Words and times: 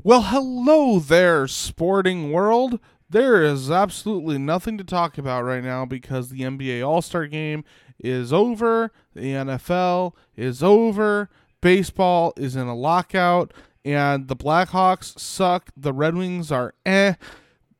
Well, 0.00 0.22
hello 0.22 1.00
there, 1.00 1.46
sporting 1.46 2.32
world. 2.32 2.80
There 3.10 3.42
is 3.42 3.70
absolutely 3.70 4.38
nothing 4.38 4.78
to 4.78 4.84
talk 4.84 5.18
about 5.18 5.44
right 5.44 5.62
now 5.62 5.84
because 5.84 6.30
the 6.30 6.40
NBA 6.40 6.86
All 6.86 7.02
Star 7.02 7.26
game 7.26 7.62
is 7.98 8.32
over, 8.32 8.90
the 9.14 9.34
NFL 9.34 10.14
is 10.34 10.62
over, 10.62 11.28
baseball 11.60 12.32
is 12.38 12.56
in 12.56 12.68
a 12.68 12.74
lockout, 12.74 13.52
and 13.84 14.28
the 14.28 14.36
Blackhawks 14.36 15.20
suck. 15.20 15.68
The 15.76 15.92
Red 15.92 16.14
Wings 16.16 16.50
are 16.50 16.72
eh. 16.86 17.14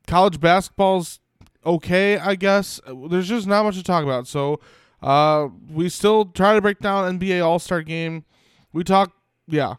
College 0.07 0.39
basketball's 0.39 1.19
okay, 1.65 2.19
I 2.19 2.35
guess. 2.35 2.79
There's 3.09 3.29
just 3.29 3.47
not 3.47 3.65
much 3.65 3.77
to 3.77 3.83
talk 3.83 4.05
about. 4.05 4.27
So, 4.27 4.61
uh, 5.03 5.49
we 5.71 5.89
still 5.89 6.27
try 6.27 6.57
to 6.57 6.61
break 6.61 6.81
down 6.81 7.19
NBA 7.19 7.43
All 7.43 7.59
Star 7.59 7.81
game. 7.81 8.27
We 8.71 8.85
talk, 8.85 9.13
yeah, 9.49 9.77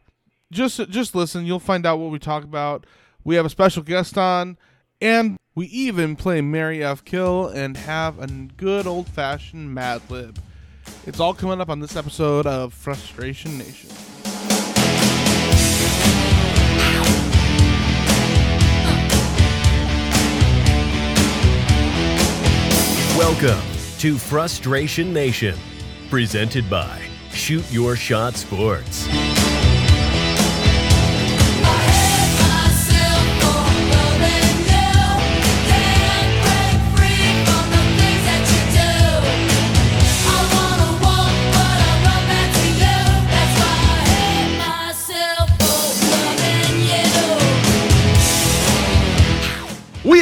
just 0.54 0.90
just 0.90 1.16
listen. 1.16 1.46
You'll 1.46 1.60
find 1.60 1.86
out 1.86 2.00
what 2.00 2.12
we 2.12 2.20
talk 2.20 2.44
about. 2.44 2.86
We 3.24 3.36
have 3.36 3.46
a 3.46 3.50
special 3.50 3.84
guest 3.84 4.18
on, 4.18 4.58
and 5.02 5.38
we 5.56 5.68
even 5.68 6.16
play 6.16 6.42
Mary 6.42 6.84
F. 6.84 7.04
Kill 7.04 7.48
and 7.48 7.76
have 7.76 8.20
a 8.20 8.28
good 8.28 8.88
old 8.88 9.08
fashioned 9.08 9.74
Mad 9.74 10.02
Lib. 10.10 10.40
It's 11.06 11.20
all 11.20 11.34
coming 11.34 11.60
up 11.60 11.70
on 11.70 11.80
this 11.80 11.96
episode 11.96 12.46
of 12.46 12.74
Frustration 12.74 13.58
Nation. 13.58 13.90
Welcome 23.18 23.64
to 24.00 24.18
Frustration 24.18 25.14
Nation, 25.14 25.56
presented 26.10 26.70
by 26.70 27.02
Shoot 27.32 27.72
Your 27.72 27.96
Shot 27.96 28.36
Sports. 28.36 29.08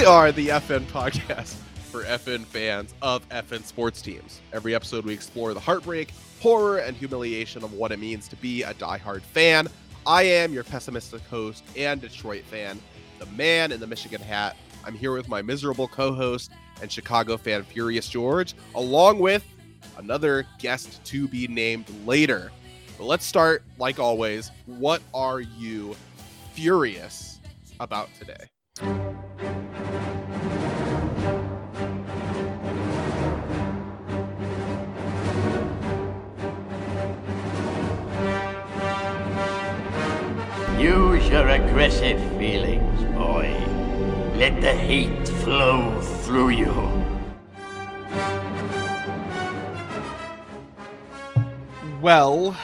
We 0.01 0.07
are 0.07 0.31
the 0.31 0.47
FN 0.47 0.85
podcast 0.85 1.57
for 1.91 2.01
FN 2.05 2.43
fans 2.45 2.95
of 3.03 3.29
FN 3.29 3.63
sports 3.63 4.01
teams. 4.01 4.41
Every 4.51 4.73
episode, 4.73 5.05
we 5.05 5.13
explore 5.13 5.53
the 5.53 5.59
heartbreak, 5.59 6.11
horror, 6.39 6.79
and 6.79 6.97
humiliation 6.97 7.63
of 7.63 7.73
what 7.73 7.91
it 7.91 7.99
means 7.99 8.27
to 8.29 8.35
be 8.37 8.63
a 8.63 8.73
diehard 8.73 9.21
fan. 9.21 9.67
I 10.07 10.23
am 10.23 10.53
your 10.53 10.63
pessimistic 10.63 11.21
host 11.27 11.63
and 11.77 12.01
Detroit 12.01 12.43
fan, 12.45 12.81
the 13.19 13.27
man 13.27 13.71
in 13.71 13.79
the 13.79 13.85
Michigan 13.85 14.21
hat. 14.21 14.57
I'm 14.83 14.95
here 14.95 15.13
with 15.13 15.29
my 15.29 15.43
miserable 15.43 15.87
co 15.87 16.15
host 16.15 16.49
and 16.81 16.91
Chicago 16.91 17.37
fan, 17.37 17.61
Furious 17.61 18.09
George, 18.09 18.55
along 18.73 19.19
with 19.19 19.45
another 19.99 20.47
guest 20.57 20.99
to 21.05 21.27
be 21.27 21.47
named 21.47 21.85
later. 22.07 22.51
But 22.97 23.05
let's 23.05 23.23
start, 23.23 23.61
like 23.77 23.99
always. 23.99 24.49
What 24.65 25.03
are 25.13 25.41
you 25.41 25.95
furious 26.55 27.39
about 27.79 28.09
today? 28.17 29.60
Use 40.81 41.29
your 41.29 41.47
aggressive 41.47 42.19
feelings, 42.39 43.03
boy. 43.15 43.53
Let 44.35 44.59
the 44.61 44.73
hate 44.73 45.27
flow 45.27 46.01
through 46.23 46.49
you. 46.49 46.73
Well, 52.01 52.57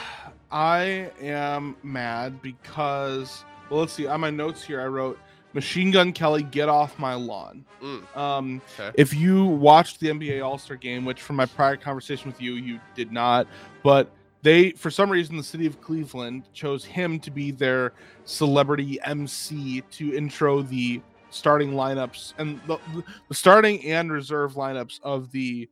I 0.50 1.10
am 1.20 1.76
mad 1.84 2.42
because 2.42 3.44
well, 3.70 3.80
let's 3.80 3.92
see. 3.92 4.06
On 4.06 4.20
my 4.20 4.30
notes 4.30 4.64
here, 4.64 4.80
I 4.80 4.86
wrote 4.86 5.18
Machine 5.52 5.90
Gun 5.90 6.12
Kelly, 6.12 6.42
get 6.42 6.68
off 6.68 6.98
my 6.98 7.14
lawn. 7.14 7.64
Mm, 7.82 8.16
Um, 8.16 8.62
okay. 8.78 8.90
if 9.00 9.14
you 9.14 9.44
watched 9.44 10.00
the 10.00 10.08
NBA 10.08 10.44
All 10.44 10.58
Star 10.58 10.76
game, 10.76 11.04
which 11.04 11.22
from 11.22 11.36
my 11.36 11.46
prior 11.46 11.76
conversation 11.76 12.26
with 12.30 12.40
you, 12.40 12.54
you 12.54 12.80
did 12.96 13.12
not, 13.12 13.46
but 13.82 14.10
they, 14.42 14.70
for 14.72 14.90
some 14.90 15.10
reason, 15.10 15.36
the 15.36 15.42
city 15.42 15.66
of 15.66 15.80
Cleveland 15.80 16.44
chose 16.52 16.84
him 16.84 17.18
to 17.20 17.30
be 17.30 17.50
their 17.50 17.92
celebrity 18.24 18.98
MC 19.04 19.82
to 19.90 20.14
intro 20.14 20.62
the 20.62 21.02
starting 21.30 21.72
lineups 21.72 22.34
and 22.38 22.60
the, 22.66 22.78
the 23.28 23.34
starting 23.34 23.84
and 23.84 24.12
reserve 24.12 24.54
lineups 24.54 25.00
of 25.02 25.30
the 25.32 25.68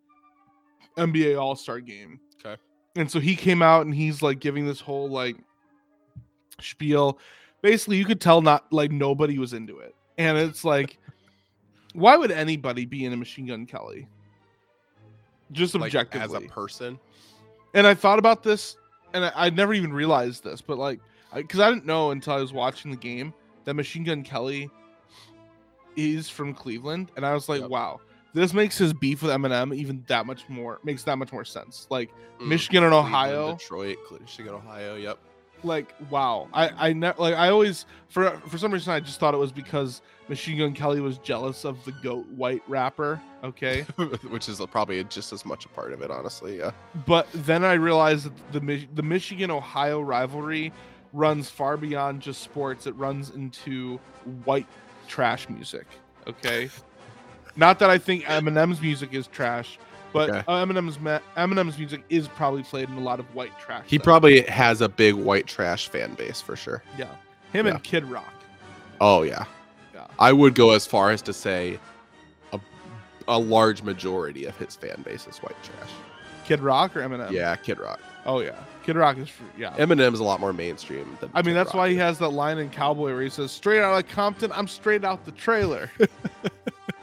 NBA 0.97 1.41
All 1.41 1.55
Star 1.55 1.81
game. 1.81 2.19
Okay. 2.45 2.61
And 2.97 3.11
so 3.11 3.21
he 3.21 3.37
came 3.37 3.63
out 3.63 3.87
and 3.87 3.95
he's 3.95 4.23
like 4.23 4.41
giving 4.41 4.67
this 4.67 4.81
whole 4.81 5.09
like 5.09 5.37
spiel. 6.61 7.19
Basically, 7.63 7.97
you 7.97 8.05
could 8.05 8.21
tell 8.21 8.43
not 8.43 8.73
like 8.73 8.91
nobody 8.91 9.39
was 9.39 9.53
into 9.53 9.79
it. 9.79 9.95
And 10.19 10.37
it's 10.39 10.65
like, 10.65 10.99
why 11.95 12.17
would 12.17 12.31
anybody 12.31 12.85
be 12.85 13.05
in 13.05 13.13
a 13.13 13.17
Machine 13.17 13.47
Gun 13.47 13.67
Kelly? 13.67 14.09
Just 15.53 15.75
like 15.75 15.95
objectively. 15.95 16.25
as 16.25 16.33
a 16.33 16.49
person. 16.49 16.99
And 17.77 17.87
I 17.87 17.95
thought 17.95 18.19
about 18.19 18.43
this, 18.43 18.77
and 19.15 19.25
I, 19.25 19.33
I 19.37 19.51
never 19.51 19.73
even 19.75 19.93
realized 19.93 20.43
this, 20.43 20.61
but 20.61 20.79
like, 20.79 20.99
because 21.33 21.61
I, 21.61 21.69
didn't 21.71 21.87
know 21.87 22.11
until 22.11 22.33
I 22.33 22.39
was 22.41 22.53
watching 22.53 22.91
the 22.91 22.97
game 22.97 23.33
that 23.65 23.75
Machine 23.75 24.03
Gun 24.03 24.23
Kelly 24.25 24.69
is 25.97 26.29
from 26.29 26.53
Cleveland, 26.55 27.11
and 27.17 27.25
I 27.25 27.33
was 27.35 27.49
like, 27.49 27.61
Yep. 27.63 27.71
wow, 27.71 28.01
this 28.35 28.53
makes 28.53 28.77
his 28.77 28.93
beef 28.93 29.23
with 29.23 29.31
Eminem 29.31 29.75
even 29.75 30.05
that 30.09 30.27
much 30.27 30.49
more 30.49 30.79
makes 30.85 31.03
that 31.05 31.17
much 31.17 31.33
more 31.33 31.45
sense. 31.45 31.87
Like 31.91 32.11
Mm, 32.39 32.49
Michigan 32.49 32.85
and 32.85 32.93
Cleveland, 32.93 33.15
Ohio, 33.15 33.53
Detroit, 33.57 33.97
Cle- 34.07 34.19
Michigan, 34.21 34.53
Ohio. 34.55 34.97
Yep. 34.97 35.19
Like 35.65 35.95
wow, 36.11 36.49
I 36.53 36.89
I 36.89 36.93
ne- 36.93 37.13
like 37.19 37.35
I 37.35 37.49
always 37.49 37.87
for 38.09 38.31
for 38.49 38.59
some 38.59 38.73
reason 38.73 38.93
I 38.93 39.01
just 39.01 39.19
thought 39.21 39.35
it 39.35 39.39
was 39.39 39.53
because 39.53 40.03
Machine 40.29 40.59
Gun 40.59 40.73
Kelly 40.73 41.01
was 41.01 41.19
jealous 41.19 41.65
of 41.65 41.85
the 41.85 41.93
goat 41.93 42.27
white 42.29 42.63
rapper. 42.69 43.21
Okay. 43.45 43.83
Which 44.29 44.49
is 44.49 44.61
probably 44.71 45.03
just 45.05 45.33
as 45.33 45.45
much 45.45 45.65
a 45.65 45.69
part 45.69 45.93
of 45.93 46.03
it, 46.03 46.11
honestly. 46.11 46.59
Yeah. 46.59 46.73
but 47.07 47.29
then 47.33 47.65
I 47.65 47.75
realized 47.75 48.27
that 48.27 48.53
the 48.53 48.87
the 48.95 49.03
Michigan 49.03 49.51
Ohio 49.51 50.01
rivalry 50.01 50.73
runs 51.13 51.49
far 51.49 51.77
beyond 51.77 52.21
just 52.23 52.43
sports. 52.43 52.87
It 52.87 52.95
runs 52.97 53.31
into 53.31 53.99
white 54.45 54.67
trash 55.09 55.49
music. 55.49 55.87
Okay, 56.27 56.69
not 57.55 57.79
that 57.79 57.89
I 57.91 57.99
think 57.99 58.25
Eminem's 58.25 58.81
music 58.81 59.15
is 59.15 59.29
trash, 59.29 59.79
but 60.17 60.31
Okay. 60.31 60.43
Eminem's 60.49 60.99
ma- 60.99 61.19
Eminem's 61.37 61.77
music 61.79 62.03
is 62.09 62.27
probably 62.29 62.63
played 62.63 62.89
in 62.89 62.97
a 62.97 63.01
lot 63.01 63.21
of 63.21 63.27
white 63.35 63.57
trash. 63.59 63.85
He 63.87 63.99
though. 63.99 64.05
probably 64.05 64.41
has 64.43 64.81
a 64.81 64.89
big 64.89 65.15
white 65.15 65.47
trash 65.47 65.89
fan 65.89 66.15
base 66.15 66.41
for 66.41 66.57
sure. 66.57 66.83
yeah, 66.99 67.07
him 67.53 67.67
Yeah. 67.67 67.73
and 67.75 67.83
Kid 67.83 68.05
Rock. 68.05 68.33
Oh 69.01 69.23
yeah. 69.23 69.45
Yeah. 69.95 70.07
I 70.19 70.33
would 70.33 70.55
go 70.55 70.71
as 70.73 70.87
far 70.87 71.11
as 71.11 71.21
to 71.23 71.33
say 71.33 71.79
a, 72.53 72.61
a 73.29 73.39
large 73.39 73.83
majority 73.83 74.45
of 74.47 74.57
his 74.57 74.75
fan 74.77 75.03
base 75.05 75.27
is 75.27 75.39
white 75.39 75.61
trash. 75.63 75.91
Kid 76.47 76.61
Rock 76.61 76.97
or 76.97 77.01
Eminem? 77.01 77.31
Yeah, 77.33 77.55
Kid 77.57 77.79
Rock. 77.79 78.01
Oh 78.25 78.41
yeah, 78.41 78.59
Kid 78.85 78.97
Rock 78.97 79.19
is. 79.19 79.29
Yeah. 79.59 79.73
Eminem's 79.77 80.21
a 80.21 80.25
lot 80.25 80.41
more 80.41 80.53
mainstream 80.53 81.17
than 81.21 81.31
I 81.35 81.39
mean, 81.43 81.47
Kid 81.51 81.55
that's 81.55 81.69
Rock 81.69 81.75
why 81.75 81.89
he 81.91 81.97
has 81.97 82.19
that 82.21 82.31
line 82.31 82.59
in 82.59 82.71
Cowboy 82.71 83.13
where 83.13 83.23
he 83.23 83.29
says, 83.31 83.53
"Straight 83.53 83.81
out 83.83 83.97
of 83.99 84.09
Compton, 84.11 84.51
I'm 84.53 84.67
straight 84.69 85.05
out 85.05 85.25
the 85.25 85.33
trailer." 85.33 85.91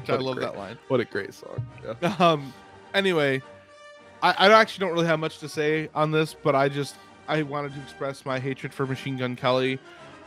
I 0.09 0.15
love 0.15 0.35
great- 0.35 0.45
that 0.45 0.57
line. 0.57 0.77
What 0.89 0.99
a 0.99 1.05
great 1.05 1.33
song. 1.33 1.65
Yeah. 2.01 2.15
um 2.19 2.53
anyway 2.93 3.41
I, 4.21 4.31
I 4.31 4.61
actually 4.61 4.85
don't 4.85 4.93
really 4.93 5.07
have 5.07 5.19
much 5.19 5.39
to 5.39 5.49
say 5.49 5.89
on 5.93 6.11
this 6.11 6.33
but 6.33 6.55
i 6.55 6.69
just 6.69 6.95
i 7.27 7.41
wanted 7.41 7.73
to 7.73 7.81
express 7.81 8.25
my 8.25 8.39
hatred 8.39 8.73
for 8.73 8.85
machine 8.85 9.17
gun 9.17 9.35
kelly 9.35 9.79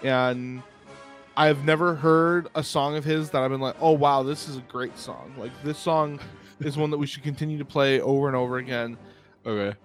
and 0.03 0.63
i've 1.37 1.65
never 1.65 1.95
heard 1.95 2.49
a 2.55 2.63
song 2.63 2.97
of 2.97 3.05
his 3.05 3.31
that 3.31 3.43
i've 3.43 3.51
been 3.51 3.61
like 3.61 3.77
oh 3.81 3.93
wow 3.93 4.23
this 4.23 4.49
is 4.49 4.57
a 4.57 4.63
great 4.63 4.99
song 4.99 5.33
like 5.39 5.53
this 5.63 5.79
song 5.79 6.21
is 6.61 6.77
one 6.77 6.91
that 6.91 6.99
we 6.99 7.07
should 7.07 7.23
continue 7.23 7.59
to 7.59 7.65
play 7.65 8.01
over 8.01 8.27
and 8.27 8.37
over 8.37 8.59
again 8.59 8.97
Okay. 9.47 9.77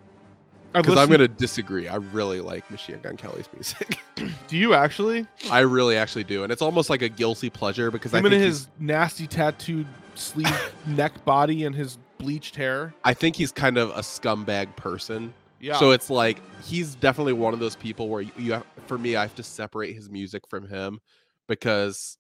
Because 0.74 0.98
I'm 0.98 1.10
gonna 1.10 1.28
disagree. 1.28 1.88
I 1.90 1.96
really 1.96 2.40
like 2.40 2.70
Machine 2.72 3.00
Gun 3.02 3.18
Kelly's 3.18 3.48
music. 3.54 4.00
do 4.48 4.58
you 4.58 4.74
actually 4.74 5.28
I 5.50 5.60
really 5.60 5.98
actually 5.98 6.24
do, 6.24 6.44
and 6.44 6.52
it's 6.52 6.62
almost 6.62 6.90
like 6.90 7.02
a 7.02 7.10
guilty 7.10 7.50
pleasure 7.50 7.92
because 7.92 8.14
I 8.14 8.20
him 8.20 8.24
think 8.24 8.36
and 8.36 8.44
he's, 8.44 8.60
his 8.60 8.68
nasty 8.80 9.28
tattooed 9.28 9.88
sleeve 10.16 10.74
neck 10.88 11.26
body 11.26 11.66
and 11.66 11.76
his 11.76 11.98
bleached 12.22 12.56
hair 12.56 12.94
I 13.04 13.14
think 13.14 13.36
he's 13.36 13.52
kind 13.52 13.78
of 13.78 13.90
a 13.90 14.02
scumbag 14.02 14.76
person. 14.76 15.34
yeah 15.60 15.78
So 15.78 15.92
it's 15.92 16.10
like 16.10 16.42
he's 16.64 16.96
definitely 16.96 17.34
one 17.34 17.54
of 17.54 17.60
those 17.60 17.76
people 17.76 18.10
where 18.10 18.22
you, 18.22 18.32
you 18.38 18.54
have, 18.54 18.66
for 18.88 18.98
me, 18.98 19.16
I 19.16 19.22
have 19.22 19.36
to 19.36 19.44
separate 19.44 19.96
his 19.96 20.10
music 20.10 20.48
from 20.50 20.68
him 20.68 21.00
because 21.48 22.18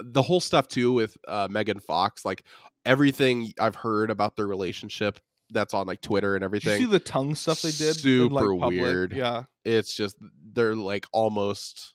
the 0.00 0.22
whole 0.22 0.40
stuff 0.40 0.68
too 0.68 0.92
with 0.92 1.16
uh, 1.28 1.48
Megan 1.50 1.80
Fox, 1.80 2.24
like 2.24 2.44
everything 2.84 3.52
I've 3.60 3.76
heard 3.76 4.10
about 4.10 4.36
their 4.36 4.46
relationship 4.46 5.20
that's 5.50 5.74
on 5.74 5.86
like 5.86 6.00
Twitter 6.00 6.36
and 6.36 6.42
Did 6.42 6.52
you 6.54 6.60
see 6.60 6.70
everything, 6.70 6.90
the 6.90 6.98
tongue 6.98 7.34
stuff 7.34 7.62
they 7.62 7.70
did 7.70 8.04
in, 8.04 8.28
like, 8.30 8.44
Super 8.44 8.68
weird. 8.68 9.12
yeah 9.12 9.44
it's 9.64 9.94
just 9.94 10.16
they're 10.52 10.74
like 10.74 11.06
almost 11.12 11.94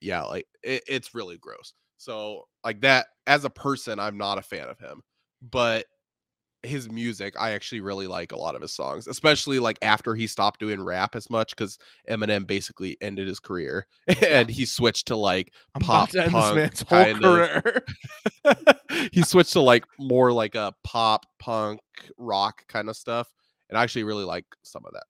yeah, 0.00 0.22
like 0.22 0.46
it, 0.62 0.84
it's 0.86 1.14
really 1.14 1.38
gross. 1.38 1.72
So 1.96 2.44
like 2.64 2.82
that 2.82 3.06
as 3.26 3.44
a 3.44 3.50
person, 3.50 3.98
I'm 3.98 4.16
not 4.16 4.38
a 4.38 4.42
fan 4.42 4.68
of 4.68 4.78
him, 4.78 5.02
but 5.42 5.86
his 6.64 6.90
music, 6.90 7.34
I 7.38 7.52
actually 7.52 7.80
really 7.82 8.06
like 8.08 8.32
a 8.32 8.36
lot 8.36 8.54
of 8.56 8.62
his 8.62 8.74
songs, 8.74 9.06
especially 9.06 9.58
like 9.60 9.78
after 9.82 10.14
he 10.14 10.26
stopped 10.26 10.58
doing 10.60 10.82
rap 10.82 11.14
as 11.14 11.30
much 11.30 11.50
because 11.56 11.78
Eminem 12.10 12.46
basically 12.46 12.96
ended 13.00 13.28
his 13.28 13.38
career 13.40 13.86
and 14.26 14.50
he 14.50 14.64
switched 14.66 15.06
to 15.08 15.16
like 15.16 15.52
I'm 15.74 15.82
pop 15.82 16.10
to 16.10 16.28
punk 16.28 16.78
whole 16.78 17.02
kind 17.04 17.24
of- 17.24 17.62
career. 17.62 17.84
he 19.12 19.22
switched 19.22 19.52
to 19.52 19.60
like 19.60 19.84
more 19.98 20.32
like 20.32 20.54
a 20.54 20.74
pop 20.84 21.26
punk 21.38 21.80
rock 22.16 22.66
kind 22.68 22.88
of 22.88 22.96
stuff 22.96 23.28
and 23.68 23.78
i 23.78 23.82
actually 23.82 24.04
really 24.04 24.24
like 24.24 24.44
some 24.62 24.84
of 24.86 24.92
that 24.92 25.04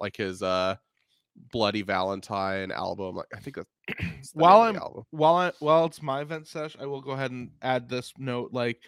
like 0.00 0.16
his 0.16 0.42
uh 0.42 0.74
bloody 1.52 1.82
valentine 1.82 2.70
album 2.70 3.16
like 3.16 3.26
i 3.34 3.38
think 3.40 3.56
that's 3.56 3.68
that's 3.88 4.32
the 4.32 4.38
name 4.38 4.44
While 4.44 4.60
I'm- 4.62 4.76
album. 4.76 5.04
while 5.10 5.36
I 5.36 5.52
while 5.60 5.86
it's 5.86 6.02
my 6.02 6.20
event 6.20 6.46
sesh, 6.48 6.76
I 6.80 6.86
will 6.86 7.00
go 7.00 7.12
ahead 7.12 7.30
and 7.30 7.50
add 7.62 7.88
this 7.88 8.12
note. 8.18 8.50
Like 8.52 8.78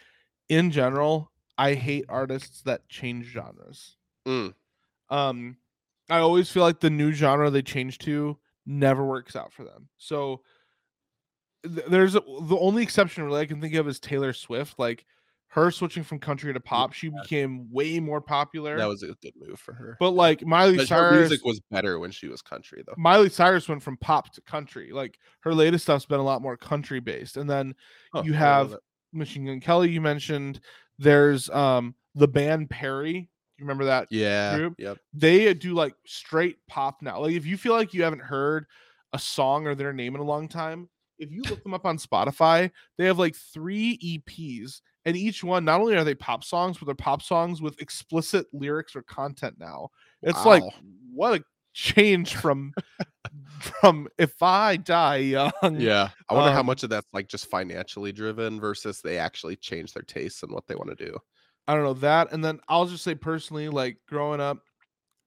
in 0.49 0.71
general, 0.71 1.32
I 1.59 1.75
hate 1.75 2.07
artists 2.09 2.63
that 2.63 2.89
change 2.89 3.27
genres. 3.27 3.97
Mm. 4.27 4.55
Um, 5.11 5.57
I 6.09 6.19
always 6.19 6.51
feel 6.51 6.63
like 6.63 6.81
the 6.81 6.91
new 6.91 7.13
genre 7.13 7.51
they 7.51 7.63
change 7.63 7.99
to 7.99 8.39
never 8.67 9.05
works 9.05 9.37
out 9.37 9.53
for 9.53 9.65
them. 9.65 9.89
So 9.99 10.43
th- 11.65 11.87
there's 11.89 12.15
a, 12.15 12.21
the 12.21 12.57
only 12.59 12.83
exception 12.83 13.25
really 13.25 13.41
I 13.41 13.47
can 13.47 13.61
think 13.61 13.75
of 13.75 13.89
is 13.89 14.01
Taylor 14.01 14.33
Swift. 14.33 14.79
Like 14.79 15.05
her 15.49 15.71
switching 15.71 16.03
from 16.03 16.19
country 16.19 16.53
to 16.55 16.61
pop, 16.61 16.95
she 16.95 17.11
became 17.11 17.71
way 17.71 18.01
more 18.01 18.23
popular. 18.23 18.77
that 18.79 18.89
was 18.89 19.03
a 19.03 19.09
good 19.21 19.35
move 19.37 19.61
for 19.61 19.75
her 19.75 19.99
but 20.01 20.13
like 20.13 20.45
Miley 20.47 20.77
but 20.79 20.89
her 20.89 21.11
Cyrus, 21.11 21.29
music 21.29 21.45
was 21.45 21.61
better 21.71 21.99
when 21.99 22.11
she 22.11 22.27
was 22.27 22.41
country 22.41 22.83
though 22.87 22.95
Miley 22.97 23.29
Cyrus 23.29 23.69
went 23.69 23.83
from 23.83 23.99
pop 23.99 24.33
to 24.33 24.41
country. 24.41 24.93
Like 24.93 25.19
her 25.41 25.55
latest 25.55 25.85
stuff's 25.85 26.07
been 26.07 26.21
a 26.21 26.25
lot 26.25 26.41
more 26.41 26.57
country 26.57 27.01
based. 27.01 27.37
And 27.37 27.51
then 27.51 27.75
Huh, 28.15 28.23
you 28.25 28.33
I 28.33 28.33
didn't 28.33 28.33
know 28.33 28.39
have. 28.39 28.77
Machine 29.13 29.45
Gun 29.45 29.61
Kelly. 29.61 29.91
You 29.91 30.01
mentioned 30.01 30.61
there's 31.03 31.51
um 31.51 31.95
the 32.15 32.29
band 32.29 32.71
Perry. 32.71 33.29
You 33.59 33.65
remember 33.65 33.85
that? 33.87 34.09
yeah 34.11 34.57
group. 34.57 34.75
yep 34.79 34.99
They 35.13 35.53
do 35.55 35.75
like 35.75 35.95
straight 36.07 36.57
pop 36.69 37.03
now. 37.03 37.21
Like 37.21 37.35
if 37.35 37.47
you 37.47 37.57
feel 37.57 37.75
like 37.75 37.95
you 37.95 38.03
haven't 38.03 38.23
heard 38.23 38.67
a 39.13 39.19
song 39.19 39.67
or 39.67 39.75
their 39.75 39.93
name 39.93 40.15
in 40.15 40.21
a 40.21 40.25
long 40.25 40.49
time, 40.49 40.89
if 41.19 41.31
you 41.31 41.43
look 41.43 41.63
them 41.63 41.75
up 41.75 41.85
on 41.85 41.99
Spotify, 41.99 42.71
they 42.99 43.05
have 43.05 43.19
like 43.19 43.37
three 43.37 43.99
EPs, 43.99 44.81
and 45.05 45.17
each 45.17 45.45
one 45.45 45.65
not 45.65 45.81
only 45.81 45.95
are 45.97 46.05
they 46.05 46.15
pop 46.15 46.43
songs, 46.45 46.79
but 46.79 46.87
they're 46.87 46.95
pop 46.95 47.23
songs 47.23 47.61
with 47.61 47.81
explicit 47.81 48.47
lyrics 48.53 48.97
or 48.97 49.03
content 49.03 49.57
now. 49.59 49.89
It's 50.23 50.45
like 50.45 50.65
what 51.13 51.41
a 51.41 51.45
change 51.73 52.37
from 52.37 52.73
from 53.61 54.09
if 54.19 54.43
I 54.43 54.77
die 54.77 55.17
young. 55.19 55.53
yeah 55.77 56.11
i 56.29 56.35
wonder 56.35 56.51
how 56.51 56.61
Um, 56.61 56.67
much 56.67 56.83
of 56.83 56.91
that's 56.91 57.07
like 57.13 57.29
just 57.29 57.47
financially 57.47 58.13
driven 58.13 58.61
versus 58.61 59.01
they 59.01 59.19
actually 59.19 59.57
change 59.57 59.93
their 59.93 60.03
tastes 60.03 60.43
and 60.43 60.53
what 60.53 60.67
they 60.67 60.75
want 60.75 60.91
to 60.97 61.05
do 61.05 61.17
I 61.69 61.75
don't 61.75 61.85
know 61.85 61.95
that. 61.95 62.33
And 62.33 62.45
then 62.45 62.59
I'll 62.69 62.87
just 62.87 63.05
say 63.05 63.15
personally, 63.15 63.69
like 63.69 63.99
growing 64.09 64.41
up, 64.41 64.59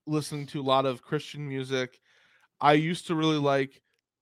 listening 0.06 0.45
to 0.47 0.59
a 0.59 0.63
lot 0.63 0.86
of 0.86 1.01
Christian 1.01 1.47
music, 1.47 1.97
I 2.59 2.74
used 2.74 3.07
to 3.07 3.15
really 3.15 3.38
like. 3.38 3.81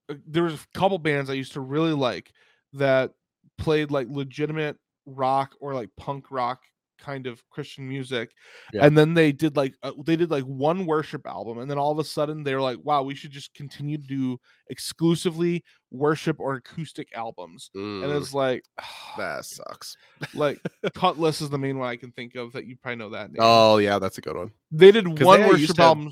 uh, 0.09 0.15
There 0.27 0.43
was 0.43 0.53
a 0.53 0.77
couple 0.79 0.99
bands 0.99 1.29
I 1.29 1.33
used 1.33 1.53
to 1.53 1.61
really 1.61 1.93
like 1.93 2.31
that 2.73 3.13
played 3.57 3.89
like 3.91 4.07
legitimate 4.09 4.77
rock 5.07 5.55
or 5.59 5.73
like 5.73 5.89
punk 5.97 6.29
rock 6.31 6.61
kind 7.03 7.27
of 7.27 7.41
Christian 7.49 7.87
music, 7.87 8.31
Yeah. 8.73 8.85
and 8.85 8.97
then 8.97 9.13
they 9.13 9.31
did 9.31 9.55
like 9.57 9.73
uh, 9.83 9.91
they 10.05 10.15
did 10.15 10.31
like 10.31 10.43
one 10.45 10.85
worship 10.85 11.27
album, 11.27 11.59
and 11.59 11.69
then 11.69 11.77
all 11.77 11.91
of 11.91 11.99
a 11.99 12.03
sudden 12.03 12.43
they 12.43 12.55
were 12.55 12.61
like, 12.61 12.79
"Wow, 12.83 13.03
we 13.03 13.15
should 13.15 13.31
just 13.31 13.53
continue 13.53 13.97
to 13.97 14.07
do 14.07 14.37
exclusively 14.69 15.63
worship 15.91 16.39
or 16.39 16.55
acoustic 16.55 17.09
albums." 17.15 17.69
And 17.75 18.03
Mm, 18.03 18.21
it's 18.21 18.33
like, 18.33 18.63
that 19.17 19.45
sucks 19.45 19.95
like 20.33 20.59
Kutless 20.95 21.41
is 21.41 21.49
the 21.49 21.57
main 21.57 21.77
one 21.77 21.89
I 21.89 21.95
can 21.95 22.11
think 22.11 22.35
of 22.35 22.53
that 22.53 22.65
you 22.65 22.75
probably 22.77 22.97
know 22.97 23.09
that 23.09 23.31
name. 23.31 23.39
oh 23.39 23.77
yeah 23.77 23.99
that's 23.99 24.17
a 24.17 24.21
good 24.21 24.35
one 24.35 24.51
They 24.71 24.91
did 24.91 25.07
one 25.21 25.41
they 25.41 25.47
worship 25.47 25.77
have 25.77 25.79
album, 25.79 26.11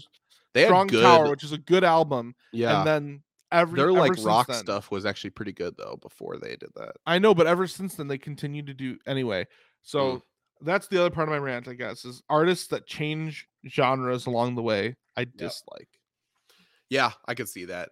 they 0.53 0.61
had 0.61 0.67
Strong 0.67 0.87
good 0.87 1.03
Tower, 1.03 1.29
which 1.29 1.43
is 1.43 1.51
a 1.53 1.57
good 1.57 1.83
album, 1.83 2.35
yeah 2.51 2.79
and 2.79 2.87
then 2.87 3.23
every 3.51 3.77
their 3.77 3.91
like 3.91 4.13
rock 4.23 4.47
then- 4.47 4.55
stuff 4.63 4.91
was 4.91 5.05
actually 5.05 5.29
pretty 5.31 5.51
good 5.53 5.75
though 5.77 5.97
before 6.01 6.37
they 6.37 6.55
did 6.55 6.69
that 6.75 6.93
I 7.05 7.19
know, 7.19 7.33
but 7.35 7.47
ever 7.47 7.67
since 7.67 7.95
then 7.95 8.07
they 8.07 8.17
continue 8.17 8.63
to 8.63 8.73
do 8.73 8.97
anyway. 9.05 9.47
So 9.81 9.99
Mm. 9.99 10.21
That's 10.61 10.87
the 10.87 10.99
other 10.99 11.09
part 11.09 11.27
of 11.27 11.31
my 11.31 11.39
rant, 11.39 11.67
I 11.67 11.73
guess, 11.73 12.05
is 12.05 12.21
artists 12.29 12.67
that 12.67 12.87
change 12.87 13.47
genres 13.67 14.25
along 14.25 14.55
the 14.55 14.61
way. 14.61 14.95
I 15.17 15.25
dislike. 15.25 15.89
Yeah, 16.89 17.11
I 17.25 17.35
could 17.35 17.49
see 17.49 17.65
that. 17.65 17.89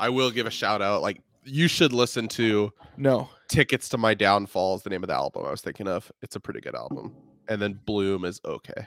I 0.00 0.08
will 0.08 0.30
give 0.30 0.46
a 0.46 0.50
shout 0.50 0.82
out. 0.82 1.02
Like 1.02 1.20
you 1.44 1.68
should 1.68 1.92
listen 1.92 2.28
to 2.28 2.72
No, 2.96 3.28
Tickets 3.48 3.88
to 3.90 3.98
My 3.98 4.14
Downfall 4.14 4.76
is 4.76 4.82
the 4.82 4.90
name 4.90 5.02
of 5.02 5.08
the 5.08 5.14
album 5.14 5.44
I 5.46 5.50
was 5.50 5.60
thinking 5.60 5.88
of. 5.88 6.10
It's 6.22 6.36
a 6.36 6.40
pretty 6.40 6.60
good 6.60 6.74
album. 6.74 7.14
And 7.48 7.60
then 7.60 7.80
Bloom 7.86 8.24
is 8.24 8.40
okay. 8.44 8.86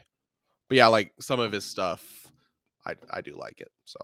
But 0.69 0.77
yeah, 0.77 0.88
like 0.88 1.13
some 1.19 1.39
of 1.39 1.51
his 1.51 1.66
stuff, 1.66 2.04
I 2.86 2.95
I 3.10 3.22
do 3.22 3.36
like 3.38 3.60
it. 3.62 3.72
So 3.86 4.00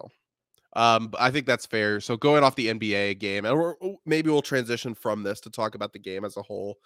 um 0.76 1.08
but 1.08 1.22
I 1.22 1.32
think 1.32 1.46
that's 1.46 1.66
fair. 1.66 2.00
So 2.02 2.18
going 2.18 2.44
off 2.44 2.56
the 2.56 2.68
NBA 2.68 3.20
game, 3.20 3.46
and 3.46 3.56
oh, 3.56 3.98
maybe 4.06 4.30
we'll 4.30 4.42
transition 4.42 4.94
from 4.94 5.24
this 5.24 5.40
to 5.42 5.50
talk 5.50 5.76
about 5.76 5.94
the 5.94 6.00
game 6.00 6.26
as 6.26 6.38
a 6.38 6.42
whole. 6.42 6.78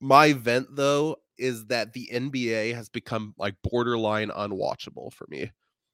My 0.00 0.32
vent 0.32 0.68
though 0.76 1.16
is 1.38 1.66
that 1.66 1.92
the 1.92 2.08
NBA 2.12 2.74
has 2.74 2.88
become 2.88 3.34
like 3.38 3.56
borderline 3.62 4.30
unwatchable 4.30 5.12
for 5.12 5.26
me. 5.28 5.50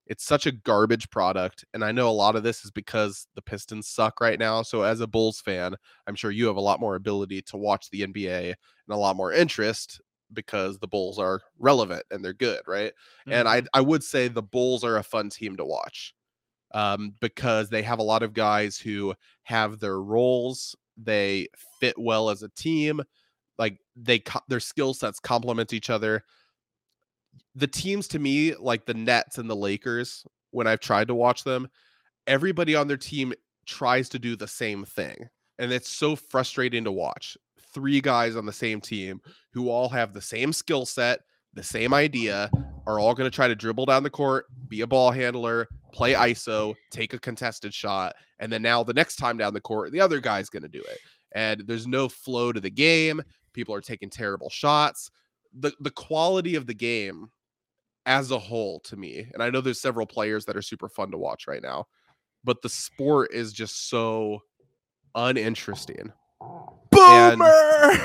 It's 0.06 0.24
such 0.24 0.46
a 0.46 0.52
garbage 0.52 1.08
product, 1.10 1.64
and 1.72 1.84
I 1.84 1.92
know 1.92 2.08
a 2.08 2.10
lot 2.10 2.34
of 2.34 2.42
this 2.42 2.64
is 2.64 2.72
because 2.72 3.28
the 3.36 3.42
Pistons 3.42 3.88
suck 3.88 4.20
right 4.20 4.38
now. 4.40 4.62
So 4.62 4.82
as 4.82 5.00
a 5.00 5.06
Bulls 5.06 5.40
fan, 5.40 5.76
I'm 6.08 6.16
sure 6.16 6.32
you 6.32 6.46
have 6.48 6.56
a 6.56 6.60
lot 6.60 6.80
more 6.80 6.96
ability 6.96 7.42
to 7.42 7.56
watch 7.56 7.88
the 7.90 8.02
NBA 8.02 8.46
and 8.48 8.54
a 8.90 8.96
lot 8.96 9.14
more 9.16 9.32
interest 9.32 10.00
because 10.32 10.78
the 10.78 10.88
Bulls 10.88 11.18
are 11.18 11.40
relevant 11.58 12.02
and 12.10 12.24
they're 12.24 12.32
good, 12.32 12.60
right? 12.66 12.92
And 13.38 13.48
I 13.48 13.62
I 13.72 13.80
would 13.82 14.02
say 14.02 14.26
the 14.28 14.42
Bulls 14.42 14.82
are 14.84 14.96
a 14.96 15.02
fun 15.04 15.30
team 15.30 15.56
to 15.56 15.64
watch. 15.64 16.14
Um, 16.72 17.14
because 17.20 17.68
they 17.68 17.82
have 17.82 17.98
a 17.98 18.02
lot 18.04 18.22
of 18.22 18.32
guys 18.32 18.78
who 18.78 19.14
have 19.44 19.80
their 19.80 20.00
roles, 20.00 20.76
they 20.96 21.48
fit 21.80 21.96
well 21.98 22.30
as 22.30 22.42
a 22.44 22.48
team, 22.50 23.00
they 24.02 24.22
their 24.48 24.60
skill 24.60 24.94
sets 24.94 25.20
complement 25.20 25.72
each 25.72 25.90
other. 25.90 26.24
The 27.54 27.66
teams 27.66 28.08
to 28.08 28.18
me, 28.18 28.54
like 28.54 28.86
the 28.86 28.94
Nets 28.94 29.38
and 29.38 29.48
the 29.48 29.56
Lakers, 29.56 30.24
when 30.50 30.66
I've 30.66 30.80
tried 30.80 31.08
to 31.08 31.14
watch 31.14 31.44
them, 31.44 31.68
everybody 32.26 32.74
on 32.74 32.88
their 32.88 32.96
team 32.96 33.32
tries 33.66 34.08
to 34.10 34.18
do 34.18 34.36
the 34.36 34.48
same 34.48 34.84
thing. 34.84 35.28
And 35.58 35.72
it's 35.72 35.90
so 35.90 36.16
frustrating 36.16 36.84
to 36.84 36.92
watch. 36.92 37.36
Three 37.74 38.00
guys 38.00 38.34
on 38.34 38.46
the 38.46 38.52
same 38.52 38.80
team 38.80 39.20
who 39.52 39.68
all 39.68 39.88
have 39.88 40.12
the 40.12 40.20
same 40.22 40.52
skill 40.52 40.86
set, 40.86 41.20
the 41.54 41.62
same 41.62 41.94
idea, 41.94 42.50
are 42.86 42.98
all 42.98 43.14
going 43.14 43.30
to 43.30 43.34
try 43.34 43.46
to 43.46 43.54
dribble 43.54 43.86
down 43.86 44.02
the 44.02 44.10
court, 44.10 44.46
be 44.68 44.80
a 44.80 44.86
ball 44.86 45.10
handler, 45.10 45.68
play 45.92 46.14
ISO, 46.14 46.74
take 46.90 47.14
a 47.14 47.18
contested 47.18 47.74
shot. 47.74 48.14
And 48.38 48.52
then 48.52 48.62
now 48.62 48.82
the 48.82 48.94
next 48.94 49.16
time 49.16 49.36
down 49.36 49.54
the 49.54 49.60
court, 49.60 49.92
the 49.92 50.00
other 50.00 50.20
guy's 50.20 50.50
going 50.50 50.62
to 50.62 50.68
do 50.68 50.80
it. 50.80 50.98
And 51.32 51.62
there's 51.66 51.86
no 51.86 52.08
flow 52.08 52.52
to 52.52 52.60
the 52.60 52.70
game. 52.70 53.22
People 53.52 53.74
are 53.74 53.80
taking 53.80 54.10
terrible 54.10 54.50
shots. 54.50 55.10
The, 55.58 55.72
the 55.80 55.90
quality 55.90 56.54
of 56.54 56.66
the 56.66 56.74
game 56.74 57.30
as 58.06 58.30
a 58.30 58.38
whole 58.38 58.80
to 58.80 58.96
me, 58.96 59.28
and 59.34 59.42
I 59.42 59.50
know 59.50 59.60
there's 59.60 59.80
several 59.80 60.06
players 60.06 60.44
that 60.46 60.56
are 60.56 60.62
super 60.62 60.88
fun 60.88 61.10
to 61.10 61.18
watch 61.18 61.46
right 61.46 61.62
now, 61.62 61.86
but 62.44 62.62
the 62.62 62.68
sport 62.68 63.32
is 63.32 63.52
just 63.52 63.88
so 63.88 64.42
uninteresting. 65.14 66.12
Boomer. 66.90 67.92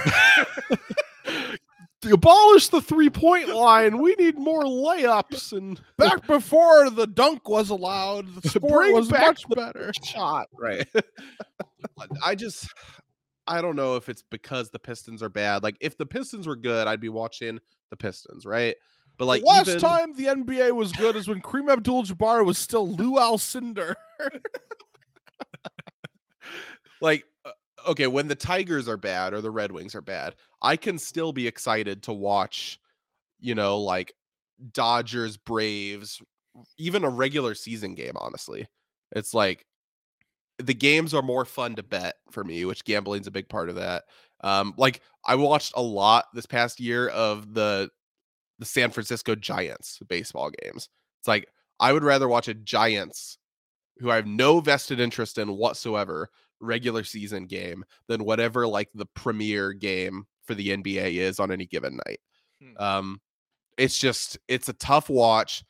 And- 1.28 2.14
Abolish 2.14 2.68
the 2.68 2.82
three 2.82 3.10
point 3.10 3.50
line. 3.50 3.98
We 3.98 4.14
need 4.20 4.38
more 4.38 4.64
layups 4.64 5.54
and 5.54 5.82
back 5.98 6.28
before 6.28 6.92
the 6.92 7.08
dunk 7.08 7.50
was 7.50 7.72
allowed, 7.72 8.32
the 8.44 8.50
sport 8.50 8.94
was 8.94 9.10
much 9.10 9.44
better. 9.50 9.92
shot. 10.04 10.48
Right. 10.54 10.88
I 12.24 12.36
just, 12.36 12.68
I 13.48 13.62
don't 13.62 13.75
know 13.75 13.96
if 13.96 14.10
it's 14.10 14.24
because 14.24 14.70
the 14.70 14.80
Pistons 14.80 15.22
are 15.22 15.30
bad. 15.30 15.64
Like, 15.64 15.78
if 15.80 15.98
the 15.98 16.06
Pistons 16.06 16.48
were 16.48 16.56
good, 16.56 16.88
I'd 16.88 17.00
be 17.00 17.10
watching 17.10 17.60
the 17.90 17.98
Pistons, 17.98 18.46
right? 18.46 18.75
But 19.18 19.25
like, 19.25 19.42
the 19.42 19.48
last 19.48 19.68
even- 19.70 19.80
time 19.80 20.14
the 20.14 20.25
NBA 20.25 20.75
was 20.75 20.92
good 20.92 21.16
is 21.16 21.28
when 21.28 21.42
Kareem 21.42 21.72
Abdul-Jabbar 21.72 22.46
was 22.46 22.58
still 22.58 22.88
Lou 22.88 23.14
Alcindor. 23.14 23.96
like 27.02 27.25
uh, 27.46 27.52
okay 27.88 28.08
when 28.08 28.28
the 28.28 28.36
tigers 28.36 28.88
are 28.88 28.98
bad 28.98 29.34
or 29.34 29.42
the 29.42 29.52
red 29.52 29.72
wings 29.72 29.96
are 29.96 30.02
bad 30.02 30.36
i 30.62 30.75
can 30.75 30.98
still 30.98 31.32
be 31.32 31.48
excited 31.48 32.04
to 32.04 32.14
watch 32.14 32.80
you 33.40 33.56
know 33.56 33.80
like 33.80 34.14
dodgers 34.72 35.38
braves 35.38 36.22
even 36.78 37.04
a 37.04 37.10
regular 37.10 37.54
season 37.54 37.96
game 37.96 38.14
honestly 38.16 38.68
it's 39.12 39.34
like 39.34 39.66
the 40.60 40.74
games 40.74 41.14
are 41.14 41.22
more 41.22 41.46
fun 41.46 41.76
to 41.76 41.84
bet 41.84 42.16
for 42.32 42.44
me 42.44 42.66
which 42.66 42.86
gambling's 42.86 43.28
a 43.28 43.32
big 43.32 43.50
part 43.50 43.70
of 43.70 43.76
that 43.76 44.04
um 44.42 44.74
like 44.78 45.02
i 45.26 45.36
watched 45.36 45.74
a 45.76 45.82
lot 45.82 46.26
this 46.34 46.46
past 46.46 46.80
year 46.80 47.08
of 47.10 47.54
the 47.54 47.90
the 48.60 48.66
san 48.66 48.90
francisco 48.90 49.36
giants 49.36 50.00
baseball 50.08 50.50
games 50.64 50.90
it's 51.20 51.28
like 51.28 51.48
i 51.80 51.92
would 51.92 52.04
rather 52.04 52.28
watch 52.28 52.48
a 52.48 52.54
giants 52.54 53.38
who 54.00 54.12
I 54.12 54.16
have 54.16 54.28
no 54.28 54.60
vested 54.60 55.00
interest 55.00 55.38
in 55.38 55.56
whatsoever 55.56 56.30
regular 56.60 57.04
season 57.04 57.46
game 57.46 57.84
than 58.08 58.26
whatever 58.26 58.68
like 58.68 58.90
the 58.94 59.06
premier 59.06 59.74
game 59.74 60.26
for 60.44 60.56
the 60.56 60.70
NBA 60.70 61.16
is 61.16 61.40
on 61.40 61.52
any 61.52 61.66
given 61.66 62.00
night. 62.06 62.20
Hmm. 62.62 62.84
Um, 62.84 63.22
it's 63.78 63.98
just 63.98 64.38
it's 64.48 64.70
a 64.70 64.74
tough 64.74 65.10
watch 65.10 65.64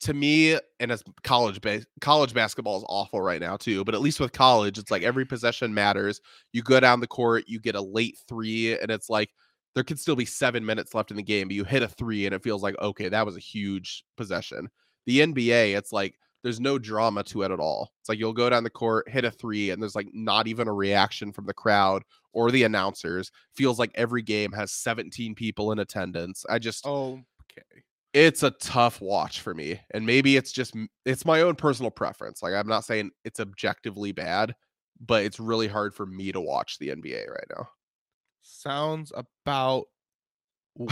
to 0.00 0.14
me. 0.14 0.58
And 0.80 0.92
as 0.92 1.02
college 1.22 1.60
bas- 1.60 1.86
college 2.00 2.34
basketball 2.34 2.78
is 2.78 2.84
awful 2.88 3.20
right 3.20 3.40
now 3.40 3.56
too. 3.56 3.84
But 3.84 3.94
at 3.94 4.00
least 4.00 4.20
with 4.20 4.32
college, 4.32 4.78
it's 4.78 4.90
like 4.90 5.02
every 5.02 5.24
possession 5.24 5.72
matters. 5.72 6.20
You 6.52 6.62
go 6.62 6.80
down 6.80 7.00
the 7.00 7.06
court, 7.06 7.44
you 7.46 7.60
get 7.60 7.74
a 7.74 7.80
late 7.80 8.18
three, 8.28 8.78
and 8.78 8.90
it's 8.90 9.08
like 9.10 9.30
there 9.74 9.84
could 9.84 10.00
still 10.00 10.16
be 10.16 10.24
seven 10.24 10.64
minutes 10.64 10.94
left 10.94 11.10
in 11.10 11.16
the 11.16 11.22
game, 11.22 11.48
but 11.48 11.54
you 11.54 11.64
hit 11.64 11.82
a 11.82 11.88
three, 11.88 12.26
and 12.26 12.34
it 12.34 12.42
feels 12.42 12.62
like 12.62 12.76
okay, 12.80 13.08
that 13.08 13.26
was 13.26 13.36
a 13.36 13.40
huge 13.40 14.04
possession. 14.16 14.68
The 15.06 15.20
NBA, 15.20 15.76
it's 15.76 15.92
like 15.92 16.14
there's 16.42 16.60
no 16.60 16.78
drama 16.78 17.24
to 17.24 17.42
it 17.42 17.50
at 17.50 17.60
all. 17.60 17.92
It's 18.00 18.08
like 18.08 18.18
you'll 18.18 18.32
go 18.32 18.48
down 18.48 18.64
the 18.64 18.70
court, 18.70 19.08
hit 19.08 19.24
a 19.24 19.30
three, 19.30 19.70
and 19.70 19.82
there's 19.82 19.96
like 19.96 20.08
not 20.12 20.46
even 20.46 20.68
a 20.68 20.72
reaction 20.72 21.32
from 21.32 21.46
the 21.46 21.54
crowd 21.54 22.04
or 22.32 22.50
the 22.50 22.62
announcers. 22.62 23.32
Feels 23.54 23.78
like 23.78 23.90
every 23.94 24.22
game 24.22 24.52
has 24.52 24.72
17 24.72 25.34
people 25.34 25.72
in 25.72 25.78
attendance. 25.80 26.44
I 26.48 26.58
just 26.58 26.86
Oh, 26.86 27.20
okay. 27.50 27.82
It's 28.12 28.42
a 28.42 28.50
tough 28.52 29.00
watch 29.00 29.40
for 29.40 29.54
me. 29.54 29.80
And 29.92 30.06
maybe 30.06 30.36
it's 30.36 30.52
just 30.52 30.74
it's 31.04 31.24
my 31.24 31.42
own 31.42 31.54
personal 31.54 31.90
preference. 31.90 32.42
Like 32.42 32.54
I'm 32.54 32.68
not 32.68 32.84
saying 32.84 33.10
it's 33.24 33.40
objectively 33.40 34.12
bad, 34.12 34.54
but 35.04 35.24
it's 35.24 35.38
really 35.40 35.68
hard 35.68 35.94
for 35.94 36.06
me 36.06 36.32
to 36.32 36.40
watch 36.40 36.78
the 36.78 36.88
NBA 36.88 37.28
right 37.28 37.46
now. 37.56 37.68
Sounds 38.42 39.12
about. 39.14 39.84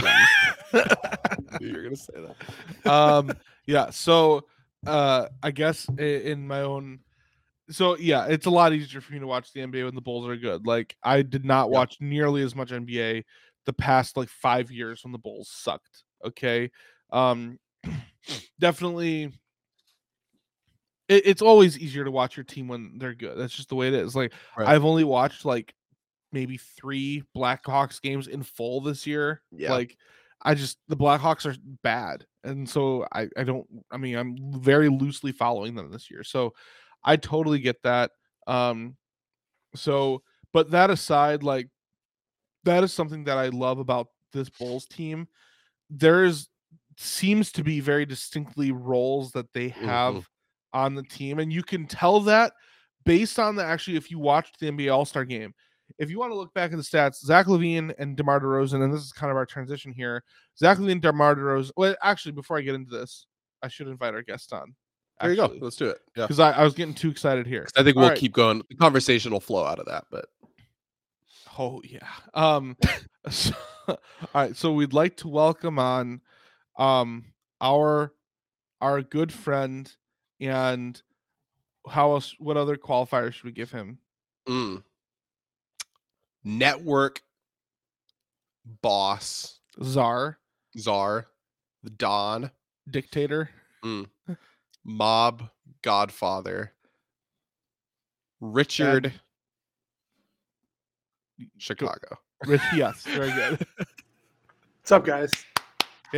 You're 1.61 1.83
gonna 1.83 1.95
say 1.95 2.13
that. 2.15 2.91
um 2.91 3.31
yeah 3.67 3.89
so 3.91 4.43
uh 4.87 5.27
i 5.43 5.51
guess 5.51 5.87
in 5.99 6.47
my 6.47 6.61
own 6.61 6.99
so 7.69 7.95
yeah 7.97 8.25
it's 8.25 8.47
a 8.47 8.49
lot 8.49 8.73
easier 8.73 8.99
for 8.99 9.13
me 9.13 9.19
to 9.19 9.27
watch 9.27 9.53
the 9.53 9.59
nba 9.61 9.85
when 9.85 9.93
the 9.93 10.01
bulls 10.01 10.27
are 10.27 10.35
good 10.37 10.65
like 10.65 10.95
i 11.03 11.21
did 11.21 11.45
not 11.45 11.67
Yep. 11.67 11.71
watch 11.73 11.97
nearly 11.99 12.41
as 12.41 12.55
much 12.55 12.71
nba 12.71 13.23
the 13.67 13.73
past 13.73 14.17
like 14.17 14.29
five 14.29 14.71
years 14.71 15.03
when 15.03 15.11
the 15.11 15.19
bulls 15.19 15.49
sucked 15.49 16.03
okay 16.25 16.71
um 17.11 17.59
definitely 18.59 19.31
it, 21.07 21.23
it's 21.25 21.41
always 21.41 21.77
easier 21.77 22.03
to 22.03 22.11
watch 22.11 22.35
your 22.37 22.43
team 22.43 22.67
when 22.67 22.97
they're 22.97 23.13
good 23.13 23.37
that's 23.37 23.55
just 23.55 23.69
the 23.69 23.75
way 23.75 23.87
it 23.87 23.93
is 23.93 24.15
like 24.15 24.33
Right. 24.57 24.67
i've 24.69 24.85
only 24.85 25.03
watched 25.03 25.45
like 25.45 25.73
maybe 26.31 26.57
three 26.57 27.23
blackhawks 27.35 28.01
games 28.01 28.27
in 28.27 28.43
full 28.43 28.81
this 28.81 29.05
year 29.07 29.41
Yeah. 29.51 29.71
like 29.71 29.97
I 30.41 30.53
just 30.53 30.77
the 30.89 30.97
Blackhawks 30.97 31.45
are 31.51 31.55
bad, 31.81 32.23
and 32.43 32.69
so 32.69 33.07
I 33.11 33.29
I 33.35 33.43
don't. 33.43 33.65
I 33.89 33.97
mean, 33.97 34.15
I'm 34.15 34.35
very 34.61 34.89
loosely 34.89 35.31
following 35.31 35.73
them 35.73 35.89
this 35.89 36.11
year, 36.11 36.23
so 36.23 36.53
I 37.03 37.15
totally 37.15 37.57
get 37.57 37.81
that. 37.81 38.11
Um, 38.45 38.95
so 39.73 40.21
but 40.53 40.69
that 40.71 40.91
aside, 40.91 41.41
like 41.41 41.69
that 42.63 42.83
is 42.83 42.93
something 42.93 43.23
that 43.23 43.39
I 43.39 43.47
love 43.47 43.79
about 43.79 44.07
this 44.33 44.49
Bulls 44.49 44.85
team. 44.85 45.27
There 45.89 46.25
is 46.25 46.47
seems 46.97 47.51
to 47.53 47.63
be 47.63 47.79
very 47.79 48.05
distinctly 48.05 48.71
roles 48.71 49.31
that 49.31 49.51
they 49.53 49.69
have 49.69 50.27
on 50.73 50.95
the 50.95 51.03
team, 51.03 51.39
and 51.39 51.51
you 51.51 51.63
can 51.63 51.85
tell 51.87 52.19
that 52.21 52.53
based 53.05 53.39
on 53.39 53.55
the 53.55 53.63
actually 53.63 53.97
if 53.97 54.09
you 54.11 54.19
watched 54.19 54.59
the 54.59 54.69
NBA 54.69 54.93
All 54.93 55.05
Star 55.05 55.25
game. 55.25 55.53
If 55.99 56.09
you 56.09 56.17
want 56.17 56.31
to 56.31 56.35
look 56.35 56.51
back 56.55 56.71
at 56.71 56.77
the 56.77 56.83
stats, 56.83 57.23
Zach 57.23 57.45
LaVine 57.45 57.93
and 57.99 58.17
DeMar 58.17 58.39
DeRozan, 58.39 58.83
and 58.83 58.91
this 58.91 59.03
is 59.03 59.11
kind 59.11 59.29
of 59.29 59.37
our 59.37 59.45
transition 59.45 59.93
here. 59.93 60.23
Zach 60.57 60.79
LaVine, 60.79 60.99
DeMar 60.99 61.35
DeRozan. 61.35 61.71
Well, 61.77 61.95
actually, 62.01 62.31
before 62.31 62.57
I 62.57 62.61
get 62.61 62.73
into 62.73 62.89
this, 62.89 63.27
I 63.61 63.67
should 63.67 63.87
invite 63.87 64.15
our 64.15 64.23
guest 64.23 64.51
on. 64.51 64.73
There 65.21 65.29
you 65.29 65.37
go. 65.37 65.53
Let's 65.61 65.75
do 65.75 65.87
it. 65.87 65.99
Yeah. 66.15 66.23
Because 66.23 66.39
I, 66.39 66.51
I 66.51 66.63
was 66.63 66.73
getting 66.73 66.93
too 66.93 67.09
excited 67.09 67.47
here. 67.47 67.67
I 67.77 67.83
think 67.83 67.95
All 67.95 68.01
we'll 68.01 68.09
right. 68.09 68.17
keep 68.17 68.33
going. 68.33 68.63
The 68.69 68.75
conversation 68.75 69.31
will 69.31 69.39
flow 69.39 69.63
out 69.63 69.79
of 69.79 69.85
that, 69.85 70.05
but 70.11 70.25
Oh 71.57 71.81
yeah. 71.85 72.07
Um 72.33 72.75
so, 73.29 73.53
all 73.87 73.97
right, 74.33 74.55
so 74.55 74.73
we'd 74.73 74.93
like 74.93 75.15
to 75.17 75.27
welcome 75.27 75.79
on 75.79 76.21
um 76.77 77.25
our 77.61 78.13
our 78.81 79.01
good 79.01 79.31
friend 79.31 79.95
and 80.39 81.01
how 81.89 82.11
else 82.11 82.35
what 82.39 82.57
other 82.57 82.75
qualifiers 82.75 83.33
should 83.33 83.45
we 83.45 83.51
give 83.51 83.71
him? 83.71 83.99
mm. 84.47 84.83
network 86.43 87.21
boss 88.81 89.55
Czar, 89.83 90.37
czar, 90.77 91.27
the 91.83 91.89
Don, 91.89 92.51
dictator. 92.89 93.49
mob 94.85 95.49
godfather, 95.81 96.71
Richard 98.39 99.13
Chicago. 101.57 102.19
Rich, 102.45 102.61
yes, 102.73 103.03
very 103.03 103.31
good. 103.31 103.67
What's 104.79 104.91
up, 104.91 105.05
guys? 105.05 105.31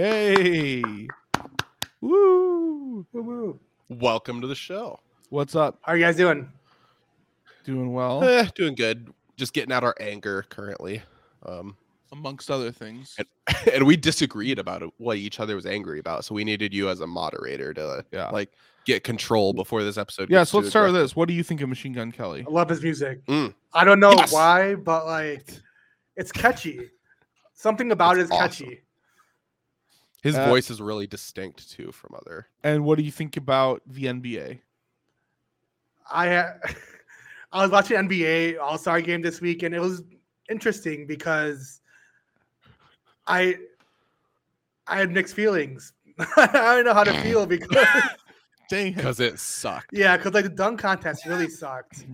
Hey. 0.02 1.08
Woo! 2.02 3.04
Woo-woo. 3.12 3.60
Welcome 3.90 4.42
to 4.42 4.48
the 4.48 4.54
show. 4.54 5.00
What's 5.30 5.56
up? 5.56 5.80
How 5.82 5.94
are 5.94 5.98
you 5.98 6.06
guys 6.06 6.16
doing? 6.16 6.48
Doing 7.66 7.92
well, 7.94 8.24
Eh, 8.24 8.48
doing 8.54 8.76
good. 8.76 9.12
Just 9.38 9.54
getting 9.54 9.72
out 9.74 9.84
our 9.84 9.96
anger 10.00 10.46
currently. 10.50 11.02
Um, 11.48 11.76
amongst 12.12 12.52
other 12.52 12.72
things. 12.72 13.16
and, 13.18 13.28
and 13.74 13.88
we 13.88 13.98
disagreed 13.98 14.60
about 14.60 14.84
it, 14.84 14.90
what 15.00 15.18
each 15.18 15.40
other 15.40 15.56
was 15.56 15.66
angry 15.66 15.98
about. 16.00 16.26
So 16.26 16.36
we 16.36 16.44
needed 16.44 16.76
you 16.76 16.90
as 16.90 17.00
a 17.00 17.08
moderator 17.08 17.74
to 17.74 18.06
Yeah. 18.12 18.30
like 18.30 18.52
get 18.86 19.04
control 19.04 19.52
before 19.52 19.84
this 19.84 19.98
episode. 19.98 20.30
Yeah, 20.30 20.44
so 20.44 20.60
let's 20.60 20.70
start 20.70 20.92
with 20.92 21.02
this. 21.02 21.16
What 21.16 21.28
do 21.28 21.34
you 21.34 21.42
think 21.44 21.62
of 21.62 21.70
Machine 21.70 21.94
Gun 21.94 22.12
Kelly? 22.12 22.46
I 22.48 22.52
love 22.52 22.70
his 22.70 22.84
music. 22.84 23.26
Mm. 23.26 23.52
I 23.74 23.84
don't 23.84 24.00
know 24.00 24.14
Yes. 24.16 24.32
why, 24.32 24.76
but 24.76 25.08
like, 25.08 25.50
it's 26.16 26.32
catchy. 26.32 26.92
Something 27.56 27.92
about 27.92 28.18
it 28.18 28.22
is 28.22 28.26
It's 28.26 28.32
awesome. 28.36 28.66
catchy. 28.68 28.82
His 30.24 30.36
Uh, 30.36 30.48
voice 30.48 30.70
is 30.70 30.82
really 30.82 31.08
distinct 31.08 31.70
too 31.72 31.92
from 31.92 32.16
other. 32.16 32.48
And 32.64 32.84
what 32.86 32.98
do 32.98 33.04
you 33.04 33.12
think 33.12 33.38
about 33.38 33.82
the 33.86 34.06
NBA? 34.06 34.60
I 36.12 36.36
uh, 36.36 36.54
I 37.52 37.62
was 37.64 37.72
watching 37.72 37.98
NBA 37.98 38.60
All 38.60 38.78
Star 38.78 39.02
game 39.02 39.22
this 39.22 39.42
week, 39.42 39.64
and 39.64 39.74
it 39.76 39.80
was 39.82 40.04
interesting 40.50 41.06
because 41.08 41.82
I 43.28 43.58
I 44.88 44.98
had 44.98 45.12
mixed 45.12 45.36
feelings. 45.36 45.94
I 46.38 46.48
don't 46.76 46.86
know 46.86 46.94
how 46.94 47.04
to 47.04 47.14
feel 47.22 47.46
because 47.48 47.76
Dang. 48.70 48.94
Because 48.94 49.20
it 49.22 49.40
sucked. 49.40 49.92
yeah, 49.94 50.18
because 50.18 50.34
like 50.34 50.44
the 50.44 50.50
dunk 50.50 50.80
contest 50.82 51.26
really 51.26 51.50
sucked. 51.50 52.06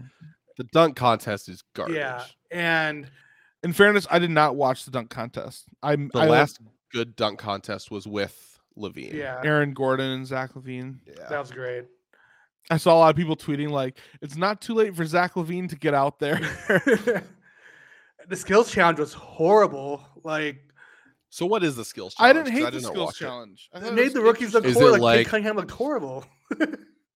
The 0.57 0.65
dunk 0.65 0.95
contest 0.95 1.49
is 1.49 1.63
garbage. 1.73 1.95
Yeah, 1.95 2.23
and 2.51 3.09
In 3.63 3.73
fairness, 3.73 4.05
I 4.11 4.19
did 4.19 4.29
not 4.29 4.55
watch 4.55 4.85
the 4.85 4.91
dunk 4.91 5.09
contest. 5.09 5.65
I'm 5.81 6.09
The 6.13 6.19
I 6.19 6.27
last 6.27 6.59
good 6.93 7.15
dunk 7.15 7.39
contest 7.39 7.91
was 7.91 8.07
with 8.07 8.59
LaVine. 8.77 9.13
yeah, 9.13 9.41
Aaron 9.43 9.73
Gordon 9.73 10.11
and 10.11 10.25
Zach 10.27 10.53
LaVine. 10.53 10.99
Yeah. 11.05 11.27
that 11.29 11.39
was 11.39 11.51
great. 11.51 11.85
I 12.69 12.77
saw 12.77 12.95
a 12.95 12.99
lot 12.99 13.09
of 13.09 13.15
people 13.17 13.35
tweeting 13.35 13.69
like, 13.71 13.97
"It's 14.21 14.37
not 14.37 14.61
too 14.61 14.73
late 14.73 14.95
for 14.95 15.05
Zach 15.05 15.33
LaVine 15.33 15.67
to 15.69 15.75
get 15.75 15.93
out 15.93 16.19
there." 16.19 16.39
the 18.29 18.35
skills 18.35 18.71
challenge 18.71 18.99
was 18.99 19.13
horrible. 19.13 20.03
Like 20.23 20.57
So 21.29 21.45
what 21.45 21.63
is 21.63 21.75
the 21.75 21.83
skills 21.85 22.15
challenge? 22.15 22.37
I 22.37 22.39
didn't 22.39 22.45
'Cause 22.53 22.59
hate 22.59 22.65
the 22.65 22.71
did 22.71 22.83
not 22.83 22.91
skills 22.93 23.05
watch 23.07 23.21
it. 23.21 23.25
challenge. 23.25 23.69
I 23.73 23.77
it 23.79 23.83
it 23.87 23.93
made 23.93 24.03
was 24.05 24.13
the 24.13 24.21
rookies 24.21 24.53
look 24.53 24.65
horrible. 24.65 24.91
Like, 24.91 25.01
like- 25.01 25.27
Cunningham 25.27 25.55
looked 25.57 25.71
horrible. 25.71 26.25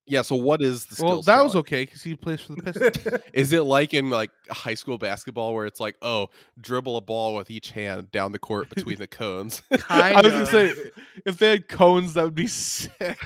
Yeah, 0.10 0.22
so 0.22 0.36
what 0.38 0.62
is 0.62 0.86
the 0.86 0.96
skills 0.96 1.10
Well, 1.28 1.36
that 1.38 1.44
was 1.44 1.56
okay 1.58 1.84
because 1.84 2.02
he 2.02 2.16
plays 2.16 2.40
for 2.42 2.54
the 2.56 2.64
Pistons. 2.64 3.22
Is 3.34 3.52
it 3.52 3.64
like 3.64 3.94
in 3.94 4.10
like 4.10 4.32
high 4.50 4.74
school 4.74 4.98
basketball 4.98 5.54
where 5.54 5.66
it's 5.66 5.82
like, 5.82 5.98
oh, 6.02 6.30
dribble 6.62 6.96
a 6.96 7.02
ball 7.02 7.36
with 7.36 7.52
each 7.52 7.72
hand 7.72 8.10
down 8.12 8.32
the 8.32 8.40
court 8.40 8.70
between 8.70 8.98
the 8.98 9.08
cones? 9.08 9.62
I 9.90 10.14
was 10.22 10.32
gonna 10.32 10.46
Kinda. 10.46 10.76
say 10.76 10.92
if 11.26 11.38
they 11.38 11.50
had 11.50 11.68
cones, 11.68 12.14
that 12.14 12.24
would 12.24 12.36
be 12.36 12.48
sick. 12.48 13.20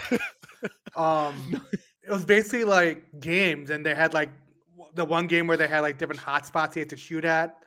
um, 0.96 1.62
it 2.04 2.10
was 2.12 2.26
basically 2.26 2.64
like 2.66 3.04
games, 3.20 3.70
and 3.70 3.86
they 3.86 3.94
had 3.96 4.14
like 4.14 4.30
w- 4.76 4.92
the 4.96 5.06
one 5.06 5.28
game 5.28 5.48
where 5.48 5.58
they 5.58 5.68
had 5.68 5.82
like 5.82 5.98
different 5.98 6.20
hot 6.22 6.46
spots 6.46 6.74
they 6.76 6.82
had 6.82 6.90
to 6.90 6.98
shoot 6.98 7.26
at 7.26 7.58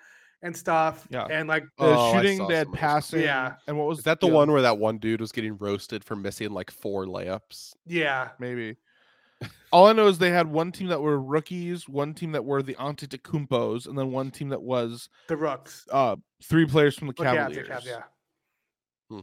and 0.42 0.56
stuff. 0.56 1.06
Yeah. 1.08 1.26
and 1.30 1.48
like 1.48 1.64
They 1.78 1.86
had 1.86 1.96
Oh, 1.96 2.00
I 2.12 2.16
shooting, 2.20 2.38
saw 2.38 2.48
they 2.48 2.56
had 2.56 2.66
some 2.66 2.74
of 2.74 2.80
those. 2.80 2.80
passing. 2.80 3.20
Yeah. 3.22 3.54
And 3.66 3.78
what 3.78 3.86
was 3.88 3.98
Is 3.98 4.04
that 4.04 4.20
the 4.20 4.26
yeah, 4.26 4.32
one 4.34 4.52
where 4.52 4.62
that 4.62 4.76
one 4.78 4.98
dude 4.98 5.20
was 5.20 5.32
getting 5.32 5.56
roasted 5.56 6.04
for 6.04 6.16
missing 6.16 6.50
like 6.50 6.70
four 6.70 7.06
layups? 7.06 7.74
yeah, 7.86 8.30
Maybe. 8.38 8.76
All 9.74 9.86
I 9.88 9.92
know 9.92 10.06
is 10.06 10.18
they 10.18 10.30
had 10.30 10.46
one 10.46 10.70
team 10.70 10.86
that 10.86 11.00
were 11.02 11.20
rookies, 11.20 11.88
one 11.88 12.14
team 12.14 12.30
that 12.32 12.44
were 12.44 12.62
the 12.62 12.74
Antetokounmpos, 12.76 13.88
and 13.88 13.98
then 13.98 14.12
one 14.12 14.30
team 14.30 14.48
that 14.50 14.62
was 14.62 15.08
the 15.26 15.36
rooks. 15.36 15.84
uh 15.90 16.14
three 16.44 16.64
players 16.64 16.96
from 16.96 17.08
the 17.08 17.14
Look, 17.18 17.24
yeah, 17.24 17.34
Cavaliers. 17.34 17.68
yeah, 17.68 17.78
Cav- 17.80 17.84
yeah. 19.10 19.20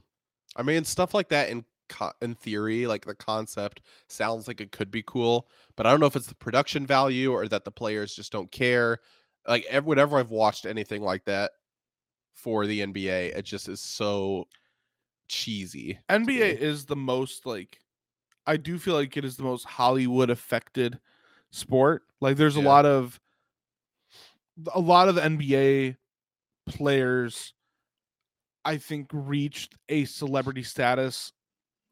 I 0.57 0.63
mean, 0.63 0.83
stuff 0.83 1.13
like 1.13 1.29
that 1.29 1.49
in 1.49 1.63
co- 1.87 2.11
in 2.21 2.35
theory, 2.35 2.85
like 2.85 3.05
the 3.05 3.15
concept 3.15 3.79
sounds 4.09 4.49
like 4.49 4.59
it 4.59 4.73
could 4.73 4.91
be 4.91 5.03
cool, 5.07 5.47
but 5.77 5.85
I 5.85 5.91
don't 5.91 6.01
know 6.01 6.05
if 6.07 6.17
it's 6.17 6.27
the 6.27 6.35
production 6.35 6.85
value 6.85 7.31
or 7.31 7.47
that 7.47 7.63
the 7.63 7.71
players 7.71 8.13
just 8.13 8.33
don't 8.33 8.51
care. 8.51 8.99
Like 9.47 9.63
ev- 9.69 9.85
whenever 9.85 10.17
I've 10.17 10.31
watched 10.31 10.65
anything 10.65 11.01
like 11.01 11.23
that 11.25 11.51
for 12.35 12.65
the 12.67 12.81
NBA, 12.81 13.37
it 13.37 13.43
just 13.43 13.69
is 13.69 13.79
so 13.79 14.49
cheesy. 15.29 15.97
NBA 16.09 16.57
is 16.57 16.85
the 16.85 16.97
most 16.97 17.45
like 17.45 17.79
I 18.45 18.57
do 18.57 18.77
feel 18.79 18.95
like 18.95 19.15
it 19.17 19.25
is 19.25 19.37
the 19.37 19.43
most 19.43 19.65
Hollywood 19.65 20.29
affected 20.29 20.99
sport. 21.51 22.03
Like 22.19 22.37
there's 22.37 22.55
a 22.55 22.61
lot 22.61 22.85
of 22.85 23.19
a 24.73 24.79
lot 24.79 25.07
of 25.09 25.15
NBA 25.15 25.95
players, 26.67 27.53
I 28.65 28.77
think, 28.77 29.09
reached 29.13 29.75
a 29.89 30.05
celebrity 30.05 30.63
status 30.63 31.31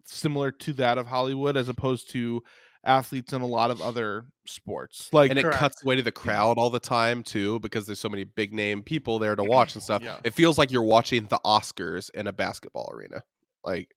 similar 0.06 0.52
to 0.52 0.74
that 0.74 0.98
of 0.98 1.08
Hollywood, 1.08 1.56
as 1.58 1.70
opposed 1.70 2.10
to 2.12 2.44
athletes 2.84 3.34
in 3.34 3.42
a 3.42 3.46
lot 3.46 3.72
of 3.72 3.82
other 3.82 4.26
sports. 4.46 5.10
Like, 5.12 5.30
and 5.30 5.38
it 5.40 5.44
Correct. 5.44 5.58
cuts 5.58 5.84
away 5.84 5.98
to 5.98 6.02
the 6.02 6.12
crowd 6.12 6.58
all 6.58 6.70
the 6.70 6.80
time 6.80 7.24
too 7.24 7.60
because 7.60 7.86
there's 7.86 8.00
so 8.00 8.10
many 8.10 8.24
big 8.24 8.54
name 8.54 8.82
people 8.82 9.20
there 9.20 9.36
to 9.36 9.44
watch 9.44 9.76
and 9.76 9.84
stuff 9.84 10.02
Yeah. 10.02 10.18
it 10.24 10.34
feels 10.34 10.58
like 10.58 10.72
you're 10.72 10.82
watching 10.82 11.26
the 11.26 11.40
oscars 11.46 12.10
in 12.12 12.28
a 12.28 12.32
basketball 12.34 12.90
arena 12.94 13.22
like 13.66 13.94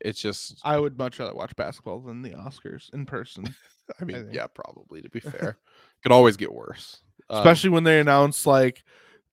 it's 0.00 0.20
just 0.20 0.58
I 0.64 0.78
would 0.78 0.98
much 0.98 1.18
rather 1.18 1.34
watch 1.34 1.54
basketball 1.56 2.00
than 2.00 2.22
the 2.22 2.30
Oscars 2.30 2.92
in 2.94 3.06
person, 3.06 3.54
i 4.00 4.04
mean 4.04 4.16
think. 4.24 4.34
yeah 4.34 4.46
probably 4.46 5.02
to 5.02 5.10
be 5.10 5.20
fair 5.34 5.58
could 6.02 6.12
always 6.12 6.36
get 6.36 6.52
worse 6.52 7.00
Um, 7.30 7.38
especially 7.38 7.70
when 7.70 7.84
they 7.84 8.00
announce 8.00 8.46
like, 8.46 8.82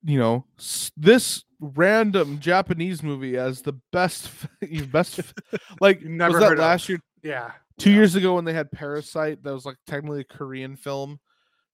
you 0.03 0.17
know, 0.19 0.45
s- 0.59 0.91
this 0.97 1.43
random 1.59 2.39
Japanese 2.39 3.03
movie 3.03 3.37
as 3.37 3.61
the 3.61 3.73
best, 3.91 4.29
best, 4.91 5.33
like 5.79 6.01
Never 6.01 6.33
was 6.33 6.41
that 6.41 6.53
of. 6.53 6.59
last 6.59 6.89
year? 6.89 6.99
Yeah. 7.23 7.51
Two 7.77 7.89
Yeah. 7.91 7.97
years 7.97 8.15
ago 8.15 8.35
when 8.35 8.45
they 8.45 8.53
had 8.53 8.71
Parasite, 8.71 9.43
that 9.43 9.53
was 9.53 9.65
like 9.65 9.77
technically 9.87 10.21
a 10.21 10.23
Korean 10.23 10.75
film. 10.75 11.19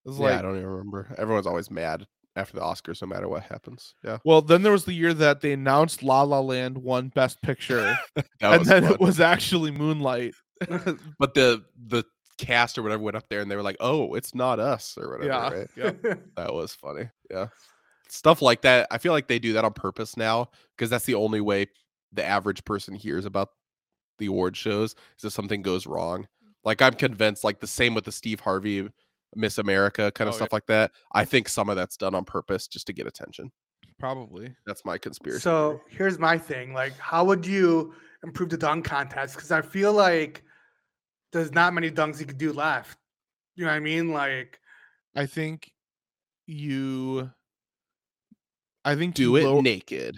It 0.05 0.09
was 0.09 0.19
yeah 0.19 0.39
i 0.39 0.41
don't 0.41 0.55
even 0.55 0.67
remember 0.67 1.13
everyone's 1.17 1.47
always 1.47 1.69
mad 1.69 2.05
after 2.37 2.55
the 2.55 2.61
oscars 2.61 3.01
no 3.01 3.07
matter 3.07 3.27
what 3.27 3.43
happens 3.43 3.95
yeah 4.03 4.17
well, 4.23 4.41
then 4.41 4.61
there 4.61 4.71
was 4.71 4.85
the 4.85 4.93
year 4.93 5.13
that 5.13 5.41
they 5.41 5.53
announced 5.53 6.03
La 6.03 6.21
La 6.21 6.39
Land 6.39 6.77
won 6.77 7.09
Best 7.09 7.41
Picture, 7.41 7.97
and 8.41 8.65
then 8.65 8.83
fun. 8.83 8.93
it 8.93 8.99
was 8.99 9.19
actually 9.19 9.71
Moonlight. 9.71 10.33
but 11.19 11.33
the 11.33 11.63
the 11.87 12.03
cast 12.37 12.77
or 12.77 12.83
whatever 12.83 13.01
went 13.01 13.17
up 13.17 13.27
there 13.29 13.41
and 13.41 13.49
they 13.49 13.55
were 13.55 13.63
like 13.63 13.77
oh 13.79 14.13
it's 14.13 14.35
not 14.35 14.59
us 14.59 14.95
or 14.99 15.09
whatever 15.09 15.27
Yeah, 15.27 15.49
right 15.49 15.67
yeah. 16.03 16.13
That 16.35 16.53
was 16.53 16.73
funny. 16.73 17.09
Yeah. 17.29 17.47
Stuff 18.09 18.41
like 18.41 18.61
that. 18.61 18.87
I 18.91 18.99
feel 18.99 19.11
like 19.11 19.27
they 19.27 19.39
do 19.39 19.53
that 19.53 19.65
on 19.65 19.73
purpose 19.73 20.15
now 20.15 20.49
because 20.75 20.89
that's 20.89 21.05
the 21.05 21.15
only 21.15 21.41
way 21.41 21.67
the 22.13 22.23
average 22.23 22.63
person 22.63 22.93
hears 22.93 23.25
about 23.25 23.49
the 24.19 24.27
award 24.27 24.55
shows 24.55 24.95
is 25.17 25.25
if 25.25 25.33
something 25.33 25.61
goes 25.61 25.85
wrong. 25.85 26.27
Like 26.63 26.81
I'm 26.81 26.93
convinced, 26.93 27.43
like 27.43 27.59
the 27.59 27.67
same 27.67 27.93
with 27.93 28.05
the 28.05 28.11
Steve 28.11 28.39
Harvey 28.39 28.89
Miss 29.35 29.57
America 29.57 30.11
kind 30.13 30.27
of 30.27 30.33
Oh, 30.33 30.35
yeah. 30.35 30.39
stuff 30.39 30.53
like 30.53 30.65
that. 30.67 30.91
I 31.13 31.25
think 31.25 31.49
some 31.49 31.69
of 31.69 31.75
that's 31.75 31.97
done 31.97 32.15
on 32.15 32.25
purpose 32.25 32.67
just 32.67 32.87
to 32.87 32.93
get 32.93 33.07
attention. 33.07 33.51
Probably. 33.99 34.55
That's 34.65 34.85
my 34.85 34.97
conspiracy. 34.97 35.41
So 35.41 35.81
here's 35.89 36.17
my 36.19 36.37
thing: 36.37 36.73
like, 36.73 36.97
how 36.97 37.23
would 37.25 37.45
you 37.45 37.93
improve 38.23 38.49
the 38.49 38.57
dunk 38.57 38.85
contest? 38.85 39.35
Because 39.35 39.51
I 39.51 39.61
feel 39.61 39.91
like 39.93 40.43
there's 41.33 41.51
not 41.51 41.73
many 41.73 41.89
dunks 41.91 42.19
you 42.19 42.25
could 42.25 42.37
do 42.37 42.53
left. 42.53 42.97
You 43.55 43.65
know 43.65 43.71
what 43.71 43.77
I 43.77 43.79
mean? 43.79 44.11
Like, 44.13 44.59
I 45.15 45.25
think 45.25 45.71
you. 46.45 47.31
I 48.85 48.95
think 48.95 49.15
do 49.15 49.23
you 49.23 49.35
it 49.35 49.43
low- 49.43 49.61
naked. 49.61 50.17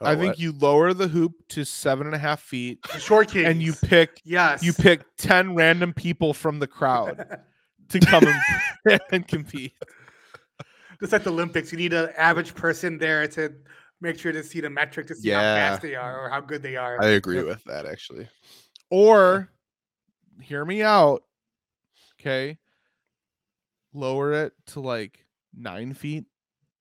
I 0.00 0.12
Oh, 0.14 0.16
think 0.18 0.30
what? 0.32 0.38
you 0.38 0.52
lower 0.52 0.92
the 0.92 1.08
hoop 1.08 1.32
to 1.50 1.64
seven 1.64 2.06
and 2.06 2.14
a 2.16 2.18
half 2.18 2.40
feet, 2.40 2.78
the 2.92 2.98
short 2.98 3.28
kings. 3.30 3.46
and 3.48 3.62
you 3.62 3.72
pick 3.74 4.20
yes, 4.24 4.62
you 4.62 4.72
pick 4.72 5.02
ten 5.16 5.54
random 5.54 5.92
people 5.94 6.34
from 6.34 6.58
the 6.58 6.66
crowd 6.66 7.40
to 7.90 8.00
come 8.00 8.26
and, 8.26 9.00
and 9.12 9.28
compete. 9.28 9.72
just 11.00 11.12
like 11.12 11.24
the 11.24 11.30
Olympics. 11.30 11.72
You 11.72 11.78
need 11.78 11.92
an 11.92 12.10
average 12.16 12.54
person 12.54 12.98
there 12.98 13.26
to 13.28 13.52
make 14.00 14.18
sure 14.18 14.32
to 14.32 14.42
see 14.42 14.60
the 14.60 14.70
metric 14.70 15.06
to 15.08 15.14
see 15.14 15.30
how 15.30 15.40
fast 15.40 15.82
they 15.82 15.94
are 15.94 16.26
or 16.26 16.28
how 16.28 16.40
good 16.40 16.62
they 16.62 16.76
are. 16.76 17.02
I 17.02 17.08
agree 17.10 17.42
with 17.42 17.64
that 17.64 17.86
actually. 17.86 18.28
Or, 18.90 19.50
hear 20.40 20.64
me 20.64 20.82
out. 20.82 21.22
Okay, 22.20 22.58
lower 23.92 24.32
it 24.32 24.52
to 24.66 24.80
like 24.80 25.24
nine 25.56 25.94
feet 25.94 26.24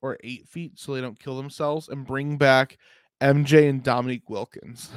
or 0.01 0.17
eight 0.23 0.47
feet 0.47 0.73
so 0.77 0.93
they 0.93 1.01
don't 1.01 1.19
kill 1.19 1.37
themselves, 1.37 1.89
and 1.89 2.05
bring 2.05 2.37
back 2.37 2.77
MJ 3.21 3.69
and 3.69 3.83
Dominique 3.83 4.29
Wilkins. 4.29 4.89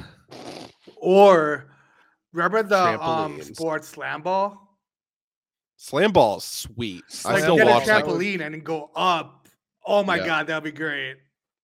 Or 0.97 1.67
remember 2.33 2.63
the 2.63 3.01
um 3.01 3.41
sports 3.41 3.87
slam 3.89 4.21
ball? 4.21 4.66
Slam 5.77 6.11
ball 6.11 6.37
is 6.37 6.43
sweet. 6.43 7.03
I 7.25 7.33
Like 7.33 7.43
still 7.43 7.55
get 7.57 7.67
a 7.67 7.69
watch 7.69 7.87
like 7.87 8.03
trampoline 8.03 8.41
and 8.41 8.53
then 8.53 8.61
go 8.61 8.89
up. 8.95 9.47
Oh 9.85 10.03
my 10.03 10.17
Yeah. 10.17 10.25
god, 10.25 10.47
that'd 10.47 10.63
be 10.63 10.71
great. 10.71 11.17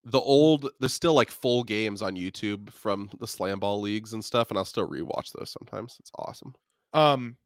the 0.05 0.19
old 0.19 0.69
there's 0.79 0.93
still 0.93 1.13
like 1.13 1.31
full 1.31 1.63
games 1.63 2.01
on 2.01 2.15
YouTube 2.15 2.71
from 2.71 3.09
the 3.19 3.27
slam 3.27 3.59
ball 3.59 3.81
leagues 3.81 4.13
and 4.13 4.23
stuff, 4.23 4.49
and 4.49 4.57
I'll 4.57 4.65
still 4.65 4.87
rewatch 4.87 5.31
those 5.31 5.49
sometimes. 5.51 5.95
It's 5.99 6.11
awesome. 6.17 6.53
Um, 6.93 7.37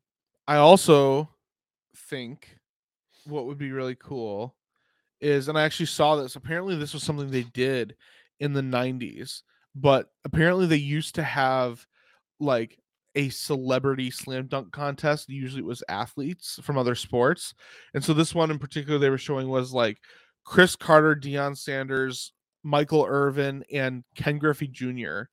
I 0.47 0.57
also 0.57 1.29
think 1.95 2.57
what 3.25 3.45
would 3.45 3.57
be 3.57 3.71
really 3.71 3.95
cool 3.95 4.55
is, 5.21 5.47
and 5.47 5.57
I 5.57 5.63
actually 5.63 5.85
saw 5.87 6.15
this. 6.15 6.35
Apparently, 6.35 6.75
this 6.75 6.93
was 6.93 7.03
something 7.03 7.29
they 7.31 7.43
did 7.43 7.95
in 8.39 8.53
the 8.53 8.61
'90s, 8.61 9.41
but 9.75 10.09
apparently 10.25 10.65
they 10.65 10.75
used 10.77 11.15
to 11.15 11.23
have 11.23 11.85
like 12.39 12.77
a 13.17 13.29
celebrity 13.29 14.11
slam 14.11 14.47
dunk 14.47 14.71
contest. 14.71 15.27
Usually, 15.27 15.61
it 15.61 15.65
was 15.65 15.83
athletes 15.89 16.59
from 16.61 16.77
other 16.77 16.95
sports, 16.95 17.53
and 17.93 18.03
so 18.03 18.13
this 18.13 18.33
one 18.33 18.51
in 18.51 18.59
particular 18.59 18.99
they 18.99 19.09
were 19.09 19.17
showing 19.17 19.49
was 19.49 19.73
like 19.73 19.97
Cris 20.45 20.75
Carter, 20.75 21.15
Deion 21.15 21.57
Sanders, 21.57 22.31
Michael 22.63 23.05
Irvin, 23.07 23.65
and 23.73 24.03
Ken 24.15 24.37
Griffey 24.37 24.67
Jr., 24.67 25.23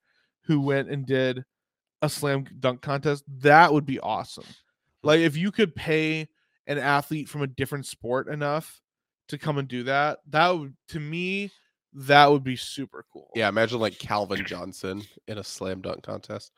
who 0.46 0.60
went 0.60 0.88
and 0.88 1.06
did 1.06 1.44
a 2.02 2.08
slam 2.08 2.46
dunk 2.58 2.80
contest, 2.82 3.24
that 3.40 3.72
would 3.72 3.86
be 3.86 4.00
awesome. 4.00 4.44
Like 5.02 5.20
if 5.20 5.36
you 5.36 5.52
could 5.52 5.74
pay 5.74 6.28
an 6.66 6.78
athlete 6.78 7.28
from 7.28 7.42
a 7.42 7.46
different 7.46 7.86
sport 7.86 8.28
enough 8.28 8.80
to 9.28 9.38
come 9.38 9.58
and 9.58 9.68
do 9.68 9.84
that, 9.84 10.18
that 10.30 10.48
would 10.48 10.74
to 10.88 11.00
me 11.00 11.50
that 11.92 12.30
would 12.30 12.42
be 12.42 12.56
super 12.56 13.04
cool. 13.12 13.30
Yeah, 13.34 13.48
imagine 13.48 13.78
like 13.78 13.98
Calvin 13.98 14.44
Johnson 14.44 15.02
in 15.28 15.38
a 15.38 15.44
slam 15.44 15.80
dunk 15.80 16.02
contest. 16.02 16.52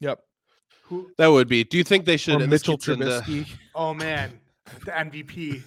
Yep. 0.00 0.20
Who 0.88 1.10
That 1.18 1.28
would 1.28 1.48
be. 1.48 1.64
Do 1.64 1.76
you 1.78 1.84
think 1.84 2.04
they 2.04 2.16
should? 2.16 2.40
Or 2.42 2.46
Mitchell 2.46 2.76
gets 2.76 2.88
into- 2.88 3.06
Trubisky. 3.06 3.48
oh 3.74 3.94
man, 3.94 4.40
the 4.84 4.90
MVP. 4.92 5.62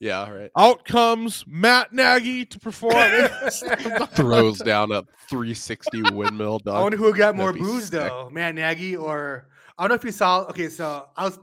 yeah, 0.00 0.30
right. 0.30 0.50
Out 0.56 0.84
comes 0.84 1.44
Matt 1.46 1.92
Nagy 1.92 2.44
to 2.46 2.58
perform. 2.60 2.94
in 2.96 3.24
a 3.42 3.50
slam 3.50 3.78
dunk 3.98 4.10
Throws 4.12 4.58
down 4.58 4.92
a 4.92 5.02
360 5.30 6.02
windmill 6.12 6.60
I 6.66 6.80
wonder 6.80 6.96
who 6.96 7.12
got 7.14 7.34
more 7.36 7.52
That'd 7.52 7.62
booze 7.66 7.84
sick. 7.84 7.92
though, 7.92 8.30
Matt 8.32 8.54
Nagy 8.54 8.96
or 8.96 9.48
I 9.78 9.82
don't 9.82 9.88
know 9.90 9.94
if 9.96 10.04
you 10.04 10.12
saw. 10.12 10.40
Okay, 10.44 10.68
so 10.68 11.06
I 11.16 11.24
was 11.24 11.38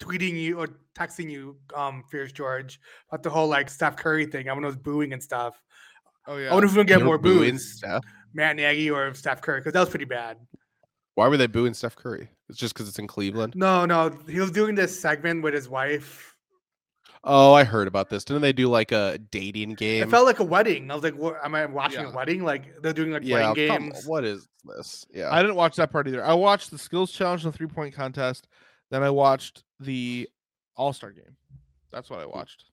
tweeting 0.00 0.34
you 0.40 0.58
or 0.58 0.68
texting 0.96 1.30
you, 1.30 1.56
um, 1.76 2.02
Fierce 2.10 2.32
George, 2.32 2.80
about 3.10 3.22
the 3.22 3.30
whole 3.30 3.48
like 3.48 3.68
Steph 3.70 3.96
Curry 3.96 4.26
thing. 4.26 4.48
Everyone 4.48 4.64
was 4.66 4.76
booing 4.76 5.12
and 5.12 5.22
stuff. 5.22 5.60
Oh 6.26 6.36
yeah. 6.36 6.50
I 6.50 6.54
wonder 6.54 6.68
if 6.68 6.74
we'll 6.74 6.84
get 6.84 6.98
They 6.98 7.02
were 7.02 7.06
more 7.10 7.18
booing 7.18 7.52
booze, 7.52 7.76
Steph. 7.78 8.02
Matt 8.34 8.56
Nagy 8.56 8.90
or 8.90 9.12
Steph 9.14 9.40
Curry, 9.42 9.60
because 9.60 9.72
that 9.72 9.80
was 9.80 9.88
pretty 9.88 10.04
bad. 10.04 10.36
Why 11.18 11.26
were 11.26 11.36
they 11.36 11.48
booing 11.48 11.74
Steph 11.74 11.96
Curry? 11.96 12.28
It's 12.48 12.56
just 12.56 12.74
because 12.74 12.88
it's 12.88 13.00
in 13.00 13.08
Cleveland. 13.08 13.54
No, 13.56 13.84
no, 13.84 14.16
he 14.28 14.38
was 14.38 14.52
doing 14.52 14.76
this 14.76 15.00
segment 15.00 15.42
with 15.42 15.52
his 15.52 15.68
wife. 15.68 16.36
Oh, 17.24 17.52
I 17.54 17.64
heard 17.64 17.88
about 17.88 18.08
this. 18.08 18.24
Didn't 18.24 18.42
they 18.42 18.52
do 18.52 18.68
like 18.68 18.92
a 18.92 19.18
dating 19.32 19.74
game? 19.74 20.04
It 20.04 20.10
felt 20.10 20.26
like 20.26 20.38
a 20.38 20.44
wedding. 20.44 20.92
I 20.92 20.94
was 20.94 21.02
like, 21.02 21.16
what, 21.16 21.44
am 21.44 21.56
I 21.56 21.66
watching 21.66 22.02
Yeah. 22.02 22.12
a 22.12 22.14
wedding? 22.14 22.44
Like 22.44 22.80
they're 22.82 22.92
doing 22.92 23.10
like 23.10 23.24
yeah, 23.24 23.50
wedding 23.50 23.68
come- 23.68 23.88
games. 23.88 24.06
what 24.06 24.22
is 24.22 24.46
this? 24.64 25.04
Yeah, 25.12 25.34
I 25.34 25.42
didn't 25.42 25.56
watch 25.56 25.74
that 25.74 25.90
part 25.90 26.06
either. 26.06 26.24
I 26.24 26.34
watched 26.34 26.70
the 26.70 26.78
skills 26.78 27.10
challenge 27.10 27.44
and 27.44 27.52
the 27.52 27.56
three 27.56 27.66
point 27.66 27.96
contest. 27.96 28.46
Then 28.92 29.02
I 29.02 29.10
watched 29.10 29.64
the 29.80 30.28
All 30.76 30.92
Star 30.92 31.10
game. 31.10 31.36
That's 31.90 32.10
what 32.10 32.20
I 32.20 32.26
hmm. 32.26 32.30
watched. 32.30 32.66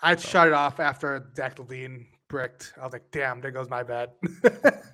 I 0.00 0.16
shut 0.16 0.46
it 0.46 0.54
off 0.54 0.80
after 0.80 1.30
Zach 1.36 1.56
LaVine 1.56 2.06
bricked. 2.28 2.72
I 2.80 2.84
was 2.84 2.94
like, 2.94 3.10
damn, 3.10 3.42
there 3.42 3.50
goes 3.50 3.68
my 3.68 3.82
bet. 3.82 4.14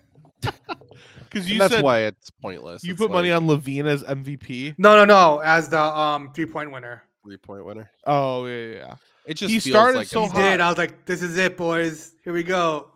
Because 1.37 1.51
you 1.51 1.59
that's 1.59 1.75
said 1.75 1.85
why 1.85 2.01
it's 2.01 2.31
pointless. 2.31 2.83
you 2.85 2.93
It's 2.93 3.01
put 3.01 3.11
money 3.11 3.31
on 3.31 3.47
LaVine 3.47 3.87
as 3.87 4.03
MVP. 4.05 4.75
no, 4.79 4.97
no, 4.97 5.05
no, 5.05 5.39
as 5.41 5.69
the 5.69 5.81
um 5.81 6.33
three 6.33 6.47
point 6.47 6.71
winner. 6.73 7.03
three 7.25 7.37
point 7.37 7.65
winner. 7.65 7.91
Oh 8.07 8.47
yeah, 8.47 8.57
yeah, 8.67 8.75
yeah. 8.77 8.95
It 9.27 9.35
just 9.35 9.53
He 9.53 9.61
feels 9.61 9.75
started 9.75 9.99
like 9.99 10.07
so 10.07 10.23
he 10.23 10.29
hot. 10.29 10.37
did. 10.39 10.61
I 10.61 10.69
was 10.69 10.79
like, 10.79 11.05
this 11.05 11.23
is 11.23 11.37
it, 11.37 11.57
boys. 11.57 12.13
Here 12.25 12.33
we 12.33 12.43
go. 12.43 12.91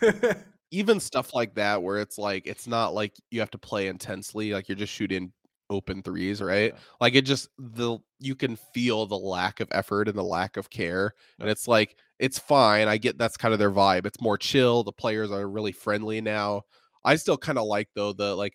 even 0.70 1.00
stuff 1.00 1.34
like 1.34 1.54
that 1.54 1.82
where 1.82 1.98
it's 1.98 2.18
like 2.18 2.46
it's 2.46 2.66
not 2.66 2.94
like 2.94 3.14
you 3.30 3.40
have 3.40 3.50
to 3.50 3.58
play 3.58 3.88
intensely 3.88 4.52
like 4.52 4.68
you're 4.68 4.76
just 4.76 4.92
shooting 4.92 5.32
open 5.70 6.02
threes 6.02 6.40
right 6.42 6.72
Yeah. 6.74 6.78
like 7.00 7.14
it 7.14 7.22
just 7.22 7.48
the 7.58 7.98
you 8.20 8.34
can 8.34 8.56
feel 8.74 9.06
the 9.06 9.16
lack 9.18 9.60
of 9.60 9.68
effort 9.70 10.08
and 10.08 10.16
the 10.16 10.22
lack 10.24 10.56
of 10.56 10.68
care 10.70 11.14
and 11.40 11.48
it's 11.48 11.66
like 11.68 11.96
it's 12.18 12.38
fine 12.38 12.86
i 12.88 12.96
get 12.98 13.16
that's 13.18 13.36
kind 13.38 13.52
of 13.52 13.58
their 13.58 13.70
vibe 13.70 14.04
it's 14.06 14.20
more 14.20 14.36
chill 14.38 14.82
the 14.84 14.92
players 14.92 15.30
are 15.30 15.48
really 15.48 15.72
friendly 15.72 16.20
now 16.20 16.62
i 17.08 17.16
still 17.16 17.36
kind 17.36 17.58
of 17.58 17.64
like 17.64 17.88
though 17.94 18.12
the 18.12 18.34
like 18.34 18.54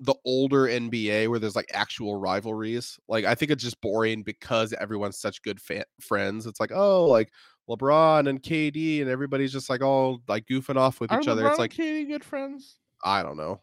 the 0.00 0.14
older 0.24 0.66
nba 0.66 1.28
where 1.28 1.38
there's 1.38 1.56
like 1.56 1.70
actual 1.72 2.16
rivalries 2.16 2.98
like 3.08 3.24
i 3.24 3.34
think 3.34 3.50
it's 3.50 3.62
just 3.62 3.80
boring 3.80 4.22
because 4.22 4.72
everyone's 4.74 5.18
such 5.18 5.42
good 5.42 5.60
fa- 5.60 5.84
friends 6.00 6.46
it's 6.46 6.60
like 6.60 6.72
oh 6.72 7.06
like 7.06 7.30
lebron 7.68 8.28
and 8.28 8.42
kd 8.42 9.02
and 9.02 9.10
everybody's 9.10 9.52
just 9.52 9.68
like 9.68 9.82
all 9.82 10.20
like 10.28 10.46
goofing 10.46 10.76
off 10.76 11.00
with 11.00 11.12
Are 11.12 11.20
each 11.20 11.28
other 11.28 11.46
it's 11.46 11.58
like 11.58 11.72
KD 11.72 12.08
good 12.08 12.24
friends? 12.24 12.78
I 13.04 13.22
don't 13.22 13.36
know. 13.36 13.60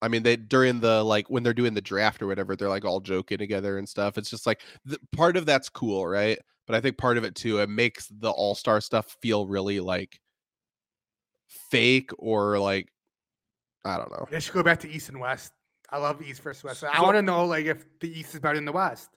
I 0.00 0.06
mean, 0.06 0.22
they 0.22 0.36
during 0.36 0.78
the 0.78 1.02
like 1.02 1.28
when 1.28 1.42
they're 1.42 1.52
doing 1.52 1.74
the 1.74 1.80
draft 1.80 2.22
or 2.22 2.28
whatever, 2.28 2.54
they're 2.54 2.68
like 2.68 2.84
all 2.84 3.00
joking 3.00 3.36
together 3.36 3.78
and 3.78 3.88
stuff. 3.88 4.16
It's 4.16 4.30
just 4.30 4.46
like 4.46 4.60
the, 4.84 4.98
part 5.10 5.36
of 5.36 5.44
that's 5.44 5.68
cool, 5.68 6.06
right? 6.06 6.38
but 6.68 6.76
I 6.76 6.82
think 6.82 6.98
part 6.98 7.16
of 7.16 7.24
it 7.24 7.34
too, 7.34 7.60
it 7.60 7.70
makes 7.70 8.08
the 8.08 8.30
All 8.30 8.54
Star 8.54 8.80
stuff 8.82 9.16
feel 9.22 9.46
really 9.46 9.80
like 9.80 10.20
fake 11.48 12.10
or 12.18 12.58
like 12.58 12.92
I 13.84 13.96
don't 13.96 14.10
know. 14.10 14.26
They 14.30 14.40
should 14.40 14.54
go 14.54 14.62
back 14.62 14.80
to 14.80 14.90
East 14.90 15.08
and 15.08 15.20
West. 15.20 15.52
I 15.90 15.98
love 15.98 16.20
East 16.22 16.42
versus 16.42 16.64
West. 16.64 16.84
I 16.84 16.96
So- 16.96 17.02
want 17.02 17.16
to 17.16 17.22
know 17.22 17.46
like 17.46 17.66
if 17.66 17.84
the 18.00 18.10
East 18.18 18.34
is 18.34 18.40
better 18.40 18.56
than 18.56 18.64
the 18.64 18.72
West. 18.72 19.10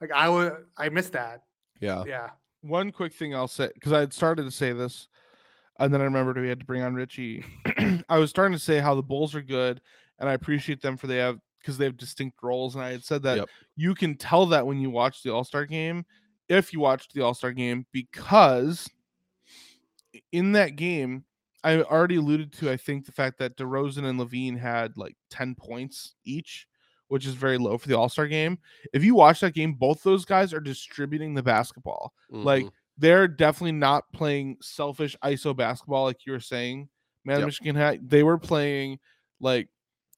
Like 0.00 0.10
I 0.12 0.28
would, 0.28 0.66
I 0.76 0.88
missed 0.88 1.12
that. 1.12 1.42
Yeah. 1.80 2.04
Yeah. 2.06 2.30
One 2.62 2.92
quick 2.92 3.12
thing 3.12 3.34
I'll 3.34 3.48
say 3.48 3.70
because 3.74 3.92
I 3.92 4.00
had 4.00 4.12
started 4.14 4.44
to 4.44 4.50
say 4.50 4.72
this, 4.72 5.08
and 5.78 5.92
then 5.92 6.00
I 6.00 6.04
remembered 6.04 6.38
we 6.40 6.48
had 6.48 6.60
to 6.60 6.66
bring 6.66 6.82
on 6.82 6.94
Richie. 6.94 7.44
I 8.08 8.18
was 8.18 8.30
starting 8.30 8.56
to 8.56 8.62
say 8.62 8.78
how 8.78 8.94
the 8.94 9.02
Bulls 9.02 9.34
are 9.34 9.42
good, 9.42 9.80
and 10.18 10.28
I 10.28 10.32
appreciate 10.32 10.80
them 10.80 10.96
for 10.96 11.06
they 11.06 11.18
have 11.18 11.38
because 11.60 11.76
they 11.78 11.84
have 11.84 11.96
distinct 11.96 12.38
roles. 12.42 12.74
And 12.74 12.82
I 12.84 12.92
had 12.92 13.04
said 13.04 13.22
that 13.24 13.36
Yep. 13.38 13.48
you 13.76 13.94
can 13.94 14.16
tell 14.16 14.46
that 14.46 14.66
when 14.66 14.78
you 14.80 14.88
watch 14.90 15.22
the 15.22 15.30
All 15.30 15.44
Star 15.44 15.66
game, 15.66 16.04
if 16.48 16.72
you 16.72 16.80
watched 16.80 17.12
the 17.12 17.20
All 17.22 17.34
Star 17.34 17.52
game, 17.52 17.86
because 17.92 18.88
in 20.32 20.52
that 20.52 20.76
game, 20.76 21.24
I 21.64 21.82
already 21.82 22.16
alluded 22.16 22.52
to. 22.54 22.70
I 22.70 22.76
think 22.76 23.06
the 23.06 23.12
fact 23.12 23.38
that 23.38 23.56
DeRozan 23.56 24.04
and 24.04 24.20
LaVine 24.20 24.58
had 24.58 24.96
like 24.96 25.16
ten 25.30 25.54
points 25.54 26.14
each, 26.24 26.66
which 27.08 27.26
is 27.26 27.34
very 27.34 27.58
low 27.58 27.78
for 27.78 27.88
the 27.88 27.96
All 27.98 28.08
Star 28.08 28.26
game. 28.28 28.58
If 28.92 29.02
you 29.02 29.14
watch 29.14 29.40
that 29.40 29.54
game, 29.54 29.72
both 29.74 30.02
those 30.02 30.24
guys 30.24 30.52
are 30.52 30.60
distributing 30.60 31.34
the 31.34 31.42
basketball 31.42 32.12
like 32.44 32.64
Mhm. 32.64 32.72
they're 32.98 33.26
definitely 33.28 33.72
not 33.72 34.04
playing 34.12 34.58
selfish 34.60 35.16
ISO 35.24 35.56
basketball 35.56 36.04
like 36.04 36.26
you 36.26 36.32
were 36.32 36.40
saying, 36.40 36.88
man. 37.24 37.38
Yep. 37.40 37.46
Michigan 37.46 37.76
hat. 37.76 37.98
They 38.08 38.22
were 38.22 38.38
playing 38.38 38.98
like 39.40 39.68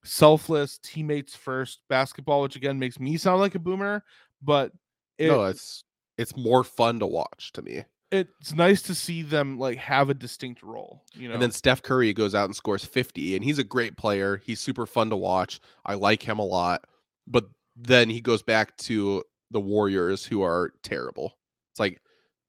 selfless 0.04 0.78
teammates 0.82 1.34
first 1.34 1.80
basketball, 1.88 2.42
which 2.42 2.56
again 2.56 2.78
makes 2.78 2.98
me 3.00 3.16
sound 3.16 3.40
like 3.40 3.54
a 3.54 3.58
boomer, 3.58 4.04
but 4.42 4.72
it, 5.18 5.28
no, 5.28 5.44
it's 5.44 5.84
it's 6.18 6.36
more 6.36 6.64
fun 6.64 6.98
to 7.00 7.06
watch 7.06 7.52
to 7.52 7.62
me. 7.62 7.84
It's 8.10 8.54
nice 8.54 8.82
to 8.82 8.94
see 8.94 9.22
them 9.22 9.58
like 9.58 9.78
have 9.78 10.10
a 10.10 10.14
distinct 10.14 10.62
role. 10.62 11.04
You 11.14 11.28
know, 11.28 11.34
And 11.34 11.42
then 11.42 11.50
Steph 11.50 11.82
Curry 11.82 12.12
goes 12.12 12.34
out 12.34 12.44
and 12.44 12.56
scores 12.56 12.84
50, 12.84 13.34
and 13.34 13.44
he's 13.44 13.58
a 13.58 13.64
great 13.64 13.96
player. 13.96 14.40
He's 14.44 14.60
super 14.60 14.86
fun 14.86 15.10
to 15.10 15.16
watch. 15.16 15.60
I 15.84 15.94
like 15.94 16.22
him 16.22 16.38
a 16.38 16.44
lot. 16.44 16.84
But 17.26 17.46
then 17.74 18.08
he 18.08 18.20
goes 18.20 18.42
back 18.42 18.76
to 18.78 19.24
the 19.50 19.60
Warriors, 19.60 20.24
who 20.24 20.42
are 20.42 20.72
terrible. 20.82 21.36
It's 21.72 21.80
like, 21.80 22.00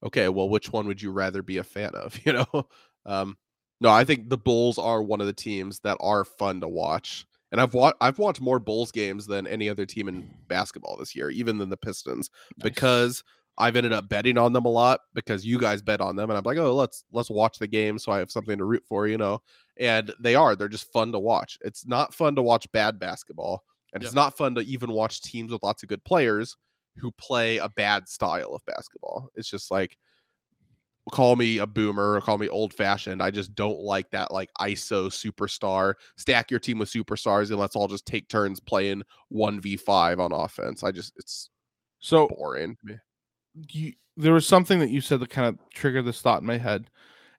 okay, 0.04 0.30
well, 0.30 0.50
which 0.50 0.72
one 0.72 0.88
would 0.88 1.02
you 1.02 1.12
rather 1.12 1.41
be 1.41 1.58
a 1.58 1.63
fan 1.63 1.96
of? 1.96 2.17
You 2.26 2.34
know? 2.34 2.67
Um, 3.06 3.38
no, 3.80 3.89
I 3.89 4.04
think 4.04 4.30
the 4.30 4.38
Bulls 4.38 4.78
are 4.78 5.02
one 5.02 5.22
of 5.22 5.28
the 5.28 5.34
teams 5.34 5.80
that 5.80 5.98
are 6.00 6.26
fun 6.26 6.62
to 6.62 6.67
watch. 6.67 7.26
And 7.52 7.62
I've 7.62 7.74
watched 7.74 7.96
I've 8.02 8.20
watched 8.20 8.41
more 8.41 8.60
Bulls 8.60 8.91
games 8.91 9.26
than 9.26 9.48
any 9.48 9.70
other 9.70 9.86
team 9.86 10.10
in 10.10 10.30
basketball 10.48 10.98
this 10.98 11.15
year, 11.15 11.30
even 11.30 11.58
than 11.58 11.70
the 11.70 11.78
Pistons, 11.78 12.30
because 12.62 13.24
I've 13.58 13.76
ended 13.76 13.93
up 13.93 14.08
betting 14.08 14.38
on 14.38 14.54
them 14.54 14.65
a 14.65 14.70
lot 14.70 15.00
because 15.13 15.46
you 15.46 15.60
guys 15.60 15.82
bet 15.82 16.02
on 16.02 16.15
them, 16.15 16.30
and 16.30 16.38
I'm 16.38 16.43
like, 16.43 16.58
oh, 16.58 16.76
let's 16.76 17.04
let's 17.12 17.30
watch 17.30 17.58
the 17.58 17.67
game 17.67 17.98
so 17.98 18.12
I 18.12 18.20
have 18.20 18.32
something 18.32 18.58
to 18.58 18.65
root 18.65 18.84
for, 18.88 19.08
you 19.08 19.17
know. 19.17 19.41
And 19.80 20.13
they 20.20 20.36
are 20.36 20.56
they're 20.56 20.67
just 20.67 20.91
fun 20.91 21.12
to 21.12 21.20
watch. 21.20 21.58
It's 21.62 21.86
not 21.86 22.13
fun 22.13 22.36
to 22.36 22.41
watch 22.41 22.72
bad 22.72 23.00
basketball, 23.00 23.63
and 23.93 24.04
it's 24.04 24.13
not 24.13 24.38
fun 24.38 24.56
to 24.56 24.62
even 24.62 24.91
watch 24.91 25.22
teams 25.22 25.52
with 25.52 25.63
lots 25.63 25.84
of 25.84 25.89
good 25.89 26.04
players 26.04 26.56
who 26.98 27.12
play 27.12 27.58
a 27.58 27.70
bad 27.70 28.08
style 28.08 28.54
of 28.54 28.65
basketball. 28.65 29.30
It's 29.36 29.50
just 29.50 29.72
like 29.72 29.98
call 31.12 31.36
me 31.36 31.60
a 31.60 31.67
boomer 31.67 32.13
or 32.13 32.22
call 32.22 32.38
me 32.38 32.50
old 32.50 32.74
fashioned. 32.74 33.22
I 33.22 33.32
just 33.32 33.56
don't 33.56 33.80
like 33.80 34.10
that 34.12 34.32
like 34.32 34.50
ISO 34.60 35.08
superstar. 35.08 35.93
Stack 36.17 36.52
your 36.52 36.60
team 36.60 36.80
with 36.80 36.91
superstars 36.91 37.50
and 37.50 37.60
let's 37.60 37.76
all 37.76 37.88
just 37.88 38.06
take 38.06 38.28
turns 38.28 38.60
playing 38.60 39.04
1v5 39.34 40.20
on 40.20 40.32
offense. 40.32 40.84
I 40.84 40.91
just 40.91 41.13
it's 41.17 41.50
so 42.00 42.28
boring. 42.28 42.78
You, 43.70 43.93
there 44.15 44.34
was 44.34 44.48
something 44.48 44.80
that 44.80 44.89
you 44.89 45.02
said 45.02 45.20
that 45.20 45.30
kind 45.30 45.48
of 45.48 45.58
triggered 45.74 46.06
this 46.06 46.22
thought 46.22 46.41
in 46.41 46.48
my 46.48 46.58
head, 46.58 46.89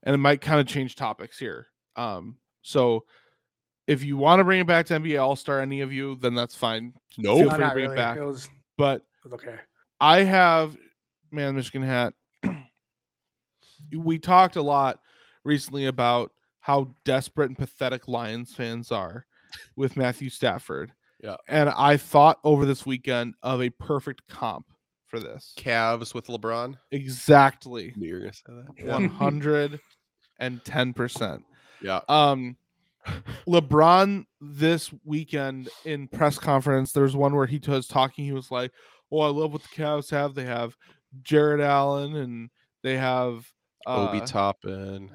and 0.03 0.15
it 0.15 0.19
might 0.19 0.41
kind 0.41 0.61
of 0.61 0.67
change 0.67 0.95
topics 0.95 1.39
here. 1.39 1.69
Um, 1.97 2.37
so 2.63 3.05
if 3.87 4.05
you 4.05 4.17
want 4.17 4.41
to 4.41 4.45
bring 4.45 4.61
it 4.61 4.67
back 4.67 4.87
to 4.87 4.95
NBA 4.99 5.21
All 5.21 5.37
Star, 5.37 5.61
any 5.61 5.81
of 5.81 5.93
you, 5.93 6.17
then 6.17 6.35
that's 6.35 6.55
fine. 6.55 6.93
No, 7.17 7.37
Feel 7.39 7.51
free 7.51 7.59
to 7.59 7.65
not 7.65 7.73
bring 7.75 7.91
it 7.91 7.97
back. 7.97 8.19
It 8.19 8.25
was, 8.25 8.49
But 8.77 9.03
was 9.25 9.33
okay. 9.35 9.57
I 10.01 10.23
have, 10.23 10.77
man, 11.33 11.57
Michigan 11.57 11.83
hat. 11.83 12.15
we 13.97 14.19
talked 14.19 14.57
a 14.57 14.63
lot 14.63 15.01
recently 15.45 15.87
about 15.87 16.33
how 16.61 16.95
desperate 17.05 17.49
and 17.49 17.59
pathetic 17.59 18.07
Lions 18.07 18.55
fans 18.55 18.93
are 18.93 19.27
with 19.75 19.97
Matthew 19.97 20.29
Stafford. 20.29 20.93
Yeah. 21.23 21.37
And 21.49 21.71
I 21.71 21.97
thought 21.97 22.39
over 22.45 22.67
this 22.67 22.87
weekend 22.87 23.35
of 23.43 23.63
a 23.63 23.71
perfect 23.71 24.23
comp 24.29 24.67
for 25.09 25.21
this. 25.21 25.55
Cavs 25.59 26.15
with 26.15 26.27
LeBron. 26.27 26.75
Exactly. 26.91 27.93
You 27.97 28.15
were 28.15 28.21
gonna 28.21 28.33
say 28.33 28.43
that. 28.47 29.81
110%. 30.41 31.43
yeah. 31.83 32.01
Um, 32.09 32.57
LeBron 33.47 34.25
this 34.41 34.91
weekend 35.05 35.69
in 35.85 36.09
press 36.09 36.39
conference, 36.39 36.93
there's 36.93 37.17
one 37.17 37.35
where 37.35 37.47
he 37.47 37.61
was 37.67 37.87
talking. 37.87 38.25
He 38.25 38.33
was 38.33 38.51
like, 38.51 38.71
"Oh, 39.11 39.21
I 39.21 39.29
love 39.29 39.53
what 39.53 39.63
the 39.63 39.69
Cavs 39.69 40.11
have. 40.11 40.35
They 40.35 40.45
have 40.45 40.77
Jarrett 41.23 41.61
Allen 41.61 42.17
and 42.17 42.51
they 42.83 42.97
have 42.99 43.51
uh, 43.87 44.09
Obi 44.09 44.21
Toppin. 44.27 45.11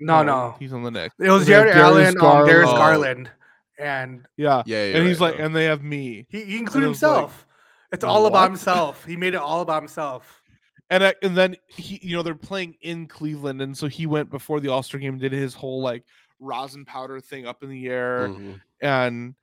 No, 0.00 0.22
no. 0.22 0.56
he's 0.58 0.72
on 0.72 0.82
the 0.82 0.90
Knicks. 0.90 1.14
It 1.20 1.30
was 1.30 1.46
Jarrett 1.46 1.74
Darius 1.74 2.14
Allen, 2.16 2.40
um, 2.40 2.46
Darius 2.46 2.70
Garland. 2.70 2.78
Garland, 2.78 3.30
and 3.78 4.26
Yeah, 4.36 4.62
Yeah, 4.66 4.86
you're 4.86 4.96
and 4.96 5.06
he's 5.06 5.20
right, 5.20 5.28
like, 5.28 5.38
though. 5.38 5.44
and 5.44 5.54
they 5.56 5.64
have 5.64 5.82
me. 5.82 6.26
he, 6.30 6.44
he 6.44 6.58
included 6.58 6.88
was 6.88 7.02
like, 7.02 7.12
himself. 7.12 7.46
It's 7.94 8.04
all 8.04 8.22
what? 8.22 8.28
about 8.28 8.50
himself. 8.50 9.04
He 9.04 9.16
made 9.16 9.34
it 9.34 9.40
all 9.40 9.60
about 9.60 9.82
himself. 9.82 10.42
And 10.90 11.02
I, 11.02 11.14
and 11.22 11.36
then 11.36 11.56
he, 11.66 11.98
you 12.02 12.14
know, 12.16 12.22
they're 12.22 12.34
playing 12.34 12.74
in 12.82 13.06
Cleveland, 13.06 13.62
and 13.62 13.76
so 13.76 13.86
he 13.88 14.06
went 14.06 14.28
before 14.30 14.60
the 14.60 14.68
All 14.68 14.82
Star 14.82 15.00
game 15.00 15.14
and 15.14 15.20
did 15.20 15.32
his 15.32 15.54
whole 15.54 15.80
like 15.80 16.04
rosin 16.40 16.84
powder 16.84 17.20
thing 17.20 17.46
up 17.46 17.62
in 17.62 17.70
the 17.70 17.88
air. 17.88 18.28
Mhm. 18.28 18.60
and 18.82 19.34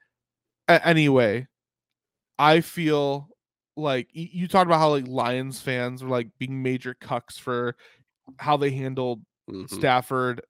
a- 0.67 0.85
anyway 0.87 1.47
i 2.37 2.59
feel 2.61 3.29
like 3.77 4.07
you 4.11 4.47
talked 4.47 4.67
about 4.67 4.77
how 4.79 4.89
like 4.89 5.07
lions 5.07 5.59
fans 5.59 6.03
were 6.03 6.09
like 6.09 6.27
being 6.37 6.61
major 6.61 6.93
cucks 6.93 7.39
for 7.39 7.75
how 8.37 8.57
they 8.57 8.69
handled 8.71 9.21
Mhm. 9.49 9.69
stafford 9.69 10.41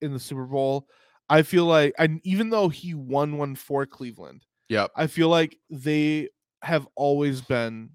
in 0.00 0.12
the 0.12 0.20
super 0.20 0.44
bowl 0.46 0.86
i 1.28 1.42
feel 1.42 1.66
like 1.66 1.92
and 1.98 2.20
even 2.24 2.48
though 2.48 2.68
he 2.68 2.94
won 2.94 3.36
one 3.36 3.54
for 3.54 3.84
cleveland 3.84 4.46
yeah, 4.68 4.86
i 4.96 5.06
feel 5.08 5.28
like 5.28 5.58
they 5.68 6.28
have 6.62 6.86
always 6.96 7.40
been 7.40 7.90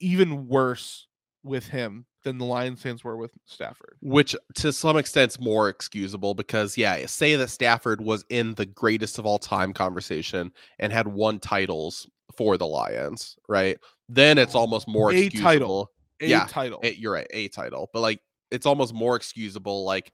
even 0.00 0.46
worse 0.48 1.06
with 1.42 1.66
him 1.68 2.06
than 2.24 2.38
the 2.38 2.44
lions 2.44 2.82
fans 2.82 3.02
were 3.04 3.16
with 3.16 3.30
stafford. 3.46 3.96
Which 4.00 4.34
to 4.56 4.72
some 4.72 4.96
extent 4.96 5.32
is 5.32 5.40
more 5.40 5.68
excusable 5.68 6.34
because 6.34 6.76
yeah 6.76 7.06
say 7.06 7.36
that 7.36 7.48
stafford 7.48 8.00
was 8.00 8.24
in 8.28 8.54
the 8.54 8.66
greatest 8.66 9.18
of 9.18 9.26
all 9.26 9.38
time 9.38 9.72
conversation 9.72 10.52
and 10.78 10.92
had 10.92 11.06
won 11.06 11.38
titles 11.38 12.08
for 12.36 12.56
the 12.58 12.66
lions 12.66 13.36
right? 13.48 13.78
Then 14.08 14.36
it's 14.38 14.54
oh, 14.54 14.60
almost 14.60 14.88
more 14.88 15.12
A 15.12 15.16
excusable. 15.26 15.48
Title. 15.50 15.90
a 16.20 16.26
Yeah, 16.26 16.46
title. 16.48 16.80
a- 16.82 16.94
you're 16.98 17.12
right 17.12 17.26
a 17.30 17.48
title. 17.48 17.88
But 17.92 18.00
like 18.00 18.20
it's 18.50 18.66
almost 18.66 18.92
more 18.94 19.16
excusable 19.16 19.84
like 19.84 20.12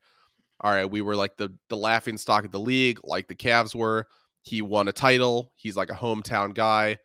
all 0.61 0.70
right 0.73 0.88
we 0.88 1.01
were 1.01 1.16
like 1.16 1.37
the 1.37 1.53
the 1.68 1.77
laughing 1.77 2.16
stock 2.18 2.44
of 2.44 2.53
the 2.53 2.61
league 2.61 3.01
like 3.03 3.29
the 3.29 3.35
Cavs 3.35 3.75
were. 3.75 4.07
He 4.42 4.61
won 4.61 4.88
a 4.88 4.92
title. 4.92 5.53
He's 5.57 5.77
like 5.77 5.90
a 5.90 5.94
hometown 5.94 6.55
guy 6.55 6.99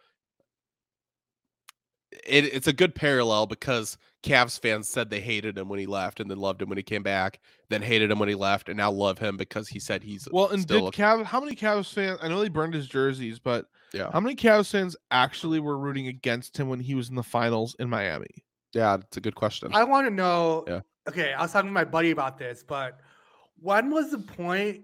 it, 2.12 2.46
it's 2.46 2.68
a 2.68 2.74
good 2.74 2.96
parallel 2.96 3.46
because 3.46 3.98
Cavs 4.24 4.60
fans 4.60 4.88
said 4.88 5.10
they 5.10 5.22
hated 5.22 5.58
him 5.58 5.70
when 5.70 5.80
he 5.80 5.86
left 5.86 6.20
and 6.20 6.30
then 6.30 6.40
loved 6.40 6.62
him 6.62 6.70
when 6.70 6.78
he 6.78 6.84
came 6.84 7.04
back, 7.04 7.40
then 7.70 7.82
hated 7.82 8.12
him 8.12 8.20
when 8.20 8.30
he 8.30 8.36
left 8.36 8.68
and 8.68 8.78
now 8.78 8.92
love 8.92 9.18
him 9.18 9.38
because 9.38 9.68
he 9.68 9.80
said 9.80 10.04
he's 10.04 10.28
Well, 10.32 10.50
and 10.50 10.62
still 10.62 10.90
did 10.90 11.00
Cav? 11.00 11.24
How 11.24 11.40
many 11.40 11.56
Cavs 11.56 11.94
fans? 11.94 12.20
I 12.22 12.28
know 12.28 12.40
they 12.40 12.50
burned 12.50 12.74
his 12.74 12.88
jerseys, 12.88 13.40
but 13.40 13.68
yeah 13.94 14.12
how 14.12 14.20
many 14.20 14.36
Cavs 14.36 14.72
fans 14.72 14.96
actually 15.12 15.60
were 15.60 15.78
rooting 15.78 16.08
against 16.08 16.58
him 16.58 16.70
when 16.70 16.80
he 16.80 16.96
was 16.96 17.10
in 17.10 17.16
the 17.16 17.24
finals 17.24 17.76
in 17.80 17.90
Miami? 17.90 18.44
yeah 18.74 18.96
it's 18.96 19.18
a 19.18 19.22
good 19.22 19.36
question. 19.36 19.70
I 19.74 19.84
want 19.84 20.08
to 20.08 20.14
know. 20.14 20.66
Yeah. 20.68 20.82
Okay, 21.08 21.34
I 21.34 21.42
was 21.42 21.52
talking 21.52 21.70
to 21.70 21.74
my 21.74 21.86
buddy 21.86 22.12
about 22.12 22.38
this, 22.38 22.64
but 22.68 23.00
when 23.60 23.90
was 23.90 24.12
the 24.12 24.20
point 24.20 24.82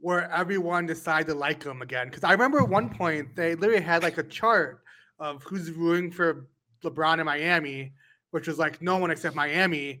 where 0.00 0.30
everyone 0.30 0.86
decided 0.86 1.26
to 1.28 1.34
like 1.34 1.62
him 1.64 1.82
again? 1.82 2.08
Because 2.08 2.24
I 2.24 2.32
remember 2.32 2.60
at 2.60 2.68
one 2.68 2.88
point 2.88 3.34
they 3.36 3.54
literally 3.54 3.82
had 3.82 4.02
like 4.02 4.18
a 4.18 4.22
chart 4.22 4.82
of 5.20 5.42
who's 5.44 5.70
rooting 5.70 6.10
for 6.10 6.48
LeBron 6.82 7.20
in 7.20 7.26
Miami, 7.26 7.92
which 8.30 8.48
was 8.48 8.58
like 8.58 8.82
no 8.82 8.96
one 8.96 9.10
except 9.10 9.36
Miami, 9.36 10.00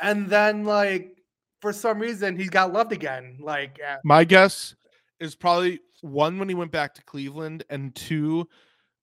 and 0.00 0.28
then 0.28 0.64
like 0.64 1.22
for 1.60 1.72
some 1.72 1.98
reason 1.98 2.36
he 2.36 2.46
got 2.46 2.72
loved 2.72 2.92
again. 2.92 3.38
Like 3.40 3.78
at, 3.80 4.04
My 4.04 4.24
guess 4.24 4.74
is 5.20 5.34
probably 5.34 5.80
one 6.02 6.38
when 6.38 6.48
he 6.48 6.54
went 6.54 6.72
back 6.72 6.94
to 6.94 7.04
Cleveland, 7.04 7.64
and 7.70 7.94
two 7.94 8.48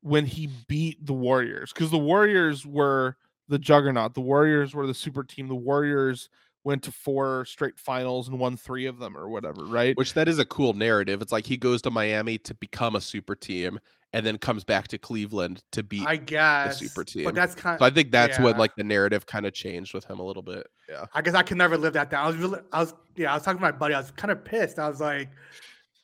when 0.02 0.26
he 0.26 0.50
beat 0.68 1.04
the 1.06 1.14
Warriors, 1.14 1.74
because 1.74 1.90
the 1.90 1.98
Warriors 1.98 2.66
were 2.66 3.18
the 3.48 3.60
juggernaut. 3.60 4.14
The 4.14 4.22
Warriors 4.22 4.74
were 4.74 4.88
the 4.88 4.94
super 4.94 5.24
team. 5.24 5.48
The 5.48 5.56
Warriors 5.56 6.30
went 6.64 6.82
to 6.84 6.92
four 6.92 7.46
straight 7.46 7.78
finals 7.78 8.28
and 8.28 8.40
won 8.40 8.58
three 8.58 8.88
of 8.88 9.00
them, 9.00 9.16
or 9.16 9.30
whatever. 9.30 9.64
Right? 9.64 9.96
Which 9.98 10.14
that 10.14 10.28
is 10.28 10.40
a 10.40 10.46
cool 10.46 10.74
narrative. 10.74 11.22
It's 11.22 11.32
like 11.32 11.46
he 11.46 11.58
goes 11.58 11.82
to 11.84 11.92
Miami 11.92 12.38
to 12.40 12.54
become 12.56 12.96
a 12.96 13.02
super 13.02 13.36
team 13.36 13.80
and 14.16 14.26
then 14.26 14.38
comes 14.38 14.64
back 14.64 14.88
to 14.88 14.98
Cleveland 14.98 15.62
to 15.74 15.84
beat. 15.84 16.08
I 16.08 16.16
guess. 16.16 16.80
super 16.80 17.04
team. 17.04 17.26
But 17.26 17.36
that's 17.36 17.54
kind. 17.54 17.78
so 17.78 17.84
I 17.84 17.90
think 17.90 18.12
that's 18.12 18.40
when 18.40 18.54
yeah. 18.54 18.60
like 18.60 18.74
the 18.78 18.84
narrative 18.86 19.26
kind 19.26 19.46
of 19.46 19.52
changed 19.52 19.94
with 19.94 20.06
him 20.06 20.20
a 20.20 20.24
little 20.24 20.42
bit. 20.42 20.66
Yeah. 20.88 21.04
I 21.14 21.22
guess 21.22 21.34
I 21.34 21.44
could 21.44 21.58
never 21.58 21.78
live 21.78 21.92
that 21.94 22.10
down. 22.10 22.24
I 22.24 22.28
was 22.28 22.38
really, 22.38 22.60
I 22.72 22.80
was, 22.80 22.94
yeah, 23.18 23.32
I 23.32 23.34
was 23.34 23.44
talking 23.44 23.58
to 23.58 23.62
my 23.62 23.74
buddy. 23.74 23.94
I 23.94 24.00
was 24.00 24.12
kind 24.12 24.32
of 24.32 24.46
pissed. 24.46 24.80
I 24.80 24.88
was 24.88 25.02
like, 25.02 25.30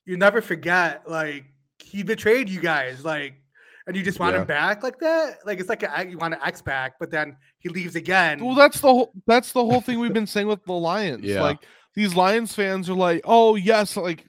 you 0.03 0.17
never 0.17 0.41
forget, 0.41 1.09
like 1.09 1.45
he 1.79 2.03
betrayed 2.03 2.49
you 2.49 2.59
guys, 2.59 3.05
like, 3.05 3.35
and 3.87 3.95
you 3.95 4.03
just 4.03 4.19
want 4.19 4.35
Yeah. 4.35 4.41
him 4.41 4.47
back 4.47 4.83
like 4.83 4.99
that. 4.99 5.37
Like 5.45 5.61
it's 5.61 5.69
like 5.69 5.83
a, 5.83 6.05
you 6.05 6.17
want 6.17 6.33
an 6.33 6.41
X 6.43 6.61
back, 6.61 6.95
but 6.99 7.11
then 7.11 7.37
he 7.59 7.69
leaves 7.69 7.95
again. 7.95 8.43
Well, 8.43 8.55
that's 8.55 8.81
the 8.81 8.89
whole 8.89 9.13
that's 9.25 9.53
the 9.53 9.63
whole 9.63 9.79
thing 9.79 9.99
we've 9.99 10.11
been 10.11 10.27
saying 10.27 10.47
with 10.47 10.65
the 10.65 10.73
Lions. 10.73 11.23
Yeah. 11.23 11.41
Like 11.43 11.59
these 11.95 12.13
Lions 12.13 12.53
fans 12.53 12.89
are 12.89 12.93
like, 12.93 13.21
"Oh, 13.23 13.55
yes, 13.55 13.95
like 13.95 14.25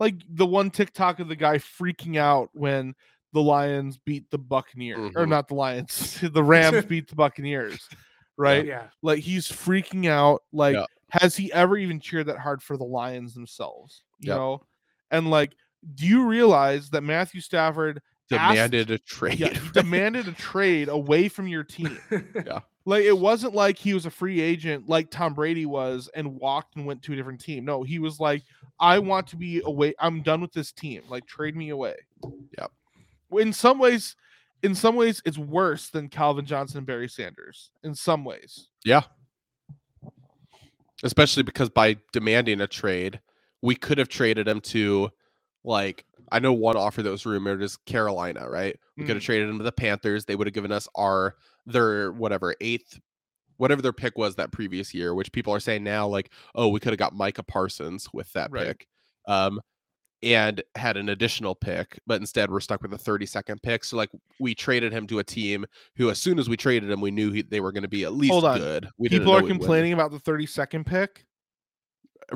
like 0.00 0.14
the 0.28 0.46
one 0.46 0.70
TikTok 0.70 1.20
of 1.20 1.28
the 1.28 1.36
guy 1.36 1.58
freaking 1.58 2.16
out 2.16 2.48
when 2.54 2.94
the 3.36 3.42
Lions 3.42 3.98
beat 3.98 4.28
the 4.30 4.38
Buccaneers 4.38 5.12
or 5.14 5.26
Mhm. 5.26 5.28
not 5.28 5.46
the 5.46 5.54
Lions, 5.54 6.18
the 6.32 6.42
Rams 6.54 6.84
beat 6.86 7.08
the 7.08 7.14
Buccaneers." 7.14 7.78
Right? 8.38 8.66
yeah, 8.66 8.88
Like 9.02 9.20
he's 9.20 9.46
freaking 9.50 10.08
out 10.08 10.42
like 10.52 10.74
Yeah. 10.74 10.84
has 11.10 11.34
he 11.36 11.50
ever 11.54 11.78
even 11.78 12.00
cheered 12.00 12.26
that 12.26 12.36
hard 12.38 12.62
for 12.62 12.76
the 12.76 12.84
Lions 12.84 13.32
themselves? 13.32 14.02
You 14.20 14.28
Yep. 14.32 14.36
know? 14.36 14.62
And 15.10 15.30
like 15.30 15.54
do 15.94 16.06
you 16.06 16.26
realize 16.26 16.90
that 16.90 17.00
Matthew 17.02 17.40
Stafford 17.40 18.02
asked- 18.30 18.52
Demanded 18.54 18.90
a 18.90 18.98
trade. 18.98 19.38
yeah, 19.38 19.54
he 19.58 19.70
demanded 19.70 20.28
a 20.28 20.32
trade 20.32 20.88
away 20.90 21.28
from 21.30 21.48
your 21.48 21.64
team. 21.64 21.98
Yeah. 22.10 22.58
Like 22.84 23.04
it 23.04 23.16
wasn't 23.18 23.54
like 23.54 23.78
he 23.78 23.94
was 23.94 24.04
a 24.04 24.10
free 24.10 24.40
agent 24.42 24.86
like 24.86 25.10
Tom 25.10 25.32
Brady 25.32 25.64
was 25.64 26.10
and 26.14 26.36
walked 26.36 26.76
and 26.76 26.84
went 26.84 27.02
to 27.04 27.14
a 27.14 27.16
different 27.16 27.40
team. 27.40 27.64
No, 27.64 27.82
he 27.84 27.98
was 28.00 28.20
like, 28.20 28.42
I 28.78 28.98
want 28.98 29.28
to 29.28 29.36
be 29.36 29.62
away. 29.64 29.94
I'm 29.98 30.20
done 30.20 30.42
with 30.42 30.52
this 30.52 30.72
team. 30.72 31.02
Like 31.08 31.24
trade 31.26 31.56
me 31.56 31.70
away. 31.70 31.94
Yep. 32.58 32.70
In 33.32 33.52
some 33.52 33.78
ways, 33.78 34.16
in 34.62 34.74
some 34.74 34.96
ways, 34.96 35.20
it's 35.24 35.38
worse 35.38 35.90
than 35.90 36.08
Calvin 36.08 36.46
Johnson 36.46 36.78
and 36.78 36.86
Barry 36.86 37.08
Sanders. 37.08 37.70
In 37.82 37.94
some 37.94 38.24
ways. 38.24 38.68
Yeah. 38.84 39.02
Especially 41.02 41.42
because 41.42 41.68
by 41.68 41.96
demanding 42.12 42.60
a 42.62 42.66
trade, 42.66 43.20
we 43.62 43.74
could 43.74 43.98
have 43.98 44.08
traded 44.08 44.48
him 44.48 44.60
to 44.62 45.10
like 45.64 46.04
I 46.32 46.38
know 46.40 46.52
one 46.52 46.76
offer 46.76 47.02
that 47.02 47.10
was 47.10 47.26
rumored 47.26 47.62
is 47.62 47.76
Carolina, 47.76 48.48
right? 48.48 48.76
We 48.96 49.04
could 49.04 49.16
have 49.16 49.22
Mm. 49.22 49.26
traded 49.26 49.48
him 49.48 49.58
to 49.58 49.64
the 49.64 49.72
Panthers. 49.72 50.24
They 50.24 50.34
would 50.34 50.46
have 50.46 50.54
given 50.54 50.72
us 50.72 50.88
our 50.96 51.36
their 51.66 52.12
whatever 52.12 52.54
eighth 52.60 52.98
whatever 53.58 53.80
their 53.80 53.92
pick 53.92 54.18
was 54.18 54.34
that 54.36 54.52
previous 54.52 54.92
year, 54.92 55.14
which 55.14 55.32
people 55.32 55.50
are 55.52 55.60
saying 55.60 55.82
now, 55.82 56.06
like, 56.06 56.30
oh, 56.54 56.68
we 56.68 56.78
could 56.78 56.92
have 56.92 56.98
got 56.98 57.14
Micah 57.14 57.42
Parsons 57.42 58.06
with 58.12 58.30
that 58.32 58.50
Right. 58.50 58.66
pick. 58.68 58.86
Um 59.26 59.60
and 60.22 60.62
had 60.74 60.96
an 60.96 61.08
additional 61.08 61.54
pick, 61.54 61.98
but 62.06 62.20
instead 62.20 62.50
we're 62.50 62.60
stuck 62.60 62.82
with 62.82 62.92
a 62.92 62.96
32nd 62.98 63.62
pick. 63.62 63.84
So 63.84 63.96
like 63.96 64.10
we 64.40 64.54
traded 64.54 64.92
him 64.92 65.06
to 65.08 65.18
a 65.18 65.24
team 65.24 65.66
who, 65.96 66.10
as 66.10 66.18
soon 66.18 66.38
as 66.38 66.48
we 66.48 66.56
traded 66.56 66.90
him, 66.90 67.00
we 67.00 67.10
knew 67.10 67.30
he, 67.30 67.42
they 67.42 67.60
were 67.60 67.72
going 67.72 67.82
to 67.82 67.88
be 67.88 68.04
at 68.04 68.14
least 68.14 68.32
Hold 68.32 68.44
on. 68.46 68.58
good. 68.58 68.88
We 68.98 69.08
People 69.08 69.32
are 69.34 69.42
complaining 69.42 69.92
about 69.92 70.10
the 70.12 70.18
32nd 70.20 70.86
pick. 70.86 71.26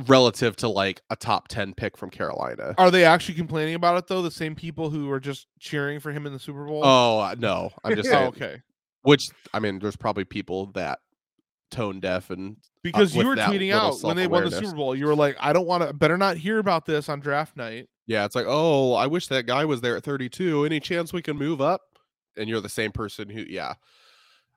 relative 0.06 0.56
to 0.56 0.68
like 0.68 1.00
a 1.10 1.16
top 1.16 1.48
10 1.48 1.74
pick 1.74 1.96
from 1.96 2.10
Carolina. 2.10 2.74
Are 2.78 2.90
they 2.90 3.04
actually 3.04 3.34
complaining 3.34 3.74
about 3.74 3.96
it 3.98 4.06
though? 4.06 4.22
The 4.22 4.30
same 4.30 4.54
people 4.54 4.90
who 4.90 5.06
were 5.08 5.20
just 5.20 5.46
cheering 5.58 6.00
for 6.00 6.12
him 6.12 6.26
in 6.26 6.32
the 6.32 6.38
Super 6.38 6.64
Bowl? 6.66 6.82
Oh 6.84 7.18
uh, 7.20 7.34
no, 7.38 7.70
I'm 7.84 7.96
just 7.96 8.08
Oh, 8.08 8.12
saying. 8.12 8.28
okay. 8.28 8.62
Which 9.02 9.28
I 9.54 9.58
mean, 9.60 9.78
there's 9.78 9.96
probably 9.96 10.24
people 10.24 10.66
that 10.72 10.98
tone 11.70 12.00
deaf 12.00 12.30
and 12.30 12.56
Because 12.83 13.14
you 13.14 13.26
were 13.26 13.37
tweeting 13.37 13.72
out 13.72 14.02
when 14.02 14.16
they 14.16 14.26
won 14.26 14.44
the. 14.44 14.50
Super 14.50 14.74
Bowl, 14.74 14.94
you 14.94 15.06
were 15.06 15.14
like, 15.14 15.37
I 15.40 15.52
don't 15.52 15.66
want 15.66 15.87
to, 15.87 15.92
better 15.92 16.16
not 16.16 16.37
hear 16.37 16.59
about 16.59 16.87
this 16.87 17.09
on 17.09 17.20
draft 17.20 17.56
night. 17.56 17.88
yeah, 18.06 18.24
it's 18.24 18.35
like, 18.35 18.46
oh, 18.48 18.94
I 18.94 19.06
wish 19.06 19.28
that 19.28 19.46
guy 19.46 19.64
was 19.64 19.80
there 19.80 19.96
at 19.96 20.04
32. 20.04 20.64
Any 20.64 20.80
chance 20.80 21.12
we 21.12 21.22
can 21.22 21.37
move 21.37 21.61
up? 21.61 21.83
And 22.37 22.48
you're 22.48 22.61
the 22.61 22.68
same 22.68 22.92
person 22.92 23.28
who, 23.28 23.42
yeah. 23.42 23.74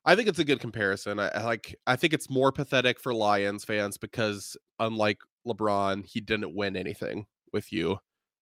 I 0.06 0.16
think 0.16 0.28
it's 0.28 0.40
a 0.40 0.46
good 0.46 0.60
comparison. 0.60 1.20
I, 1.20 1.30
I 1.30 1.44
like. 1.44 1.76
I 1.88 1.96
think 1.96 2.14
it's 2.14 2.30
more 2.30 2.52
pathetic 2.52 3.00
for 3.00 3.14
Lions 3.14 3.64
fans 3.64 3.98
because, 3.98 4.58
unlike 4.80 5.20
LeBron, 5.48 6.06
he 6.06 6.20
didn't 6.20 6.54
win 6.54 6.76
anything 6.76 7.26
with 7.54 7.72
you. 7.72 7.98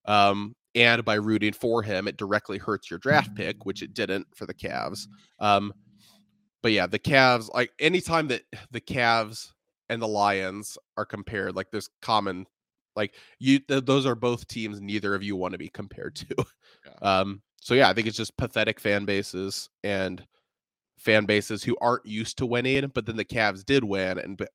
Um, 0.06 0.56
and 0.74 1.06
by 1.06 1.16
rooting 1.16 1.54
for 1.54 1.84
him, 1.84 2.08
it 2.08 2.18
directly 2.18 2.58
hurts 2.58 2.90
your 2.90 2.98
draft 2.98 3.36
pick, 3.36 3.66
which 3.66 3.84
it 3.84 3.94
didn't 3.94 4.26
for 4.36 4.46
the 4.48 4.54
Cavs. 4.54 5.06
Um, 5.40 5.74
but 6.62 6.72
yeah, 6.72 6.88
the 6.88 7.00
Cavs, 7.00 7.54
like 7.54 7.72
anytime 7.80 8.28
that 8.30 8.44
the 8.72 8.82
Cavs 8.82 9.52
and 9.90 10.02
the 10.02 10.08
Lions 10.08 10.78
are 10.98 11.06
compared, 11.06 11.56
like 11.56 11.72
there's 11.72 11.90
common, 12.02 12.48
like 12.96 13.16
you, 13.40 13.60
th- 13.60 13.86
those 13.86 14.06
are 14.06 14.16
both 14.16 14.48
teams 14.48 14.80
neither 14.82 15.16
of 15.16 15.24
you 15.24 15.36
want 15.36 15.54
to 15.54 15.58
be 15.58 15.70
compared 15.70 16.16
to. 16.16 16.28
Um, 17.04 17.42
so 17.62 17.74
yeah, 17.74 17.90
I 17.90 17.94
think 17.94 18.08
it's 18.08 18.18
just 18.18 18.38
pathetic 18.38 18.80
fan 18.80 19.06
bases 19.06 19.70
and 19.84 20.24
fan 20.98 21.26
bases 21.26 21.64
who 21.64 21.76
aren't 21.82 22.06
used 22.06 22.38
to 22.40 22.46
winning, 22.46 22.92
but 22.94 23.06
then 23.06 23.16
the 23.18 23.26
Cavs 23.26 23.66
did 23.66 23.84
win, 23.84 24.18
and 24.20 24.38
be- 24.38 24.46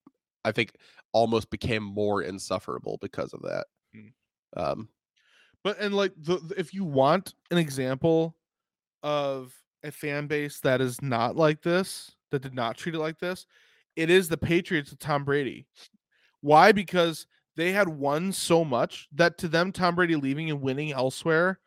I 0.44 0.52
think 0.52 0.74
almost 1.12 1.50
became 1.50 1.82
more 1.82 2.22
insufferable 2.22 2.98
because 3.00 3.32
of 3.32 3.42
that. 3.42 3.66
Mm. 3.96 4.12
Um, 4.56 4.88
But, 5.64 5.80
and 5.80 5.94
like, 5.94 6.12
the, 6.16 6.36
the- 6.38 6.58
if 6.58 6.72
you 6.74 6.84
want 6.84 7.34
an 7.50 7.58
example 7.58 8.36
of 9.02 9.52
a 9.86 9.92
fan 9.92 10.26
base 10.26 10.60
that 10.60 10.80
is 10.80 11.00
not 11.02 11.36
like 11.36 11.62
this, 11.62 12.12
that 12.30 12.42
did 12.42 12.54
not 12.54 12.76
treat 12.76 12.94
it 12.94 12.98
like 13.00 13.18
this, 13.18 13.46
it 13.96 14.10
is 14.10 14.28
the 14.28 14.36
Patriots 14.36 14.92
of 14.92 14.98
Tom 14.98 15.24
Brady. 15.24 15.66
Why? 16.40 16.72
Because 16.72 17.26
they 17.56 17.72
had 17.72 17.88
won 17.88 18.32
so 18.32 18.64
much 18.64 19.08
that 19.14 19.38
to 19.38 19.48
them, 19.48 19.72
Tom 19.72 19.94
Brady 19.94 20.16
leaving 20.16 20.50
and 20.50 20.60
winning 20.60 20.92
elsewhere, 20.92 21.58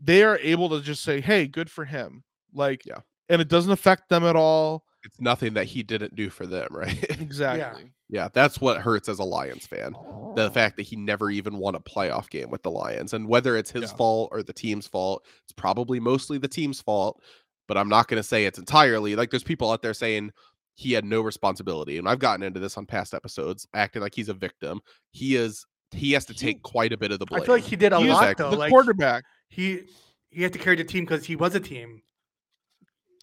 they 0.00 0.22
are 0.22 0.38
able 0.38 0.68
to 0.70 0.80
just 0.80 1.02
say, 1.02 1.20
hey, 1.20 1.46
good 1.46 1.70
for 1.70 1.84
him. 1.84 2.22
Like, 2.54 2.86
Yeah. 2.86 3.00
and 3.28 3.42
it 3.42 3.48
doesn't 3.48 3.72
affect 3.72 4.08
them 4.08 4.24
at 4.24 4.36
all. 4.36 4.84
it's 5.04 5.20
nothing 5.20 5.54
that 5.54 5.64
he 5.66 5.82
didn't 5.82 6.14
do 6.16 6.28
for 6.30 6.46
them, 6.46 6.66
right? 6.72 7.04
Exactly. 7.20 7.92
yeah, 8.08 8.28
that's 8.32 8.60
what 8.60 8.78
hurts 8.80 9.08
as 9.08 9.18
a 9.18 9.24
Lions 9.24 9.66
fan. 9.66 9.92
The 10.34 10.46
oh. 10.46 10.50
fact 10.50 10.76
that 10.76 10.82
he 10.84 10.96
never 10.96 11.30
even 11.30 11.58
won 11.58 11.74
a 11.74 11.80
playoff 11.80 12.28
game 12.30 12.50
with 12.50 12.62
the 12.62 12.70
Lions, 12.70 13.12
and 13.12 13.28
whether 13.28 13.56
it's 13.56 13.70
his 13.70 13.90
Yeah. 13.90 13.96
fault 13.96 14.30
or 14.32 14.42
the 14.42 14.52
team's 14.52 14.86
fault, 14.86 15.24
it's 15.44 15.52
probably 15.52 16.00
mostly 16.00 16.38
the 16.38 16.48
team's 16.48 16.80
fault. 16.80 17.20
But 17.68 17.76
I'm 17.78 17.88
not 17.88 18.08
going 18.08 18.18
to 18.20 18.26
say 18.26 18.44
it's 18.46 18.58
entirely. 18.58 19.14
Like, 19.14 19.30
there's 19.30 19.44
people 19.44 19.70
out 19.70 19.82
there 19.82 19.94
saying 19.94 20.32
he 20.74 20.92
had 20.92 21.04
no 21.04 21.20
responsibility, 21.20 21.98
and 21.98 22.08
I've 22.08 22.18
gotten 22.18 22.42
into 22.42 22.58
this 22.60 22.76
on 22.76 22.86
past 22.86 23.12
episodes, 23.14 23.66
acting 23.74 24.02
like 24.02 24.14
he's 24.14 24.28
a 24.28 24.34
victim. 24.34 24.80
He 25.12 25.36
is. 25.36 25.64
He 25.92 26.12
has 26.12 26.24
to 26.26 26.32
He- 26.32 26.38
take 26.38 26.62
quite 26.62 26.92
a 26.92 26.96
bit 26.96 27.12
of 27.12 27.18
the 27.18 27.26
blame. 27.26 27.42
I 27.42 27.44
feel 27.46 27.54
like 27.54 27.64
he 27.64 27.76
did 27.76 27.92
a 27.92 28.00
He 28.00 28.08
lot 28.08 28.36
though. 28.36 28.50
the 28.50 28.56
like 28.56 28.70
quarterback. 28.70 29.24
he 29.48 29.82
he 30.30 30.42
had 30.42 30.52
to 30.52 30.58
carry 30.58 30.76
the 30.76 30.84
team 30.84 31.04
because 31.04 31.24
he 31.24 31.36
was 31.36 31.54
a 31.54 31.60
team. 31.60 32.02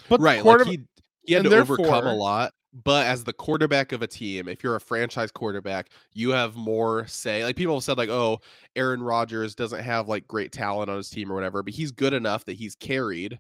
But 0.10 0.20
right, 0.22 0.42
quarter- 0.42 0.66
like 0.66 0.80
he, 0.80 0.86
he 1.28 1.34
had 1.34 1.44
to 1.44 1.56
overcome 1.58 2.08
a 2.08 2.14
lot. 2.16 2.54
But 2.84 3.06
as 3.08 3.24
the 3.24 3.32
quarterback 3.32 3.94
of 3.94 4.02
a 4.02 4.08
team, 4.08 4.50
if 4.50 4.62
you're 4.62 4.76
a 4.76 4.82
franchise 4.82 5.32
quarterback, 5.32 5.88
you 6.14 6.32
have 6.32 6.56
more 6.58 7.08
say. 7.08 7.46
Like 7.46 7.56
people 7.56 7.76
have 7.76 7.84
said, 7.86 7.98
like, 7.98 8.10
oh, 8.10 8.42
Aaron 8.76 9.02
Rodgers 9.02 9.56
doesn't 9.56 9.82
have 9.82 10.10
like 10.10 10.28
great 10.28 10.52
talent 10.52 10.90
on 10.90 10.98
his 10.98 11.10
team 11.10 11.32
or 11.32 11.36
whatever, 11.36 11.64
but 11.64 11.74
he's 11.74 11.92
good 11.94 12.12
enough 12.14 12.44
that 12.46 12.58
he's 12.58 12.76
carried 12.76 13.40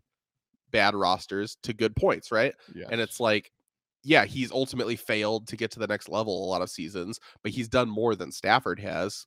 bad 0.75 0.93
rosters 0.93 1.57
to 1.63 1.73
good 1.73 1.95
points, 1.95 2.31
right? 2.31 2.53
And 2.91 2.99
it's 2.99 3.21
like, 3.21 3.49
yeah, 4.03 4.25
he's 4.25 4.51
ultimately 4.51 4.97
failed 4.97 5.47
to 5.47 5.55
get 5.55 5.71
to 5.71 5.79
the 5.79 5.87
next 5.87 6.09
level 6.09 6.45
a 6.45 6.49
lot 6.49 6.61
of 6.61 6.69
seasons, 6.69 7.19
but 7.41 7.53
he's 7.53 7.69
done 7.69 7.89
more 7.89 8.13
than 8.13 8.31
Stafford 8.31 8.79
has. 8.81 9.25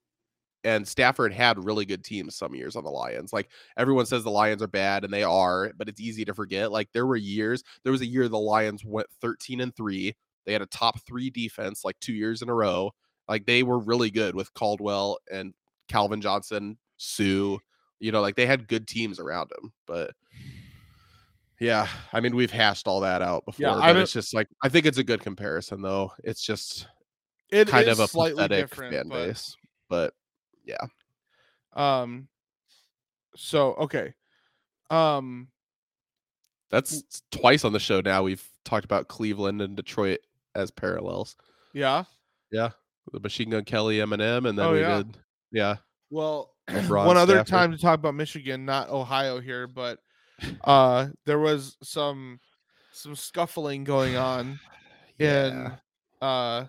And 0.65 0.87
Stafford 0.87 1.33
had 1.33 1.65
really 1.65 1.87
good 1.87 2.05
teams 2.05 2.37
some 2.37 2.55
years 2.55 2.77
on 2.77 2.85
the 2.85 2.91
Lions. 2.91 3.33
Like 3.33 3.49
everyone 3.77 4.07
says 4.07 4.25
the 4.25 4.31
Lions 4.31 4.63
are 4.63 4.69
bad 4.69 5.05
and 5.05 5.13
they 5.13 5.23
are, 5.23 5.73
but 5.79 5.89
it's 5.89 6.01
easy 6.01 6.25
to 6.27 6.35
forget. 6.35 6.71
Like 6.71 6.91
there 6.93 7.07
were 7.07 7.17
years, 7.17 7.63
there 7.83 7.93
was 7.93 8.03
a 8.03 8.07
year 8.07 8.29
the 8.29 8.39
Lions 8.39 8.85
went 8.85 9.07
13 9.21 9.61
and 9.61 9.75
3. 9.75 10.15
They 10.45 10.53
had 10.53 10.63
a 10.63 10.67
top 10.67 11.01
3 11.07 11.31
defense 11.31 11.85
like 11.85 11.99
2 12.01 12.13
years 12.13 12.43
in 12.43 12.49
a 12.49 12.55
row. 12.55 12.91
Like 13.27 13.47
they 13.47 13.63
were 13.63 13.79
really 13.79 14.11
good 14.11 14.35
with 14.35 14.53
Caldwell 14.55 15.19
and 15.31 15.55
Calvin 15.89 16.21
Johnson, 16.21 16.77
Suh, 16.99 17.57
you 18.01 18.13
know, 18.13 18.21
like 18.21 18.37
they 18.37 18.47
had 18.47 18.69
good 18.69 18.87
teams 18.87 19.19
around 19.19 19.51
him, 19.59 19.73
but 19.87 20.13
yeah, 21.61 21.88
I 22.12 22.21
mean 22.21 22.35
we've 22.37 22.51
hashed 22.51 22.87
all 22.88 23.01
that 23.01 23.23
out 23.23 23.44
before, 23.44 23.66
Yeah, 23.68 23.75
but 23.92 23.97
it's 23.97 24.12
just 24.12 24.35
like 24.35 24.49
I 24.62 24.68
think 24.68 24.87
it's 24.87 24.99
a 24.99 25.05
good 25.05 25.21
comparison 25.21 25.83
though. 25.83 26.12
It's 26.25 26.42
just 26.42 26.87
it 27.51 27.68
kind 27.68 27.88
of 27.88 28.01
a 28.01 28.07
slightly 28.09 28.42
pathetic 28.42 28.68
different, 28.71 28.94
fan 28.94 29.09
but- 29.09 29.27
base, 29.27 29.57
but 29.88 30.14
yeah. 30.64 30.87
Um. 31.75 32.29
So 33.37 33.75
okay. 33.75 34.14
Um. 34.90 35.49
that's 36.71 37.03
twice 37.31 37.64
on 37.64 37.73
the 37.73 37.81
show 37.81 38.01
now. 38.01 38.23
We've 38.23 38.44
talked 38.64 38.85
about 38.85 39.09
Cleveland 39.09 39.62
and 39.62 39.77
Detroit 39.77 40.21
as 40.55 40.71
parallels. 40.71 41.37
Yeah. 41.73 42.05
Yeah, 42.51 42.71
the 43.12 43.21
Machine 43.21 43.51
Gun 43.51 43.64
Kelly, 43.64 43.99
Eminem, 43.99 44.49
and 44.49 44.59
then 44.59 44.66
Oh, 44.66 44.73
we 44.73 44.81
yeah. 44.81 44.97
did 44.99 45.18
yeah. 45.53 45.77
Well, 46.11 46.55
one 46.88 47.16
other 47.18 47.35
Stafford. 47.35 47.47
time 47.47 47.73
to 47.73 47.79
talk 47.79 47.99
about 47.99 48.14
Michigan, 48.14 48.64
not 48.64 48.88
Ohio 48.88 49.38
here, 49.40 49.66
but 49.66 49.99
uh, 50.64 51.09
there 51.27 51.38
was 51.38 51.77
some 51.83 52.40
some 52.92 53.14
scuffling 53.14 53.85
going 53.85 54.16
on 54.16 54.59
in 55.18 55.72
uh 56.20 56.64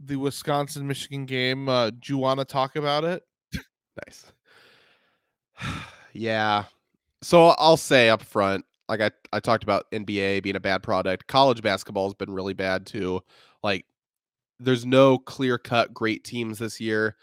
the 0.00 0.16
Wisconsin 0.16 0.86
Michigan 0.86 1.24
game. 1.24 1.68
Uh, 1.68 1.90
do 1.90 1.98
you 2.06 2.18
want 2.18 2.38
to 2.38 2.44
talk 2.44 2.76
about 2.76 3.04
it? 3.04 3.22
Nice. 4.06 4.32
yeah. 6.12 6.64
So 7.22 7.48
I'll 7.58 7.78
say 7.78 8.10
up 8.10 8.22
front, 8.22 8.64
like 8.88 9.00
I, 9.00 9.10
I 9.32 9.40
talked 9.40 9.62
about 9.62 9.90
NBA 9.90 10.42
being 10.42 10.56
a 10.56 10.60
bad 10.60 10.82
product. 10.82 11.26
College 11.26 11.62
basketball 11.62 12.06
has 12.06 12.14
been 12.14 12.30
really 12.30 12.52
bad 12.52 12.86
too. 12.86 13.22
Like 13.62 13.84
there's 14.60 14.86
no 14.86 15.18
clear 15.18 15.58
cut 15.58 15.94
great 15.94 16.24
teams 16.24 16.58
this 16.58 16.80
year. 16.80 17.16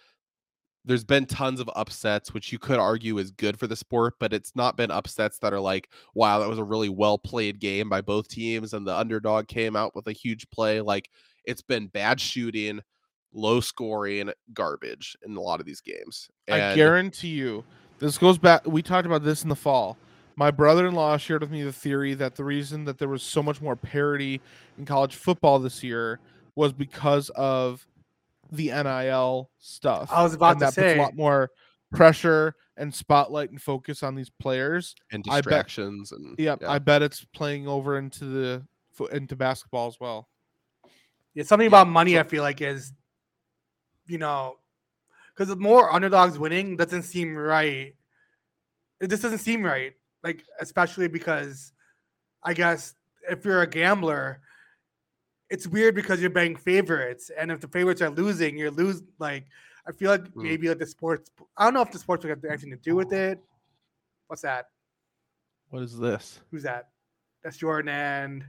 There's 0.86 1.06
been 1.06 1.26
tons 1.26 1.60
of 1.62 1.70
upsets, 1.76 2.34
which 2.34 2.52
you 2.52 2.60
could 2.60 2.78
argue 2.78 3.18
is 3.18 3.32
good 3.32 3.58
for 3.58 3.68
the 3.68 3.76
sport, 3.76 4.16
but 4.20 4.34
it's 4.34 4.54
not 4.56 4.76
been 4.76 4.92
upsets 4.92 5.40
that 5.40 5.54
are 5.54 5.60
like, 5.60 5.90
wow, 6.14 6.40
that 6.40 6.50
was 6.50 6.60
a 6.60 6.64
really 6.64 6.90
well 6.90 7.18
played 7.18 7.60
game 7.60 7.88
by 7.88 8.02
both 8.02 8.28
teams, 8.28 8.74
and 8.74 8.86
the 8.86 8.96
underdog 8.96 9.48
came 9.48 9.76
out 9.76 9.96
with 9.96 10.08
a 10.08 10.12
huge 10.12 10.50
play. 10.50 10.82
Like 10.82 11.10
it's 11.46 11.62
been 11.62 11.88
bad 11.88 12.20
shooting, 12.20 12.82
low 13.34 13.62
scoring, 13.62 14.32
garbage 14.54 15.16
in 15.26 15.38
a 15.38 15.42
lot 15.42 15.60
of 15.60 15.66
these 15.66 15.82
games. 15.82 16.30
I 16.50 16.76
guarantee 16.76 17.30
you, 17.30 17.64
this 18.00 18.18
goes 18.18 18.38
back. 18.38 18.68
We 18.68 18.82
talked 18.82 19.06
about 19.06 19.24
this 19.24 19.44
in 19.44 19.50
the 19.50 19.56
fall. 19.56 19.98
My 20.36 20.52
brother-in-law 20.52 21.18
shared 21.18 21.42
with 21.42 21.52
me 21.52 21.62
the 21.62 21.72
theory 21.72 22.14
that 22.16 22.36
the 22.36 22.44
reason 22.44 22.86
that 22.86 22.98
there 22.98 23.08
was 23.08 23.24
so 23.24 23.44
much 23.44 23.62
more 23.62 23.76
parity 23.76 24.42
in 24.78 24.86
college 24.86 25.16
football 25.16 25.60
this 25.60 25.84
year 25.84 26.20
was 26.56 26.74
because 26.74 27.30
of 27.30 27.86
the 28.56 28.68
NIL 28.68 29.50
stuff. 29.60 30.10
I 30.12 30.24
was 30.24 30.34
about 30.34 30.52
and 30.52 30.60
to 30.60 30.66
that 30.66 30.76
puts 30.76 30.76
say- 30.76 30.98
a 30.98 31.02
lot 31.02 31.16
more 31.16 31.52
pressure 31.92 32.56
and 32.78 32.94
spotlight 32.94 33.52
and 33.52 33.62
focus 33.62 34.02
on 34.04 34.16
these 34.16 34.30
players. 34.30 34.96
and 35.12 35.24
I 35.30 35.36
bet- 35.38 35.44
distractions 35.44 36.12
and 36.12 36.36
Yep, 36.40 36.60
yeah. 36.62 36.72
I 36.72 36.80
bet 36.80 37.02
it's 37.04 37.24
playing 37.34 37.68
over 37.68 37.98
into 37.98 38.26
the 38.26 38.66
into 39.12 39.36
basketball 39.36 39.88
as 39.88 40.00
well. 40.00 40.30
Yeah, 41.34 41.44
something 41.44 41.68
about 41.68 41.88
money. 41.88 42.18
I 42.20 42.24
feel 42.24 42.44
like 42.44 42.62
is, 42.62 42.94
you 44.08 44.18
know, 44.20 44.58
because 45.34 45.50
the 45.50 45.56
more 45.56 45.92
underdogs 45.94 46.38
winning 46.38 46.78
doesn't 46.78 47.04
seem 47.04 47.36
right. 47.36 47.96
It 49.02 49.10
just 49.10 49.24
doesn't 49.24 49.40
seem 49.40 49.64
right. 49.64 49.94
Like 50.24 50.44
especially 50.62 51.08
because, 51.08 51.74
I 52.44 52.54
guess 52.54 52.94
if 53.30 53.44
you're 53.46 53.62
a 53.64 53.68
gambler, 53.68 54.42
it's 55.54 55.68
weird 55.68 55.94
because 55.96 56.20
you're 56.20 56.30
betting 56.30 56.56
favorites, 56.58 57.30
and 57.38 57.52
if 57.52 57.60
the 57.62 57.68
favorites 57.68 58.02
are 58.02 58.10
losing, 58.10 58.58
you're 58.58 58.72
lose. 58.72 59.04
Like 59.20 59.46
I 59.88 59.92
feel 59.92 60.10
like 60.12 60.24
Mm. 60.34 60.44
maybe 60.44 60.68
like 60.70 60.80
the 60.80 60.86
sports. 60.88 61.30
I 61.58 61.64
don't 61.66 61.74
know 61.76 61.82
if 61.82 61.92
the 61.92 62.00
sports 62.00 62.24
would 62.24 62.30
have 62.32 62.44
anything 62.44 62.72
to 62.72 62.78
do 62.78 62.96
with 62.96 63.14
it. 63.14 63.40
What's 64.28 64.42
that? 64.42 64.66
What 65.70 65.84
is 65.84 65.98
this? 65.98 66.40
Who's 66.52 66.64
that? 66.64 66.90
That's 67.44 67.58
Jordan 67.58 67.90
and 67.94 68.46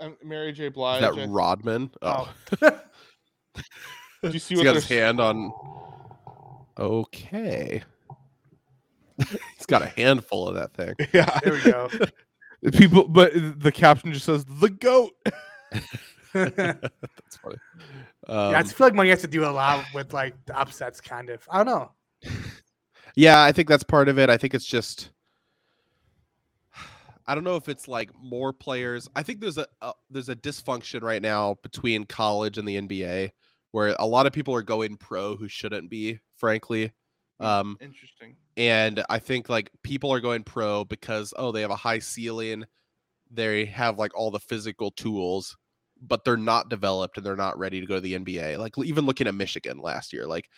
Um, 0.00 0.16
Mary 0.24 0.52
J. 0.52 0.66
Is 0.66 0.72
Blige. 0.72 1.00
that 1.02 1.12
I- 1.18 1.26
Rodman? 1.26 1.90
Oh, 2.02 2.32
Oh. 2.62 2.80
Do 4.22 4.28
you 4.30 4.38
see 4.38 4.54
he's 4.54 4.58
what 4.58 4.64
got 4.64 4.72
they're 4.72 4.74
his 4.74 4.88
hand 4.88 5.20
on. 5.20 5.52
Okay. 6.78 7.82
he's 9.18 9.66
got 9.66 9.82
a 9.82 9.86
handful 9.86 10.48
of 10.48 10.54
that 10.56 10.72
thing. 10.74 10.94
Yeah, 11.12 11.38
there 11.42 11.52
we 11.52 11.62
go. 11.62 11.88
people. 12.72 13.06
But 13.08 13.32
the 13.60 13.72
caption 13.72 14.12
just 14.12 14.26
says 14.26 14.44
the 14.44 14.70
goat. 14.70 15.12
That's 16.32 17.36
funny. 17.42 17.56
Um, 18.28 18.52
yeah, 18.52 18.58
I 18.58 18.62
just 18.62 18.74
feel 18.74 18.86
like 18.86 18.94
money 18.94 19.10
has 19.10 19.20
to 19.22 19.28
do 19.28 19.44
a 19.44 19.50
lot 19.50 19.84
with 19.94 20.12
like 20.12 20.34
the 20.46 20.58
upsets, 20.58 21.00
kind 21.00 21.30
of. 21.30 21.42
I 21.50 21.62
don't 21.62 21.66
know. 21.66 21.92
Yeah, 23.16 23.42
I 23.42 23.52
think 23.52 23.68
that's 23.68 23.82
part 23.82 24.08
of 24.08 24.18
it. 24.18 24.30
I 24.30 24.36
think 24.36 24.54
it's 24.54 24.66
just 24.66 25.10
I 27.26 27.34
don't 27.34 27.44
know 27.44 27.56
if 27.56 27.68
it's 27.68 27.86
like 27.86 28.10
more 28.20 28.52
players. 28.52 29.08
I 29.14 29.22
think 29.22 29.40
there's 29.40 29.58
a, 29.58 29.66
a 29.82 29.92
there's 30.10 30.28
a 30.28 30.36
dysfunction 30.36 31.02
right 31.02 31.22
now 31.22 31.56
between 31.62 32.04
college 32.04 32.58
and 32.58 32.66
the 32.66 32.80
NBA 32.80 33.30
where 33.72 33.94
a 33.98 34.06
lot 34.06 34.26
of 34.26 34.32
people 34.32 34.54
are 34.54 34.62
going 34.62 34.96
pro 34.96 35.36
who 35.36 35.48
shouldn't 35.48 35.90
be, 35.90 36.18
frankly. 36.36 36.92
Um 37.38 37.78
Interesting. 37.80 38.36
and 38.56 39.02
I 39.08 39.18
think 39.18 39.48
like 39.48 39.70
people 39.82 40.12
are 40.12 40.20
going 40.20 40.42
pro 40.44 40.84
because 40.84 41.32
oh 41.36 41.52
they 41.52 41.62
have 41.62 41.70
a 41.70 41.76
high 41.76 42.00
ceiling, 42.00 42.64
they 43.30 43.64
have 43.66 43.98
like 43.98 44.16
all 44.16 44.30
the 44.30 44.40
physical 44.40 44.90
tools, 44.90 45.56
but 46.00 46.24
they're 46.24 46.36
not 46.36 46.68
developed 46.68 47.16
and 47.16 47.24
they're 47.24 47.36
not 47.36 47.58
ready 47.58 47.80
to 47.80 47.86
go 47.86 47.96
to 47.96 48.00
the 48.00 48.14
NBA. 48.14 48.58
Like 48.58 48.74
even 48.78 49.06
looking 49.06 49.26
at 49.26 49.34
Michigan 49.34 49.78
last 49.78 50.12
year, 50.12 50.26
like 50.26 50.48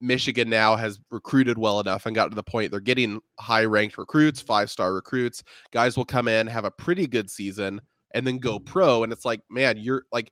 Michigan 0.00 0.50
now 0.50 0.76
has 0.76 0.98
recruited 1.10 1.56
well 1.56 1.80
enough 1.80 2.06
and 2.06 2.14
got 2.14 2.28
to 2.28 2.34
the 2.34 2.42
point 2.42 2.70
they're 2.70 2.80
getting 2.80 3.20
high 3.40 3.64
ranked 3.64 3.96
recruits, 3.96 4.40
five 4.40 4.70
star 4.70 4.92
recruits. 4.92 5.42
Guys 5.72 5.96
will 5.96 6.04
come 6.04 6.28
in, 6.28 6.46
have 6.46 6.64
a 6.64 6.70
pretty 6.70 7.06
good 7.06 7.30
season, 7.30 7.80
and 8.12 8.26
then 8.26 8.38
go 8.38 8.58
mm-hmm. 8.58 8.64
pro. 8.64 9.02
And 9.02 9.12
it's 9.12 9.24
like, 9.24 9.40
man, 9.50 9.76
you're 9.78 10.04
like, 10.12 10.30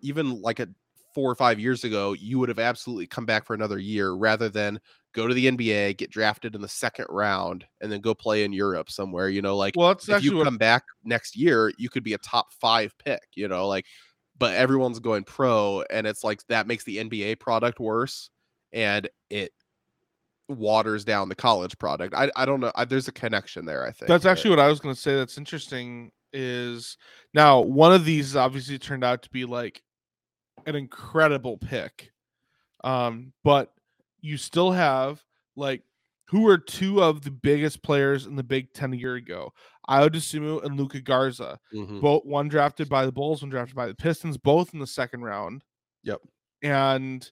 even 0.00 0.42
like 0.42 0.60
a 0.60 0.68
four 1.14 1.30
or 1.30 1.34
five 1.34 1.60
years 1.60 1.84
ago, 1.84 2.12
you 2.12 2.38
would 2.38 2.48
have 2.48 2.58
absolutely 2.58 3.06
come 3.06 3.24
back 3.24 3.44
for 3.44 3.54
another 3.54 3.78
year 3.78 4.12
rather 4.12 4.48
than 4.48 4.80
go 5.14 5.28
to 5.28 5.34
the 5.34 5.46
NBA, 5.46 5.96
get 5.96 6.10
drafted 6.10 6.54
in 6.54 6.60
the 6.60 6.68
second 6.68 7.06
round, 7.08 7.64
and 7.80 7.90
then 7.90 8.00
go 8.00 8.14
play 8.14 8.44
in 8.44 8.52
Europe 8.52 8.90
somewhere. 8.90 9.28
You 9.28 9.42
know, 9.42 9.56
like 9.56 9.74
Well, 9.76 9.88
that's 9.88 10.08
if 10.08 10.24
you 10.24 10.36
what 10.36 10.44
come 10.44 10.58
back 10.58 10.82
next 11.04 11.36
year, 11.36 11.72
you 11.78 11.88
could 11.88 12.04
be 12.04 12.14
a 12.14 12.18
top 12.18 12.52
five 12.60 12.92
pick, 12.98 13.22
you 13.34 13.48
know, 13.48 13.68
like, 13.68 13.86
but 14.36 14.54
everyone's 14.54 14.98
going 14.98 15.24
pro, 15.24 15.84
and 15.90 16.06
it's 16.06 16.24
like 16.24 16.44
that 16.48 16.66
makes 16.66 16.84
the 16.84 16.98
NBA 16.98 17.38
product 17.38 17.78
worse 17.80 18.30
and 18.72 19.08
it 19.30 19.52
waters 20.48 21.04
down 21.04 21.28
the 21.28 21.34
college 21.34 21.78
product. 21.78 22.14
I, 22.14 22.30
I 22.36 22.44
don't 22.44 22.60
know. 22.60 22.72
I, 22.74 22.84
there's 22.84 23.08
a 23.08 23.12
connection 23.12 23.64
there, 23.64 23.86
I 23.86 23.92
think. 23.92 24.08
That's 24.08 24.24
but- 24.24 24.30
actually 24.30 24.50
what 24.50 24.60
I 24.60 24.68
was 24.68 24.80
going 24.80 24.94
to 24.94 25.00
say. 25.00 25.14
That's 25.14 25.38
interesting. 25.38 26.10
Is 26.36 26.98
now 27.32 27.60
one 27.60 27.92
of 27.92 28.04
these 28.04 28.34
obviously 28.34 28.76
turned 28.76 29.04
out 29.04 29.22
to 29.22 29.30
be 29.30 29.44
like 29.44 29.83
an 30.66 30.76
incredible 30.76 31.58
pick, 31.58 32.12
um, 32.82 33.32
but 33.42 33.72
you 34.20 34.36
still 34.36 34.72
have 34.72 35.22
like 35.56 35.82
who 36.28 36.40
were 36.42 36.58
two 36.58 37.02
of 37.02 37.22
the 37.22 37.30
biggest 37.30 37.82
players 37.82 38.26
in 38.26 38.34
the 38.34 38.42
Big 38.42 38.72
Ten 38.72 38.92
a 38.92 38.96
year 38.96 39.14
ago? 39.16 39.52
Ayo 39.88 40.08
Dosunmu 40.08 40.64
and 40.64 40.78
Luka 40.78 41.00
Garza, 41.00 41.58
Mhm. 41.74 42.00
both 42.00 42.24
one 42.24 42.48
drafted 42.48 42.88
by 42.88 43.04
the 43.04 43.12
Bulls, 43.12 43.42
one 43.42 43.50
drafted 43.50 43.76
by 43.76 43.86
the 43.86 43.94
Pistons, 43.94 44.38
both 44.38 44.72
in 44.72 44.80
the 44.80 44.86
second 44.86 45.22
round. 45.22 45.62
Yep. 46.02 46.20
And 46.62 47.30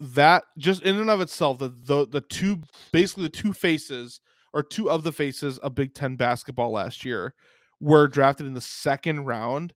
that 0.00 0.44
just 0.58 0.82
in 0.82 0.98
and 0.98 1.10
of 1.10 1.20
itself, 1.20 1.58
the 1.58 1.68
the, 1.68 2.06
the 2.06 2.22
two 2.22 2.62
basically 2.92 3.24
the 3.24 3.28
two 3.28 3.52
faces 3.52 4.20
or 4.54 4.62
two 4.62 4.90
of 4.90 5.02
the 5.02 5.12
faces 5.12 5.58
of 5.58 5.74
Big 5.74 5.94
Ten 5.94 6.16
basketball 6.16 6.70
last 6.72 7.04
year 7.04 7.34
were 7.80 8.08
drafted 8.08 8.46
in 8.46 8.54
the 8.54 8.60
second 8.60 9.24
round. 9.26 9.74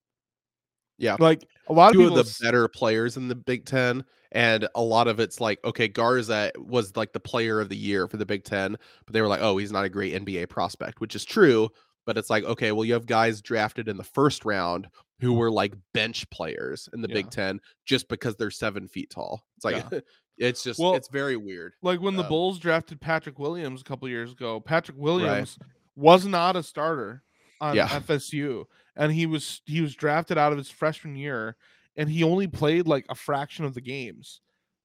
Yeah. 0.98 1.16
Like 1.20 1.46
a 1.68 1.72
lot 1.72 1.92
two 1.92 2.06
of 2.06 2.16
of 2.16 2.26
the 2.26 2.38
better 2.42 2.68
players 2.68 3.16
in 3.16 3.28
the 3.28 3.34
Big 3.34 3.64
Ten, 3.64 4.04
and 4.32 4.68
a 4.74 4.82
lot 4.82 5.08
of 5.08 5.20
it's 5.20 5.40
like, 5.40 5.58
okay, 5.64 5.88
Garza 5.88 6.52
was 6.58 6.96
like 6.96 7.12
the 7.12 7.20
player 7.20 7.60
of 7.60 7.68
the 7.68 7.76
year 7.76 8.06
for 8.08 8.16
the 8.16 8.26
Big 8.26 8.44
Ten, 8.44 8.76
but 9.04 9.12
they 9.12 9.20
were 9.20 9.28
like, 9.28 9.40
oh, 9.40 9.56
he's 9.56 9.72
not 9.72 9.84
a 9.84 9.88
great 9.88 10.14
NBA 10.14 10.48
prospect, 10.48 11.00
which 11.00 11.14
is 11.14 11.24
true. 11.24 11.68
But 12.04 12.16
it's 12.16 12.30
like, 12.30 12.44
okay, 12.44 12.70
well, 12.70 12.84
you 12.84 12.92
have 12.92 13.06
guys 13.06 13.42
drafted 13.42 13.88
in 13.88 13.96
the 13.96 14.04
first 14.04 14.44
round 14.44 14.86
who 15.20 15.32
were 15.32 15.50
like 15.50 15.74
bench 15.92 16.28
players 16.30 16.88
in 16.92 17.00
the 17.00 17.08
Big 17.08 17.30
Ten 17.30 17.58
just 17.84 18.08
because 18.08 18.36
they're 18.36 18.50
seven 18.50 18.86
feet 18.86 19.10
tall. 19.10 19.44
It's 19.56 19.64
like, 19.64 19.84
it's 20.38 20.62
just, 20.62 20.78
Well, 20.78 20.94
it's 20.94 21.08
very 21.08 21.36
weird. 21.36 21.72
like 21.82 22.00
when 22.00 22.14
the 22.14 22.22
um, 22.22 22.28
Bulls 22.28 22.60
drafted 22.60 23.00
Patrick 23.00 23.38
Williams 23.40 23.80
a 23.80 23.84
couple 23.84 24.08
years 24.08 24.30
ago. 24.30 24.60
Patrick 24.60 24.96
Williams 24.96 25.58
was 25.96 26.26
not 26.26 26.54
a 26.54 26.62
starter 26.62 27.24
on 27.60 27.74
Yeah. 27.74 27.88
FSU, 27.88 28.66
and 28.96 29.12
he 29.12 29.26
was 29.26 29.60
he 29.66 29.80
was 29.80 29.94
drafted 29.94 30.38
out 30.38 30.52
of 30.52 30.58
his 30.58 30.70
freshman 30.70 31.16
year, 31.16 31.56
and 31.96 32.08
he 32.10 32.22
only 32.24 32.46
played 32.46 32.86
like 32.86 33.06
a 33.08 33.14
fraction 33.14 33.64
of 33.64 33.74
the 33.74 33.80
games. 33.80 34.40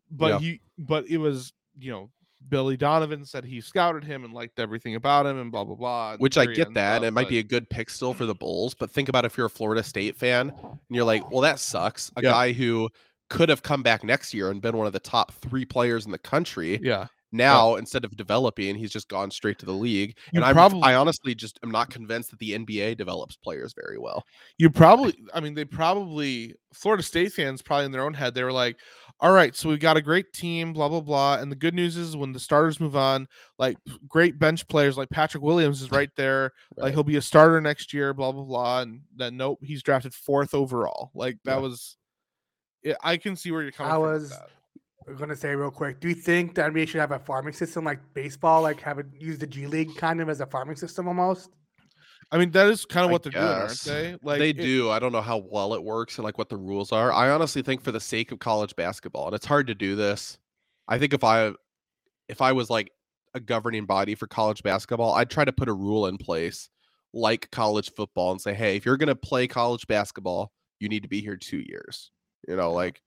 But 0.09 0.27
Yeah. 0.33 0.39
he, 0.39 0.61
but 0.77 1.07
it 1.07 1.17
was 1.17 1.53
you 1.79 1.91
know 1.91 2.09
Billy 2.49 2.75
Donovan 2.75 3.23
said 3.23 3.45
he 3.45 3.61
scouted 3.61 4.03
him 4.03 4.23
and 4.25 4.33
liked 4.33 4.59
everything 4.59 4.95
about 4.95 5.25
him 5.25 5.39
and 5.39 5.51
blah 5.51 5.63
blah 5.63 5.75
blah. 5.75 6.17
Which 6.17 6.37
I 6.37 6.45
get 6.47 6.73
that. 6.73 7.03
it 7.03 7.11
might 7.11 7.29
be 7.29 7.39
a 7.39 7.43
good 7.43 7.69
pick 7.69 7.89
still 7.89 8.13
for 8.13 8.25
the 8.25 8.33
Bulls, 8.35 8.73
but 8.73 8.89
think 8.91 9.09
about 9.09 9.25
if 9.25 9.37
you're 9.37 9.45
a 9.45 9.49
Florida 9.49 9.83
State 9.83 10.15
fan 10.17 10.49
and 10.49 10.79
you're 10.89 11.05
like, 11.05 11.29
well, 11.31 11.41
that 11.41 11.59
sucks. 11.59 12.11
A 12.17 12.21
Yeah. 12.23 12.31
guy 12.31 12.51
who 12.53 12.89
could 13.29 13.47
have 13.47 13.61
come 13.63 13.81
back 13.83 14.03
next 14.03 14.33
year 14.33 14.49
and 14.51 14.61
been 14.61 14.75
one 14.75 14.87
of 14.87 14.93
the 14.93 14.99
top 14.99 15.31
three 15.35 15.63
players 15.65 16.05
in 16.05 16.11
the 16.11 16.17
country. 16.17 16.79
yeah. 16.83 17.07
Now, 17.31 17.75
instead 17.75 18.03
of 18.03 18.15
developing, 18.17 18.75
he's 18.75 18.91
just 18.91 19.07
gone 19.07 19.31
straight 19.31 19.57
to 19.59 19.65
the 19.65 19.71
league. 19.71 20.17
You 20.33 20.43
and 20.43 20.53
probably- 20.53 20.81
I 20.83 20.95
honestly 20.95 21.33
just 21.33 21.59
am 21.63 21.71
not 21.71 21.89
convinced 21.89 22.29
that 22.31 22.39
the 22.39 22.53
NBA 22.53 22.95
develops 22.97 23.37
players 23.37 23.73
very 23.73 23.97
well. 23.97 24.23
You 24.57 24.69
probably, 24.69 25.15
I 25.33 25.39
mean, 25.39 25.53
they 25.53 25.63
probably, 25.63 26.55
Florida 26.73 27.03
State 27.03 27.31
fans 27.31 27.61
probably 27.61 27.85
in 27.85 27.91
their 27.91 28.03
own 28.03 28.13
head, 28.13 28.33
they 28.33 28.43
were 28.43 28.51
like, 28.51 28.77
all 29.21 29.31
right, 29.31 29.55
so 29.55 29.69
we've 29.69 29.79
got 29.79 29.97
a 29.97 30.01
great 30.01 30.33
team, 30.33 30.73
blah, 30.73 30.89
blah, 30.89 30.99
blah. 30.99 31.35
And 31.37 31.51
the 31.51 31.55
good 31.55 31.75
news 31.75 31.95
is 31.95 32.17
when 32.17 32.33
the 32.33 32.39
starters 32.39 32.79
move 32.79 32.95
on, 32.95 33.27
like 33.59 33.77
great 34.07 34.39
bench 34.39 34.67
players 34.67 34.97
like 34.97 35.09
Patrick 35.09 35.43
Williams 35.43 35.81
is 35.81 35.91
right 35.91 36.09
there. 36.17 36.51
Like 36.75 36.93
he'll 36.93 37.03
be 37.03 37.17
a 37.17 37.21
starter 37.21 37.61
next 37.61 37.93
year, 37.93 38.13
blah, 38.13 38.31
blah, 38.31 38.43
blah. 38.43 38.81
And 38.81 39.01
then, 39.15 39.37
nope, 39.37 39.59
he's 39.61 39.83
drafted 39.83 40.13
fourth 40.13 40.53
overall. 40.55 41.11
Like 41.13 41.37
that 41.45 41.55
Yeah. 41.55 41.59
was, 41.59 41.97
yeah, 42.83 42.95
I 43.03 43.17
can 43.17 43.35
see 43.35 43.51
where 43.51 43.61
you're 43.61 43.71
coming 43.71 43.91
I 43.91 43.95
from. 43.95 44.01
with 44.01 44.21
was-. 44.23 44.39
I'm 45.07 45.15
gonna 45.15 45.35
say 45.35 45.55
real 45.55 45.71
quick. 45.71 45.99
Do 45.99 46.07
you 46.09 46.15
think 46.15 46.55
the 46.55 46.63
NBA 46.63 46.87
should 46.87 47.01
have 47.01 47.11
a 47.11 47.19
farming 47.19 47.53
system 47.53 47.83
like 47.83 47.99
baseball, 48.13 48.61
like 48.61 48.79
have 48.81 48.99
it 48.99 49.07
use 49.19 49.37
the 49.39 49.47
G 49.47 49.67
League 49.67 49.95
kind 49.95 50.21
of 50.21 50.29
as 50.29 50.41
a 50.41 50.45
farming 50.45 50.75
system 50.75 51.07
almost? 51.07 51.49
I 52.31 52.37
mean, 52.37 52.51
that 52.51 52.67
is 52.67 52.85
kind 52.85 53.03
of 53.03 53.09
I 53.09 53.11
what 53.11 53.23
they're 53.23 53.31
doing, 53.31 53.43
aren't 53.45 53.81
they? 53.81 54.15
Like 54.23 54.39
they 54.39 54.51
it- 54.51 54.57
do. 54.57 54.89
I 54.89 54.99
don't 54.99 55.11
know 55.11 55.21
how 55.21 55.37
well 55.37 55.73
it 55.73 55.83
works 55.83 56.17
and 56.17 56.23
like 56.23 56.37
what 56.37 56.49
the 56.49 56.57
rules 56.57 56.91
are. 56.91 57.11
I 57.11 57.29
honestly 57.29 57.61
think 57.61 57.81
for 57.81 57.91
the 57.91 57.99
sake 57.99 58.31
of 58.31 58.39
college 58.39 58.75
basketball, 58.75 59.27
and 59.27 59.35
it's 59.35 59.45
hard 59.45 59.67
to 59.67 59.75
do 59.75 59.95
this. 59.95 60.37
I 60.87 60.97
think 60.97 61.13
if 61.13 61.23
I 61.23 61.51
if 62.29 62.41
I 62.41 62.53
was 62.53 62.69
like 62.69 62.91
a 63.33 63.39
governing 63.39 63.85
body 63.85 64.15
for 64.15 64.27
college 64.27 64.63
basketball, 64.63 65.13
I'd 65.13 65.29
try 65.29 65.45
to 65.45 65.51
put 65.51 65.67
a 65.69 65.73
rule 65.73 66.07
in 66.07 66.17
place 66.17 66.69
like 67.13 67.51
college 67.51 67.91
football 67.93 68.31
and 68.31 68.41
say, 68.41 68.53
hey, 68.53 68.77
if 68.77 68.85
you're 68.85 68.97
going 68.97 69.07
to 69.07 69.15
play 69.15 69.47
college 69.47 69.85
basketball, 69.87 70.51
you 70.79 70.87
need 70.87 71.03
to 71.03 71.09
be 71.09 71.21
here 71.21 71.35
two 71.35 71.59
years. 71.59 72.11
You 72.47 72.55
know, 72.55 72.71
like 72.71 73.01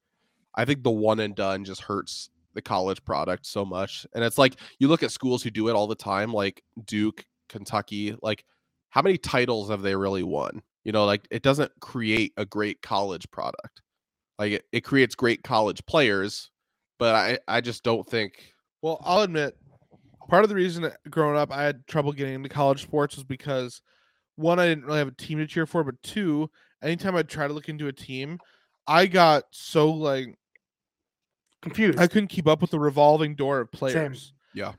I 0.56 0.64
think 0.64 0.82
the 0.82 0.90
one 0.90 1.20
and 1.20 1.34
done 1.34 1.64
just 1.64 1.82
hurts 1.82 2.30
the 2.54 2.62
college 2.62 3.04
product 3.04 3.46
so 3.46 3.64
much. 3.64 4.06
And 4.14 4.24
it's 4.24 4.38
like 4.38 4.56
you 4.78 4.88
look 4.88 5.02
at 5.02 5.10
schools 5.10 5.42
who 5.42 5.50
do 5.50 5.68
it 5.68 5.74
all 5.74 5.86
the 5.86 5.94
time, 5.94 6.32
like 6.32 6.62
Duke, 6.84 7.24
Kentucky, 7.48 8.16
like 8.22 8.44
how 8.90 9.02
many 9.02 9.18
titles 9.18 9.70
have 9.70 9.82
they 9.82 9.96
really 9.96 10.22
won? 10.22 10.62
You 10.84 10.92
know, 10.92 11.04
like 11.04 11.26
it 11.30 11.42
doesn't 11.42 11.72
create 11.80 12.32
a 12.36 12.44
great 12.44 12.80
college 12.82 13.28
product. 13.30 13.82
Like 14.38 14.52
it, 14.52 14.64
it 14.72 14.80
creates 14.82 15.14
great 15.14 15.42
college 15.42 15.84
players, 15.86 16.50
but 16.98 17.14
I, 17.14 17.38
I 17.48 17.60
just 17.60 17.82
don't 17.82 18.08
think 18.08 18.52
Well, 18.82 19.00
I'll 19.04 19.22
admit, 19.22 19.56
part 20.28 20.44
of 20.44 20.48
the 20.48 20.56
reason 20.56 20.90
growing 21.10 21.36
up 21.36 21.52
I 21.52 21.64
had 21.64 21.86
trouble 21.86 22.12
getting 22.12 22.34
into 22.34 22.48
college 22.48 22.82
sports 22.82 23.16
was 23.16 23.24
because 23.24 23.82
one, 24.36 24.58
I 24.58 24.66
didn't 24.66 24.84
really 24.84 24.98
have 24.98 25.08
a 25.08 25.12
team 25.12 25.38
to 25.38 25.46
cheer 25.46 25.66
for, 25.66 25.84
but 25.84 26.02
two, 26.02 26.50
anytime 26.82 27.16
I'd 27.16 27.28
try 27.28 27.46
to 27.46 27.52
look 27.52 27.68
into 27.68 27.88
a 27.88 27.92
team, 27.92 28.38
I 28.86 29.06
got 29.06 29.44
so 29.50 29.90
like 29.90 30.36
Confused. 31.64 31.98
I 31.98 32.06
couldn't 32.06 32.28
keep 32.28 32.46
up 32.46 32.60
with 32.60 32.70
the 32.70 32.78
revolving 32.78 33.34
door 33.34 33.60
of 33.60 33.72
players. 33.72 34.34
Yeah. 34.54 34.72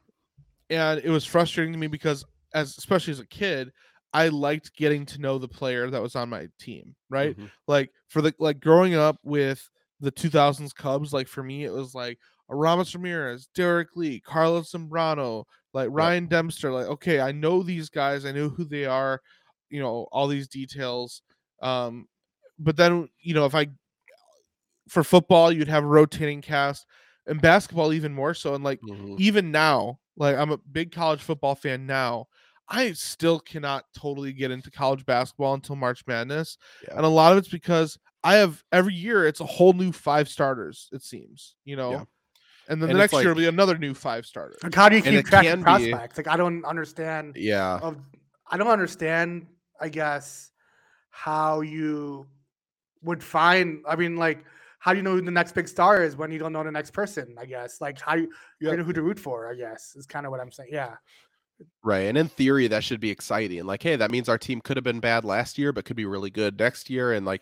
And 0.69 1.01
it 1.03 1.09
was 1.09 1.25
frustrating 1.25 1.73
to 1.73 1.79
me 1.79 1.87
because 1.87 2.23
as 2.53 2.77
especially 2.77 3.11
as 3.11 3.19
a 3.19 3.25
kid, 3.25 3.71
I 4.13 4.29
liked 4.29 4.75
getting 4.75 5.05
to 5.07 5.19
know 5.19 5.37
the 5.39 5.47
player 5.47 5.89
that 5.89 6.01
was 6.01 6.15
on 6.15 6.29
my 6.29 6.47
team, 6.59 6.95
right? 7.09 7.37
Mhm. 7.37 7.51
Like 7.67 7.91
for 8.07 8.21
the 8.21 8.33
like 8.39 8.59
growing 8.59 8.93
up 8.93 9.17
with 9.23 9.67
the 9.99 10.11
2000s 10.11 10.73
Cubs, 10.73 11.11
like 11.11 11.27
for 11.27 11.43
me 11.43 11.65
it 11.65 11.73
was 11.73 11.95
like 11.95 12.19
Aramis 12.51 12.93
Ramirez, 12.93 13.47
Derrek 13.55 13.89
Lee, 13.95 14.19
Carlos 14.19 14.71
Zambrano, 14.71 15.45
like 15.73 15.89
Ryan 15.91 16.27
Dempster, 16.27 16.71
like 16.71 16.85
okay, 16.85 17.19
I 17.19 17.31
know 17.31 17.63
these 17.63 17.89
guys, 17.89 18.25
I 18.25 18.31
know 18.31 18.49
who 18.49 18.63
they 18.63 18.85
are, 18.85 19.21
you 19.69 19.81
know, 19.81 20.07
all 20.11 20.27
these 20.27 20.47
details. 20.47 21.23
Um 21.61 22.07
but 22.59 22.77
then, 22.77 23.09
you 23.19 23.33
know, 23.33 23.45
if 23.45 23.55
I 23.55 23.67
for 24.87 25.03
football, 25.03 25.51
you'd 25.51 25.67
have 25.67 25.83
a 25.83 25.87
rotating 25.87 26.41
cast 26.41 26.85
and 27.27 27.41
basketball 27.41 27.91
even 27.93 28.13
more 28.13 28.33
so 28.33 28.53
and 28.53 28.63
like 28.63 28.79
Mhm. 28.81 29.19
even 29.19 29.51
now, 29.51 29.99
like 30.15 30.35
I'm 30.35 30.51
a 30.51 30.57
big 30.57 30.91
college 30.91 31.21
football 31.21 31.55
fan 31.55 31.85
now. 31.85 32.27
I 32.67 32.93
still 32.93 33.39
cannot 33.39 33.85
totally 33.95 34.33
get 34.33 34.49
into 34.51 34.71
college 34.71 35.05
basketball 35.05 35.53
until 35.53 35.75
March 35.75 36.03
Madness. 36.07 36.57
Yeah. 36.87 36.97
And 36.97 37.05
a 37.05 37.09
lot 37.09 37.31
of 37.31 37.37
it's 37.37 37.47
because 37.47 37.97
I 38.23 38.35
have 38.35 38.63
every 38.71 38.93
year 38.95 39.25
it's 39.27 39.39
a 39.39 39.45
whole 39.45 39.73
new 39.73 39.91
five 39.91 40.27
starters, 40.29 40.89
it 40.91 41.03
seems, 41.03 41.55
you 41.63 41.75
know. 41.75 41.91
Yeah. 41.91 42.03
And 42.67 42.81
then 42.81 42.89
And 42.89 42.99
the 42.99 43.03
it's 43.03 43.13
next 43.13 43.23
year 43.23 43.33
will 43.33 43.41
be 43.41 43.47
another 43.47 43.77
new 43.77 43.93
five 43.93 44.25
starter. 44.25 44.57
like, 44.63 44.73
how 44.73 44.89
do 44.89 44.95
you 44.95 45.01
keep 45.03 45.25
track 45.25 45.43
can 45.43 45.53
of 45.53 45.59
be- 45.59 45.63
prospects? 45.91 46.17
Like, 46.17 46.27
I 46.27 46.35
don't 46.37 46.65
understand. 46.65 47.35
Yeah. 47.35 47.77
Of, 47.79 47.97
I 48.49 48.57
don't 48.57 48.67
understand. 48.67 49.45
I 49.79 49.89
guess 49.89 50.51
how 51.11 51.61
you 51.61 52.25
would 53.03 53.23
find. 53.23 53.83
I 53.87 53.95
mean, 53.95 54.15
like, 54.17 54.43
how 54.85 54.91
do 54.91 54.97
you 54.97 55.03
know 55.03 55.13
who 55.15 55.21
the 55.21 55.31
next 55.31 55.53
big 55.53 55.67
star 55.67 56.03
is 56.03 56.15
when 56.15 56.31
you 56.31 56.37
don't 56.37 56.53
know 56.53 56.63
the 56.63 56.71
next 56.71 56.91
person? 56.91 57.33
I 57.39 57.45
guess. 57.47 57.81
Like, 57.81 57.99
how 57.99 58.13
you, 58.13 58.29
you 58.59 58.69
Yeah. 58.69 58.75
know 58.75 58.83
who 58.83 58.93
to 58.93 59.01
root 59.01 59.19
for? 59.19 59.51
I 59.51 59.55
guess 59.55 59.95
is 59.95 60.05
kind 60.05 60.27
of 60.27 60.31
what 60.31 60.39
I'm 60.39 60.51
saying. 60.51 60.69
Yeah. 60.71 60.97
Right. 61.83 62.01
And 62.01 62.15
in 62.19 62.27
theory, 62.27 62.67
that 62.67 62.83
should 62.83 62.99
be 62.99 63.09
exciting. 63.09 63.65
Like, 63.65 63.81
hey, 63.81 63.95
that 63.95 64.11
means 64.11 64.29
our 64.29 64.37
team 64.37 64.61
could 64.61 64.77
have 64.77 64.83
been 64.83 64.99
bad 64.99 65.25
last 65.25 65.57
year, 65.57 65.73
but 65.73 65.85
could 65.85 65.95
be 65.95 66.05
really 66.05 66.29
good 66.29 66.59
next 66.59 66.87
year. 66.87 67.13
And 67.13 67.25
like, 67.25 67.41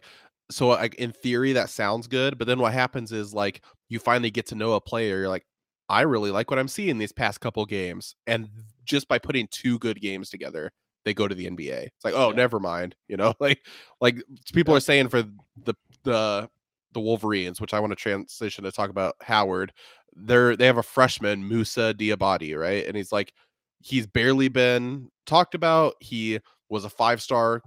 so 0.51 0.67
like 0.69 0.95
in 0.95 1.11
theory, 1.11 1.51
that 1.51 1.69
sounds 1.69 2.07
good. 2.07 2.37
But 2.37 2.47
then 2.47 2.59
what 2.59 2.71
happens 2.71 3.11
is 3.11 3.33
like 3.33 3.61
you 3.89 3.99
finally 3.99 4.31
get 4.31 4.45
to 4.47 4.55
know 4.55 4.73
a 4.73 4.79
player. 4.81 5.17
You're 5.17 5.27
like, 5.27 5.45
I 5.89 6.03
really 6.03 6.31
like 6.31 6.49
what 6.49 6.59
I'm 6.59 6.69
seeing 6.69 6.97
these 6.97 7.11
past 7.11 7.41
couple 7.41 7.65
games. 7.65 8.15
And 8.25 8.47
just 8.85 9.09
by 9.09 9.19
putting 9.19 9.47
two 9.51 9.79
good 9.79 9.99
games 9.99 10.29
together, 10.29 10.71
they 11.03 11.13
go 11.13 11.27
to 11.27 11.35
the 11.35 11.47
NBA. 11.49 11.87
It's 11.87 12.05
like, 12.05 12.13
oh, 12.15 12.29
Yeah. 12.29 12.37
never 12.37 12.61
mind. 12.61 12.95
You 13.09 13.17
know, 13.17 13.33
like 13.41 13.65
like 13.99 14.23
people 14.53 14.73
are 14.75 14.79
saying 14.79 15.09
for 15.09 15.23
the 15.65 15.73
the 16.05 16.49
the 16.93 16.99
Wolverines, 16.99 17.59
which 17.59 17.73
I 17.73 17.79
want 17.79 17.91
to 17.91 17.95
transition 17.95 18.63
to 18.63 18.71
talk 18.71 18.89
about 18.89 19.15
Howard. 19.21 19.73
They're 20.15 20.55
they 20.55 20.65
have 20.65 20.77
a 20.77 20.83
freshman, 20.83 21.43
Moussa 21.47 21.93
Diabaté, 21.97 22.57
right? 22.57 22.85
And 22.85 22.95
he's 22.95 23.11
like 23.11 23.33
he's 23.81 24.07
barely 24.07 24.47
been 24.47 25.09
talked 25.25 25.55
about. 25.55 25.95
He 25.99 26.39
was 26.69 26.85
a 26.85 26.89
five 26.89 27.21
star 27.21 27.61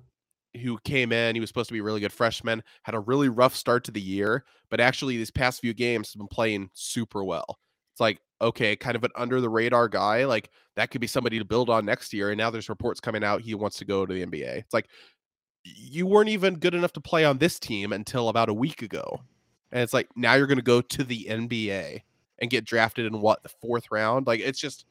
who 0.62 0.78
came 0.84 1.12
in. 1.12 1.34
He 1.36 1.40
was 1.40 1.50
supposed 1.50 1.68
to 1.68 1.74
be 1.74 1.80
a 1.80 1.82
really 1.82 2.00
good 2.00 2.12
freshman, 2.12 2.62
had 2.82 2.94
a 2.94 3.00
really 3.00 3.28
rough 3.28 3.54
start 3.54 3.84
to 3.84 3.90
the 3.90 4.00
year, 4.00 4.44
but 4.70 4.80
actually, 4.80 5.16
these 5.16 5.30
past 5.30 5.60
few 5.60 5.74
games 5.74 6.08
has 6.08 6.16
been 6.16 6.28
playing 6.28 6.70
super 6.72 7.24
well. 7.24 7.58
It's 7.92 8.00
like, 8.00 8.20
okay, 8.42 8.76
kind 8.76 8.96
of 8.96 9.04
an 9.04 9.10
under 9.16 9.40
the 9.40 9.48
radar 9.48 9.88
guy. 9.88 10.26
Like 10.26 10.50
that 10.76 10.90
could 10.90 11.00
be 11.00 11.06
somebody 11.06 11.38
to 11.38 11.44
build 11.44 11.70
on 11.70 11.86
next 11.86 12.12
year. 12.12 12.30
And 12.30 12.38
now 12.38 12.50
there's 12.50 12.68
reports 12.68 13.00
coming 13.00 13.24
out 13.24 13.40
he 13.40 13.54
wants 13.54 13.78
to 13.78 13.84
go 13.84 14.04
to 14.04 14.12
the 14.12 14.26
NBA. 14.26 14.58
It's 14.58 14.74
like, 14.74 14.88
you 15.74 16.06
weren't 16.06 16.28
even 16.28 16.56
good 16.56 16.74
enough 16.74 16.92
to 16.94 17.00
play 17.00 17.24
on 17.24 17.38
this 17.38 17.58
team 17.58 17.92
until 17.92 18.28
about 18.28 18.48
a 18.48 18.54
week 18.54 18.82
ago. 18.82 19.20
And 19.72 19.82
it's 19.82 19.92
like, 19.92 20.08
now 20.16 20.34
you're 20.34 20.46
going 20.46 20.58
to 20.58 20.62
go 20.62 20.80
to 20.80 21.04
the 21.04 21.26
NBA 21.28 22.02
and 22.38 22.50
get 22.50 22.64
drafted 22.64 23.06
in 23.06 23.20
what, 23.20 23.42
the 23.42 23.48
fourth 23.48 23.90
round? 23.90 24.26
Like, 24.26 24.40
it's 24.40 24.60
just, 24.60 24.84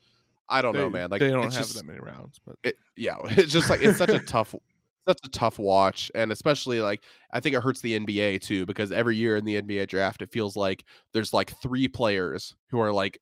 I 0.50 0.62
don't 0.62 0.76
know, 0.76 0.90
man. 0.90 1.10
Like 1.10 1.22
they 1.22 1.32
don't 1.32 1.44
have 1.44 1.54
just- 1.54 1.76
that 1.76 1.86
many 1.86 2.00
rounds, 2.00 2.40
but 2.46 2.58
it, 2.64 2.78
yeah, 2.96 3.16
it's 3.26 3.52
just 3.52 3.70
like 3.70 3.82
it's 3.82 3.98
such 3.98 4.10
a 4.10 4.20
tough, 4.20 4.54
such 5.08 5.20
a 5.24 5.30
tough 5.30 5.58
watch, 5.58 6.12
and 6.14 6.32
especially 6.32 6.82
like 6.82 7.02
I 7.32 7.40
think 7.40 7.56
it 7.56 7.64
hurts 7.64 7.82
the 7.82 8.00
NBA 8.00 8.42
too 8.42 8.66
because 8.66 8.92
every 8.92 9.16
year 9.16 9.38
in 9.38 9.46
the 9.46 9.62
NBA 9.62 9.88
draft, 9.88 10.22
it 10.22 10.32
feels 10.32 10.56
like 10.56 10.84
there's 11.14 11.34
like 11.34 11.60
three 11.62 11.88
players 11.88 12.56
who 12.70 12.80
are 12.80 12.92
like 12.92 13.20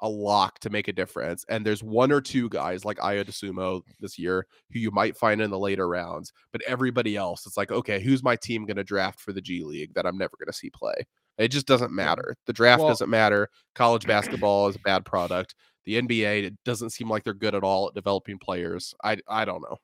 a 0.00 0.08
lock 0.08 0.58
to 0.60 0.70
make 0.70 0.88
a 0.88 0.92
difference, 0.92 1.44
and 1.48 1.64
there's 1.64 1.82
one 1.82 2.12
or 2.12 2.20
two 2.20 2.48
guys 2.48 2.84
like 2.84 2.98
Ayo 2.98 3.24
Dosunmu 3.24 3.82
this 4.00 4.18
year 4.18 4.46
who 4.72 4.78
you 4.78 4.90
might 4.90 5.16
find 5.16 5.40
in 5.40 5.50
the 5.50 5.58
later 5.58 5.88
rounds, 5.88 6.32
but 6.52 6.62
everybody 6.66 7.16
else, 7.16 7.46
it's 7.46 7.56
like 7.56 7.70
okay, 7.70 8.00
who's 8.00 8.22
my 8.22 8.36
team 8.36 8.66
going 8.66 8.76
to 8.76 8.84
draft 8.84 9.20
for 9.20 9.32
the 9.32 9.40
G 9.40 9.64
League 9.64 9.94
that 9.94 10.06
I'm 10.06 10.18
never 10.18 10.36
going 10.38 10.52
to 10.52 10.56
see 10.56 10.70
play? 10.70 10.94
It 11.38 11.48
just 11.48 11.66
doesn't 11.66 11.92
matter. 11.92 12.36
The 12.46 12.52
draft 12.52 12.80
Well- 12.80 12.88
doesn't 12.88 13.10
matter. 13.10 13.48
College 13.74 14.06
basketball 14.06 14.68
is 14.68 14.76
a 14.76 14.80
bad 14.80 15.04
product 15.04 15.54
the 15.86 16.02
NBA 16.02 16.44
it 16.44 16.54
doesn't 16.64 16.90
seem 16.90 17.08
like 17.08 17.24
they're 17.24 17.32
good 17.32 17.54
at 17.54 17.62
all 17.64 17.88
at 17.88 17.94
developing 17.94 18.38
players. 18.38 18.94
I 19.02 19.18
I 19.28 19.44
don't 19.44 19.62
know. 19.62 19.78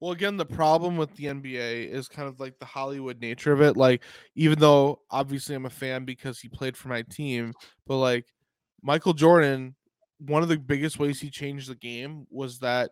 Well, 0.00 0.12
again, 0.12 0.36
the 0.36 0.46
problem 0.46 0.96
with 0.96 1.12
the 1.16 1.24
NBA 1.24 1.88
is 1.90 2.06
kind 2.06 2.28
of 2.28 2.38
like 2.38 2.56
the 2.60 2.64
Hollywood 2.64 3.20
nature 3.20 3.52
of 3.52 3.60
it. 3.60 3.76
Like, 3.76 4.04
even 4.36 4.60
though 4.60 5.00
obviously 5.10 5.56
I'm 5.56 5.66
a 5.66 5.70
fan 5.70 6.04
because 6.04 6.38
he 6.38 6.48
played 6.48 6.76
for 6.76 6.86
my 6.86 7.02
team, 7.02 7.52
but 7.84 7.96
like 7.96 8.26
Michael 8.82 9.14
Jordan, 9.14 9.74
one 10.18 10.42
of 10.42 10.48
the 10.48 10.58
biggest 10.58 10.98
ways 10.98 11.20
he 11.20 11.30
changed 11.30 11.68
the 11.68 11.74
game 11.74 12.26
was 12.30 12.58
that 12.60 12.90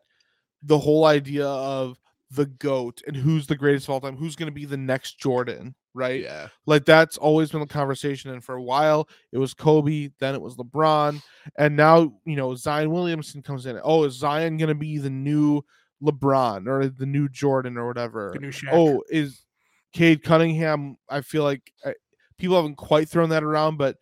the 0.62 0.78
whole 0.78 1.04
idea 1.04 1.46
of 1.46 1.98
the 2.30 2.46
GOAT 2.46 3.02
and 3.06 3.16
who's 3.16 3.46
the 3.46 3.56
greatest 3.56 3.86
of 3.86 3.90
all 3.90 4.00
time, 4.00 4.16
who's 4.16 4.36
going 4.36 4.48
to 4.48 4.54
be 4.54 4.64
the 4.64 4.76
next 4.76 5.18
Jordan, 5.18 5.74
right? 5.94 6.22
Yeah. 6.22 6.48
Like 6.66 6.84
that's 6.84 7.16
always 7.16 7.50
been 7.50 7.60
the 7.60 7.66
conversation. 7.66 8.30
And 8.30 8.42
for 8.42 8.56
a 8.56 8.62
while, 8.62 9.08
it 9.32 9.38
was 9.38 9.54
Kobe, 9.54 10.10
then 10.18 10.34
it 10.34 10.40
was 10.40 10.56
LeBron, 10.56 11.22
and 11.56 11.76
now 11.76 12.12
you 12.24 12.36
know 12.36 12.54
Zion 12.54 12.90
Williamson 12.90 13.42
comes 13.42 13.66
in. 13.66 13.80
Oh, 13.82 14.04
is 14.04 14.14
Zion 14.14 14.56
gonna 14.56 14.74
be 14.74 14.98
the 14.98 15.10
new 15.10 15.62
LeBron 16.02 16.66
or 16.66 16.88
the 16.88 17.06
new 17.06 17.28
Jordan 17.28 17.76
or 17.76 17.86
whatever? 17.86 18.30
The 18.34 18.40
new 18.40 18.50
Shaq. 18.50 18.70
Oh, 18.72 19.02
is 19.08 19.44
Cade 19.92 20.22
Cunningham? 20.22 20.96
I 21.08 21.20
feel 21.20 21.44
like 21.44 21.72
uh, 21.84 21.92
people 22.38 22.56
haven't 22.56 22.76
quite 22.76 23.08
thrown 23.08 23.30
that 23.30 23.44
around, 23.44 23.76
but 23.76 23.96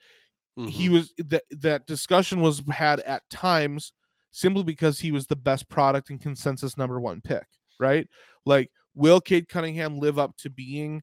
he 0.56 0.88
Mhm. 0.88 0.92
was 0.92 1.12
that 1.18 1.44
that 1.50 1.86
discussion 1.86 2.40
was 2.40 2.62
had 2.70 3.00
at 3.00 3.28
times 3.30 3.92
simply 4.30 4.62
because 4.64 4.98
he 5.00 5.12
was 5.12 5.26
the 5.26 5.36
best 5.36 5.68
product 5.68 6.10
and 6.10 6.20
consensus 6.20 6.76
number 6.76 7.00
one 7.00 7.20
pick, 7.20 7.46
right? 7.78 8.08
Like, 8.46 8.70
will 8.94 9.20
Cade 9.20 9.48
Cunningham 9.48 9.98
live 9.98 10.18
up 10.18 10.36
to 10.38 10.50
being 10.50 11.02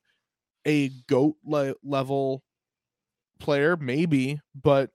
a 0.65 0.89
goat 1.07 1.35
le- 1.43 1.75
level 1.83 2.43
player? 3.39 3.77
Maybe, 3.77 4.39
but 4.55 4.91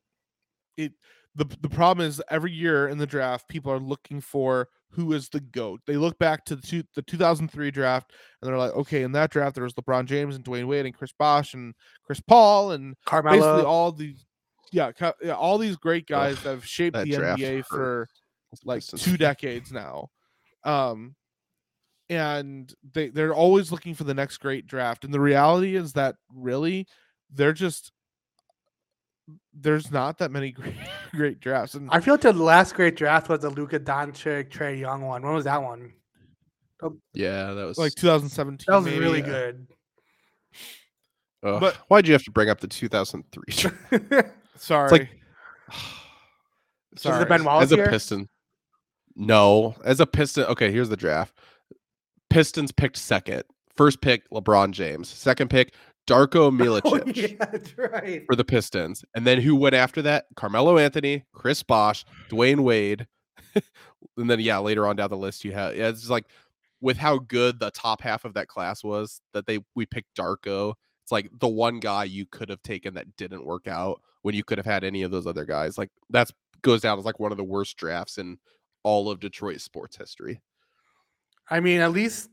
it 0.76 0.92
the 1.34 1.44
the 1.60 1.68
problem 1.68 2.06
is 2.06 2.22
every 2.30 2.52
year 2.52 2.88
in 2.88 2.98
the 2.98 3.06
draft, 3.06 3.48
people 3.48 3.72
are 3.72 3.78
looking 3.80 4.20
for 4.20 4.68
who 4.90 5.12
is 5.12 5.28
the 5.28 5.40
goat. 5.40 5.80
They 5.86 5.96
look 5.96 6.18
back 6.18 6.44
to 6.46 6.56
the 6.56 6.62
two, 6.62 6.82
the 6.94 7.02
2003 7.02 7.70
draft 7.70 8.12
and 8.40 8.48
they're 8.48 8.56
like, 8.56 8.72
okay, 8.72 9.02
in 9.02 9.12
that 9.12 9.30
draft 9.30 9.54
there 9.54 9.64
was 9.64 9.74
LeBron 9.74 10.06
James 10.06 10.36
and 10.36 10.44
Dwyane 10.44 10.66
Wade 10.66 10.86
and 10.86 10.94
Chris 10.96 11.12
Bosh 11.18 11.52
and 11.54 11.74
Chris 12.04 12.20
Paul 12.20 12.70
and 12.72 12.94
Carmelo. 13.04 13.36
basically 13.38 13.64
all 13.64 13.92
these 13.92 14.24
yeah, 14.72 14.92
ca- 14.92 15.12
yeah 15.22 15.32
all 15.34 15.58
these 15.58 15.76
great 15.76 16.06
guys 16.06 16.42
that 16.42 16.50
have 16.50 16.66
shaped 16.66 16.96
the 16.96 17.04
NBA 17.04 17.56
hurt. 17.58 17.66
for 17.66 18.08
like 18.64 18.84
two 18.84 19.16
decades 19.18 19.72
now. 19.72 20.08
Um 20.64 21.14
and 22.08 22.72
they 22.94 23.08
they're 23.08 23.34
always 23.34 23.72
looking 23.72 23.94
for 23.94 24.04
the 24.04 24.14
next 24.14 24.36
great 24.38 24.66
draft 24.66 25.04
and 25.04 25.12
the 25.12 25.18
reality 25.20 25.74
is 25.74 25.92
that 25.94 26.14
really 26.32 26.86
they're 27.32 27.52
just 27.52 27.90
there's 29.52 29.90
not 29.90 30.18
that 30.18 30.30
many 30.30 30.52
great, 30.52 30.74
great 31.12 31.40
drafts 31.40 31.74
and 31.74 31.90
I 31.90 31.98
feel 32.00 32.14
like 32.14 32.20
the 32.20 32.32
last 32.32 32.74
great 32.76 32.94
draft 32.96 33.28
was 33.28 33.40
the 33.40 33.50
Luka 33.50 33.80
Doncic, 33.80 34.50
Trae 34.50 34.78
Young 34.78 35.02
one. 35.02 35.22
When 35.22 35.34
was 35.34 35.44
that 35.46 35.62
one? 35.62 35.92
Yeah, 37.14 37.52
that 37.54 37.64
was 37.66 37.78
like 37.78 37.94
2017 37.94 38.64
That 38.68 38.76
was 38.76 38.84
maybe. 38.84 38.98
really 38.98 39.20
yeah. 39.20 39.26
good. 39.26 39.66
Ugh, 41.42 41.60
but- 41.60 41.74
why'd 41.88 42.06
you 42.06 42.12
have 42.12 42.22
to 42.24 42.30
bring 42.30 42.48
up 42.50 42.60
the 42.60 42.68
2003? 42.68 43.70
draft? 44.56 44.62
sorry 44.62 44.84
It's 44.84 44.92
like 44.92 45.08
Sorry. 46.98 47.16
Was 47.18 47.22
it 47.22 47.28
Ben 47.28 47.40
As 47.40 47.46
Wallace 47.46 47.72
a 47.72 47.76
here? 47.76 47.88
Piston, 47.88 48.28
No, 49.16 49.74
as 49.84 50.00
a 50.00 50.06
Piston. 50.06 50.44
Okay, 50.44 50.72
here's 50.72 50.88
the 50.88 50.96
draft. 50.96 51.36
Pistons 52.30 52.72
picked 52.72 52.96
second. 52.96 53.44
First 53.76 54.00
pick, 54.00 54.28
LeBron 54.30 54.70
James. 54.70 55.08
Second 55.08 55.50
pick, 55.50 55.74
Darko 56.08 56.50
Milicic 56.50 56.82
Oh, 56.86 57.02
yeah, 57.14 57.44
that's 57.50 57.76
right. 57.76 58.24
for 58.26 58.34
the 58.34 58.44
Pistons. 58.44 59.04
And 59.14 59.26
then 59.26 59.40
who 59.40 59.54
went 59.56 59.74
after 59.74 60.00
that? 60.02 60.26
Carmelo 60.36 60.78
Anthony, 60.78 61.24
Chris 61.34 61.62
Bosh, 61.62 62.04
Dwyane 62.30 62.60
Wade. 62.60 63.06
and 64.16 64.30
then 64.30 64.40
yeah, 64.40 64.58
later 64.58 64.86
on 64.86 64.96
down 64.96 65.10
the 65.10 65.16
list 65.16 65.44
you 65.44 65.52
have 65.52 65.76
yeah, 65.76 65.88
it's 65.88 66.00
just 66.00 66.10
like 66.10 66.26
with 66.80 66.96
how 66.96 67.18
good 67.18 67.58
the 67.58 67.70
top 67.70 68.00
half 68.00 68.24
of 68.24 68.34
that 68.34 68.48
class 68.48 68.82
was 68.84 69.20
that 69.34 69.46
they 69.46 69.58
we 69.74 69.84
picked 69.86 70.14
Darko. 70.16 70.74
It's 71.06 71.12
like 71.12 71.30
the 71.38 71.46
one 71.46 71.78
guy 71.78 72.02
you 72.02 72.26
could 72.26 72.48
have 72.48 72.60
taken 72.64 72.94
that 72.94 73.16
didn't 73.16 73.44
work 73.46 73.68
out 73.68 74.02
when 74.22 74.34
you 74.34 74.42
could 74.42 74.58
have 74.58 74.66
had 74.66 74.82
any 74.82 75.02
of 75.02 75.12
those 75.12 75.24
other 75.24 75.44
guys. 75.44 75.78
Like 75.78 75.90
that's 76.10 76.32
goes 76.62 76.80
down 76.80 76.98
as 76.98 77.04
like 77.04 77.20
one 77.20 77.30
of 77.30 77.38
the 77.38 77.44
worst 77.44 77.76
drafts 77.76 78.18
in 78.18 78.38
all 78.82 79.08
of 79.08 79.20
Detroit 79.20 79.60
sports 79.60 79.96
history. 79.96 80.40
I 81.48 81.60
mean, 81.60 81.80
at 81.80 81.92
least 81.92 82.28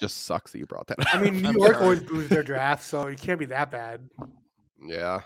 Just 0.00 0.24
sucks 0.24 0.50
that 0.50 0.58
you 0.58 0.66
brought 0.66 0.88
that. 0.88 0.98
I 1.14 1.22
mean, 1.22 1.40
New 1.40 1.52
York 1.52 1.80
always 1.80 2.02
boos 2.02 2.28
their 2.28 2.42
draft, 2.42 2.82
so 2.82 3.02
it 3.02 3.20
can't 3.20 3.38
be 3.38 3.46
that 3.46 3.70
bad. 3.70 4.00
yeah. 4.84 5.20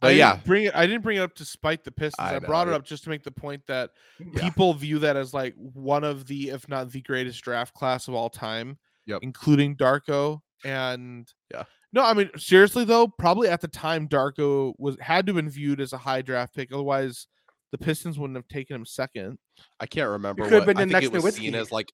But 0.00 0.08
didn't 0.08 0.18
yeah, 0.18 0.36
bring 0.44 0.64
it. 0.64 0.74
I 0.74 0.84
didn't 0.86 1.02
bring 1.02 1.16
it 1.18 1.20
up 1.20 1.34
to 1.36 1.44
spite 1.44 1.84
the 1.84 1.92
Pistons. 1.92 2.28
I 2.28 2.34
I, 2.36 2.38
brought 2.40 2.66
it 2.66 2.74
up 2.74 2.84
just 2.84 3.04
to 3.04 3.08
make 3.10 3.22
the 3.22 3.30
point 3.30 3.62
that 3.68 3.90
Yeah. 4.18 4.42
people 4.42 4.74
view 4.74 4.98
that 4.98 5.16
as 5.16 5.32
like 5.32 5.54
one 5.56 6.02
of 6.02 6.26
the, 6.26 6.50
if 6.50 6.68
not 6.68 6.90
the 6.90 7.00
greatest 7.02 7.40
draft 7.42 7.72
class 7.72 8.08
of 8.08 8.14
all 8.14 8.28
time, 8.28 8.78
Yep. 9.06 9.20
including 9.22 9.76
Darko. 9.76 10.40
And 10.64 11.32
Yeah. 11.52 11.62
No, 11.94 12.02
I 12.02 12.12
mean 12.12 12.28
seriously 12.36 12.84
though, 12.84 13.06
probably 13.06 13.48
at 13.48 13.60
the 13.60 13.68
time 13.68 14.08
Darko 14.08 14.74
was 14.78 14.96
had 15.00 15.26
to 15.26 15.30
have 15.30 15.36
been 15.36 15.48
viewed 15.48 15.80
as 15.80 15.92
a 15.92 15.98
high 15.98 16.22
draft 16.22 16.52
pick. 16.54 16.72
Otherwise, 16.72 17.28
the 17.70 17.78
Pistons 17.78 18.18
wouldn't 18.18 18.36
have 18.36 18.48
taken 18.48 18.74
him 18.74 18.84
second. 18.84 19.38
I 19.78 19.86
can't 19.86 20.08
remember 20.10 20.42
could 20.42 20.52
have 20.54 20.66
been 20.66 20.76
I 20.76 20.84
the 20.84 20.92
think 20.92 21.12
next 21.12 21.14
it 21.14 21.22
was 21.22 21.36
seen 21.36 21.54
as 21.54 21.70
like 21.70 21.92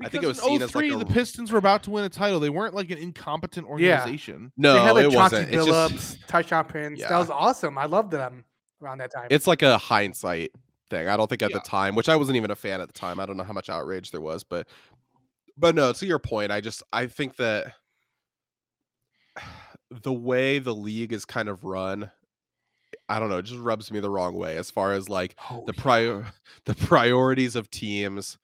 I 0.00 0.08
think 0.08 0.24
it 0.24 0.26
was 0.26 0.40
seen 0.40 0.56
in 0.56 0.62
as 0.62 0.74
like 0.74 0.86
a 0.90 0.94
oh 0.94 0.98
the 0.98 1.06
Pistons 1.06 1.52
were 1.52 1.58
about 1.58 1.84
to 1.84 1.90
win 1.90 2.02
a 2.04 2.08
title. 2.08 2.40
They 2.40 2.50
weren't 2.50 2.74
like 2.74 2.90
an 2.90 2.98
incompetent 2.98 3.66
organization. 3.68 3.86
Yeah. 3.86 4.00
organization. 4.00 4.52
no, 4.56 4.72
they 4.74 4.80
had 4.80 4.90
like 4.92 5.04
it 5.06 5.12
Chauncey 5.12 5.36
wasn't. 5.36 5.54
It's 5.54 5.66
Billups, 5.66 5.90
just 5.92 6.26
Tayshaun 6.26 6.68
Prince. 6.68 7.00
That 7.00 7.18
was 7.18 7.30
awesome. 7.30 7.78
I 7.78 7.84
loved 7.86 8.10
them 8.10 8.44
around 8.82 8.98
that 8.98 9.12
time. 9.14 9.28
it's 9.30 9.46
like 9.46 9.62
a 9.62 9.78
hindsight 9.78 10.50
thing. 10.90 11.06
I 11.08 11.16
don't 11.16 11.28
think 11.28 11.42
at 11.42 11.50
Yeah. 11.50 11.58
the 11.58 11.68
time, 11.68 11.94
which 11.94 12.08
I 12.08 12.16
wasn't 12.16 12.36
even 12.36 12.50
a 12.50 12.56
fan 12.56 12.80
at 12.80 12.88
the 12.88 12.92
time. 12.92 13.20
I 13.20 13.26
don't 13.26 13.36
know 13.36 13.44
how 13.44 13.52
much 13.52 13.68
outrage 13.70 14.10
there 14.10 14.20
was, 14.20 14.42
but 14.42 14.66
but 15.56 15.74
no, 15.76 15.92
to 15.92 16.06
your 16.06 16.18
point, 16.18 16.50
I 16.50 16.60
just 16.60 16.82
I 16.92 17.06
think 17.06 17.36
that 17.36 17.72
the 19.90 20.12
way 20.12 20.58
the 20.58 20.74
league 20.74 21.12
is 21.12 21.24
kind 21.24 21.48
of 21.48 21.64
run, 21.64 22.10
I 23.08 23.18
don't 23.18 23.28
know, 23.30 23.38
it 23.38 23.44
just 23.44 23.60
rubs 23.60 23.90
me 23.90 24.00
the 24.00 24.10
wrong 24.10 24.34
way 24.34 24.56
as 24.56 24.70
far 24.70 24.92
as 24.92 25.08
like 25.08 25.34
Oh, 25.50 25.64
the 25.66 25.72
prior 25.72 26.26
the 26.64 26.74
priorities 26.74 27.56
of 27.56 27.70
teams, 27.70 28.38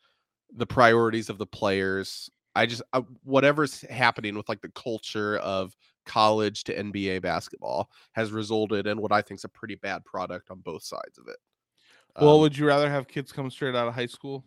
the 0.55 0.67
priorities 0.67 1.29
of 1.31 1.39
the 1.39 1.47
players. 1.47 2.31
I 2.55 2.67
just 2.67 2.83
uh, 2.93 3.03
whatever's 3.25 3.81
happening 3.83 4.37
with 4.37 4.49
like 4.49 4.61
the 4.63 4.71
culture 4.71 5.39
of 5.39 5.77
college 6.07 6.65
to 6.65 6.77
NBA 6.77 7.23
basketball 7.23 7.91
has 8.13 8.31
resulted 8.31 8.87
in 8.87 9.01
what 9.01 9.13
I 9.13 9.23
think 9.23 9.41
is 9.41 9.45
a 9.45 9.49
pretty 9.49 9.75
bad 9.75 10.05
product 10.05 10.51
on 10.51 10.61
both 10.61 10.83
sides 10.85 11.19
of 11.19 11.27
it. 11.29 11.37
Well, 12.21 12.35
Um, 12.37 12.41
would 12.43 12.57
you 12.57 12.67
rather 12.67 12.89
have 12.91 13.09
kids 13.09 13.33
come 13.33 13.51
straight 13.51 13.75
out 13.75 13.89
of 13.89 13.95
high 13.95 14.07
school? 14.07 14.45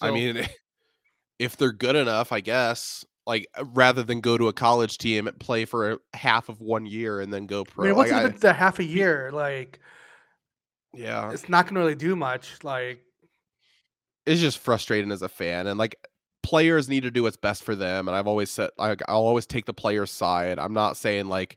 I 0.00 0.10
mean, 0.10 0.46
if 1.38 1.56
they're 1.56 1.72
good 1.72 1.96
enough, 1.96 2.32
I 2.32 2.40
guess. 2.40 3.04
Like 3.26 3.46
uh, 3.58 3.64
rather 3.64 4.02
than 4.02 4.20
go 4.20 4.36
to 4.36 4.48
a 4.48 4.52
college 4.52 4.98
team 4.98 5.26
and 5.26 5.38
play 5.38 5.64
for 5.64 5.92
a 5.92 5.98
half 6.16 6.48
of 6.48 6.60
one 6.60 6.84
year 6.86 7.20
and 7.20 7.32
then 7.32 7.46
go 7.46 7.62
I 7.62 7.64
pro. 7.64 7.84
mean, 7.86 7.96
what's 7.96 8.10
like, 8.10 8.20
the 8.22 8.28
I- 8.28 8.30
difference 8.32 8.58
half 8.58 8.78
a 8.78 8.84
year? 8.84 9.30
Like, 9.32 9.80
yeah, 10.92 11.32
it's 11.32 11.48
not 11.48 11.66
gonna 11.66 11.80
really 11.80 11.94
do 11.94 12.14
much. 12.16 12.62
Like, 12.62 13.00
it's 14.26 14.40
just 14.40 14.58
frustrating 14.58 15.10
as 15.12 15.22
a 15.22 15.28
fan 15.28 15.66
and 15.66 15.78
like 15.78 15.96
players 16.42 16.88
need 16.88 17.02
to 17.02 17.10
do 17.10 17.22
what's 17.22 17.36
best 17.36 17.62
for 17.64 17.74
them 17.74 18.06
and 18.08 18.16
i've 18.16 18.26
always 18.26 18.50
said 18.50 18.70
like 18.78 19.00
i'll 19.08 19.16
always 19.26 19.46
take 19.46 19.64
the 19.64 19.72
player's 19.74 20.10
side 20.10 20.58
i'm 20.58 20.74
not 20.74 20.96
saying 20.96 21.26
like 21.26 21.56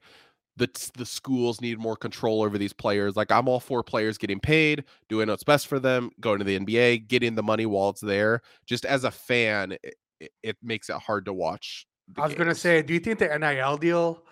the 0.55 0.67
the 0.97 1.05
schools 1.05 1.61
need 1.61 1.77
more 1.77 1.95
control 1.95 2.41
over 2.41 2.57
these 2.57 2.73
players 2.73 3.15
like 3.15 3.31
i'm 3.31 3.47
all 3.49 3.59
for 3.59 3.83
players 3.83 4.17
getting 4.17 4.39
paid 4.39 4.83
doing 5.09 5.27
what's 5.27 5.43
best 5.43 5.67
for 5.67 5.77
them 5.79 6.09
going 6.21 6.39
to 6.39 6.45
the 6.45 6.57
nba 6.59 7.05
getting 7.07 7.35
the 7.35 7.43
money 7.43 7.65
while 7.65 7.89
it's 7.89 8.01
there 8.01 8.41
just 8.65 8.85
as 8.85 9.03
a 9.03 9.11
fan 9.11 9.77
it, 10.19 10.25
it, 10.25 10.31
it 10.43 10.57
makes 10.61 10.89
it 10.89 10.95
hard 10.97 11.25
to 11.25 11.33
watch 11.33 11.87
I 12.17 12.25
was 12.25 12.35
gonna 12.35 12.55
say, 12.55 12.81
do 12.81 12.93
you 12.93 12.99
think 13.01 13.19
the 13.19 13.37
NIL 13.37 13.77
deal 13.77 14.23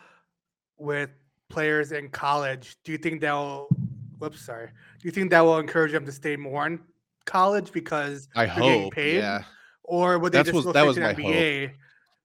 with 0.78 1.10
players 1.50 1.92
in 1.92 2.10
college? 2.10 2.78
Do 2.86 2.92
you 2.94 2.98
think 2.98 3.20
that 3.22 3.34
will? 3.34 3.68
Whoops, 4.18 4.46
sorry. 4.46 4.68
Do 4.68 5.08
you 5.08 5.12
think 5.12 5.30
that 5.32 5.42
will 5.42 5.60
encourage 5.60 5.92
them 5.92 6.06
to 6.06 6.12
stay 6.12 6.38
more 6.38 6.66
in 6.68 6.80
college 7.26 7.72
because 7.74 8.30
i 8.36 8.46
they're 8.46 8.56
getting 8.56 8.92
paid? 8.92 9.16
yeah 9.18 9.44
or 9.84 10.18
would 10.20 10.32
they 10.32 10.38
That's 10.40 10.48
just 10.48 10.56
was- 10.56 10.66
go 10.66 10.72
that 10.72 10.86
was 10.86 10.96
to 10.96 11.02
my 11.02 11.14
the 11.14 11.22
hope. 11.24 11.34
NBA? 11.34 11.72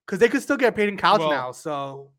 Because 0.05 0.19
they 0.19 0.29
could 0.29 0.41
still 0.41 0.57
get 0.57 0.75
paid 0.75 0.89
in 0.89 0.97
college 0.97 1.19
Well, 1.19 1.29
now. 1.31 1.51
So 1.51 2.11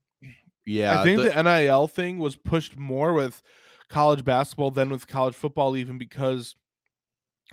yeah 0.67 1.01
I 1.01 1.05
think 1.05 1.23
the- 1.23 1.31
the, 1.31 1.43
NIL 1.43 1.89
thing 1.89 2.19
was 2.19 2.37
pushed 2.37 2.77
more 2.77 3.13
with 3.15 3.43
college 3.89 4.25
basketball 4.25 4.71
than 4.71 4.91
with 4.91 5.07
college 5.09 5.35
football, 5.35 5.77
even 5.77 5.97
because 5.99 6.55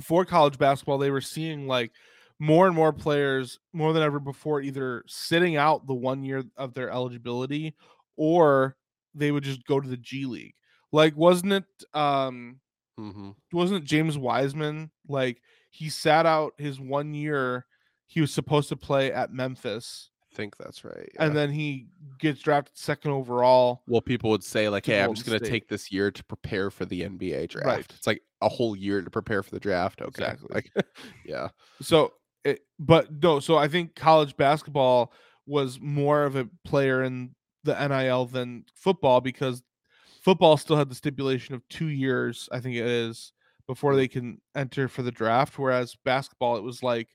for 0.02 0.26
college 0.26 0.58
basketball, 0.58 0.98
they 0.98 1.10
were 1.10 1.22
seeing 1.22 1.68
like 1.68 1.92
more 2.40 2.68
and 2.68 2.76
more 2.76 2.94
players, 2.94 3.60
more 3.74 3.94
than 3.94 4.02
ever 4.04 4.20
before, 4.20 4.62
either 4.62 5.04
sitting 5.08 5.58
out 5.58 5.86
the 5.88 5.94
one 5.94 6.24
year 6.24 6.44
of 6.58 6.74
their 6.74 6.90
eligibility 6.90 7.76
or 8.16 8.78
they 9.14 9.32
would 9.32 9.44
just 9.44 9.66
go 9.66 9.80
to 9.80 9.88
the 9.90 9.98
G 9.98 10.26
League. 10.26 10.56
Like, 10.92 11.16
wasn't 11.16 11.54
it 11.54 11.66
um 11.94 12.62
Mhm. 13.00 13.36
wasn't 13.54 13.84
it 13.84 13.88
James 13.88 14.18
Wiseman? 14.18 14.92
Like 15.08 15.42
he 15.72 15.90
sat 15.90 16.26
out 16.26 16.54
his 16.58 16.80
one 16.80 17.14
year 17.14 17.66
he 18.08 18.22
was 18.22 18.34
supposed 18.34 18.70
to 18.70 18.76
play 18.76 19.12
at 19.14 19.32
Memphis, 19.32 20.10
i 20.32 20.36
think 20.36 20.58
that's 20.58 20.84
right 20.84 21.10
and 21.20 21.36
then 21.36 21.52
he 21.52 21.88
gets 22.20 22.40
drafted 22.42 22.76
second 22.78 23.12
overall. 23.12 23.84
well, 23.88 24.02
people 24.02 24.30
would 24.32 24.44
say 24.44 24.68
like, 24.70 24.86
"Hey, 24.86 25.02
I'm 25.02 25.14
just 25.14 25.26
going 25.26 25.38
to 25.40 25.46
State. 25.46 25.52
take 25.52 25.68
this 25.70 25.92
year 25.92 26.12
to 26.12 26.24
prepare 26.24 26.70
for 26.72 26.86
the 26.86 27.02
NBA 27.04 27.48
draft." 27.48 27.66
Right. 27.68 27.94
It's 27.96 28.08
like 28.08 28.22
a 28.42 28.50
whole 28.50 28.76
year 28.76 29.02
to 29.02 29.10
prepare 29.12 29.44
for 29.44 29.52
the 29.52 29.60
draft. 29.60 30.02
Okay, 30.02 30.08
Exactly. 30.32 30.50
like, 30.50 30.72
yeah, 31.26 31.50
So, 31.82 32.14
it, 32.44 32.62
but 32.80 33.12
no, 33.22 33.40
so 33.40 33.58
I 33.58 33.68
think 33.68 33.96
college 33.96 34.36
basketball 34.38 35.14
was 35.46 35.80
more 35.80 36.24
of 36.24 36.36
a 36.36 36.48
player 36.66 37.04
in 37.04 37.36
the 37.64 37.74
NIL 37.88 38.26
than 38.26 38.66
football 38.76 39.20
because 39.22 39.62
football 40.22 40.58
still 40.58 40.78
had 40.78 40.90
the 40.90 40.96
stipulation 40.96 41.56
of 41.56 41.68
two 41.70 41.88
years, 41.88 42.48
I 42.52 42.60
think 42.60 42.76
it 42.76 42.86
is, 42.86 43.34
before 43.68 43.96
they 43.96 44.08
can 44.08 44.40
enter 44.56 44.88
for 44.88 45.02
the 45.02 45.12
draft. 45.12 45.58
Whereas 45.60 45.96
basketball, 46.06 46.58
it 46.58 46.64
was 46.64 46.82
like 46.84 47.10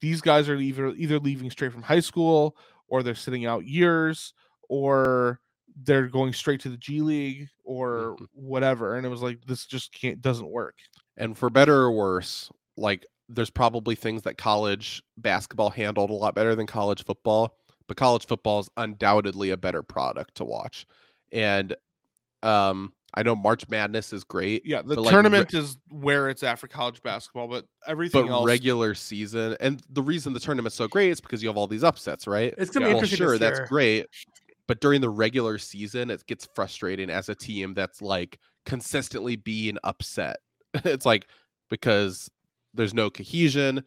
these 0.00 0.20
guys 0.20 0.48
are 0.48 0.56
either 0.56 0.88
either 0.88 1.18
leaving 1.18 1.50
straight 1.50 1.72
from 1.72 1.82
high 1.82 2.00
school 2.00 2.56
or 2.88 3.02
they're 3.02 3.14
sitting 3.14 3.46
out 3.46 3.64
years 3.66 4.32
or 4.68 5.40
they're 5.82 6.08
going 6.08 6.32
straight 6.32 6.60
to 6.60 6.68
the 6.70 6.76
G 6.76 7.02
League 7.02 7.48
or 7.64 8.16
Mhm. 8.18 8.26
whatever. 8.32 8.96
And 8.96 9.06
it 9.06 9.10
was 9.10 9.22
like 9.22 9.44
this 9.46 9.66
just 9.66 9.92
can't 9.92 10.20
doesn't 10.22 10.50
work. 10.50 10.76
and 11.16 11.36
for 11.36 11.50
better 11.50 11.74
or 11.74 11.90
worse, 11.90 12.48
like 12.76 13.04
there's 13.28 13.50
probably 13.50 13.94
things 13.94 14.22
that 14.22 14.38
college 14.38 15.02
basketball 15.16 15.70
handled 15.70 16.10
a 16.10 16.14
lot 16.14 16.34
better 16.34 16.54
than 16.54 16.66
college 16.66 17.04
football, 17.04 17.56
but 17.86 17.96
college 17.96 18.26
football 18.26 18.60
is 18.60 18.68
undoubtedly 18.76 19.50
a 19.50 19.56
better 19.56 19.82
product 19.82 20.36
to 20.36 20.44
watch. 20.44 20.86
And 21.32 21.74
um, 22.42 22.92
I 23.14 23.22
know 23.22 23.34
March 23.36 23.68
Madness 23.68 24.12
is 24.12 24.24
great, 24.24 24.64
Yeah, 24.64 24.82
the 24.82 24.94
But, 24.94 25.02
like, 25.02 25.06
re- 25.06 25.12
tournament 25.12 25.54
is 25.54 25.76
where 25.90 26.28
it's 26.28 26.42
at 26.42 26.58
for 26.58 26.68
college 26.68 27.02
basketball, 27.02 27.48
but 27.48 27.66
everything 27.86 28.26
but 28.26 28.32
else 28.32 28.46
regular 28.46 28.94
season 28.94 29.56
and 29.60 29.82
the 29.90 30.02
reason 30.02 30.32
the 30.32 30.40
tournament's 30.40 30.76
so 30.76 30.88
great 30.88 31.10
is 31.10 31.20
because 31.20 31.42
you 31.42 31.48
have 31.48 31.56
all 31.56 31.66
these 31.66 31.84
upsets, 31.84 32.26
right? 32.26 32.54
it's 32.58 32.70
gonna 32.70 32.86
Yeah. 32.86 32.90
be 32.90 32.94
well, 32.94 33.02
interesting. 33.04 33.26
sure, 33.26 33.38
that's 33.38 33.60
great. 33.68 34.06
But 34.66 34.80
during 34.80 35.00
the 35.00 35.08
regular 35.08 35.56
season, 35.58 36.10
it 36.10 36.24
gets 36.26 36.46
frustrating 36.54 37.08
as 37.08 37.28
a 37.30 37.34
team 37.34 37.72
that's 37.74 38.02
like 38.02 38.38
consistently 38.66 39.36
being 39.36 39.78
upset. 39.84 40.36
it's 40.84 41.06
like 41.06 41.26
because 41.70 42.30
there's 42.74 42.94
no 42.94 43.10
cohesion, 43.10 43.84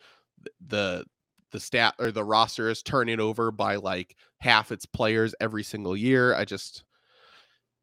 the 0.68 1.06
the 1.52 1.60
stat 1.60 1.96
or 2.00 2.12
the 2.12 2.24
roster 2.24 2.70
is 2.70 2.82
turning 2.82 3.20
over 3.20 3.52
by 3.52 3.76
like 3.76 4.16
half 4.40 4.72
its 4.72 4.86
players 4.86 5.36
every 5.40 5.64
single 5.64 5.96
year. 5.96 6.34
I 6.34 6.46
just 6.46 6.84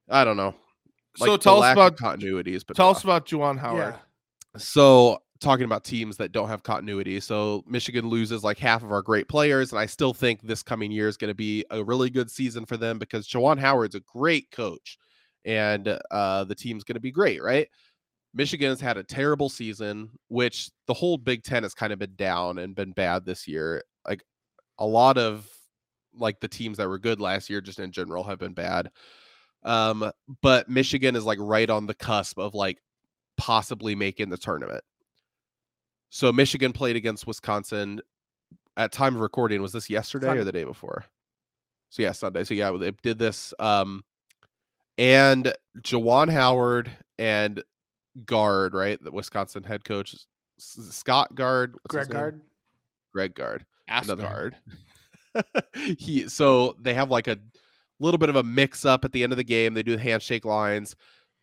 I 0.09 0.25
don't 0.25 0.37
know. 0.37 0.55
so 1.17 1.25
Like, 1.27 1.41
the 1.41 1.45
tell 1.45 1.63
us 1.63 1.73
about 1.73 1.97
continuity 1.97 2.53
has 2.53 2.65
been 2.65 2.75
tell 2.75 2.91
us 2.91 3.05
about 3.05 3.27
Juwan 3.27 3.59
Howard. 3.59 3.95
Yeah. 3.95 4.59
So 4.59 5.19
talking 5.41 5.65
about 5.65 5.85
teams 5.85 6.17
that 6.17 6.33
don't 6.33 6.49
have 6.49 6.63
continuity. 6.63 7.21
So 7.21 7.63
Michigan 7.67 8.09
loses 8.09 8.43
like 8.43 8.59
half 8.59 8.83
of 8.83 8.91
our 8.91 9.03
great 9.03 9.29
players, 9.29 9.71
and 9.73 9.79
I 9.79 9.87
still 9.87 10.13
think 10.13 10.43
this 10.43 10.63
coming 10.63 10.91
year 10.91 11.09
is 11.09 11.17
going 11.17 11.29
to 11.29 11.35
be 11.35 11.65
a 11.71 11.83
really 11.83 12.11
good 12.11 12.31
season 12.31 12.67
for 12.67 12.77
them 12.77 12.99
because 12.99 13.29
Juwan 13.29 13.59
Howard's 13.59 13.95
a 13.95 14.01
great 14.01 14.51
coach, 14.51 14.99
and 15.45 15.99
uh, 16.11 16.45
the 16.45 16.55
team's 16.55 16.85
going 16.85 16.97
to 16.97 17.01
be 17.01 17.13
great, 17.13 17.43
right? 17.43 17.69
Michigan's 18.35 18.81
had 18.81 18.97
a 18.97 19.03
terrible 19.03 19.49
season, 19.49 20.11
which 20.29 20.71
the 20.87 20.95
whole 20.95 21.17
Big 21.17 21.43
Ten 21.43 21.63
has 21.63 21.75
kind 21.75 21.93
of 21.93 21.99
been 21.99 22.15
down 22.15 22.59
and 22.59 22.75
been 22.75 22.93
bad 22.93 23.25
this 23.25 23.49
year. 23.49 23.83
Like 24.07 24.23
a 24.79 24.87
lot 24.87 25.19
of 25.19 25.49
like 26.15 26.41
the 26.41 26.49
teams 26.49 26.79
that 26.79 26.89
were 26.89 26.99
good 26.99 27.21
last 27.21 27.49
year, 27.49 27.61
just 27.61 27.79
in 27.79 27.93
general, 27.93 28.25
have 28.25 28.39
been 28.39 28.55
bad. 28.55 28.91
Um, 29.65 30.11
but 30.43 30.69
Michigan 30.69 31.17
is 31.17 31.25
like 31.25 31.39
right 31.41 31.69
on 31.69 31.87
the 31.87 31.95
cusp 31.95 32.39
of 32.39 32.55
like 32.55 32.79
possibly 33.37 33.95
making 33.95 34.29
the 34.29 34.37
tournament. 34.37 34.85
So 36.11 36.33
Michigan 36.33 36.73
played 36.73 36.97
against 36.97 37.27
Wisconsin 37.27 38.01
at 38.77 38.93
time 38.93 39.15
of 39.15 39.21
recording. 39.21 39.61
Was 39.63 39.73
this 39.73 39.91
yesterday 39.91 40.31
or 40.31 40.45
the 40.45 40.53
day 40.53 40.65
before? 40.65 41.05
So 41.91 42.03
yeah, 42.03 42.13
Sunday. 42.13 42.45
So 42.45 42.55
yeah, 42.55 42.71
they 42.73 42.93
did 43.03 43.19
this. 43.19 43.53
Um, 43.59 44.05
and 44.97 45.53
Juwan 45.81 46.31
Howard 46.31 46.91
and 47.19 47.63
guard, 48.27 48.75
right? 48.75 49.03
The 49.03 49.11
Wisconsin 49.11 49.63
head 49.63 49.85
coach 49.85 50.15
Scott 50.59 51.35
Gard, 51.35 51.75
what's 51.83 51.95
his 51.95 52.09
Greg 52.09 52.15
name? 52.15 52.21
Gard. 52.21 52.41
Greg 53.13 53.35
Gard. 53.35 53.67
Another- 53.89 54.25
Asgard. 54.25 54.57
he 55.99 56.29
so 56.29 56.75
they 56.81 56.95
have 56.95 57.11
like 57.11 57.29
a 57.29 57.39
little 58.01 58.19
bit 58.19 58.29
of 58.29 58.37
a 58.37 58.43
mix 58.43 58.85
up 58.85 59.05
at 59.05 59.13
the 59.13 59.23
end 59.23 59.33
of 59.33 59.37
the 59.37 59.45
game. 59.45 59.75
They 59.75 59.83
do 59.83 59.97
the 59.97 60.03
handshake 60.03 60.45
lines. 60.45 60.95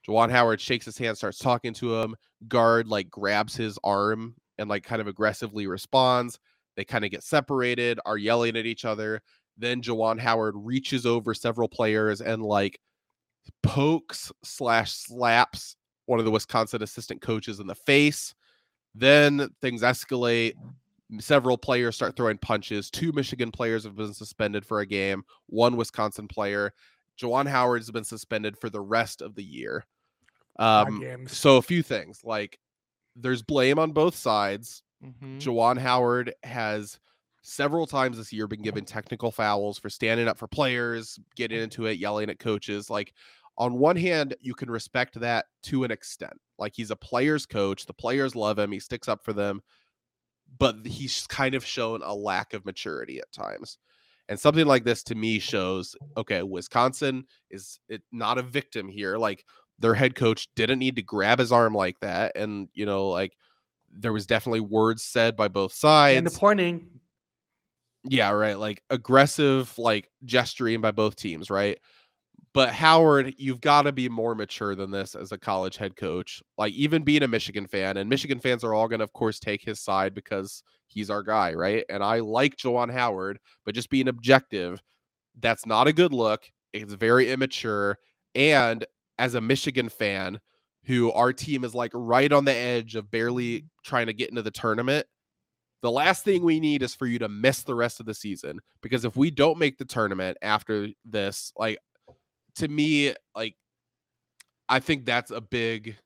Juwan 0.08 0.30
Howard 0.30 0.62
shakes 0.62 0.86
his 0.86 0.98
hand, 0.98 1.18
starts 1.18 1.40
talking 1.40 1.74
to 1.76 1.96
him. 2.00 2.16
Gard 2.48 2.88
like 2.88 3.10
grabs 3.10 3.56
his 3.56 3.80
arm 3.84 4.36
and 4.58 4.70
like 4.70 4.84
kind 4.84 5.02
of 5.02 5.08
aggressively 5.08 5.66
responds. 5.68 6.40
They 6.76 6.84
kind 6.84 7.06
of 7.06 7.12
get 7.12 7.24
separated, 7.24 8.00
are 8.06 8.18
yelling 8.18 8.58
at 8.58 8.66
each 8.66 8.86
other. 8.86 9.22
Then 9.58 9.82
Juwan 9.82 10.20
Howard 10.20 10.56
reaches 10.58 11.06
over 11.06 11.34
several 11.34 11.70
players 11.70 12.22
and 12.22 12.44
like 12.44 12.80
pokes 13.64 14.32
slash 14.44 14.92
slaps 14.92 15.76
one 16.06 16.20
of 16.20 16.26
the 16.26 16.32
Wisconsin 16.32 16.84
assistant 16.84 17.22
coaches 17.22 17.60
in 17.60 17.68
the 17.68 17.76
face. 17.76 18.36
Then 18.93 19.49
things 19.62 19.82
escalate. 19.82 20.53
Several 21.20 21.58
players 21.58 21.95
start 21.95 22.16
throwing 22.16 22.38
punches. 22.38 22.89
Two 22.89 23.12
Michigan 23.12 23.51
players 23.51 23.84
have 23.84 23.95
been 23.95 24.14
suspended 24.14 24.66
for 24.66 24.80
a 24.80 24.86
game. 24.86 25.24
One 25.47 25.78
Wisconsin 25.78 26.28
player. 26.28 26.74
Juwan 27.20 27.47
Howard 27.47 27.82
has 27.82 27.91
been 27.91 28.03
suspended 28.03 28.58
for 28.58 28.70
the 28.70 28.82
rest 28.82 29.22
of 29.22 29.36
the 29.36 29.43
year. 29.43 29.86
Um, 30.58 30.99
so 31.28 31.58
a 31.58 31.62
few 31.62 31.84
things 31.84 32.22
like 32.24 32.60
there's 33.16 33.41
blame 33.43 33.78
on 33.80 33.91
both 33.91 34.16
sides. 34.16 34.84
Mhm. 35.03 35.39
Juwan 35.39 35.78
Howard 35.78 36.34
has 36.43 36.99
several 37.41 37.86
times 37.86 38.18
this 38.18 38.34
year 38.34 38.47
been 38.47 38.62
given 38.62 38.86
technical 38.86 39.32
fouls 39.32 39.78
for 39.78 39.89
standing 39.89 40.28
up 40.28 40.38
for 40.38 40.47
players, 40.47 41.20
getting 41.36 41.60
into 41.62 41.86
it, 41.86 41.99
yelling 41.99 42.30
at 42.30 42.39
coaches. 42.39 42.89
Like, 42.89 43.14
on 43.58 43.80
one 43.80 43.95
hand, 43.95 44.36
you 44.41 44.53
can 44.53 44.70
respect 44.70 45.20
that 45.20 45.45
to 45.64 45.84
an 45.84 45.91
extent. 45.91 46.34
Like, 46.58 46.74
he's 46.76 46.91
a 46.91 46.95
player's 46.95 47.45
coach, 47.45 47.86
the 47.86 47.93
players 47.93 48.36
love 48.36 48.60
him, 48.60 48.72
he 48.72 48.80
sticks 48.80 49.08
up 49.08 49.24
for 49.24 49.34
them, 49.34 49.62
but 50.58 50.76
he's 50.86 51.26
kind 51.28 51.56
of 51.56 51.66
shown 51.66 52.01
a 52.03 52.14
lack 52.14 52.53
of 52.53 52.66
maturity 52.66 53.20
at 53.20 53.32
times. 53.32 53.78
And 54.28 54.39
something 54.39 54.66
like 54.66 54.84
this 54.84 55.03
to 55.03 55.16
me 55.16 55.39
shows 55.39 55.95
okay, 56.18 56.41
Wisconsin 56.41 57.26
is 57.51 57.80
it 57.88 58.01
not 58.12 58.38
a 58.38 58.43
victim 58.43 58.88
here. 58.88 59.18
Like, 59.18 59.45
their 59.80 59.93
head 59.93 60.16
coach 60.16 60.47
didn't 60.56 60.80
need 60.80 60.95
to 60.95 61.01
grab 61.01 61.39
his 61.39 61.51
arm 61.51 61.74
like 61.74 61.99
that. 61.99 62.34
And, 62.36 62.70
you 62.74 62.86
know, 62.86 63.10
like, 63.10 63.36
there 63.91 64.14
was 64.14 64.26
definitely 64.26 64.62
words 64.62 65.03
said 65.03 65.36
by 65.36 65.47
both 65.47 65.74
sides. 65.74 66.18
And 66.18 66.28
the 66.28 66.32
pointing. 66.32 66.88
Yeah, 68.08 68.32
right. 68.32 68.58
Like 68.58 68.84
aggressive, 68.89 69.78
like 69.78 70.10
gesturing 70.24 70.82
by 70.82 70.91
both 70.91 71.16
teams, 71.16 71.49
right? 71.49 71.80
But 72.56 72.74
Howard, 72.74 73.36
you've 73.38 73.60
got 73.60 73.82
to 73.82 73.91
be 73.91 74.08
more 74.08 74.34
mature 74.34 74.76
than 74.76 74.89
this 74.89 75.14
as 75.14 75.34
a 75.34 75.38
college 75.38 75.76
head 75.76 75.97
coach. 75.97 76.41
Like 76.58 76.72
even 76.72 77.03
being 77.03 77.24
a 77.24 77.28
Michigan 77.28 77.68
fan, 77.68 77.97
and 77.97 78.10
Michigan 78.10 78.39
fans 78.39 78.64
are 78.64 78.74
all 78.74 78.88
going 78.88 78.99
to, 78.99 79.03
of 79.03 79.12
course, 79.12 79.41
take 79.41 79.62
his 79.62 79.82
side 79.82 80.16
because 80.16 80.64
he's 80.88 81.10
our 81.10 81.22
guy, 81.22 81.53
right? 81.53 81.84
And 81.89 82.01
I 82.01 82.20
like 82.20 82.56
Juwan 82.56 82.93
Howard, 82.93 83.39
but 83.66 83.76
just 83.76 83.89
being 83.89 84.08
objective, 84.08 84.82
that's 85.41 85.66
not 85.66 85.88
a 85.88 85.93
good 85.93 86.14
look. 86.14 86.49
It's 86.72 86.93
very 86.93 87.30
immature. 87.30 87.97
And 88.36 88.86
as 89.20 89.36
a 89.36 89.41
Michigan 89.41 89.89
fan, 89.89 90.39
who 90.86 91.12
our 91.12 91.34
team 91.34 91.66
is 91.66 91.76
like 91.76 91.91
right 91.93 92.32
on 92.32 92.45
the 92.45 92.56
edge 92.56 92.95
of 92.95 93.12
barely 93.12 93.66
trying 93.84 94.06
to 94.08 94.14
get 94.14 94.30
into 94.30 94.41
the 94.41 94.51
tournament, 94.51 95.06
the 95.82 95.91
last 95.91 96.24
thing 96.24 96.41
we 96.41 96.62
need 96.62 96.84
is 96.84 96.95
for 96.95 97.06
you 97.06 97.20
to 97.20 97.28
miss 97.28 97.64
the 97.64 97.76
rest 97.76 97.99
of 97.99 98.06
the 98.06 98.14
season 98.14 98.62
because 98.82 99.03
if 99.03 99.18
we 99.18 99.30
don't 99.30 99.60
make 99.60 99.78
the 99.78 99.84
tournament 99.84 100.38
after 100.41 100.88
this, 101.03 101.51
like 101.58 101.80
to 102.56 102.68
me, 102.68 103.14
like 103.36 103.56
I 104.70 104.80
think 104.80 105.06
that's 105.06 105.32
a 105.32 105.41
big 105.41 105.97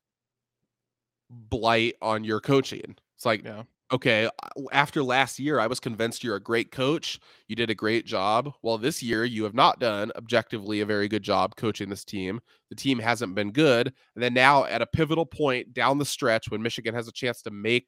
blight 1.30 1.95
on 2.02 2.24
your 2.24 2.39
coaching. 2.39 2.95
It's 3.16 3.26
like, 3.26 3.43
Yeah. 3.43 3.64
okay, 3.91 4.30
after 4.72 5.04
last 5.04 5.39
year, 5.39 5.60
I 5.60 5.68
was 5.68 5.80
convinced 5.80 6.24
you're 6.24 6.36
a 6.36 6.41
great 6.41 6.72
coach. 6.72 7.20
You 7.47 7.56
did 7.56 7.70
a 7.70 7.76
great 7.76 8.06
job. 8.06 8.54
Well, 8.62 8.78
this 8.78 9.04
year, 9.04 9.26
you 9.26 9.43
have 9.43 9.54
not 9.54 9.80
done 9.80 10.12
objectively 10.16 10.82
a 10.82 10.86
very 10.86 11.08
good 11.08 11.24
job 11.24 11.56
coaching 11.56 11.89
this 11.89 12.06
team. 12.06 12.39
The 12.70 12.76
team 12.76 13.00
hasn't 13.00 13.36
been 13.36 13.52
good. 13.52 13.93
And 14.16 14.24
then 14.24 14.34
now, 14.34 14.66
at 14.66 14.82
a 14.82 14.88
pivotal 14.88 15.26
point 15.26 15.74
down 15.74 15.97
the 15.97 16.06
stretch, 16.06 16.50
when 16.50 16.62
Michigan 16.62 16.95
has 16.95 17.08
a 17.08 17.12
chance 17.14 17.41
to 17.43 17.52
make 17.52 17.88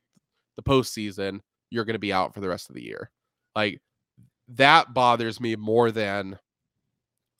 the 0.58 0.64
postseason, 0.64 1.40
you're 1.70 1.86
going 1.86 1.94
to 1.96 2.00
be 2.00 2.14
out 2.14 2.34
for 2.34 2.42
the 2.42 2.50
rest 2.50 2.70
of 2.70 2.76
the 2.76 2.84
year. 2.84 3.10
Like 3.56 3.82
that 4.50 4.94
bothers 4.94 5.40
me 5.40 5.56
more 5.56 5.92
than 5.92 6.38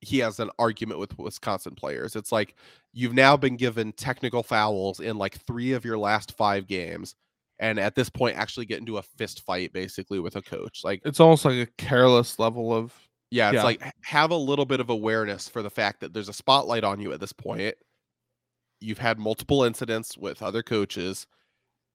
he 0.02 0.20
has 0.20 0.40
an 0.40 0.50
argument 0.60 1.00
with 1.00 1.18
Wisconsin 1.18 1.76
players. 1.76 2.16
It's 2.16 2.32
like 2.32 2.56
you've 2.94 3.14
now 3.14 3.38
been 3.38 3.56
given 3.56 3.94
technical 3.94 4.44
fouls 4.44 5.00
in 5.00 5.18
like 5.18 5.40
three 5.46 5.74
of 5.74 5.86
your 5.86 5.98
last 5.98 6.36
five 6.36 6.68
games. 6.68 7.16
And 7.60 7.80
at 7.80 7.94
this 7.94 8.10
point, 8.10 8.38
actually 8.38 8.66
get 8.66 8.80
into 8.80 8.98
a 8.98 9.04
fist 9.04 9.44
fight 9.46 9.72
basically 9.72 10.20
with 10.20 10.36
a 10.36 10.42
coach. 10.42 10.82
Like, 10.84 11.02
It's 11.06 11.20
almost 11.20 11.46
like 11.46 11.56
a 11.56 11.72
careless 11.78 12.40
level 12.40 12.74
of 12.74 12.94
yeah, 13.30 13.50
it's 13.50 13.58
Yeah. 13.58 13.64
like 13.64 13.82
have 14.04 14.32
a 14.32 14.36
little 14.36 14.66
bit 14.66 14.80
of 14.82 14.90
awareness 14.90 15.48
for 15.48 15.62
the 15.62 15.70
fact 15.70 16.02
that 16.02 16.14
there's 16.14 16.28
a 16.30 16.34
spotlight 16.34 16.84
on 16.84 17.00
you 17.00 17.14
at 17.14 17.20
this 17.22 17.32
point. 17.32 17.76
You've 18.82 18.98
had 18.98 19.20
multiple 19.20 19.64
incidents 19.64 20.18
with 20.18 20.42
other 20.42 20.64
coaches, 20.64 21.28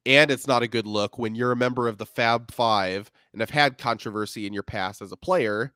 and 0.07 0.31
it's 0.31 0.47
not 0.47 0.63
a 0.63 0.69
good 0.69 0.87
look 0.87 1.19
when 1.19 1.35
you're 1.35 1.53
a 1.53 1.57
member 1.57 1.89
of 1.89 1.99
the 1.99 2.07
Fab 2.07 2.53
Five 2.53 3.11
and 3.33 3.43
have 3.43 3.51
had 3.51 3.77
controversy 3.77 4.47
in 4.47 4.53
your 4.53 4.63
past 4.63 5.03
as 5.03 5.11
a 5.13 5.17
player. 5.17 5.75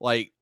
Like, 0.00 0.32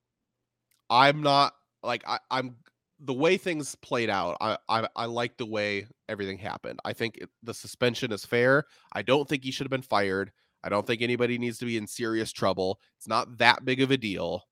I'm 0.90 1.22
not 1.22 1.54
like 1.82 2.02
I, 2.06 2.18
I'm 2.30 2.56
the 3.00 3.14
way 3.14 3.36
things 3.36 3.74
played 3.76 4.10
out. 4.10 4.36
I, 4.40 4.58
I 4.68 4.88
I 4.96 5.06
like 5.06 5.36
the 5.36 5.46
way 5.46 5.86
everything 6.08 6.38
happened. 6.38 6.80
I 6.84 6.92
think 6.92 7.18
it, 7.18 7.28
the 7.42 7.54
suspension 7.54 8.12
is 8.12 8.24
fair. 8.24 8.64
I 8.92 9.02
don't 9.02 9.28
think 9.28 9.44
he 9.44 9.50
should 9.50 9.64
have 9.64 9.70
been 9.70 9.82
fired. 9.82 10.32
I 10.62 10.70
don't 10.70 10.86
think 10.86 11.02
anybody 11.02 11.36
needs 11.36 11.58
to 11.58 11.66
be 11.66 11.76
in 11.76 11.86
serious 11.86 12.32
trouble. 12.32 12.80
It's 12.96 13.08
not 13.08 13.38
that 13.38 13.64
big 13.64 13.82
of 13.82 13.90
a 13.90 13.98
deal. 13.98 14.42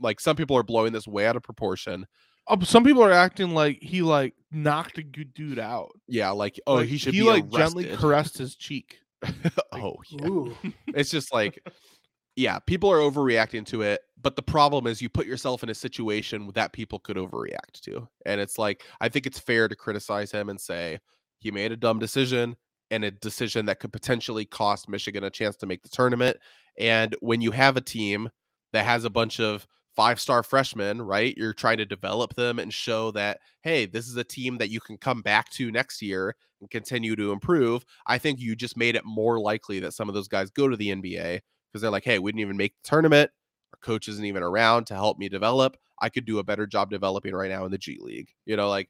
Like 0.00 0.20
some 0.20 0.36
people 0.36 0.56
are 0.56 0.64
blowing 0.64 0.92
this 0.92 1.06
way 1.06 1.26
out 1.26 1.36
of 1.36 1.42
proportion. 1.42 2.06
Oh, 2.48 2.60
some 2.60 2.84
people 2.84 3.02
are 3.02 3.12
acting 3.12 3.54
like 3.54 3.78
he 3.80 4.02
like 4.02 4.34
knocked 4.50 4.98
a 4.98 5.02
good 5.02 5.34
dude 5.34 5.58
out. 5.58 5.90
Yeah, 6.08 6.30
like 6.30 6.60
oh, 6.66 6.76
Like, 6.76 6.88
he 6.88 6.98
should 6.98 7.14
he 7.14 7.20
be 7.20 7.26
like 7.26 7.48
gently 7.50 7.84
caressed 7.96 8.38
his 8.38 8.56
cheek. 8.56 8.98
oh, 9.72 9.96
yeah. 10.10 10.26
Ooh. 10.26 10.56
it's 10.88 11.10
just 11.10 11.32
like 11.32 11.62
yeah, 12.36 12.58
people 12.58 12.92
are 12.92 12.98
overreacting 12.98 13.64
to 13.66 13.80
it, 13.80 14.02
but 14.20 14.36
the 14.36 14.42
problem 14.42 14.86
is 14.86 15.00
you 15.00 15.08
put 15.08 15.26
yourself 15.26 15.62
in 15.62 15.70
a 15.70 15.74
situation 15.74 16.50
that 16.54 16.72
people 16.72 16.98
could 16.98 17.16
overreact 17.16 17.80
to. 17.82 18.06
And 18.26 18.40
it's 18.40 18.58
like 18.58 18.84
I 19.00 19.08
think 19.08 19.26
it's 19.26 19.38
fair 19.38 19.68
to 19.68 19.74
criticize 19.74 20.30
him 20.30 20.50
and 20.50 20.60
say 20.60 20.98
he 21.38 21.50
made 21.50 21.72
a 21.72 21.76
dumb 21.76 21.98
decision 21.98 22.56
and 22.90 23.04
a 23.04 23.10
decision 23.10 23.66
that 23.66 23.80
could 23.80 23.92
potentially 23.92 24.44
cost 24.44 24.88
Michigan 24.88 25.24
a 25.24 25.30
chance 25.30 25.56
to 25.56 25.66
make 25.66 25.82
the 25.82 25.88
tournament. 25.88 26.36
And 26.78 27.16
when 27.20 27.40
you 27.40 27.50
have 27.52 27.76
a 27.76 27.80
team 27.80 28.28
that 28.72 28.84
has 28.84 29.04
a 29.04 29.10
bunch 29.10 29.40
of 29.40 29.66
five-star 29.96 30.42
freshmen, 30.42 31.00
right? 31.00 31.34
You're 31.38 31.54
trying 31.54 31.78
to 31.78 31.86
develop 31.86 32.34
them 32.34 32.58
and 32.58 32.72
show 32.72 33.10
that 33.12 33.38
hey, 33.62 33.86
this 33.86 34.06
is 34.06 34.16
a 34.16 34.24
team 34.24 34.58
that 34.58 34.70
you 34.70 34.78
can 34.78 34.98
come 34.98 35.22
back 35.22 35.48
to 35.52 35.72
next 35.72 36.02
year 36.02 36.36
and 36.60 36.70
continue 36.70 37.16
to 37.16 37.32
improve. 37.32 37.84
I 38.06 38.18
think 38.18 38.40
you 38.40 38.54
just 38.54 38.76
made 38.76 38.94
it 38.94 39.04
more 39.06 39.40
likely 39.40 39.80
that 39.80 39.94
some 39.94 40.08
of 40.08 40.14
those 40.14 40.28
guys 40.28 40.50
go 40.50 40.68
to 40.68 40.76
the 40.76 40.90
NBA 40.90 41.40
because 41.76 41.82
they're 41.82 41.90
like, 41.90 42.04
hey, 42.04 42.18
we 42.18 42.32
didn't 42.32 42.40
even 42.40 42.56
make 42.56 42.74
the 42.82 42.88
tournament. 42.88 43.30
Our 43.74 43.78
coach 43.82 44.08
isn't 44.08 44.24
even 44.24 44.42
around 44.42 44.86
to 44.86 44.94
help 44.94 45.18
me 45.18 45.28
develop. 45.28 45.76
I 46.00 46.08
could 46.08 46.24
do 46.24 46.38
a 46.38 46.44
better 46.44 46.66
job 46.66 46.88
developing 46.88 47.34
right 47.34 47.50
now 47.50 47.66
in 47.66 47.70
the 47.70 47.76
G 47.76 47.98
League. 48.00 48.30
You 48.46 48.56
know, 48.56 48.70
like 48.70 48.88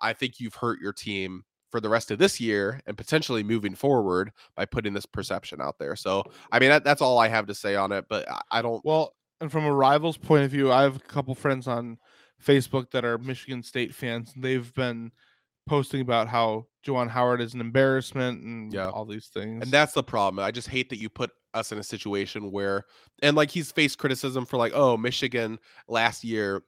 I 0.00 0.14
think 0.14 0.40
you've 0.40 0.54
hurt 0.54 0.80
your 0.80 0.94
team 0.94 1.44
for 1.70 1.80
the 1.80 1.90
rest 1.90 2.10
of 2.10 2.18
this 2.18 2.40
year 2.40 2.80
and 2.86 2.96
potentially 2.96 3.42
moving 3.42 3.74
forward 3.74 4.32
by 4.56 4.64
putting 4.64 4.94
this 4.94 5.04
perception 5.04 5.60
out 5.60 5.78
there. 5.78 5.96
So, 5.96 6.22
I 6.50 6.60
mean, 6.60 6.70
that, 6.70 6.82
that's 6.82 7.02
all 7.02 7.18
I 7.18 7.28
have 7.28 7.46
to 7.48 7.54
say 7.54 7.76
on 7.76 7.92
it. 7.92 8.06
But 8.08 8.26
I, 8.30 8.40
I 8.50 8.62
don't. 8.62 8.82
Well, 8.86 9.14
and 9.42 9.52
from 9.52 9.66
a 9.66 9.72
rival's 9.72 10.16
point 10.16 10.44
of 10.44 10.50
view, 10.50 10.72
I 10.72 10.82
have 10.82 10.96
a 10.96 11.00
couple 11.00 11.34
friends 11.34 11.68
on 11.68 11.98
Facebook 12.42 12.90
that 12.92 13.04
are 13.04 13.18
Michigan 13.18 13.62
State 13.62 13.94
fans. 13.94 14.32
They've 14.34 14.72
been 14.72 15.12
posting 15.66 16.00
about 16.00 16.28
how 16.28 16.66
Juwan 16.86 17.08
Howard 17.08 17.40
is 17.40 17.54
an 17.54 17.60
embarrassment 17.60 18.42
and 18.42 18.72
Yeah. 18.72 18.88
all 18.90 19.04
these 19.04 19.26
things. 19.28 19.62
And 19.62 19.70
that's 19.72 19.92
the 19.92 20.02
problem. 20.02 20.44
I 20.44 20.50
just 20.50 20.68
hate 20.68 20.90
that 20.90 20.98
you 20.98 21.08
put 21.08 21.30
us 21.54 21.72
in 21.72 21.78
a 21.78 21.82
situation 21.82 22.50
where, 22.50 22.84
and 23.22 23.36
like 23.36 23.50
he's 23.50 23.72
faced 23.72 23.98
criticism 23.98 24.44
for 24.44 24.56
like, 24.56 24.72
oh, 24.74 24.96
Michigan 24.96 25.58
last 25.88 26.24
year 26.24 26.62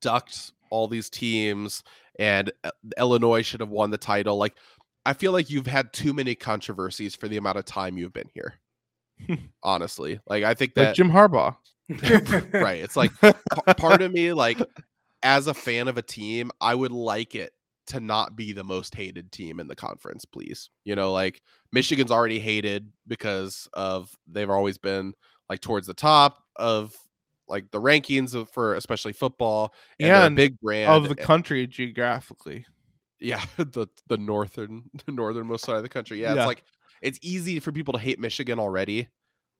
ducked 0.00 0.52
all 0.70 0.88
these 0.88 1.10
teams 1.10 1.82
and 2.18 2.50
uh, 2.64 2.70
Illinois 2.98 3.42
should 3.42 3.60
have 3.60 3.68
won 3.68 3.90
the 3.90 3.98
title. 3.98 4.36
Like, 4.36 4.54
I 5.04 5.12
feel 5.12 5.32
like 5.32 5.50
you've 5.50 5.66
had 5.66 5.92
too 5.92 6.12
many 6.14 6.34
controversies 6.34 7.14
for 7.14 7.28
the 7.28 7.36
amount 7.36 7.58
of 7.58 7.64
time 7.64 7.96
you've 7.98 8.12
been 8.14 8.30
here. 8.34 8.54
Honestly, 9.62 10.18
like 10.26 10.44
I 10.44 10.54
think 10.54 10.72
like 10.76 10.86
that 10.88 10.96
Jim 10.96 11.10
Harbaugh. 11.10 11.56
right. 12.52 12.82
It's 12.82 12.96
like 12.96 13.12
part 13.76 14.02
of 14.02 14.12
me, 14.14 14.32
like 14.32 14.58
as 15.22 15.46
a 15.46 15.54
fan 15.54 15.88
of 15.88 15.96
a 15.98 16.02
team, 16.02 16.50
I 16.60 16.74
would 16.74 16.90
like 16.92 17.34
it 17.34 17.52
to 17.86 18.00
not 18.00 18.36
be 18.36 18.52
the 18.52 18.64
most 18.64 18.94
hated 18.94 19.30
team 19.32 19.60
in 19.60 19.68
the 19.68 19.76
conference, 19.76 20.24
please. 20.24 20.70
You 20.84 20.96
know, 20.96 21.12
like 21.12 21.40
Michigan's 21.72 22.10
already 22.10 22.38
hated 22.40 22.90
because 23.06 23.68
of 23.74 24.10
they've 24.26 24.50
always 24.50 24.78
been 24.78 25.14
like 25.48 25.60
towards 25.60 25.86
the 25.86 25.94
top 25.94 26.42
of 26.56 26.94
like 27.48 27.70
the 27.70 27.80
rankings 27.80 28.34
of, 28.34 28.50
for 28.50 28.74
especially 28.74 29.12
football 29.12 29.72
and, 30.00 30.10
And 30.10 30.36
big 30.36 30.58
brand 30.60 30.90
of 30.90 31.04
the 31.04 31.10
a- 31.22 31.26
country 31.26 31.66
geographically. 31.66 32.66
yeah 33.20 33.44
the 33.56 33.86
the 34.08 34.16
northern 34.18 34.82
the 35.06 35.12
northernmost 35.12 35.64
side 35.64 35.76
of 35.76 35.82
the 35.82 35.88
country 35.88 36.20
yeah, 36.20 36.34
Yeah. 36.34 36.40
it's 36.42 36.46
like 36.48 36.64
it's 37.02 37.18
easy 37.22 37.60
for 37.60 37.70
people 37.72 37.92
to 37.92 37.98
hate 38.00 38.18
michigan 38.18 38.58
already 38.58 39.08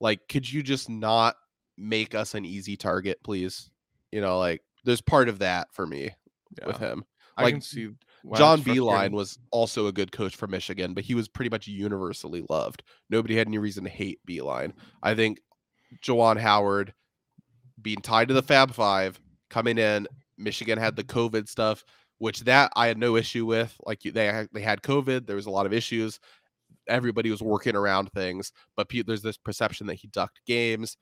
like 0.01 0.27
could 0.29 0.51
you 0.51 0.63
just 0.63 0.91
not 0.91 1.37
make 1.79 2.15
us 2.15 2.35
an 2.35 2.45
easy 2.45 2.77
target 2.77 3.19
please 3.23 3.71
you 4.11 4.21
know 4.21 4.39
like 4.39 4.63
there's 4.85 5.01
part 5.01 5.29
of 5.29 5.39
that 5.39 5.69
for 5.73 5.87
me 5.87 6.11
with 6.67 6.81
Yeah. 6.81 6.89
him 6.89 7.05
I 7.37 7.45
like, 7.45 7.55
can 7.55 7.61
see 7.61 7.89
John 8.39 8.61
Beilein 8.77 9.13
was 9.13 9.39
also 9.51 9.87
a 9.87 9.93
good 9.93 10.11
coach 10.13 10.35
for 10.35 10.47
michigan 10.47 10.95
but 10.95 11.05
he 11.05 11.15
was 11.15 11.29
pretty 11.29 11.49
much 11.51 11.67
universally 11.67 12.45
loved 12.49 12.83
nobody 13.11 13.37
had 13.37 13.47
any 13.47 13.59
reason 13.59 13.85
to 13.85 13.91
hate 13.91 14.19
Beilein 14.29 14.73
i 15.03 15.15
think 15.15 15.39
Juwan 16.05 16.39
howard 16.39 16.93
being 17.81 18.01
tied 18.03 18.29
to 18.29 18.35
the 18.35 18.43
fab 18.43 18.73
five 18.73 19.21
coming 19.51 19.79
in 19.79 20.09
michigan 20.39 20.79
had 20.79 20.97
the 20.97 21.05
covid 21.05 21.49
stuff 21.49 21.85
which 22.19 22.41
that 22.41 22.73
I 22.75 22.87
had 22.87 22.97
no 22.97 23.17
issue 23.17 23.45
with. 23.45 23.77
Like 23.85 24.01
they 24.01 24.25
had- 24.27 24.49
they 24.53 24.63
had 24.63 24.81
COVID, 24.81 25.27
there 25.27 25.37
was 25.37 25.45
a 25.45 25.51
lot 25.51 25.67
of 25.67 25.75
issues. 25.75 26.19
Everybody 26.89 27.31
was 27.31 27.43
working 27.43 27.77
around 27.77 28.11
things, 28.13 28.53
but 28.75 28.89
pe- 28.89 29.03
there's 29.03 29.21
this 29.21 29.37
perception 29.37 29.87
that 29.89 29.97
he 29.97 30.09
ducked 30.09 30.41
games. 30.47 30.97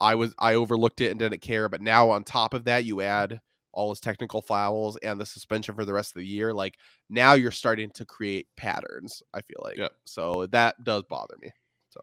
I 0.00 0.14
was 0.14 0.34
I 0.38 0.54
overlooked 0.54 1.02
it 1.02 1.10
and 1.10 1.18
didn't 1.18 1.42
care, 1.42 1.68
but 1.68 1.82
now 1.82 2.08
on 2.08 2.24
top 2.24 2.54
of 2.54 2.64
that, 2.64 2.86
you 2.86 3.02
add 3.02 3.40
all 3.74 3.90
his 3.90 4.00
technical 4.00 4.40
fouls 4.40 4.96
and 5.02 5.20
the 5.20 5.26
suspension 5.26 5.74
for 5.74 5.84
the 5.84 5.92
rest 5.92 6.16
of 6.16 6.20
the 6.20 6.26
year. 6.26 6.52
Like 6.52 6.78
now 7.10 7.34
you're 7.34 7.50
starting 7.50 7.90
to 7.90 8.04
create 8.04 8.46
patterns. 8.56 9.22
I 9.34 9.42
feel 9.42 9.60
like 9.62 9.76
Yep. 9.76 9.92
so 10.04 10.46
that 10.52 10.82
does 10.84 11.02
bother 11.08 11.36
me. 11.42 11.50
So 11.90 12.00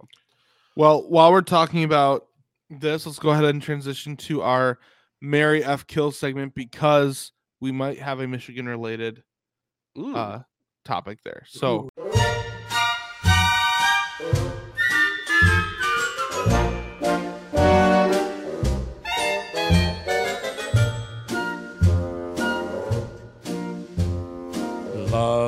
Well, 0.75 1.09
while 1.09 1.31
we're 1.31 1.41
talking 1.41 1.83
about 1.83 2.27
this, 2.69 3.05
let's 3.05 3.19
go 3.19 3.31
ahead 3.31 3.45
and 3.45 3.61
transition 3.61 4.15
to 4.17 4.41
our 4.41 4.79
Mary 5.21 5.63
F. 5.63 5.87
Kill 5.87 6.11
segment 6.11 6.55
because 6.55 7.31
we 7.59 7.71
might 7.71 7.99
have 7.99 8.19
a 8.19 8.27
Michigan 8.27 8.67
related 8.67 9.23
uh 10.15 10.39
topic 10.85 11.21
there. 11.23 11.43
So 11.47 11.89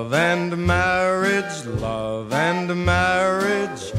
Love 0.04 0.14
and 0.16 0.68
marriage, 0.68 1.66
love 1.80 2.34
and 2.34 2.86
marriage 2.86 3.94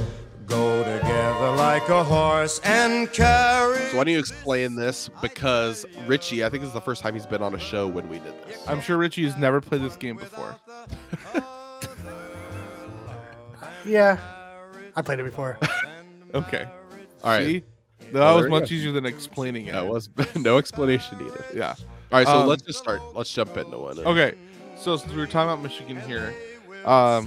go 0.44 0.84
together 0.84 1.50
like 1.56 1.88
a 1.88 2.04
horse 2.04 2.60
and 2.62 3.10
carriage. 3.10 3.90
so 3.90 3.96
why 3.96 4.04
don't 4.04 4.12
you 4.12 4.18
explain 4.18 4.74
this? 4.74 5.08
Because 5.22 5.86
Richie, 6.06 6.44
I 6.44 6.50
think 6.50 6.60
this 6.60 6.68
is 6.68 6.74
the 6.74 6.80
first 6.82 7.00
time 7.00 7.14
he's 7.14 7.24
been 7.24 7.40
on 7.40 7.54
a 7.54 7.58
show 7.58 7.86
when 7.88 8.06
we 8.10 8.18
did 8.18 8.34
this. 8.46 8.62
I'm 8.68 8.82
sure 8.82 8.98
Richie 8.98 9.24
has 9.24 9.38
never 9.38 9.62
played 9.62 9.80
this 9.80 9.96
game 9.96 10.16
before. 10.18 10.54
Yeah, 13.86 14.18
I 14.96 15.02
played 15.02 15.20
it 15.20 15.24
before. 15.24 15.58
Okay. 16.34 16.66
All 17.22 17.30
right. 17.30 17.46
See? 17.46 17.62
That 18.12 18.14
Well, 18.14 18.36
was 18.40 18.48
much 18.48 18.72
easier 18.72 18.90
than 18.92 19.06
explaining 19.06 19.66
it. 19.68 19.72
That 19.72 19.86
was 19.86 20.10
no 20.36 20.58
explanation 20.58 21.16
needed. 21.18 21.44
yeah. 21.54 21.74
All 22.12 22.18
right, 22.18 22.26
so 22.26 22.40
Um, 22.40 22.48
let's 22.48 22.62
just 22.62 22.78
start. 22.80 23.00
Let's 23.14 23.32
jump 23.32 23.56
into 23.56 23.78
one. 23.78 23.98
Okay. 24.00 24.34
So 24.84 24.98
since 24.98 25.14
we're 25.14 25.24
talking 25.24 25.50
about 25.50 25.62
Michigan 25.62 25.98
here, 26.02 26.34
um, 26.84 27.26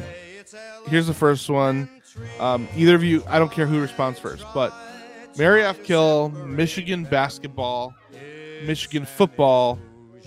here's 0.86 1.08
the 1.08 1.14
first 1.16 1.50
one. 1.50 1.90
Um, 2.40 2.68
either 2.76 2.94
of 2.94 3.04
you, 3.04 3.24
I 3.28 3.40
don't 3.40 3.52
care 3.52 3.66
who 3.66 3.82
responds 3.82 4.20
first, 4.20 4.46
but 4.54 4.72
Mary 5.40 5.64
F. 5.64 5.84
Kill, 5.84 6.30
Michigan 6.30 7.04
basketball, 7.04 7.96
Michigan 8.64 9.08
football, 9.08 9.80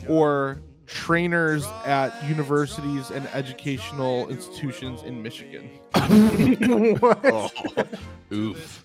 or 0.08 0.60
trainers 0.88 1.64
at 1.86 2.10
universities 2.28 3.10
and 3.10 3.28
educational 3.28 4.28
institutions 4.28 5.04
in 5.04 5.22
Michigan. 5.22 5.70
Oh, 7.02 7.50
oof. 8.32 8.84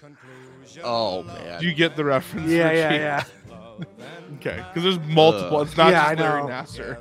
Oh 0.83 1.23
man. 1.23 1.59
Do 1.59 1.65
you 1.65 1.73
get 1.73 1.95
the 1.95 2.05
reference? 2.05 2.51
yeah, 2.51 2.67
Richie? 2.67 2.77
yeah, 2.77 2.93
yeah. 2.93 3.23
Okay, 4.35 4.63
because 4.73 4.83
there's 4.83 4.99
multiple. 5.07 5.57
Ugh. 5.57 5.67
it's 5.67 5.77
not 5.77 5.91
Yeah, 5.91 6.13
just 6.15 6.19
I 6.21 6.23
Larry 6.29 6.41
know. 6.43 6.49
Nassar. 6.49 6.97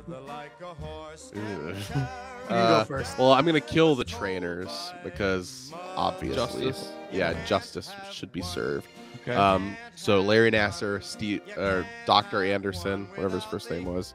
Ugh. 1.35 2.07
You 2.47 2.55
Uh, 2.55 2.79
go 2.81 2.85
first. 2.85 3.17
Well, 3.17 3.31
I'm 3.33 3.43
gonna 3.43 3.59
kill 3.59 3.95
the 3.95 4.03
trainers 4.03 4.91
because 5.03 5.73
obviously, 5.95 6.35
Justice. 6.67 6.89
yeah, 7.11 7.33
justice 7.45 7.91
should 8.11 8.31
be 8.31 8.43
served. 8.43 8.85
Okay. 9.23 9.33
Um, 9.33 9.75
so 9.95 10.21
Larry 10.21 10.51
Nassar, 10.51 11.01
Steve, 11.01 11.41
or 11.57 11.87
Doctor 12.05 12.43
Anderson, 12.43 13.05
whatever 13.15 13.33
his 13.37 13.43
first 13.45 13.71
name 13.71 13.85
was. 13.85 14.13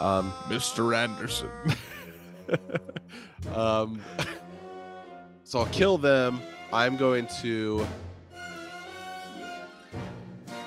Um, 0.00 0.32
Mr. 0.48 0.94
Anderson. 0.94 1.48
um, 3.54 4.02
so 5.44 5.60
I'll 5.60 5.66
kill 5.66 5.96
them. 5.96 6.40
I'm 6.74 6.98
going 6.98 7.26
to. 7.40 7.86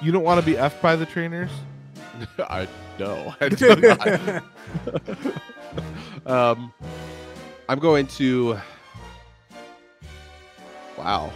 You 0.01 0.11
don't 0.11 0.23
want 0.23 0.39
to 0.39 0.45
be 0.45 0.57
effed 0.57 0.81
by 0.81 0.95
the 0.95 1.05
trainers? 1.05 1.51
I 2.39 2.67
know. 2.99 3.33
I 3.41 3.49
do 3.49 3.75
not. 3.75 4.43
um, 6.25 6.73
I'm 7.67 7.79
going 7.79 8.07
to. 8.07 8.57
Wow. 10.97 11.31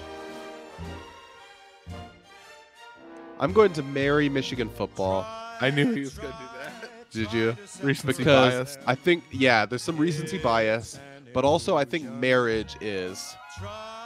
I'm 3.39 3.53
going 3.53 3.71
to 3.73 3.83
marry 3.83 4.27
Michigan 4.27 4.69
football. 4.69 5.25
I 5.61 5.71
knew 5.71 5.93
he 5.93 6.01
was 6.01 6.17
going 6.17 6.33
to 6.33 6.39
do 6.39 6.45
that. 6.61 7.11
Did 7.11 7.33
you? 7.33 7.57
Recency 7.81 8.17
Because 8.17 8.53
bias. 8.53 8.77
I 8.85 8.95
think, 8.95 9.23
yeah, 9.31 9.65
there's 9.65 9.81
some 9.81 9.97
recency 9.97 10.37
bias, 10.37 10.99
but 11.33 11.45
also 11.45 11.77
I 11.77 11.85
think 11.85 12.03
marriage 12.03 12.75
is 12.81 13.35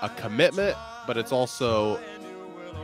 a 0.01 0.09
commitment, 0.17 0.75
but 1.07 1.17
it's 1.17 1.31
also 1.31 1.99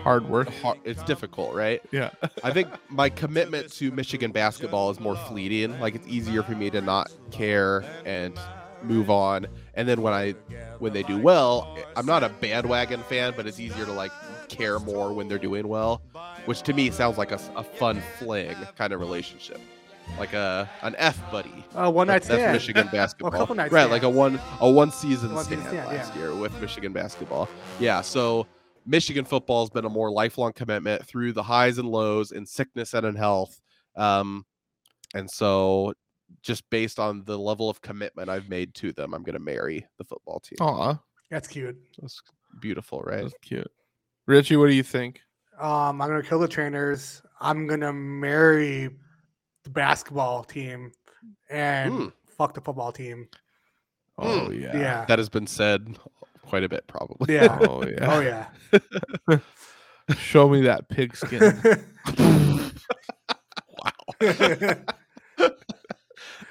Hard 0.03 0.27
work. 0.29 0.49
hard, 0.61 0.77
it's 0.83 1.03
difficult, 1.03 1.53
right? 1.53 1.81
Yeah. 1.91 2.11
I 2.43 2.51
think 2.51 2.67
my 2.89 3.09
commitment 3.09 3.71
to 3.73 3.91
Michigan 3.91 4.31
basketball 4.31 4.89
is 4.91 4.99
more 4.99 5.15
fleeting. 5.15 5.79
Like 5.79 5.95
it's 5.95 6.07
easier 6.07 6.41
for 6.43 6.53
me 6.53 6.69
to 6.69 6.81
not 6.81 7.11
care 7.31 7.83
and 8.05 8.37
move 8.81 9.09
on. 9.09 9.45
And 9.73 9.87
then 9.89 10.01
when 10.01 10.13
I 10.13 10.31
when 10.79 10.93
they 10.93 11.03
do 11.03 11.19
well, 11.19 11.77
I'm 11.95 12.05
not 12.05 12.23
a 12.23 12.29
bandwagon 12.29 13.01
fan, 13.03 13.33
but 13.35 13.45
it's 13.45 13.59
easier 13.59 13.85
to 13.85 13.91
like 13.91 14.11
care 14.47 14.79
more 14.79 15.11
when 15.13 15.27
they're 15.27 15.37
doing 15.37 15.67
well, 15.67 16.01
which 16.45 16.61
to 16.63 16.73
me 16.73 16.89
sounds 16.91 17.17
like 17.17 17.31
a, 17.31 17.39
a 17.55 17.63
fun 17.63 18.01
fling 18.17 18.55
kind 18.77 18.93
of 18.93 18.99
relationship, 19.01 19.59
like 20.17 20.33
a 20.33 20.69
an 20.81 20.95
F 20.97 21.19
buddy. 21.29 21.65
Uh, 21.75 21.91
one 21.91 22.07
night 22.07 22.23
That's- 22.23 22.39
That's. 22.41 22.53
Michigan 22.53 22.87
basketball, 22.91 23.33
A 23.35 23.37
couple 23.37 23.55
night 23.55 23.71
right? 23.71 23.89
Like 23.89 24.03
a 24.03 24.09
one 24.09 24.39
a 24.61 24.69
one 24.69 24.91
season 24.91 25.33
One 25.35 25.43
stand 25.43 25.61
season 25.63 25.77
stand, 25.77 25.97
last 25.97 26.15
yeah. 26.15 26.21
year 26.21 26.35
with 26.35 26.59
Michigan 26.61 26.93
basketball. 26.93 27.49
Yeah, 27.79 27.99
so 28.01 28.47
Michigan 28.89 29.23
football 29.23 29.61
has 29.63 29.69
been 29.69 29.85
a 29.85 29.89
more 29.89 30.11
lifelong 30.11 30.51
commitment 30.51 31.05
through 31.05 31.31
the 31.33 31.43
highs 31.43 31.77
and 31.77 31.87
lows 31.87 32.31
in 32.31 32.43
sickness 32.43 32.95
and 32.95 33.05
in 33.05 33.15
health. 33.15 33.61
Um, 33.95 34.45
and 35.13 35.29
so 35.29 35.93
just 36.41 36.67
based 36.71 36.97
on 36.99 37.23
the 37.25 37.37
level 37.37 37.69
of 37.69 37.81
commitment 37.81 38.29
I've 38.29 38.49
made 38.49 38.73
to 38.75 38.91
them, 38.91 39.13
I'm 39.13 39.21
going 39.21 39.33
to 39.35 39.39
marry 39.39 39.85
the 39.99 40.03
football 40.05 40.39
team. 40.39 40.57
Aw, 40.61 40.99
That's 41.29 41.47
cute. 41.47 41.77
That's 42.01 42.19
beautiful, 42.61 43.01
right? 43.01 43.21
that's 43.21 43.35
cute. 43.43 43.69
Richie, 44.25 44.57
what 44.57 44.67
do 44.67 44.73
you 44.73 44.83
think? 44.83 45.21
Um, 45.59 46.01
I'm 46.01 46.07
gonna 46.09 46.23
kill 46.23 46.39
the 46.39 46.47
trainers. 46.47 47.21
I'm 47.41 47.67
gonna 47.67 47.91
marry 47.91 48.89
the 49.63 49.69
basketball 49.69 50.43
team 50.43 50.91
and 51.49 51.93
Hmm. 51.93 52.07
fuck 52.37 52.53
the 52.53 52.61
football 52.61 52.91
team. 52.93 53.27
Oh, 54.17 54.51
yeah. 54.51 54.77
Yeah. 54.77 55.05
That 55.05 55.19
has 55.19 55.29
been 55.29 55.47
said 55.47 55.97
quite 56.49 56.63
a 56.63 56.69
bit, 56.69 56.85
probably. 56.87 57.35
Yeah. 57.35 57.57
Oh, 57.61 57.85
yeah. 57.85 58.13
oh 58.13 58.19
yeah. 58.19 59.37
Show 60.17 60.49
me 60.49 60.61
that 60.61 60.89
pigskin. 60.89 61.43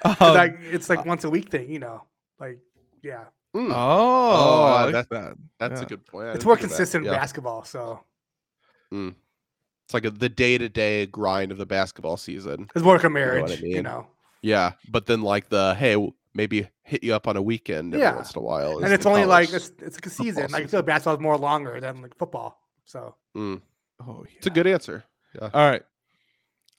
Um, 0.05 0.15
like 0.19 0.57
it's 0.61 0.89
like 0.89 1.05
once 1.05 1.23
a 1.25 1.29
week 1.29 1.49
thing, 1.49 1.69
you 1.71 1.79
know. 1.79 2.03
Like 2.39 2.59
yeah, 3.03 3.25
Mm. 3.55 3.71
oh, 3.73 4.63
I 4.63 4.83
like 4.85 4.93
that- 4.93 5.09
that. 5.09 5.33
That's 5.59 5.81
yeah. 5.81 5.85
a 5.85 5.89
good 5.89 6.05
point. 6.05 6.27
I 6.27 6.31
it's 6.33 6.45
more 6.45 6.55
think 6.55 6.65
of 6.65 6.69
that. 6.71 6.77
consistent 6.77 7.05
Yeah. 7.05 7.11
basketball. 7.11 7.63
So 7.65 7.99
It's 8.91 9.93
like 9.93 10.05
a, 10.05 10.11
the 10.11 10.29
day 10.29 10.57
to 10.57 10.69
day 10.69 11.05
grind 11.07 11.51
of 11.51 11.57
the 11.57 11.65
basketball 11.65 12.15
season. 12.17 12.69
it's 12.75 12.83
more 12.83 12.93
like 12.95 13.03
a 13.03 13.07
what 13.09 13.11
I 13.11 13.13
marriage, 13.13 13.61
you 13.61 13.81
know. 13.81 14.07
Yeah, 14.41 14.73
but 14.89 15.05
then 15.05 15.21
like 15.21 15.49
the 15.49 15.75
hey, 15.75 15.93
w- 15.93 16.13
maybe 16.39 16.69
hit 16.83 17.03
you 17.03 17.13
up 17.13 17.27
on 17.27 17.35
a 17.35 17.41
weekend 17.41 17.93
every 17.93 18.01
Yeah. 18.05 18.15
once 18.15 18.31
in 18.33 18.39
a 18.39 18.41
while. 18.41 18.79
And 18.79 18.93
it's 18.93 19.03
the 19.03 19.09
only 19.09 19.25
like 19.25 19.51
it's, 19.51 19.71
it's 19.79 19.97
like 19.97 20.05
a 20.05 20.09
football 20.09 20.25
season. 20.25 20.51
Like 20.51 20.63
I 20.63 20.67
feel 20.67 20.77
like 20.79 20.85
basketball 20.85 21.15
is 21.15 21.19
more 21.19 21.37
longer 21.37 21.81
than 21.81 22.01
like 22.01 22.15
football. 22.17 22.57
So 22.85 23.15
Mm, 23.35 23.61
Oh, 24.07 24.23
yeah. 24.27 24.35
it's 24.37 24.47
a 24.47 24.49
good 24.49 24.65
answer. 24.67 25.03
All 25.41 25.49
right. 25.53 25.83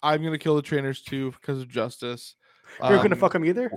I'm 0.02 0.20
going 0.22 0.32
to 0.32 0.38
kill 0.38 0.56
the 0.56 0.62
trainers 0.62 1.02
too 1.02 1.32
because 1.32 1.60
of 1.60 1.68
justice. 1.68 2.36
you're 2.82 2.96
gonna 2.96 3.14
Um, 3.16 3.20
fuck 3.20 3.34
them 3.34 3.44
either. 3.44 3.70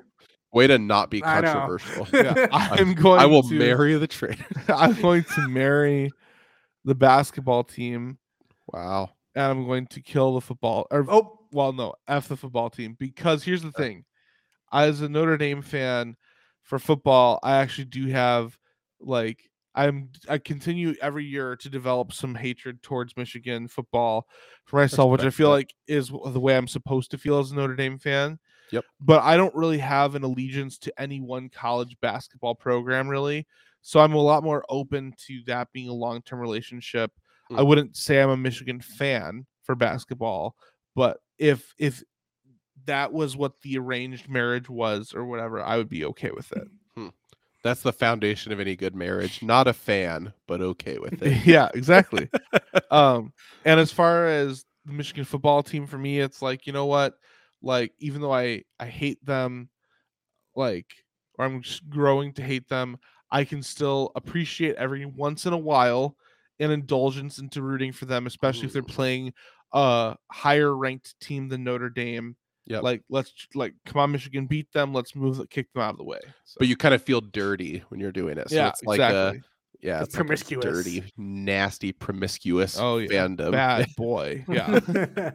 Way 0.53 0.67
to 0.67 0.77
not 0.77 1.09
be 1.09 1.21
I 1.23 1.41
controversial. 1.41 2.07
Yeah, 2.13 2.47
I'm 2.51 2.93
going. 2.93 3.19
I 3.19 3.25
will 3.25 3.43
to, 3.43 3.53
marry 3.59 3.95
the 3.95 4.07
trade. 4.07 4.37
I'm 4.69 4.93
going 5.01 5.25
to 5.35 5.47
marry 5.49 6.11
the 6.85 6.95
basketball 6.95 7.63
team, 7.65 8.19
Wow. 8.67 9.09
and 9.35 9.43
I'm 9.45 9.65
going 9.65 9.87
to 9.87 10.01
kill 10.01 10.35
the 10.35 10.41
football. 10.41 10.85
Or 10.91 11.05
oh, 11.09 11.39
well, 11.51 11.73
no, 11.73 11.95
f 12.07 12.27
the 12.29 12.37
football 12.37 12.69
team 12.69 12.95
because 12.99 13.43
here's 13.43 13.63
the 13.63 13.71
thing: 13.71 14.05
as 14.73 15.01
a 15.01 15.09
Notre 15.09 15.37
Dame 15.37 15.61
fan 15.61 16.15
for 16.63 16.79
football, 16.79 17.39
I 17.43 17.57
actually 17.57 17.85
do 17.85 18.07
have 18.07 18.57
like 18.99 19.49
I'm 19.75 20.09
I 20.29 20.37
continue 20.37 20.95
every 21.01 21.25
year 21.25 21.55
to 21.57 21.69
develop 21.69 22.13
some 22.13 22.35
hatred 22.35 22.81
towards 22.83 23.17
Michigan 23.17 23.67
football 23.67 24.27
for 24.65 24.77
myself, 24.77 25.11
which 25.11 25.21
I 25.23 25.29
feel 25.29 25.49
like 25.49 25.73
is 25.87 26.09
the 26.09 26.39
way 26.39 26.55
I'm 26.57 26.67
supposed 26.67 27.11
to 27.11 27.17
feel 27.17 27.39
as 27.39 27.51
a 27.51 27.55
Notre 27.55 27.75
Dame 27.75 27.97
fan. 27.97 28.39
Yep. 28.71 28.85
But 28.99 29.23
I 29.23 29.35
don't 29.37 29.53
really 29.55 29.77
have 29.79 30.15
an 30.15 30.23
allegiance 30.23 30.77
to 30.79 31.01
any 31.01 31.21
one 31.21 31.49
college 31.49 31.95
basketball 32.01 32.55
program, 32.55 33.07
really. 33.07 33.45
So 33.81 33.99
I'm 33.99 34.13
a 34.13 34.21
lot 34.21 34.43
more 34.43 34.63
open 34.69 35.13
to 35.27 35.41
that 35.47 35.67
being 35.73 35.89
a 35.89 35.93
long 35.93 36.21
term 36.21 36.39
relationship. 36.39 37.11
I 37.51 37.55
Mm. 37.55 37.67
wouldn't 37.67 37.97
say 37.97 38.21
I'm 38.21 38.29
a 38.29 38.37
Michigan 38.37 38.79
fan 38.79 39.45
for 39.63 39.75
basketball, 39.75 40.55
but 40.95 41.17
if 41.37 41.73
if 41.77 42.01
that 42.85 43.13
was 43.13 43.35
what 43.35 43.61
the 43.61 43.77
arranged 43.77 44.29
marriage 44.29 44.69
was 44.69 45.13
or 45.13 45.25
whatever, 45.25 45.61
I 45.61 45.77
would 45.77 45.89
be 45.89 46.05
okay 46.05 46.31
with 46.31 46.51
it. 46.51 46.67
That's 47.63 47.81
the 47.81 47.93
foundation 47.93 48.51
of 48.51 48.59
any 48.59 48.75
good 48.75 48.93
marriage. 48.93 49.41
Not 49.41 49.67
a 49.67 49.73
fan, 49.73 50.33
but 50.47 50.59
okay 50.59 50.99
with 50.99 51.23
it. 51.23 51.45
yeah, 51.45 51.69
exactly. 51.73 52.29
um, 52.91 53.31
and 53.63 53.79
as 53.79 53.91
far 53.91 54.27
as 54.27 54.65
the 54.85 54.91
Michigan 54.91 55.23
football 55.23 55.63
team, 55.63 55.87
for 55.87 55.97
me, 55.97 56.19
it's 56.19 56.41
like 56.41 56.67
you 56.67 56.73
know 56.73 56.85
what, 56.85 57.15
like 57.61 57.93
even 57.99 58.21
though 58.21 58.33
I 58.33 58.63
I 58.79 58.85
hate 58.85 59.25
them, 59.25 59.69
like 60.55 60.87
or 61.39 61.45
I'm 61.45 61.61
just 61.61 61.89
growing 61.89 62.33
to 62.33 62.43
hate 62.43 62.67
them, 62.67 62.97
I 63.31 63.45
can 63.45 63.63
still 63.63 64.11
appreciate 64.15 64.75
every 64.75 65.05
once 65.05 65.45
in 65.45 65.53
a 65.53 65.57
while 65.57 66.17
an 66.59 66.69
indulgence 66.69 67.39
into 67.39 67.61
rooting 67.61 67.93
for 67.93 68.05
them, 68.05 68.27
especially 68.27 68.67
if 68.67 68.73
they're 68.73 68.83
playing 68.83 69.33
a 69.71 70.15
higher 70.31 70.75
ranked 70.75 71.19
team 71.21 71.47
than 71.47 71.63
Notre 71.63 71.89
Dame. 71.89 72.35
Yep. 72.65 72.83
Like 72.83 73.01
let's 73.09 73.33
like 73.55 73.73
come 73.85 73.99
on 74.01 74.11
Michigan, 74.11 74.45
beat 74.45 74.71
them. 74.73 74.93
Let's 74.93 75.15
move, 75.15 75.41
kick 75.49 75.71
them 75.73 75.83
out 75.83 75.91
of 75.91 75.97
the 75.97 76.03
way. 76.05 76.19
So, 76.45 76.55
But 76.59 76.67
you 76.69 76.77
kind 76.77 76.93
of 76.93 77.01
feel 77.01 77.19
dirty 77.21 77.83
when 77.89 77.99
you're 77.99 78.11
doing 78.13 78.37
it. 78.37 78.49
So 78.49 78.55
yeah, 78.55 78.69
it's 78.69 78.83
like 78.83 78.99
exactly. 78.99 79.39
a 79.39 79.41
yeah, 79.85 79.99
It's 79.99 80.07
it's 80.07 80.15
like 80.15 80.21
a 80.21 80.25
promiscuous. 80.25 80.63
dirty, 80.65 81.03
nasty, 81.17 81.91
promiscuous 81.91 82.77
oh 82.79 82.99
yeah, 82.99 83.09
fandom. 83.27 83.51
bad 83.51 83.87
boy. 83.97 84.45
Yeah. 84.47 84.79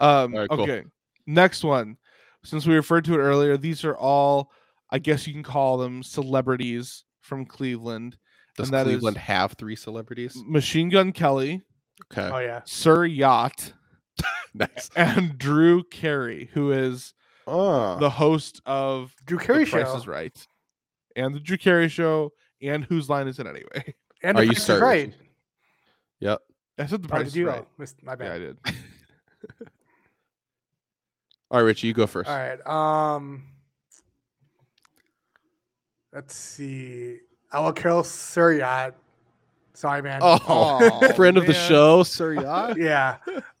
Um, 0.00 0.34
Alright, 0.34 0.50
cool. 0.50 0.60
okay. 0.62 0.82
Next 1.26 1.64
one. 1.64 1.96
Since 2.44 2.66
we 2.66 2.74
referred 2.74 3.04
to 3.06 3.14
it 3.14 3.18
earlier, 3.18 3.56
these 3.56 3.84
are 3.84 3.96
all, 3.96 4.50
I 4.90 4.98
guess 4.98 5.26
you 5.26 5.32
can 5.32 5.42
call 5.42 5.78
them 5.78 6.02
celebrities 6.02 7.04
from 7.22 7.44
Cleveland. 7.46 8.16
Does 8.56 8.68
and 8.68 8.74
that 8.74 8.86
is- 8.86 8.92
Cleveland 8.94 9.16
have 9.16 9.52
three 9.54 9.76
celebrities? 9.76 10.36
Machine 10.46 10.90
Gun 10.90 11.12
Kelly, 11.12 11.62
Okay, 12.12 12.28
oh 12.32 12.38
yeah. 12.38 12.60
Sir 12.66 13.04
Yacht, 13.06 13.72
nice. 14.58 14.90
and 14.96 15.36
Drew 15.38 15.82
Carey, 15.84 16.50
who 16.54 16.72
is 16.72 17.12
Oh, 17.46 17.98
the 17.98 18.08
host 18.10 18.60
of 18.64 19.14
Drew 19.26 19.38
The 19.38 19.44
Carey 19.44 19.66
Price 19.66 19.86
show. 19.88 19.96
is 19.96 20.06
Right, 20.06 20.46
and 21.16 21.34
the 21.34 21.40
Drew 21.40 21.56
Carey 21.58 21.88
Show, 21.88 22.32
and 22.62 22.84
Whose 22.84 23.08
Line 23.10 23.28
Is 23.28 23.38
It 23.38 23.46
Anyway? 23.46 23.94
And 24.22 24.38
Are 24.38 24.40
the 24.40 24.46
you 24.46 24.50
Price 24.52 24.58
is 24.58 24.64
certain? 24.64 24.82
right? 24.88 25.14
yep. 26.20 26.40
I 26.78 26.86
said 26.86 27.02
the 27.02 27.08
Oh, 27.08 27.10
Price 27.10 27.20
did 27.24 27.26
is 27.28 27.36
you? 27.36 27.48
Right. 27.48 27.60
Oh, 27.62 27.66
missed- 27.78 28.02
my 28.02 28.12
Yeah, 28.12 28.16
bad. 28.16 28.32
I 28.32 28.38
did. 28.38 28.58
All 31.50 31.60
right, 31.60 31.66
Richie, 31.66 31.86
you 31.88 31.92
go 31.92 32.06
first. 32.06 32.28
All 32.30 32.36
right. 32.36 32.66
Um, 32.66 33.44
let's 36.12 36.34
see. 36.34 37.18
I 37.52 37.60
will 37.60 37.72
kill 37.72 38.02
Sir 38.02 38.54
Yacht. 38.54 38.94
Sorry, 39.74 40.02
man. 40.02 40.20
Oh, 40.22 40.38
Aw, 40.48 41.12
friend 41.14 41.36
of 41.36 41.46
the 41.46 41.52
man. 41.52 41.68
show, 41.68 42.02
Sir 42.02 42.34
Yacht. 42.34 42.76
yeah. 42.78 43.18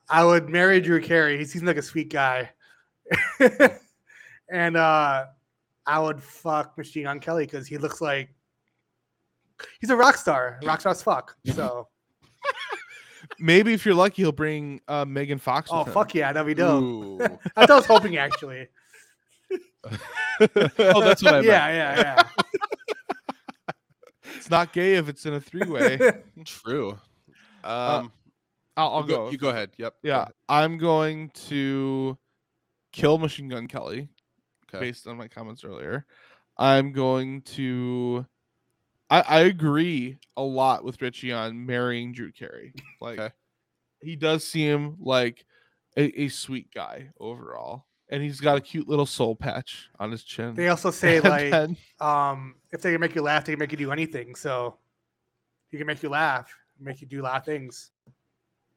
I 0.08 0.24
would 0.24 0.48
marry 0.48 0.80
Drew 0.80 1.00
Carey. 1.00 1.38
He 1.38 1.44
seems 1.44 1.64
like 1.64 1.76
a 1.76 1.82
sweet 1.82 2.10
guy. 2.10 2.50
and 4.50 4.76
uh, 4.76 5.26
I 5.86 5.98
would 5.98 6.22
fuck 6.22 6.76
Machine 6.76 7.04
Gun 7.04 7.20
Kelly 7.20 7.44
because 7.46 7.66
he 7.66 7.78
looks 7.78 8.00
like 8.00 8.28
he's 9.80 9.90
a 9.90 9.96
rock 9.96 10.16
star. 10.16 10.58
Rock 10.64 10.80
stars 10.80 11.02
fuck. 11.02 11.36
So, 11.54 11.88
Maybe 13.38 13.72
if 13.72 13.86
you're 13.86 13.94
lucky, 13.94 14.22
he'll 14.22 14.32
bring 14.32 14.80
uh, 14.88 15.04
Megan 15.06 15.38
Fox. 15.38 15.70
oh 15.72 15.78
with 15.80 15.88
him. 15.88 15.94
fuck 15.94 16.14
yeah, 16.14 16.32
that'd 16.32 16.46
be 16.46 16.54
dope. 16.54 16.82
Ooh. 16.82 17.18
That's 17.18 17.38
what 17.56 17.70
I 17.70 17.76
was 17.76 17.86
hoping 17.86 18.16
actually. 18.18 18.68
oh, 19.52 21.00
that's 21.00 21.22
what 21.22 21.34
I 21.34 21.40
meant. 21.42 21.46
yeah, 21.46 21.68
yeah, 21.68 22.00
yeah. 22.00 22.44
It's 24.36 24.50
not 24.50 24.72
gay 24.72 24.94
if 24.94 25.08
it's 25.08 25.24
in 25.26 25.34
a 25.34 25.40
three 25.40 25.66
way. 25.68 25.98
True. 26.44 26.90
Um, 26.92 26.98
Uh, 27.62 28.02
I'll, 28.76 28.88
I'll 28.96 29.02
you 29.02 29.08
go. 29.08 29.16
go. 29.26 29.30
You 29.30 29.38
go 29.38 29.48
ahead. 29.50 29.70
Yep. 29.78 29.94
Yeah, 30.02 30.22
ahead. 30.22 30.32
I'm 30.48 30.78
going 30.78 31.30
to 31.48 32.18
kill 32.92 33.18
Machine 33.18 33.48
Gun 33.48 33.66
Kelly 33.68 34.08
Okay. 34.68 34.80
based 34.86 35.06
on 35.06 35.16
my 35.16 35.28
comments 35.28 35.64
earlier. 35.64 36.06
I'm 36.58 36.92
going 36.92 37.42
to. 37.42 38.26
I, 39.10 39.20
I 39.20 39.40
agree 39.40 40.18
a 40.36 40.42
lot 40.42 40.82
with 40.84 41.00
Richie 41.02 41.32
on 41.32 41.66
marrying 41.66 42.12
Drew 42.12 42.32
Carey. 42.32 42.72
Like, 43.00 43.18
Okay. 43.20 43.34
he 44.02 44.16
does 44.16 44.44
seem 44.44 44.96
like 44.98 45.44
a, 45.96 46.22
a 46.22 46.28
sweet 46.28 46.72
guy 46.74 47.10
overall, 47.20 47.84
and 48.08 48.22
he's 48.22 48.40
got 48.40 48.56
a 48.56 48.60
cute 48.60 48.88
little 48.88 49.06
soul 49.06 49.36
patch 49.36 49.88
on 50.00 50.10
his 50.10 50.24
chin. 50.24 50.54
They 50.54 50.68
also 50.68 50.90
say 50.90 51.16
And 51.16 51.24
like 51.24 51.50
then- 51.50 51.76
um 52.00 52.56
if 52.72 52.82
they 52.82 52.90
can 52.92 53.00
make 53.00 53.14
you 53.14 53.22
laugh, 53.22 53.44
they 53.44 53.52
can 53.52 53.58
make 53.60 53.70
you 53.72 53.78
do 53.78 53.92
anything. 53.92 54.34
So 54.34 54.78
he 55.70 55.78
can 55.78 55.86
make 55.86 56.02
you 56.02 56.08
laugh, 56.08 56.52
make 56.80 57.00
you 57.00 57.06
do 57.06 57.20
a 57.20 57.24
lot 57.24 57.36
of 57.36 57.44
things. 57.44 57.90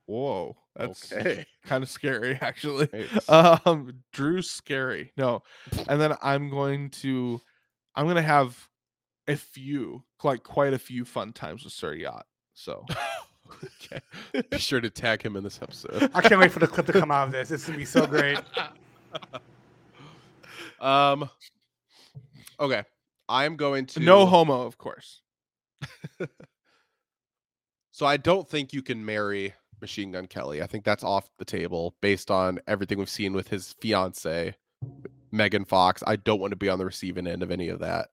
Whoa, 0.07 0.57
that's 0.75 1.13
Okay. 1.13 1.45
kind 1.65 1.83
of 1.83 1.89
scary, 1.89 2.37
actually. 2.41 2.89
Nice. 2.91 3.29
um 3.65 3.93
drew's 4.11 4.49
scary 4.49 5.11
no 5.17 5.43
and 5.87 6.01
then 6.01 6.15
i'm 6.23 6.49
going 6.49 6.89
to 6.89 7.39
i'm 7.95 8.07
gonna 8.07 8.21
have 8.21 8.67
a 9.27 9.35
few 9.35 10.03
like 10.23 10.41
quite 10.43 10.73
a 10.73 10.79
few 10.79 11.05
fun 11.05 11.31
times 11.33 11.63
with 11.63 11.73
sir 11.73 11.93
yacht 11.93 12.25
so 12.53 12.83
okay. 13.83 14.01
Be 14.49 14.57
sure 14.57 14.81
to 14.81 14.89
tag 14.89 15.21
him 15.23 15.35
in 15.35 15.43
this 15.43 15.59
episode. 15.61 16.09
I 16.13 16.21
can't 16.21 16.39
wait 16.39 16.51
for 16.51 16.59
the 16.59 16.67
clip 16.67 16.85
to 16.87 16.93
come 16.93 17.11
out 17.11 17.27
of 17.27 17.31
this. 17.31 17.51
It's 17.51 17.65
gonna 17.65 17.77
be 17.77 17.85
so 17.85 18.05
great. 18.05 18.39
Um. 20.79 21.29
Okay. 22.59 22.83
I'm 23.29 23.55
going 23.55 23.85
to 23.87 23.99
no 23.99 24.25
homo 24.25 24.61
of 24.61 24.77
course 24.77 25.21
So 27.91 28.05
I 28.05 28.17
don't 28.17 28.47
think 28.47 28.73
you 28.73 28.81
can 28.81 29.03
marry 29.03 29.53
Machine 29.81 30.11
Gun 30.11 30.25
Kelly. 30.27 30.61
I 30.61 30.67
think 30.67 30.83
that's 30.83 31.03
off 31.03 31.29
the 31.37 31.45
table 31.45 31.95
based 32.01 32.31
on 32.31 32.59
everything 32.67 32.97
we've 32.97 33.09
seen 33.09 33.33
with 33.33 33.47
his 33.47 33.73
fiance, 33.79 34.55
Megan 35.31 35.65
Fox. 35.65 36.03
I 36.07 36.15
don't 36.15 36.39
want 36.39 36.51
to 36.51 36.57
be 36.57 36.69
on 36.69 36.79
the 36.79 36.85
receiving 36.85 37.27
end 37.27 37.43
of 37.43 37.51
any 37.51 37.69
of 37.69 37.79
that. 37.79 38.09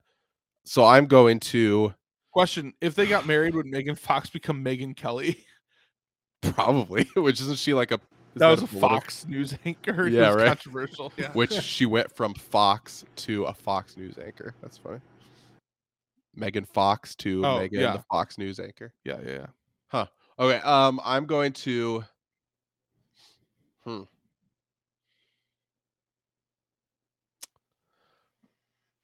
So 0.65 0.85
I'm 0.85 1.07
going 1.07 1.41
to 1.41 1.95
question 2.33 2.73
if 2.81 2.95
they 2.95 3.07
got 3.07 3.27
married 3.29 3.55
would 3.55 3.65
megan 3.67 3.95
fox 3.95 4.29
become 4.29 4.61
megan 4.61 4.93
kelly 4.93 5.45
probably, 6.43 7.05
which 7.15 7.41
isn't 7.41 7.57
she 7.59 7.73
like 7.73 7.93
a 7.93 8.01
that 8.35 8.49
was 8.51 8.61
a 8.63 8.67
political- 8.67 8.89
fox 8.91 9.25
news 9.29 9.55
anchor 9.65 10.09
Yeah, 10.09 10.33
right. 10.35 10.49
controversial 10.49 11.13
yeah 11.17 11.31
Which 11.33 11.53
she 11.63 11.87
went 11.87 12.11
from 12.17 12.35
Fox 12.35 13.05
to 13.17 13.45
a 13.45 13.55
Fox 13.55 13.97
News 13.97 14.17
anchor. 14.19 14.53
That's 14.61 14.77
funny. 14.77 14.99
Megan 16.35 16.65
Fox 16.65 17.15
to 17.17 17.47
Oh, 17.47 17.59
Megan 17.61 17.81
yeah. 17.81 17.97
the 17.97 18.03
Fox 18.11 18.39
News 18.39 18.59
anchor. 18.59 18.93
yeah 19.05 19.19
yeah 19.25 19.47
yeah 19.93 20.07
Okay, 20.39 20.59
um, 20.59 21.01
I'm 21.05 21.27
going 21.27 21.53
to. 21.53 22.05
Hmm. 23.85 24.03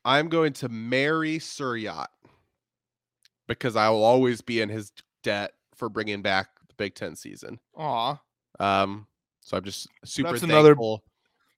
I'm 0.05 0.29
going 0.29 0.55
to 0.55 0.69
marry 0.69 1.39
Sir 1.39 1.77
Yacht 1.77 2.11
because 3.47 3.77
I 3.77 3.89
will 3.91 4.03
always 4.03 4.41
be 4.41 4.61
in 4.61 4.69
his 4.69 4.93
debt 5.23 5.53
for 5.75 5.89
bringing 5.89 6.23
back 6.23 6.49
the 6.69 6.75
Big 6.79 6.95
Ten 6.95 7.15
season. 7.17 7.61
Aw, 7.77 8.19
Um, 8.59 9.07
so 9.43 9.57
I'm 9.57 9.65
just 9.65 9.89
super 10.05 10.31
That's 10.33 10.43
another- 10.43 10.71
thankful. 10.71 11.05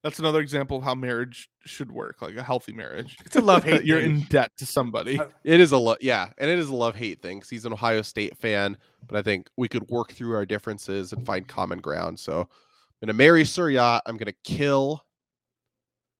That's 0.03 0.18
another 0.18 0.40
example 0.40 0.78
of 0.78 0.82
how 0.82 0.94
marriage 0.96 1.48
should 1.64 1.92
work 1.92 2.20
like 2.22 2.34
a 2.36 2.42
healthy 2.42 2.72
marriage 2.72 3.16
It's 3.24 3.36
a 3.36 3.40
love 3.40 3.62
hate. 3.70 3.84
you're 3.84 4.00
thing. 4.00 4.16
in 4.16 4.20
debt 4.22 4.50
to 4.59 4.66
somebody 4.66 5.18
Uh, 5.20 5.26
It 5.44 5.61
is 5.61 5.70
a 5.72 5.76
love, 5.78 5.98
yeah, 6.00 6.30
and 6.38 6.50
it 6.50 6.59
is 6.59 6.68
a 6.68 6.74
love 6.74 6.96
hate 6.96 7.22
thing. 7.22 7.40
'cause 7.40 7.48
he's 7.50 7.64
an 7.64 7.72
Ohio 7.72 8.03
State 8.03 8.36
fan, 8.36 8.76
but 9.07 9.16
I 9.16 9.22
think 9.22 9.48
we 9.57 9.68
could 9.68 9.88
work 9.88 10.12
through 10.12 10.34
our 10.34 10.44
differences 10.46 11.12
and 11.12 11.24
find 11.24 11.46
common 11.46 11.78
ground. 11.80 12.18
So 12.18 12.40
I'm 12.40 12.46
gonna 13.09 13.12
marry 13.16 13.44
Sir 13.44 13.70
Yacht. 13.70 14.03
I'm 14.07 14.16
gonna 14.16 14.32
kill 14.44 15.05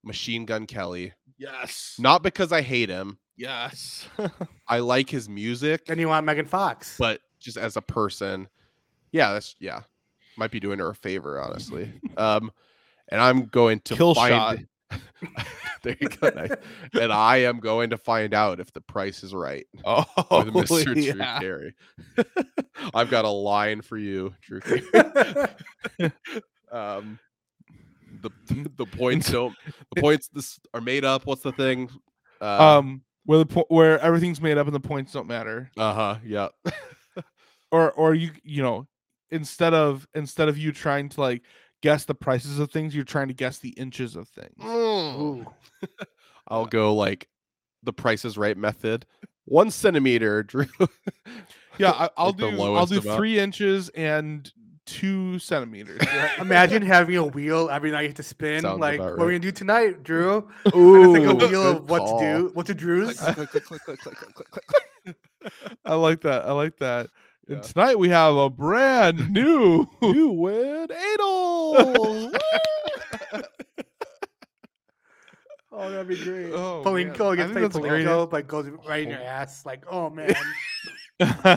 Machine 0.05 0.45
Gun 0.45 0.67
Kelly, 0.67 1.13
yes 1.39 1.97
not 1.99 2.23
because 2.23 2.53
I 2.53 2.61
hate 2.63 2.89
him. 2.89 3.19
yes 3.37 4.09
I 4.69 4.79
like 4.81 5.09
his 5.11 5.29
music, 5.29 5.83
And 5.89 5.99
you 6.01 6.09
want 6.09 6.25
Megan 6.27 6.47
Fox. 6.47 6.97
but 6.99 7.21
just 7.41 7.57
as 7.57 7.77
a 7.77 7.83
person, 7.83 8.49
yeah, 9.11 9.33
that's 9.33 9.57
yeah, 9.59 9.83
might 10.37 10.51
be 10.53 10.61
doing 10.61 10.79
her 10.79 10.91
a 10.91 10.95
favor, 10.95 11.41
honestly. 11.41 11.93
um, 12.17 12.51
and 13.13 13.21
I'm 13.21 13.45
going 13.47 13.81
to 13.85 13.95
Kill 13.95 14.15
find. 14.15 14.67
there 15.83 15.97
you 16.01 16.09
go. 16.09 16.29
Nice. 16.35 16.51
and 16.95 17.13
I 17.13 17.39
am 17.39 17.61
going 17.61 17.91
to 17.91 17.97
find 17.97 18.35
out 18.35 18.61
if 18.61 18.73
the 18.73 18.81
price 18.81 19.23
is 19.23 19.35
right 19.35 19.67
Oh, 19.85 20.05
Mr. 20.31 20.85
Drew. 20.95 21.15
Carey. 21.41 21.75
I've 22.95 23.09
got 23.11 23.25
a 23.25 23.31
line 23.31 23.81
for 23.83 23.97
you, 23.97 24.35
Drew 24.43 24.61
Carey. 24.61 24.83
um, 26.71 27.19
the 28.23 28.31
the 28.77 28.87
points 28.87 29.31
don't 29.31 29.55
the 29.95 30.01
points 30.01 30.29
this 30.29 30.59
are 30.75 30.81
made 30.81 31.05
up. 31.05 31.27
What's 31.27 31.43
the 31.43 31.53
thing? 31.53 31.89
Uh, 32.41 32.79
Um, 32.79 33.03
where 33.25 33.39
the 33.39 33.47
po- 33.47 33.67
where 33.69 33.99
everything's 34.01 34.41
made 34.41 34.59
up 34.59 34.67
and 34.67 34.75
the 34.75 34.81
points 34.81 35.13
don't 35.13 35.27
matter, 35.29 35.71
uh 35.77 35.95
huh. 35.95 36.17
Yeah. 36.25 36.49
or 37.71 37.93
or 37.93 38.15
you 38.15 38.31
you 38.43 38.63
know 38.63 38.87
instead 39.31 39.75
of 39.75 40.07
instead 40.15 40.49
of 40.49 40.59
you 40.59 40.73
trying 40.73 41.09
to 41.11 41.21
like 41.21 41.43
guess 41.83 42.05
the 42.05 42.15
prices 42.15 42.59
of 42.59 42.71
things, 42.71 42.95
you're 42.95 43.05
trying 43.05 43.29
to 43.29 43.35
guess 43.35 43.59
the 43.59 43.71
inches 43.71 44.17
of 44.17 44.29
things. 44.29 44.57
Mm. 44.59 45.47
I'll 46.49 46.67
go 46.67 46.95
like 46.95 47.29
the 47.83 47.93
prices 47.93 48.39
right 48.39 48.57
method. 48.57 49.05
One 49.45 49.71
centimeter, 49.71 50.43
Drew. 50.45 50.67
yeah, 51.79 52.09
I, 52.17 52.25
will 52.25 52.33
do. 52.33 52.63
I'll 52.63 52.87
do 52.87 53.01
three 53.01 53.39
inches 53.39 53.91
and 53.91 54.51
two 54.87 55.39
centimeters. 55.39 56.01
Right? 56.13 56.39
Imagine 56.39 56.83
having 56.83 57.17
a 57.17 57.25
wheel 57.25 57.69
every 57.71 57.91
night 57.91 58.15
to 58.17 58.23
spin. 58.23 58.63
Sounds 58.63 58.81
like 58.81 59.01
right. 59.01 59.09
are 59.09 59.17
we 59.17 59.33
gonna 59.33 59.39
do 59.41 59.51
tonight, 59.53 60.03
Drew. 60.03 60.49
Ooh, 60.75 61.13
like 61.13 61.25
a 61.25 61.35
wheel 61.35 61.69
of 61.69 61.91
what 61.91 62.01
call. 62.01 62.21
to 62.21 62.25
do, 62.25 62.51
what 62.55 62.67
to 62.67 62.75
Drew's. 62.75 63.21
I 63.21 63.29
like 65.95 66.21
that. 66.21 66.45
I 66.47 66.53
like 66.53 66.77
that. 66.79 67.11
Yeah. 67.53 67.59
And 67.59 67.67
tonight 67.67 67.99
we 67.99 68.09
have 68.09 68.35
a 68.35 68.49
brand 68.49 69.31
new. 69.33 69.87
You 70.01 70.29
win 70.31 70.89
Adel. 70.91 72.33
Oh, 75.75 75.91
that'd 75.91 76.07
be 76.07 76.23
great. 76.23 76.53
Oh, 76.53 76.83
man. 76.85 77.15
Plinko 77.15 77.31
I 77.31 77.33
against 77.33 77.55
think 77.55 77.75
like 77.75 77.83
great 77.83 78.07
Plinko, 78.07 78.29
but 78.29 78.47
goes 78.47 78.67
right 78.87 79.05
in 79.05 79.09
your 79.09 79.23
ass. 79.23 79.65
Like, 79.65 79.85
oh 79.91 80.11
man. 80.11 80.35
wow. 81.19 81.57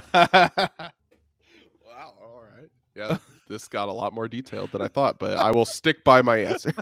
All 1.86 2.41
right. 2.56 2.70
Yeah. 2.96 3.18
This 3.50 3.68
got 3.68 3.89
a 3.89 3.91
lot 3.91 4.14
more 4.14 4.30
detailed 4.30 4.72
than 4.72 4.82
I 4.82 4.88
thought, 4.88 5.20
but 5.20 5.38
I 5.38 5.52
will 5.52 5.66
stick 5.66 6.06
by 6.06 6.22
my 6.22 6.38
answer. 6.38 6.74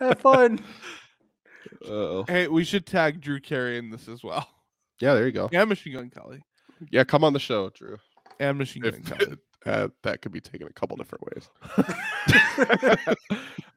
Have 0.00 0.20
fun. 0.20 0.64
oh 1.86 2.24
hey, 2.26 2.48
we 2.48 2.64
should 2.64 2.86
tag 2.86 3.20
Drew 3.20 3.40
Carey 3.40 3.76
in 3.76 3.90
this 3.90 4.08
as 4.08 4.24
well. 4.24 4.48
Yeah, 5.00 5.12
there 5.12 5.26
you 5.26 5.32
go. 5.32 5.50
Yeah, 5.52 5.64
Machine 5.64 5.92
Gun 5.92 6.08
Kelly. 6.10 6.40
Yeah, 6.90 7.04
come 7.04 7.24
on 7.24 7.34
the 7.34 7.38
show, 7.38 7.70
Drew. 7.70 7.98
And 8.40 8.58
Machine 8.58 8.82
Gun 8.82 8.94
If, 9.04 9.04
Kelly. 9.04 9.36
uh, 9.66 9.88
that 10.02 10.22
could 10.22 10.32
be 10.32 10.40
taken 10.40 10.66
a 10.68 10.72
couple 10.72 10.96
different 10.96 11.24
ways. 11.26 11.48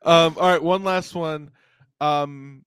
um, 0.04 0.36
all 0.38 0.50
right, 0.50 0.62
one 0.62 0.84
last 0.84 1.16
one. 1.16 1.52
Um, 2.00 2.64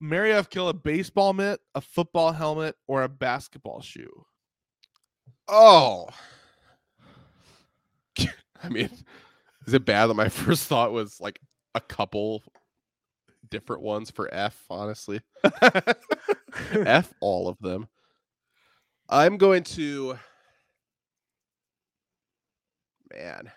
Mary 0.00 0.32
F. 0.32 0.48
Kill 0.50 0.68
a 0.68 0.74
baseball 0.74 1.32
mitt, 1.32 1.60
a 1.74 1.80
football 1.80 2.32
helmet, 2.32 2.76
or 2.86 3.02
a 3.02 3.08
basketball 3.08 3.80
shoe. 3.80 4.24
Oh. 5.48 6.08
I 8.62 8.68
mean, 8.68 8.90
is 9.66 9.74
it 9.74 9.84
bad 9.84 10.06
that 10.06 10.14
my 10.14 10.28
first 10.28 10.66
thought 10.66 10.92
was 10.92 11.20
like 11.20 11.40
a 11.74 11.80
couple 11.80 12.42
different 13.50 13.82
ones 13.82 14.10
for 14.10 14.32
F, 14.32 14.60
honestly? 14.68 15.20
F 16.72 17.12
all 17.20 17.48
of 17.48 17.58
them. 17.60 17.88
I'm 19.08 19.36
going 19.38 19.62
to 19.64 20.18
man. 23.10 23.52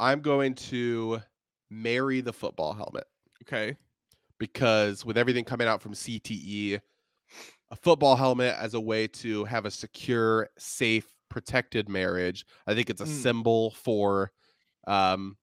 I'm 0.00 0.20
going 0.20 0.54
to 0.56 1.20
marry 1.70 2.20
the 2.20 2.32
football 2.32 2.72
helmet 2.74 3.04
Okay. 3.42 3.76
because 4.38 5.04
with 5.04 5.16
everything 5.18 5.44
coming 5.44 5.68
out 5.68 5.82
from 5.82 5.94
CTE, 5.94 6.80
a 7.70 7.76
football 7.76 8.16
helmet 8.16 8.54
as 8.58 8.74
a 8.74 8.80
way 8.80 9.06
to 9.08 9.44
have 9.44 9.66
a 9.66 9.70
secure, 9.70 10.50
safe, 10.58 11.12
protected 11.30 11.88
marriage. 11.88 12.46
I 12.66 12.74
think 12.74 12.90
it's 12.90 13.00
a 13.00 13.06
Mm. 13.06 13.08
symbol 13.08 13.70
for, 13.72 14.32
um, 14.86 15.38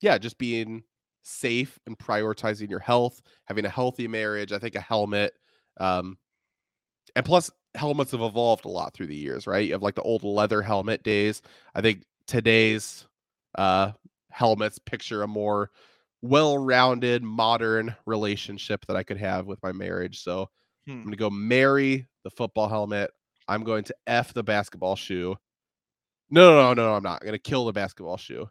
yeah, 0.00 0.18
just 0.18 0.38
being 0.38 0.84
safe 1.22 1.78
and 1.86 1.98
prioritizing 1.98 2.70
your 2.70 2.80
health, 2.80 3.22
having 3.46 3.64
a 3.66 3.70
healthy 3.70 4.08
marriage. 4.08 4.52
I 4.52 4.58
think 4.58 4.74
a 4.76 4.80
helmet, 4.80 5.34
um, 5.78 6.18
and 7.16 7.24
plus 7.24 7.50
helmets 7.78 8.12
have 8.12 8.20
evolved 8.22 8.64
a 8.66 8.68
lot 8.68 8.94
through 8.94 9.08
the 9.08 9.16
years, 9.16 9.46
right? 9.46 9.66
You 9.66 9.72
have 9.74 9.82
like 9.82 9.94
the 9.96 10.02
old 10.02 10.24
leather 10.24 10.62
helmet 10.62 11.02
days. 11.02 11.42
I 11.74 11.80
think 11.82 12.04
today's 12.26 13.06
uh, 13.56 13.92
helmets 14.30 14.78
picture 14.78 15.22
a 15.22 15.28
more 15.28 15.70
well-rounded 16.22 17.22
modern 17.22 17.94
relationship 18.06 18.84
that 18.86 18.96
I 18.96 19.04
could 19.04 19.18
have 19.18 19.46
with 19.46 19.62
my 19.62 19.72
marriage. 19.72 20.22
So 20.22 20.42
I'm 20.42 20.48
Hmm. 20.86 21.08
going 21.10 21.12
to 21.12 21.18
go 21.18 21.30
marry 21.30 22.08
the 22.24 22.30
football 22.30 22.68
helmet. 22.68 23.10
I'm 23.48 23.64
going 23.64 23.84
to 23.84 23.96
F 24.06 24.34
the 24.34 24.44
basketball 24.44 24.96
shoe. 24.96 25.36
No, 26.30 26.50
no, 26.50 26.74
no, 26.74 26.90
no, 26.90 26.94
I'm 26.94 27.02
not. 27.02 27.22
I'm 27.22 27.26
going 27.26 27.32
to 27.32 27.38
kill 27.38 27.64
the 27.64 27.72
basketball 27.72 28.16
shoe 28.16 28.48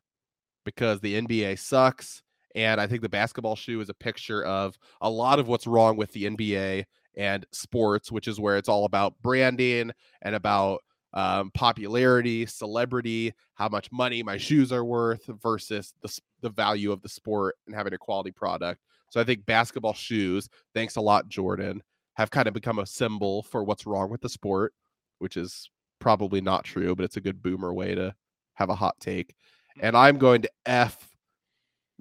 because 0.65 1.01
the 1.01 1.15
NBA 1.15 1.55
sucks. 1.57 2.23
And 2.55 2.81
I 2.81 2.87
think 2.87 3.01
the 3.01 3.09
basketball 3.09 3.55
shoe 3.55 3.81
is 3.81 3.89
a 3.89 3.93
picture 3.95 4.43
of 4.45 4.77
a 5.01 5.09
lot 5.09 5.39
of 5.39 5.47
what's 5.47 5.67
wrong 5.67 5.97
with 5.97 6.13
the 6.13 6.25
NBA 6.25 6.85
and 7.17 7.45
sports, 7.51 8.11
which 8.11 8.27
is 8.27 8.39
where 8.39 8.57
it's 8.57 8.69
all 8.69 8.85
about 8.85 9.15
branding 9.21 9.91
and 10.21 10.35
about 10.35 10.81
um, 11.13 11.51
popularity, 11.51 12.45
celebrity, 12.45 13.33
how 13.55 13.67
much 13.67 13.91
money 13.91 14.21
my 14.21 14.37
shoes 14.37 14.71
are 14.71 14.85
worth 14.85 15.25
versus 15.41 15.93
the, 16.01 16.19
the 16.41 16.49
value 16.49 16.91
of 16.91 17.01
the 17.01 17.09
sport 17.09 17.55
and 17.65 17.75
having 17.75 17.93
a 17.93 17.97
quality 17.97 18.31
product. 18.31 18.81
So 19.09 19.19
I 19.19 19.23
think 19.23 19.45
basketball 19.45 19.93
shoes, 19.93 20.47
thanks 20.75 20.95
a 20.95 21.01
lot, 21.01 21.27
Jordan, 21.27 21.81
have 22.13 22.29
kind 22.29 22.47
of 22.47 22.53
become 22.53 22.79
a 22.79 22.85
symbol 22.85 23.43
for 23.43 23.63
what's 23.63 23.85
wrong 23.85 24.09
with 24.09 24.21
the 24.21 24.29
sport, 24.29 24.73
which 25.19 25.37
is 25.37 25.69
probably 25.99 26.41
not 26.41 26.65
true, 26.65 26.95
but 26.95 27.03
it's 27.03 27.17
a 27.17 27.21
good 27.21 27.41
boomer 27.41 27.73
way 27.73 27.95
to 27.95 28.13
have 28.53 28.69
a 28.69 28.75
hot 28.75 28.99
take. 28.99 29.33
And 29.79 29.95
I'm 29.95 30.17
going 30.17 30.41
to 30.43 30.51
F 30.65 31.09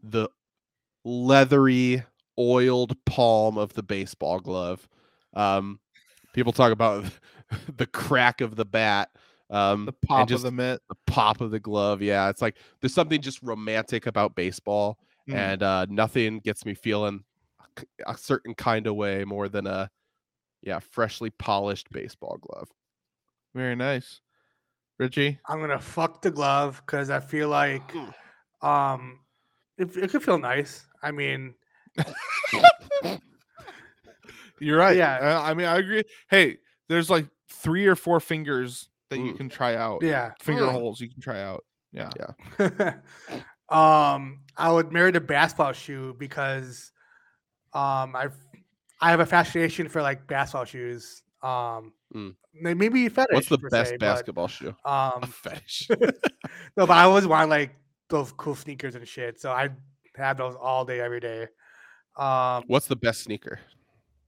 the 0.03 0.29
leathery, 1.05 2.03
oiled 2.39 2.97
palm 3.07 3.57
of 3.57 3.73
the 3.75 3.83
baseball 3.83 4.41
glove. 4.41 4.89
Um, 5.37 5.79
people 6.33 6.53
talk 6.53 6.73
about 6.73 7.05
the 7.77 7.87
crack 7.87 8.41
of 8.41 8.57
the 8.57 8.65
bat. 8.65 9.11
Um, 9.49 9.85
The 9.87 9.93
pop 9.93 10.29
just 10.29 10.45
of 10.45 10.51
the 10.51 10.57
mitt. 10.57 10.83
the 10.89 10.97
pop 11.07 11.41
of 11.41 11.53
the 11.53 11.61
glove. 11.61 12.03
Yeah, 12.03 12.29
it's 12.31 12.43
like 12.43 12.57
there's 12.81 12.95
something 12.95 13.21
just 13.21 13.41
romantic 13.43 14.07
about 14.07 14.35
baseball, 14.35 14.99
Mm. 15.29 15.35
and 15.35 15.63
uh, 15.63 15.87
nothing 15.89 16.39
gets 16.41 16.65
me 16.65 16.75
feeling 16.75 17.25
a 18.07 18.17
certain 18.17 18.55
kind 18.55 18.87
of 18.87 18.95
way 18.97 19.25
more 19.25 19.49
than 19.49 19.67
a 19.67 19.91
yeah 20.63 20.79
freshly 20.79 21.31
polished 21.31 21.91
baseball 21.93 22.39
glove. 22.41 22.69
Very 23.55 23.75
nice. 23.77 24.21
Richie? 24.99 25.39
I'm 25.47 25.61
gonna 25.61 25.79
fuck 25.81 26.23
the 26.23 26.31
glove 26.31 26.81
because 26.87 27.11
I 27.11 27.21
feel 27.21 27.49
like 27.49 27.93
um 28.63 29.21
it, 29.79 29.97
it 29.97 30.11
could 30.11 30.23
feel 30.23 30.39
nice. 30.39 30.87
I 31.03 31.11
mean, 31.11 31.55
You're 34.61 34.79
right. 34.79 34.97
Yeah. 34.97 35.19
Uh, 35.21 35.43
I 35.43 35.55
mean, 35.55 35.67
I 35.67 35.77
agree. 35.79 36.03
Hey, 36.31 36.59
there's 36.89 37.11
like 37.11 37.27
three 37.51 37.87
or 37.87 37.95
four 37.97 38.21
fingers 38.21 38.89
that 39.11 39.19
you 39.19 39.33
Mm. 39.33 39.37
can 39.37 39.49
try 39.49 39.77
out. 39.77 40.03
yeah. 40.03 40.33
Finger 40.41 40.63
Mm. 40.65 40.73
holes 40.73 41.01
you 41.01 41.09
can 41.11 41.21
try 41.21 41.41
out. 41.43 41.65
Yeah. 41.93 42.11
Yeah. 42.59 42.95
um, 43.69 44.41
I 44.57 44.71
would 44.73 44.93
marry 44.93 45.11
the 45.11 45.21
basketball 45.21 45.73
shoe 45.73 46.15
because 46.19 46.93
um 47.73 48.15
I've 48.17 48.37
I 49.01 49.11
have 49.11 49.21
a 49.21 49.27
fascination 49.27 49.89
for 49.89 50.01
like 50.03 50.27
basketball 50.27 50.65
shoes. 50.65 51.23
Um, 51.43 51.93
Mm. 52.15 52.35
may- 52.55 52.75
maybe 52.75 53.09
fetish. 53.09 53.35
What's 53.35 53.49
the 53.49 53.59
best 53.59 53.91
se, 53.91 53.97
but, 53.99 54.07
basketball 54.07 54.49
shoe? 54.49 54.75
Um, 54.85 55.23
A 55.23 55.27
fetish. 55.27 55.89
no, 56.77 56.87
but 56.87 56.91
I 56.91 57.03
always 57.05 57.27
want 57.27 57.51
like 57.51 57.75
those 58.09 58.33
cool 58.33 58.55
sneakers 58.55 58.95
and 58.95 59.07
shit. 59.07 59.41
So 59.41 59.51
I 59.53 59.69
have 60.17 60.39
those 60.39 60.55
all 60.55 60.85
day, 60.85 61.01
every 61.01 61.21
day. 61.21 61.49
Um, 62.17 62.65
What's 62.69 62.87
the 62.87 62.97
best 62.97 63.23
sneaker? 63.25 63.59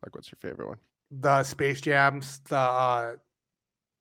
Like, 0.04 0.14
what's 0.14 0.30
your 0.30 0.38
favorite 0.40 0.68
one? 0.68 0.78
the 1.10 1.42
Space 1.42 1.80
Jams, 1.80 2.40
the 2.48 2.56
uh, 2.56 3.12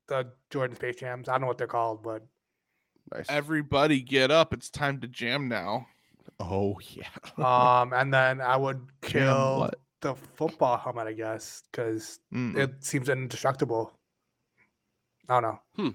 the 0.08 0.28
Jordan 0.50 0.76
Space 0.76 0.98
Jams. 0.98 1.30
I 1.30 1.34
don't 1.34 1.42
know 1.42 1.48
what 1.48 1.58
they're 1.58 1.68
called, 1.68 2.04
but 2.04 2.26
Nice. 3.14 3.26
Everybody 3.30 4.02
get 4.02 4.32
up. 4.32 4.54
It's 4.54 4.70
time 4.70 5.00
to 5.00 5.08
jam 5.08 5.48
now. 5.48 5.88
oh 6.42 6.78
yeah. 6.90 7.08
um, 7.82 7.94
and 7.94 8.14
then 8.14 8.42
I 8.42 8.58
would 8.58 8.82
kill 9.02 9.70
the 10.02 10.14
football 10.36 10.78
helmet, 10.78 11.08
I 11.08 11.14
guess, 11.14 11.64
because 11.72 12.20
Mm. 12.34 12.58
it 12.58 12.84
seems 12.84 13.08
indestructible. 13.08 13.94
I 15.30 15.40
don't 15.40 15.60
know. 15.78 15.94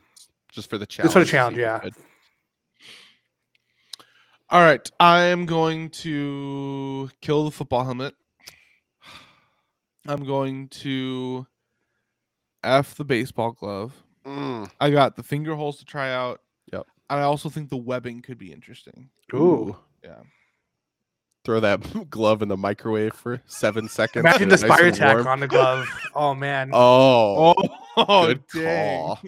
Just 0.51 0.71
for 0.71 0.79
the 0.79 0.87
challenge. 0.87 1.07
Just 1.09 1.13
for 1.15 1.21
the 1.25 1.31
challenge, 1.31 1.59
yeah. 1.59 1.79
could- 1.81 1.95
All 4.51 4.61
right. 4.63 4.91
I 5.01 5.25
am 5.25 5.47
going 5.47 5.91
to 5.91 7.11
kill 7.21 7.45
the 7.45 7.51
football 7.51 7.85
helmet. 7.85 8.15
I'm 10.07 10.25
going 10.25 10.69
to 10.69 11.47
F 12.65 12.95
the 12.95 13.05
baseball 13.05 13.53
glove. 13.53 13.93
Mm, 14.27 14.71
I 14.81 14.91
got 14.91 15.17
the 15.17 15.23
finger 15.23 15.55
holes 15.55 15.79
to 15.79 15.85
try 15.85 16.13
out. 16.13 16.41
Yep. 16.73 16.87
And 17.11 17.21
I 17.21 17.25
also 17.25 17.49
think 17.49 17.69
the 17.71 17.77
webbing 17.77 18.23
could 18.23 18.39
be 18.39 18.53
interesting. 18.53 19.11
Ooh. 19.35 19.77
Yeah. 20.05 20.21
Throw 21.45 21.59
that 21.61 22.09
glove 22.11 22.41
in 22.43 22.49
the 22.49 22.57
microwave 22.57 23.15
for 23.15 23.43
seven 23.47 23.89
seconds. 23.89 24.25
Imagine 24.25 24.49
the 24.49 24.55
it 24.55 24.61
nice 24.61 24.71
spider 24.71 24.91
tack 24.93 25.15
warm. 25.17 25.27
on 25.27 25.41
the 25.41 25.49
glove. 25.49 25.89
Oh 26.15 26.35
man. 26.35 26.71
Oh, 26.73 27.55
Oh, 27.97 28.27
good 28.27 28.43
dang. 28.55 28.99
call. 28.99 29.21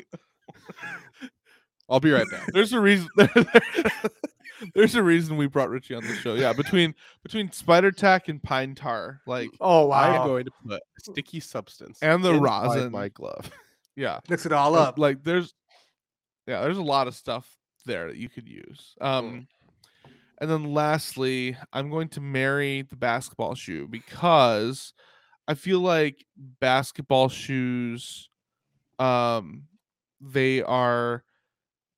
I'll 1.89 2.01
be 2.01 2.13
right 2.13 2.27
back. 2.31 2.49
There's 2.53 2.73
a 2.73 2.81
reason. 2.81 3.09
There's 4.75 4.95
a 4.95 5.03
reason 5.03 5.37
we 5.37 5.47
brought 5.47 5.71
Richie 5.71 5.95
on 5.95 6.03
the 6.05 6.15
show. 6.15 6.35
Yeah, 6.35 6.53
between 6.53 6.95
between 7.23 7.51
spider 7.53 7.91
tack 7.91 8.29
and 8.29 8.43
pine 8.43 8.75
tar, 8.75 9.21
like 9.27 9.51
Oh 9.61 9.91
I'm 9.91 10.27
going 10.27 10.45
to 10.45 10.51
put 10.67 10.83
sticky 10.99 11.41
substance 11.41 11.99
And 12.03 12.25
the 12.25 12.35
rosin. 12.35 12.93
my 12.93 13.09
glove. 13.09 13.51
yeah, 13.97 14.21
Mix 14.29 14.47
it 14.47 14.53
all 14.53 14.75
up. 14.75 14.99
Like 14.99 15.23
there's, 15.25 15.55
yeah, 16.47 16.63
there's 16.63 16.79
a 16.79 16.83
lot 16.83 17.09
of 17.09 17.15
stuff 17.15 17.49
there 17.87 18.09
that 18.09 18.17
you 18.17 18.29
could 18.29 18.49
use. 18.49 18.95
Um, 19.01 19.47
and 20.39 20.51
then 20.51 20.73
lastly, 20.75 21.57
I'm 21.73 21.91
going 21.91 22.09
to 22.11 22.21
marry 22.21 22.83
the 22.83 22.97
basketball 22.97 23.55
shoe 23.55 23.87
because 23.89 24.93
I 25.47 25.55
feel 25.55 25.81
like 25.81 26.25
basketball 26.37 27.29
shoes, 27.29 28.29
um, 28.99 29.65
they 30.21 30.63
are 30.63 31.23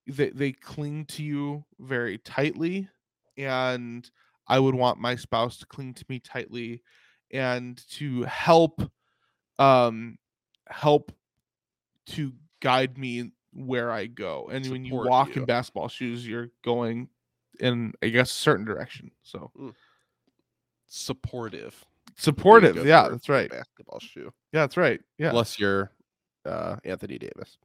they 0.06 0.30
they 0.30 0.52
cling 0.52 1.04
to 1.06 1.22
you 1.22 1.64
very 1.78 2.18
tightly, 2.18 2.88
and 3.36 4.08
I 4.46 4.58
would 4.58 4.74
want 4.74 4.98
my 4.98 5.16
spouse 5.16 5.58
to 5.58 5.66
cling 5.66 5.94
to 5.94 6.04
me 6.08 6.20
tightly, 6.20 6.82
and 7.30 7.80
to 7.92 8.22
help, 8.24 8.82
um, 9.58 10.18
help 10.68 11.12
to 12.06 12.32
guide 12.60 12.96
me 12.98 13.32
where 13.52 13.90
I 13.90 14.06
go. 14.06 14.48
And 14.50 14.66
when 14.68 14.84
you 14.84 14.94
walk 14.94 15.34
you. 15.34 15.42
in 15.42 15.46
basketball 15.46 15.88
shoes, 15.88 16.26
you're 16.26 16.50
going 16.64 17.08
in, 17.58 17.92
I 18.02 18.08
guess, 18.08 18.30
a 18.30 18.34
certain 18.34 18.64
direction. 18.64 19.10
So 19.22 19.50
Supportive. 20.88 21.84
supportive. 22.16 22.86
Yeah, 22.86 23.08
that's 23.08 23.28
right. 23.28 23.50
Basketball 23.50 23.98
shoe. 23.98 24.32
Yeah, 24.52 24.60
that's 24.60 24.76
right. 24.76 25.00
Yeah. 25.18 25.30
Unless 25.30 25.58
you're 25.58 25.90
uh, 26.44 26.76
Anthony 26.84 27.18
Davis. 27.18 27.58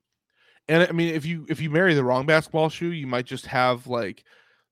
And 0.71 0.87
I 0.87 0.91
mean, 0.93 1.13
if 1.13 1.25
you 1.25 1.45
if 1.49 1.59
you 1.59 1.69
marry 1.69 1.93
the 1.93 2.03
wrong 2.03 2.25
basketball 2.25 2.69
shoe, 2.69 2.91
you 2.93 3.05
might 3.05 3.25
just 3.25 3.45
have 3.47 3.87
like 3.87 4.23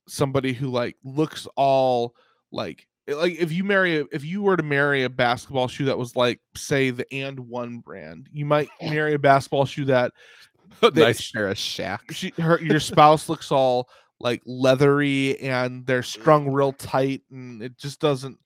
somebody 0.07 0.53
who 0.53 0.67
like 0.69 0.95
looks 1.03 1.45
all 1.57 2.15
like 2.53 2.87
eh, 3.09 3.15
like 3.15 3.35
if 3.37 3.51
you 3.51 3.65
marry 3.65 3.99
a, 3.99 4.05
if 4.13 4.23
you 4.23 4.41
were 4.41 4.55
to 4.55 4.63
marry 4.63 5.03
a 5.03 5.09
basketball 5.09 5.67
shoe 5.67 5.85
that 5.85 5.97
was 5.97 6.15
like 6.15 6.39
say 6.55 6.89
the 6.89 7.05
and 7.13 7.37
one 7.37 7.79
brand, 7.79 8.29
you 8.31 8.45
might 8.45 8.69
marry 8.81 9.13
a 9.13 9.19
basketball 9.19 9.65
shoe 9.65 9.83
that 9.85 10.13
They- 10.81 10.89
nice 11.01 11.31
pair 11.31 11.49
of 11.49 11.57
Shaq. 11.57 12.11
she 12.11 12.31
her 12.37 12.61
your 12.61 12.79
spouse 12.79 13.27
looks 13.27 13.51
all 13.51 13.89
like 14.21 14.41
leathery 14.45 15.37
and 15.41 15.85
they're 15.85 16.03
strung 16.03 16.49
real 16.49 16.71
tight 16.71 17.23
and 17.29 17.61
it 17.61 17.77
just 17.77 17.99
doesn't 17.99 18.37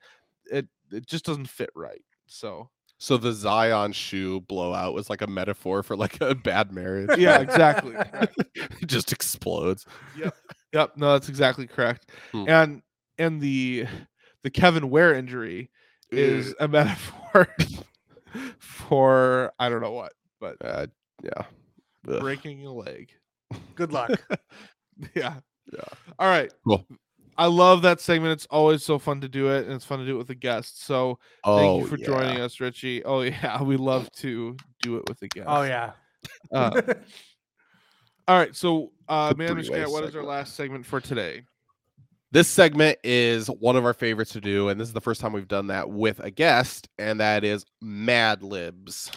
it 0.52 0.68
it 0.92 1.06
just 1.08 1.24
doesn't 1.24 1.50
fit 1.50 1.70
right. 1.76 2.02
So 2.26 2.70
So 3.04 3.18
the 3.18 3.34
Zion 3.34 3.92
shoe 3.92 4.40
blowout 4.40 4.94
was 4.94 5.10
like 5.10 5.22
a 5.22 5.28
metaphor 5.28 5.84
for 5.84 5.98
like 5.98 6.18
a 6.22 6.34
bad 6.34 6.72
marriage. 6.72 7.10
yeah, 7.20 7.40
exactly. 7.42 7.96
it 8.56 8.86
just 8.88 9.12
explodes. 9.12 9.86
Yep, 10.18 10.34
Yep. 10.72 10.92
no, 10.96 11.12
that's 11.12 11.28
exactly 11.28 11.68
correct. 11.68 12.10
Hmm. 12.32 12.46
And 12.48 12.82
and 13.18 13.42
the 13.42 13.88
the 14.44 14.50
Kevin 14.50 14.90
Ware 14.90 15.14
injury 15.16 15.70
is 16.12 16.56
a 16.62 16.68
metaphor 16.70 17.50
for 18.60 19.52
I 19.60 19.68
don't 19.68 19.82
know 19.82 19.92
what, 19.92 20.14
but 20.40 20.56
Uh, 20.64 20.88
yeah. 21.22 21.44
Ugh. 22.08 22.22
breaking 22.22 22.66
a 22.66 22.72
leg. 22.72 23.10
Good 23.76 23.92
luck. 23.92 24.12
Yeah. 25.14 25.36
Yeah. 25.74 25.84
All 26.20 26.28
right. 26.28 26.54
Cool. 26.66 26.86
I 27.38 27.48
love 27.48 27.82
that 27.84 28.00
segment. 28.02 28.34
It's 28.34 28.46
always 28.50 28.84
so 28.84 29.00
fun 29.00 29.22
to 29.22 29.30
do 29.30 29.50
it, 29.50 29.66
and 29.66 29.74
it's 29.74 29.86
fun 29.86 30.00
to 30.00 30.06
do 30.06 30.16
it 30.16 30.18
with 30.18 30.30
a 30.30 30.36
guest. 30.36 30.84
So 30.86 31.20
Oh, 31.44 31.58
thank 31.58 31.82
you 31.82 31.88
for 31.88 31.98
yeah. 31.98 32.06
joining 32.06 32.42
us, 32.42 32.60
Richie. 32.60 33.04
Oh 33.04 33.22
yeah, 33.22 33.62
we 33.62 33.78
love 33.78 34.12
to 34.18 34.56
do 34.82 34.98
it 34.98 35.04
with 35.08 35.22
a 35.22 35.28
guest. 35.28 35.48
oh 35.50 35.64
yeah. 35.64 35.92
Uh, 36.52 36.82
all 38.28 38.38
right. 38.38 38.56
So, 38.56 38.92
uh, 39.10 39.34
man, 39.38 39.50
three-way 39.50 39.82
Scott, 39.82 39.92
what 39.92 40.04
is 40.06 40.16
our 40.16 40.24
last 40.24 40.56
segment 40.56 40.86
for 40.86 41.02
today? 41.02 41.44
This 42.32 42.48
segment 42.48 42.98
is 43.04 43.48
one 43.48 43.76
of 43.76 43.86
our 43.86 43.94
favorites 43.94 44.32
to 44.32 44.42
do, 44.42 44.70
and 44.70 44.80
this 44.80 44.88
is 44.88 44.94
the 44.94 45.02
first 45.02 45.22
time 45.22 45.34
we've 45.34 45.48
done 45.48 45.68
that 45.68 45.90
with 45.90 46.20
a 46.20 46.32
guest, 46.32 46.88
and 46.98 47.20
that 47.20 47.44
is 47.44 47.66
Mad 47.82 48.42
Libs. 48.42 49.12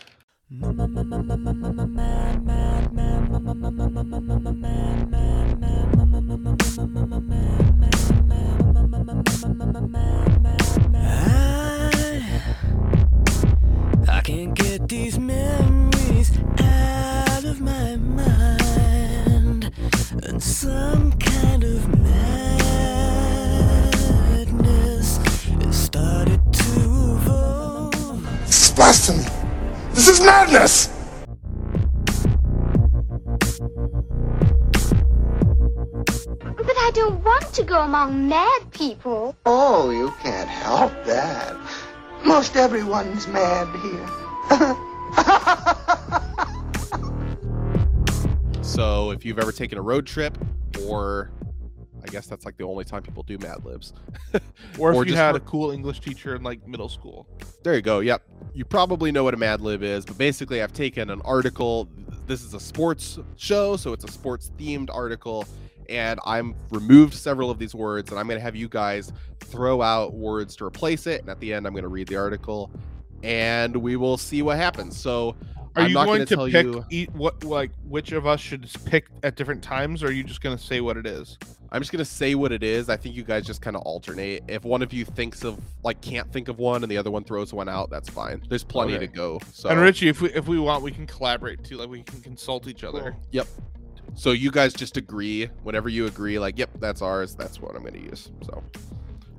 These 14.88 15.18
memories 15.18 16.30
out 16.60 17.44
of 17.44 17.60
my 17.60 17.96
mind. 17.96 19.72
And 20.22 20.40
some 20.42 21.12
kind 21.12 21.64
of 21.64 21.88
madness 21.98 22.86
has 25.64 25.76
started 25.76 26.40
to 26.52 26.70
evolve. 27.16 28.22
This 28.46 28.68
is 28.68 28.74
blasphemy. 28.76 29.24
This 29.92 30.08
is 30.08 30.20
madness. 30.20 30.88
But 36.56 36.76
I 36.78 36.90
don't 36.94 37.24
want 37.24 37.52
to 37.54 37.64
go 37.64 37.80
among 37.80 38.28
mad 38.28 38.70
people. 38.70 39.34
Oh, 39.46 39.90
you 39.90 40.12
can't 40.22 40.48
help 40.48 40.92
that. 41.06 41.56
Most 42.24 42.54
everyone's 42.56 43.26
mad 43.26 43.68
here. 43.80 44.25
So 48.62 49.10
if 49.10 49.24
you've 49.24 49.38
ever 49.38 49.52
taken 49.52 49.78
a 49.78 49.82
road 49.82 50.06
trip, 50.06 50.36
or 50.86 51.30
I 52.02 52.06
guess 52.08 52.26
that's 52.26 52.44
like 52.44 52.58
the 52.58 52.64
only 52.64 52.84
time 52.84 53.02
people 53.02 53.22
do 53.22 53.38
Mad 53.38 53.64
Libs. 53.64 53.92
Or 54.78 54.90
if 54.90 54.96
Or 54.96 55.06
you 55.06 55.14
had 55.14 55.30
for- 55.32 55.36
a 55.38 55.40
cool 55.40 55.70
English 55.70 56.00
teacher 56.00 56.34
in 56.36 56.42
like 56.42 56.66
middle 56.68 56.90
school. 56.90 57.26
There 57.62 57.74
you 57.74 57.80
go. 57.80 58.00
Yep. 58.00 58.22
You 58.52 58.66
probably 58.66 59.10
know 59.12 59.24
what 59.24 59.32
a 59.32 59.38
Mad 59.38 59.62
Lib 59.62 59.82
is, 59.82 60.04
but 60.04 60.18
basically, 60.18 60.62
I've 60.62 60.74
taken 60.74 61.08
an 61.08 61.22
article. 61.24 61.88
This 62.26 62.42
is 62.42 62.52
a 62.52 62.60
sports 62.60 63.18
show, 63.36 63.76
so 63.76 63.94
it's 63.94 64.04
a 64.04 64.12
sports 64.12 64.50
themed 64.58 64.90
article. 64.92 65.46
And 65.88 66.20
I'm 66.26 66.54
removed 66.70 67.14
several 67.14 67.50
of 67.50 67.58
these 67.58 67.74
words, 67.74 68.10
and 68.10 68.18
I'm 68.20 68.26
going 68.26 68.38
to 68.38 68.42
have 68.44 68.56
you 68.56 68.68
guys 68.68 69.10
throw 69.40 69.80
out 69.80 70.12
words 70.12 70.54
to 70.56 70.64
replace 70.66 71.06
it. 71.06 71.20
And 71.22 71.30
at 71.30 71.40
the 71.40 71.54
end, 71.54 71.66
I'm 71.66 71.72
going 71.72 71.84
to 71.84 71.88
read 71.88 72.08
the 72.08 72.16
article, 72.16 72.70
and 73.22 73.76
we 73.76 73.96
will 73.96 74.16
see 74.16 74.42
what 74.42 74.56
happens. 74.56 74.96
So, 74.98 75.36
Are 75.74 75.82
I'm 75.82 75.88
you 75.88 75.94
not 75.94 76.06
going 76.06 76.26
tell 76.26 76.46
pick 76.48 76.64
you- 76.64 76.84
eat 76.90 77.10
what 77.14 77.44
like 77.44 77.70
which 77.88 78.12
of 78.12 78.26
us 78.26 78.40
should 78.40 78.68
pick 78.84 79.08
at 79.22 79.36
different 79.36 79.62
times, 79.62 80.02
or 80.02 80.08
are 80.08 80.12
you 80.12 80.24
just 80.24 80.40
going 80.40 80.56
to 80.56 80.62
say 80.62 80.80
what 80.80 80.96
it 80.96 81.06
is? 81.06 81.38
I'm 81.72 81.80
just 81.82 81.90
going 81.92 81.98
to 81.98 82.10
say 82.10 82.34
what 82.36 82.52
it 82.52 82.62
is. 82.62 82.88
I 82.88 82.96
think 82.96 83.16
you 83.16 83.24
guys 83.24 83.44
just 83.44 83.60
kind 83.60 83.74
of 83.76 83.82
alternate. 83.82 84.44
If 84.46 84.64
one 84.64 84.82
of 84.82 84.92
you 84.92 85.04
thinks 85.04 85.42
of, 85.42 85.58
like, 85.82 86.00
can't 86.00 86.32
think 86.32 86.46
of 86.48 86.58
one, 86.60 86.84
and 86.84 86.90
the 86.90 86.96
other 86.96 87.10
one 87.10 87.24
throws 87.24 87.52
one 87.52 87.68
out, 87.68 87.90
that's 87.90 88.08
fine. 88.08 88.40
There's 88.48 88.62
plenty 88.62 88.94
Okay. 88.94 89.06
to 89.08 89.12
go. 89.12 89.40
So, 89.52 89.68
And 89.68 89.80
Richie, 89.80 90.08
if 90.08 90.22
we 90.22 90.32
if 90.32 90.46
we 90.46 90.58
want, 90.60 90.82
we 90.84 90.92
can 90.92 91.06
collaborate 91.06 91.64
too. 91.64 91.76
Like 91.76 91.88
we 91.88 92.02
can 92.04 92.20
consult 92.22 92.68
each 92.68 92.84
other. 92.84 93.16
Yep. 93.32 93.48
So 94.14 94.30
you 94.30 94.50
guys 94.50 94.72
just 94.72 94.96
agree 94.96 95.50
whenever 95.64 95.88
you 95.90 96.06
agree, 96.06 96.38
like, 96.38 96.56
yep, 96.58 96.70
that's 96.78 97.02
ours. 97.02 97.34
That's 97.34 97.60
what 97.60 97.74
I'm 97.74 97.82
going 97.82 97.94
to 97.94 98.00
use. 98.00 98.30
So, 98.46 98.62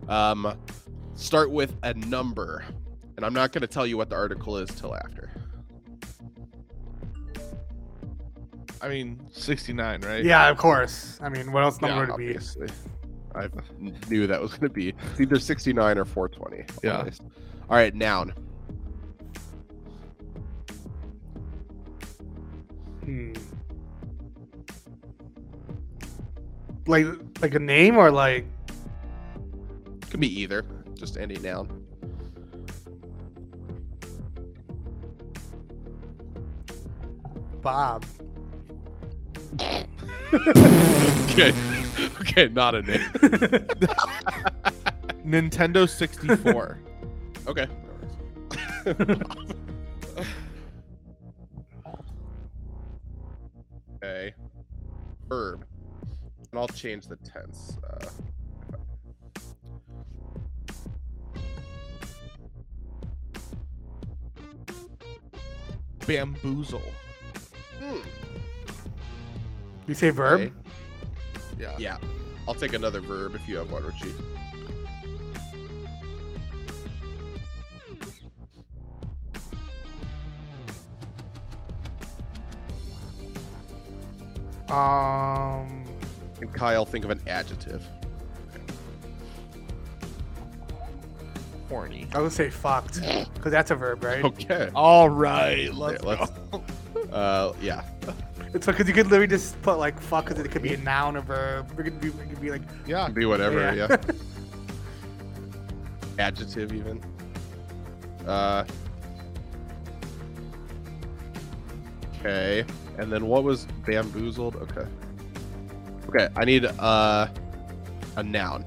um, 0.07 0.53
start 1.15 1.49
with 1.49 1.75
a 1.81 1.93
number, 1.95 2.63
and 3.17 3.25
I'm 3.25 3.33
not 3.33 3.51
going 3.51 3.61
to 3.61 3.67
tell 3.67 3.85
you 3.85 3.97
what 3.97 4.09
the 4.09 4.15
article 4.15 4.57
is 4.57 4.69
till 4.69 4.95
after. 4.95 5.29
I 8.79 8.87
mean, 8.89 9.19
sixty 9.31 9.73
nine, 9.73 10.01
right? 10.01 10.23
Yeah, 10.23 10.49
of 10.49 10.57
course. 10.57 11.19
I 11.21 11.29
mean, 11.29 11.51
what 11.51 11.63
else 11.63 11.79
Yeah, 11.81 11.87
number 11.89 12.13
would 12.13 12.21
it 12.21 12.57
be? 12.57 12.67
I 13.35 13.49
knew 14.09 14.27
that 14.27 14.41
was 14.41 14.51
going 14.51 14.61
to 14.61 14.69
be 14.69 14.93
it's 15.11 15.19
either 15.19 15.37
69 15.37 15.97
or 15.97 16.05
420. 16.05 16.65
Yeah. 16.83 16.97
always. 16.97 17.19
All 17.69 17.75
right, 17.75 17.93
noun. 17.93 18.33
Hmm. 23.03 23.33
Like 26.87 27.05
like 27.41 27.53
a 27.53 27.59
name 27.59 27.97
or 27.97 28.09
like 28.11 28.45
Could 30.09 30.19
be 30.19 30.41
either. 30.41 30.65
Just 30.95 31.17
any 31.17 31.35
noun. 31.35 31.86
Bob. 37.67 38.05
Okay. 39.59 41.53
okay, 42.21 42.47
not 42.47 42.75
a 42.75 42.81
name. 42.81 43.01
Nintendo 45.27 45.89
sixty 45.89 46.33
four. 46.37 46.79
Okay. 47.47 47.67
okay. 53.95 54.33
Verb. 55.29 55.65
And 56.51 56.59
I'll 56.59 56.67
change 56.69 57.07
the 57.07 57.15
tense. 57.17 57.77
Uh, 57.89 58.09
Bamboozle. 66.05 66.81
Hmm, 67.87 68.07
You 69.87 69.93
say 69.93 70.09
verb? 70.09 70.41
okay. 70.41 70.51
Yeah. 71.59 71.75
Yeah. 71.77 71.97
I'll 72.47 72.53
take 72.55 72.73
another 72.73 73.01
verb 73.01 73.35
if 73.35 73.47
you 73.47 73.57
have 73.57 73.71
one, 73.71 73.83
Richie. 73.83 74.13
Um, 84.69 85.83
And 86.41 86.53
Kyle, 86.53 86.85
think 86.85 87.05
of 87.05 87.11
an 87.11 87.21
adjective. 87.27 87.85
Horny. 91.69 92.07
I 92.13 92.19
would 92.21 92.31
say 92.31 92.49
fucked 92.49 93.01
because 93.33 93.51
that's 93.51 93.71
a 93.71 93.75
verb, 93.75 94.03
right? 94.03 94.23
Okay. 94.25 94.69
All 94.73 95.09
right. 95.09 95.73
Let's, 95.73 96.03
Yeah, 96.03 96.09
let's- 96.09 96.31
go. 96.51 96.63
Uh, 97.11 97.53
yeah. 97.61 97.83
It's 98.53 98.65
because 98.65 98.87
you 98.87 98.93
could 98.93 99.07
literally 99.07 99.27
just 99.27 99.61
put 99.61 99.77
like 99.77 99.99
fuck 99.99 100.25
because 100.27 100.43
it 100.43 100.49
could 100.49 100.61
be 100.61 100.73
a 100.73 100.77
noun, 100.77 101.17
a 101.17 101.21
verb. 101.21 101.71
It 101.79 101.83
could 101.83 101.99
be, 101.99 102.07
it 102.07 102.29
could 102.29 102.41
be 102.41 102.51
like 102.51 102.61
Yeah. 102.85 103.09
Be 103.09 103.25
whatever. 103.25 103.73
Yeah. 103.73 103.87
Yeah. 103.89 103.97
Adjective, 106.19 106.73
even. 106.73 107.03
Uh. 108.25 108.63
Okay. 112.19 112.65
And 112.97 113.11
then 113.11 113.27
what 113.27 113.43
was 113.43 113.67
bamboozled? 113.85 114.55
Okay. 114.55 114.87
Okay. 116.09 116.29
I 116.35 116.45
need 116.45 116.65
uh 116.65 117.27
a 118.15 118.23
noun. 118.23 118.65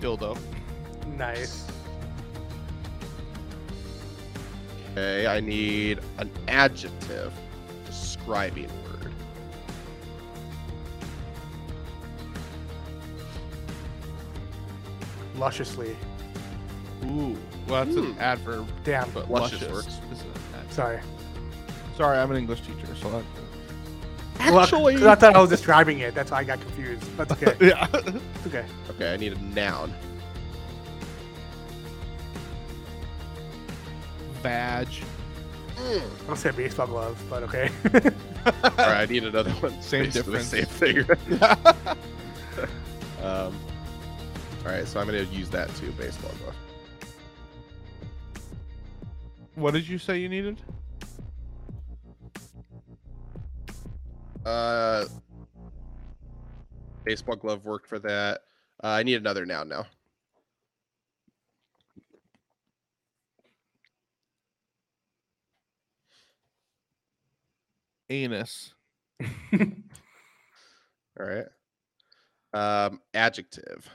Dildo. 0.00 0.36
nice. 1.16 1.69
Okay. 4.92 5.26
I 5.26 5.40
need 5.40 6.00
an 6.18 6.30
adjective 6.48 7.32
describing 7.86 8.68
word. 8.84 9.12
Lusciously. 15.36 15.96
Ooh. 17.06 17.36
Well, 17.68 17.84
that's 17.84 17.96
an 17.96 18.12
Hmm. 18.14 18.20
adverb, 18.20 18.68
Damn. 18.84 19.08
but 19.10 19.30
Luscious 19.30 19.60
luscious. 19.62 19.72
works. 19.72 19.86
is 20.12 20.20
an 20.22 20.26
adverb. 20.54 20.72
Sorry. 20.72 20.98
Sorry, 21.96 22.18
I'm 22.18 22.30
an 22.30 22.36
English 22.36 22.60
teacher, 22.62 22.86
so 23.00 23.10
that. 23.10 23.24
Well, 24.52 24.60
Actually- 24.60 24.94
'cause 24.94 25.04
I 25.04 25.14
thought 25.16 25.36
I 25.36 25.40
was 25.40 25.50
describing 25.50 25.98
it. 26.00 26.14
That's 26.14 26.30
why 26.30 26.38
I 26.38 26.44
got 26.44 26.60
confused. 26.60 27.04
That's 27.16 27.30
okay. 27.42 27.54
yeah. 27.60 27.86
It's 27.92 28.46
okay. 28.46 28.64
Okay. 28.90 29.12
I 29.12 29.16
need 29.16 29.34
a 29.34 29.38
noun. 29.42 29.92
Vag. 34.42 34.88
I'll 36.28 36.36
say 36.36 36.50
baseball 36.50 36.86
glove, 36.86 37.20
but 37.28 37.42
okay. 37.44 37.70
All 37.84 38.70
right. 38.76 39.02
I 39.02 39.06
need 39.06 39.24
another 39.24 39.50
one. 39.52 39.80
Same 39.80 40.04
Basically 40.04 40.38
difference. 40.38 40.46
Same 40.46 40.66
thing. 40.66 41.40
um. 43.24 43.56
All 44.64 44.72
right. 44.72 44.86
So 44.86 45.00
I'm 45.00 45.06
gonna 45.06 45.22
use 45.22 45.48
that 45.50 45.74
too. 45.76 45.90
Baseball 45.92 46.32
glove. 46.42 46.56
What 49.54 49.74
did 49.74 49.88
you 49.88 49.98
say 49.98 50.18
you 50.18 50.28
needed? 50.28 50.58
Uh, 54.44 55.04
baseball 57.04 57.36
glove 57.36 57.64
worked 57.64 57.86
for 57.86 57.98
that. 57.98 58.42
Uh, 58.82 58.88
I 58.88 59.02
need 59.02 59.16
another 59.16 59.44
noun 59.44 59.68
now. 59.68 59.86
Anus. 68.10 68.74
All 69.52 69.60
right. 71.18 71.46
Um, 72.52 73.00
adjective. 73.14 73.88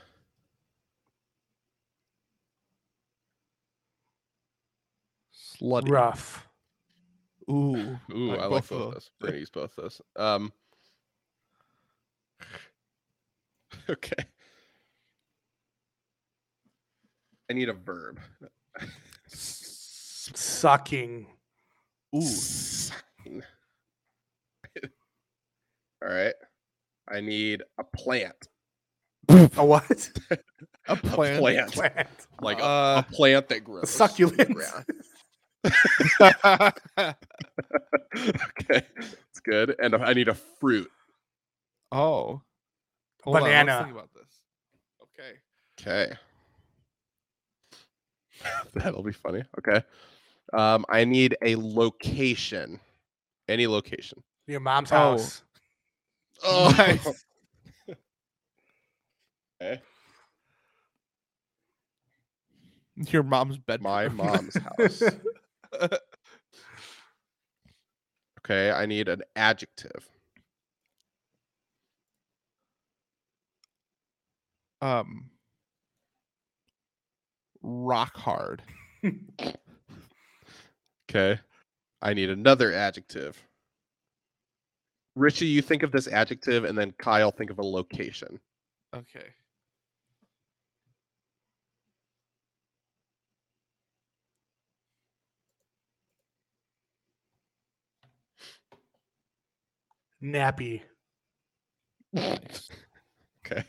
Slutty. 5.34 5.90
Rough. 5.90 6.48
Ooh. 7.50 7.98
Ooh, 8.12 8.30
Like 8.30 8.40
I 8.40 8.46
like 8.46 8.68
both 8.68 8.70
both 8.70 8.72
of 8.72 8.80
of 8.88 8.94
those. 8.94 9.10
We're 9.20 9.28
gonna 9.28 9.38
use 9.40 9.50
both 9.50 9.78
of 9.78 9.84
those. 9.84 10.00
Um. 10.16 10.52
Okay. 13.88 14.24
I 17.48 17.52
need 17.52 17.68
a 17.68 17.72
verb. 17.72 18.18
Sucking. 20.34 21.26
Ooh. 22.16 22.22
Sucking. 22.22 23.42
All 26.06 26.12
right. 26.14 26.34
I 27.08 27.20
need 27.20 27.62
a 27.78 27.84
plant. 27.84 28.48
A 29.28 29.64
what? 29.64 30.10
A 30.88 30.96
plant. 30.96 31.40
plant. 31.42 31.72
Plant. 31.72 32.08
Like 32.40 32.58
a, 32.60 32.64
Uh, 32.64 33.02
a 33.06 33.12
plant 33.12 33.48
that 33.48 33.64
grows. 33.64 33.84
A 33.84 33.86
succulent. 33.86 34.56
okay, 38.60 38.82
it's 39.30 39.40
good. 39.44 39.74
And 39.78 39.94
I 39.96 40.12
need 40.12 40.28
a 40.28 40.34
fruit. 40.34 40.90
oh. 41.92 42.40
Hold 43.24 43.38
on, 43.38 43.42
let's 43.42 43.50
Banana. 43.50 43.82
think 43.84 43.96
about 43.96 44.10
this. 44.14 44.40
Okay. 45.02 45.32
Okay. 45.80 46.14
That'll 48.74 49.02
be 49.02 49.10
funny. 49.12 49.42
Okay. 49.58 49.82
Um, 50.52 50.84
I 50.88 51.04
need 51.04 51.36
a 51.42 51.56
location. 51.56 52.78
Any 53.48 53.66
location. 53.66 54.22
Your 54.46 54.60
mom's 54.60 54.92
Oh. 54.92 54.96
house. 54.96 55.42
Oh, 56.44 56.74
Nice. 56.76 57.24
okay. 59.62 59.80
Your 62.96 63.22
mom's 63.22 63.58
bed. 63.58 63.82
My 63.82 64.08
mom's 64.08 64.56
house. 64.58 65.02
Okay, 68.40 68.70
I 68.70 68.86
need 68.86 69.08
an 69.08 69.22
adjective. 69.34 70.08
um. 74.80 75.30
Rock 77.62 78.16
hard. 78.16 78.62
Okay. 81.08 81.40
I 82.02 82.14
need 82.14 82.30
another 82.30 82.72
adjective. 82.72 83.40
Richie, 85.16 85.46
you 85.46 85.62
think 85.62 85.82
of 85.82 85.90
this 85.90 86.06
adjective, 86.06 86.64
and 86.64 86.76
then 86.78 86.92
Kyle, 86.98 87.32
think 87.32 87.50
of 87.50 87.58
a 87.58 87.62
location. 87.64 88.38
Okay. 88.94 89.26
Nappy. 100.22 100.82
Okay. 103.46 103.62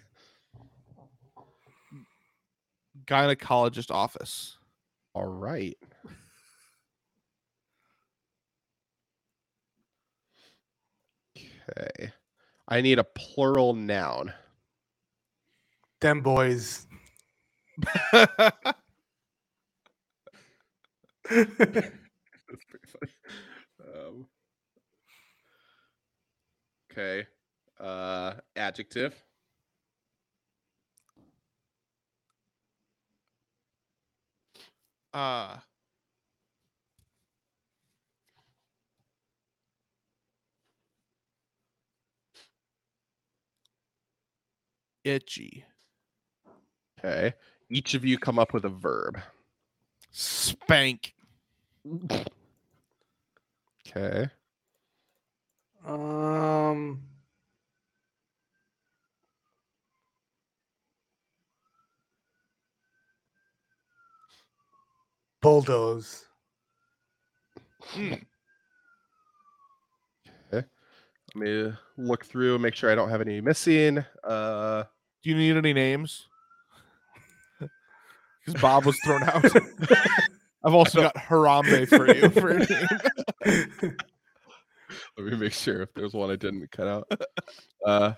Gynecologist 3.06 3.92
office. 3.92 4.58
All 5.14 5.28
right. 5.28 5.78
Okay. 11.70 12.12
I 12.68 12.82
need 12.82 13.00
a 13.00 13.04
plural 13.04 13.74
noun. 13.74 14.34
Them 16.02 16.22
boys. 16.22 16.88
That's 17.92 18.76
pretty 22.70 22.88
funny. 22.88 23.14
Um, 23.82 24.28
okay. 26.92 27.28
Uh, 27.80 28.34
adjective. 28.56 29.16
uh. 35.14 35.58
Itchy. 45.08 45.64
Okay. 47.00 47.34
Each 47.70 47.94
of 47.94 48.04
you 48.06 48.18
come 48.18 48.40
up 48.40 48.54
with 48.54 48.66
a 48.66 48.70
verb. 48.70 49.20
Spank. 50.12 51.14
Okay. 53.88 54.30
Um. 55.86 57.04
Bulldoze. 65.42 66.26
Okay. 67.96 68.26
Let 70.52 70.66
me 71.36 71.74
look 71.98 72.26
through, 72.26 72.58
make 72.60 72.74
sure 72.74 72.92
I 72.92 72.96
don't 72.96 73.10
have 73.10 73.22
any 73.22 73.42
missing. 73.42 74.04
Uh, 74.24 74.84
Do 75.24 75.30
you 75.30 75.36
need 75.36 75.58
any 75.58 75.74
names? 75.74 76.28
Because 78.46 78.62
Bob 78.62 78.86
was 78.86 78.98
thrown 79.04 79.24
out. 79.24 79.44
I've 80.64 80.74
also 80.74 81.02
got 81.02 81.16
Harambe 81.16 81.86
for 81.86 82.08
you 82.16 82.30
for 82.30 82.52
a 82.52 82.60
name. 82.60 83.98
let 85.18 85.26
me 85.26 85.36
make 85.36 85.52
sure 85.52 85.82
if 85.82 85.94
there's 85.94 86.14
one 86.14 86.32
I 86.32 86.38
didn't 86.38 86.72
cut 86.72 86.88
out. 86.88 87.12
Uh, 87.86 88.14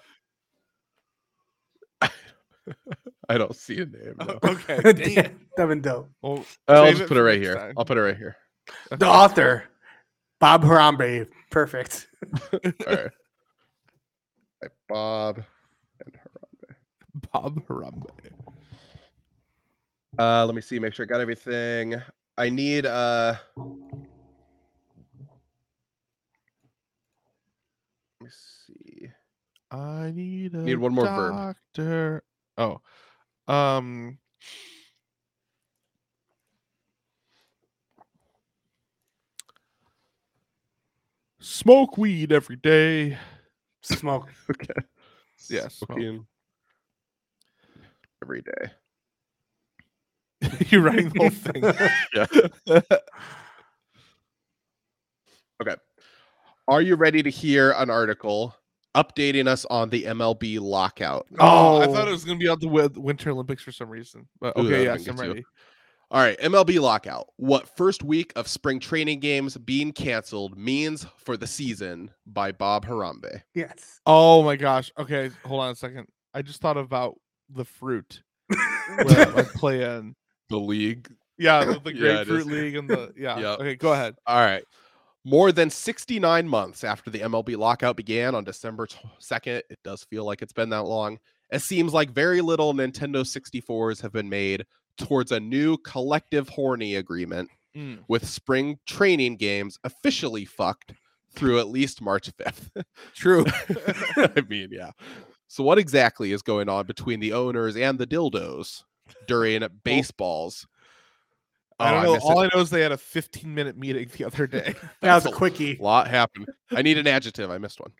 I 3.27 3.37
don't 3.39 3.55
see 3.55 3.81
a 3.81 3.85
name. 3.87 4.13
though. 4.19 4.39
okay. 4.43 4.93
Damn. 4.93 5.47
Devin 5.57 5.81
Dope. 5.81 6.11
Well, 6.21 6.45
I'll 6.67 6.91
just 6.93 7.07
put 7.07 7.17
it 7.17 7.23
right 7.23 7.41
here. 7.41 7.55
time. 7.55 7.73
I'll 7.75 7.85
put 7.85 7.97
it 7.97 8.01
right 8.01 8.15
here. 8.17 8.37
The 8.91 9.07
author, 9.07 9.63
Bob 10.39 10.63
Harambe. 10.63 11.27
Perfect. 11.49 12.07
All 12.53 12.59
right. 12.87 13.09
Right, 14.61 14.71
Bob 14.87 15.37
and 15.37 15.45
Harambe. 15.45 15.45
Bob 17.31 17.65
Harambe. 17.67 18.09
Uh, 20.17 20.45
let 20.45 20.55
me 20.55 20.61
see, 20.61 20.79
make 20.79 20.93
sure 20.93 21.05
I 21.05 21.07
got 21.07 21.21
everything. 21.21 22.01
I 22.37 22.49
need 22.49 22.85
uh 22.85 23.35
let 23.57 23.67
me 28.21 28.29
see. 28.29 29.09
I 29.71 30.11
need 30.15 30.53
a 30.55 30.59
Need 30.59 30.77
one 30.77 30.93
more 30.93 31.05
verb. 31.05 31.35
doctor. 31.35 32.23
Oh. 32.57 32.81
Um 33.47 34.17
Smoke 41.39 41.97
weed 41.97 42.31
every 42.31 42.55
day. 42.57 43.17
Smoke. 43.81 44.29
Okay. 44.49 44.73
Yes, 45.49 45.75
smoke. 45.75 45.91
Smoking 45.99 46.25
every 48.23 48.41
day. 48.41 48.71
You're 50.69 50.81
writing 50.81 51.09
the 51.09 51.19
whole 51.19 51.29
thing. 51.29 51.63
Yeah. 52.15 52.81
okay. 55.61 55.75
Are 56.67 56.81
you 56.81 56.95
ready 56.95 57.23
to 57.23 57.29
hear 57.29 57.71
an 57.71 57.89
article 57.89 58.55
updating 58.95 59.47
us 59.47 59.65
on 59.65 59.89
the 59.89 60.03
MLB 60.03 60.59
lockout? 60.59 61.27
Oh, 61.39 61.81
I 61.81 61.85
thought 61.87 62.07
Oh. 62.07 62.09
it 62.09 62.11
was 62.11 62.23
gonna 62.25 62.37
be 62.39 62.47
on 62.47 62.59
the 62.59 62.67
Winter 62.67 63.31
Olympics 63.31 63.63
for 63.63 63.71
some 63.71 63.89
reason. 63.89 64.27
But 64.39 64.55
okay, 64.55 64.85
that 64.85 64.99
yes, 64.99 64.99
I'm 64.99 65.03
been 65.05 65.15
good 65.15 65.27
ready. 65.29 65.45
All 66.11 66.21
right, 66.21 66.39
MLB 66.39 66.79
lockout. 66.79 67.27
What 67.37 67.75
first 67.77 68.01
week 68.03 68.33
of 68.35 68.47
spring 68.47 68.79
training 68.79 69.19
games 69.19 69.57
being 69.57 69.91
canceled 69.91 70.57
means 70.57 71.05
for 71.17 71.37
the 71.37 71.45
season 71.45 72.09
by 72.25 72.51
Bob 72.51 72.85
Harambe. 72.87 73.43
Yes. 73.53 73.99
Oh 74.07 74.41
my 74.41 74.55
gosh. 74.55 74.91
Okay, 74.97 75.29
hold 75.45 75.61
on 75.61 75.71
a 75.71 75.75
second. 75.75 76.07
I 76.33 76.41
just 76.41 76.61
thought 76.61 76.77
about 76.77 77.15
the 77.53 77.65
fruit 77.65 78.21
where 78.49 79.37
I 79.37 79.43
play 79.55 79.83
in. 79.83 80.15
The 80.49 80.57
league. 80.57 81.09
Yeah, 81.37 81.63
the, 81.65 81.79
the 81.79 81.93
Yeah, 81.95 82.23
grapefruit 82.23 82.47
league 82.47 82.75
and 82.75 82.89
the 82.89 83.13
yeah. 83.17 83.37
Yep. 83.39 83.59
Okay, 83.59 83.75
go 83.75 83.93
ahead. 83.93 84.15
All 84.25 84.43
right. 84.43 84.63
More 85.25 85.51
than 85.51 85.69
69 85.69 86.47
months 86.47 86.83
after 86.83 87.09
the 87.09 87.19
MLB 87.19 87.57
lockout 87.57 87.97
began 87.97 88.33
on 88.35 88.43
December 88.45 88.87
2nd, 89.21 89.61
it 89.69 89.77
does 89.83 90.03
feel 90.03 90.25
like 90.25 90.41
it's 90.41 90.53
been 90.53 90.69
that 90.69 90.83
long. 90.83 91.19
It 91.51 91.61
seems 91.61 91.93
like 91.93 92.11
very 92.11 92.41
little 92.41 92.73
Nintendo 92.73 93.21
64s 93.23 94.01
have 94.01 94.13
been 94.13 94.29
made 94.29 94.65
towards 94.97 95.31
a 95.31 95.39
new 95.39 95.77
collective 95.77 96.49
horny 96.49 96.95
agreement 96.95 97.49
Mm. 97.77 97.99
with 98.07 98.27
spring 98.27 98.79
training 98.87 99.37
games 99.37 99.77
officially 99.83 100.43
fucked 100.43 100.91
through 101.35 101.59
at 101.59 101.67
least 101.67 102.01
March 102.01 102.31
5th. 102.35 102.83
True. 103.13 103.45
I 104.17 104.43
mean, 104.49 104.69
yeah. 104.71 104.89
So 105.49 105.63
what 105.63 105.77
exactly 105.79 106.31
is 106.31 106.41
going 106.43 106.69
on 106.69 106.85
between 106.85 107.19
the 107.19 107.33
owners 107.33 107.75
and 107.75 107.97
the 107.99 108.05
dildos 108.07 108.83
during 109.27 109.67
baseballs? 109.83 110.65
I 111.79 111.89
Oh, 111.89 111.93
don't 111.95 112.03
know. 112.03 112.13
missed 112.13 112.25
All 112.25 112.41
it. 112.41 112.45
I 112.45 112.55
know 112.55 112.61
is 112.61 112.69
they 112.69 112.81
had 112.81 112.91
a 112.91 112.97
15 112.97 113.53
minute 113.53 113.75
meeting 113.77 114.09
the 114.15 114.25
other 114.25 114.45
day. 114.47 114.75
That 115.01 115.15
was 115.15 115.25
a 115.25 115.31
quickie. 115.31 115.77
A 115.77 115.81
lot 115.81 116.07
happened. 116.07 116.47
I 116.71 116.81
need 116.83 116.97
an 116.99 117.07
adjective. 117.07 117.49
I 117.49 117.57
missed 117.57 117.79
one. 117.79 117.91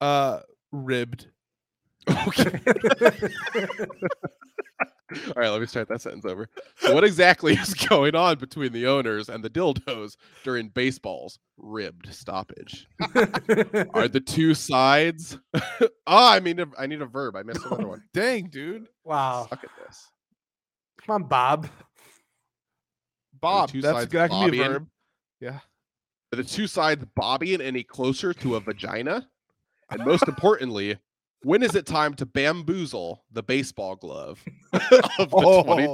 Uh, 0.00 0.40
ribbed. 0.70 1.28
Okay. 2.08 2.60
All 5.10 5.32
right, 5.36 5.48
let 5.48 5.60
me 5.60 5.66
start 5.66 5.88
that 5.88 6.02
sentence 6.02 6.26
over. 6.26 6.50
So, 6.76 6.94
what 6.94 7.02
exactly 7.02 7.54
is 7.54 7.72
going 7.72 8.14
on 8.14 8.38
between 8.38 8.72
the 8.72 8.86
owners 8.86 9.30
and 9.30 9.42
the 9.42 9.48
dildos 9.48 10.16
during 10.44 10.68
baseball's 10.68 11.38
ribbed 11.56 12.12
stoppage? 12.12 12.86
Are 13.94 14.08
the 14.08 14.22
two 14.24 14.52
sides? 14.52 15.38
oh, 15.54 15.88
I 16.06 16.40
mean, 16.40 16.62
I 16.78 16.86
need 16.86 17.00
a 17.00 17.06
verb. 17.06 17.36
I 17.36 17.42
missed 17.42 17.64
another 17.64 17.88
one. 17.88 18.02
Dang, 18.12 18.48
dude. 18.48 18.86
wow. 19.02 19.46
Suck 19.48 19.64
at 19.64 19.70
this. 19.86 20.08
Come 21.00 21.22
on, 21.22 21.28
Bob. 21.28 21.68
Bob. 23.40 23.70
That's 23.72 23.86
sides 23.86 24.12
that 24.12 24.30
can 24.30 24.50
be 24.50 24.60
a 24.60 24.68
verb. 24.68 24.88
Yeah. 25.40 25.60
Are 26.32 26.36
the 26.36 26.44
two 26.44 26.66
sides 26.66 27.06
bobbing 27.14 27.62
any 27.62 27.82
closer 27.82 28.34
to 28.34 28.56
a 28.56 28.60
vagina? 28.60 29.26
And 29.90 30.04
most 30.04 30.28
importantly, 30.28 30.98
when 31.42 31.62
is 31.62 31.74
it 31.74 31.86
time 31.86 32.14
to 32.14 32.26
bamboozle 32.26 33.24
the 33.32 33.42
baseball 33.42 33.96
glove 33.96 34.42
of 34.72 35.30
the 35.30 35.62
20 35.64 35.86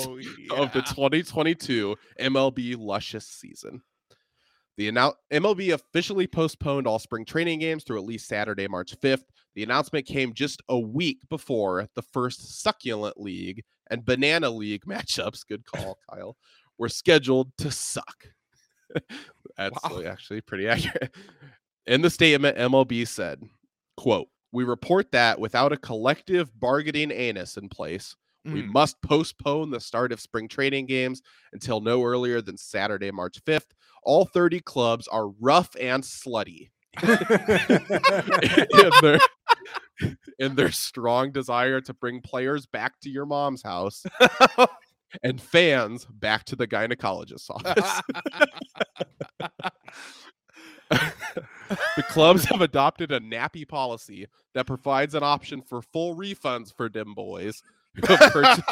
of 0.51 0.73
the 0.73 0.83
2022 0.83 1.97
MLB 2.21 2.77
luscious 2.79 3.27
season. 3.27 3.83
The 4.77 4.91
annou- 4.91 5.15
MLB 5.33 5.73
officially 5.73 6.27
postponed 6.27 6.87
all 6.89 6.99
spring 6.99 7.25
training 7.25 7.61
games 7.61 7.85
through 7.85 7.99
at 7.99 8.05
least 8.07 8.27
Saturday, 8.27 8.67
March 8.67 8.99
5th. 9.01 9.23
The 9.55 9.63
announcement 9.63 10.05
came 10.07 10.35
just 10.35 10.63
a 10.69 10.77
week 10.79 11.19
before 11.31 11.89
the 11.95 12.03
first 12.03 12.61
succulent 12.63 13.21
league 13.21 13.63
and 13.91 14.05
banana 14.05 14.51
league 14.51 14.85
matchups, 14.89 15.47
good 15.47 15.65
call, 15.65 15.99
Kyle, 16.11 16.37
were 16.79 16.89
scheduled 16.89 17.53
to 17.59 17.71
suck. 17.71 18.27
That's 19.57 19.79
Wow. 19.85 20.03
actually 20.07 20.41
pretty 20.41 20.67
accurate. 20.69 21.15
In 21.87 22.01
the 22.03 22.11
statement, 22.11 22.57
MLB 22.57 23.07
said, 23.07 23.43
quote, 23.97 24.27
we 24.55 24.65
report 24.65 25.11
that 25.13 25.39
without 25.39 25.73
a 25.73 25.77
collective 25.77 26.49
bargaining 26.59 27.11
anus 27.11 27.57
in 27.59 27.69
place, 27.69 28.15
we 28.45 28.63
Mm. 28.63 28.73
must 28.73 29.01
postpone 29.03 29.71
the 29.71 29.81
start 29.81 30.13
of 30.13 30.21
spring 30.21 30.49
training 30.49 30.87
games 30.87 31.23
until 31.53 31.81
no 31.81 32.03
earlier 32.05 32.41
than 32.41 32.57
Saturday, 32.57 33.11
March 33.11 33.43
5th. 33.45 33.75
All 34.05 34.27
30 34.27 34.61
clubs 34.61 35.09
are 35.09 35.29
rough 35.41 35.75
and 35.81 36.05
slutty 36.05 36.71
in 37.03 38.91
their, 39.03 39.19
in 40.39 40.55
their 40.55 40.71
strong 40.71 41.33
desire 41.33 41.81
to 41.81 41.95
bring 41.95 42.21
players 42.21 42.67
back 42.67 43.01
to 43.01 43.11
your 43.11 43.27
mom's 43.27 43.63
house 43.63 44.05
and 45.23 45.41
fans 45.41 46.05
back 46.05 46.45
to 46.45 46.55
the 46.55 46.67
gynecologist's 46.69 47.49
office. 47.51 48.03
the 50.91 52.03
clubs 52.09 52.45
have 52.45 52.61
adopted 52.61 53.13
a 53.13 53.21
nappy 53.21 53.67
policy 53.67 54.27
that 54.55 54.67
provides 54.67 55.15
an 55.15 55.23
option 55.23 55.63
for 55.63 55.83
full 55.83 56.15
refunds 56.17 56.75
for 56.75 56.89
dim 56.89 57.15
boys 57.15 57.63
who 57.95 58.15
have 58.15 58.33
purchased, 58.33 58.63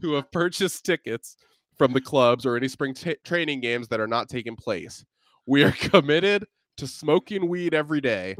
who 0.00 0.14
have 0.14 0.30
purchased 0.30 0.84
tickets 0.84 1.36
from 1.76 1.92
the 1.92 2.00
clubs 2.00 2.46
or 2.46 2.56
any 2.56 2.68
spring 2.68 2.94
ta- 2.94 3.12
training 3.24 3.60
games 3.60 3.88
that 3.88 4.00
are 4.00 4.06
not 4.06 4.28
taking 4.28 4.56
place. 4.56 5.04
We 5.46 5.64
are 5.64 5.72
committed 5.72 6.46
to 6.76 6.86
smoking 6.86 7.48
weed 7.48 7.74
every 7.74 8.00
day 8.00 8.36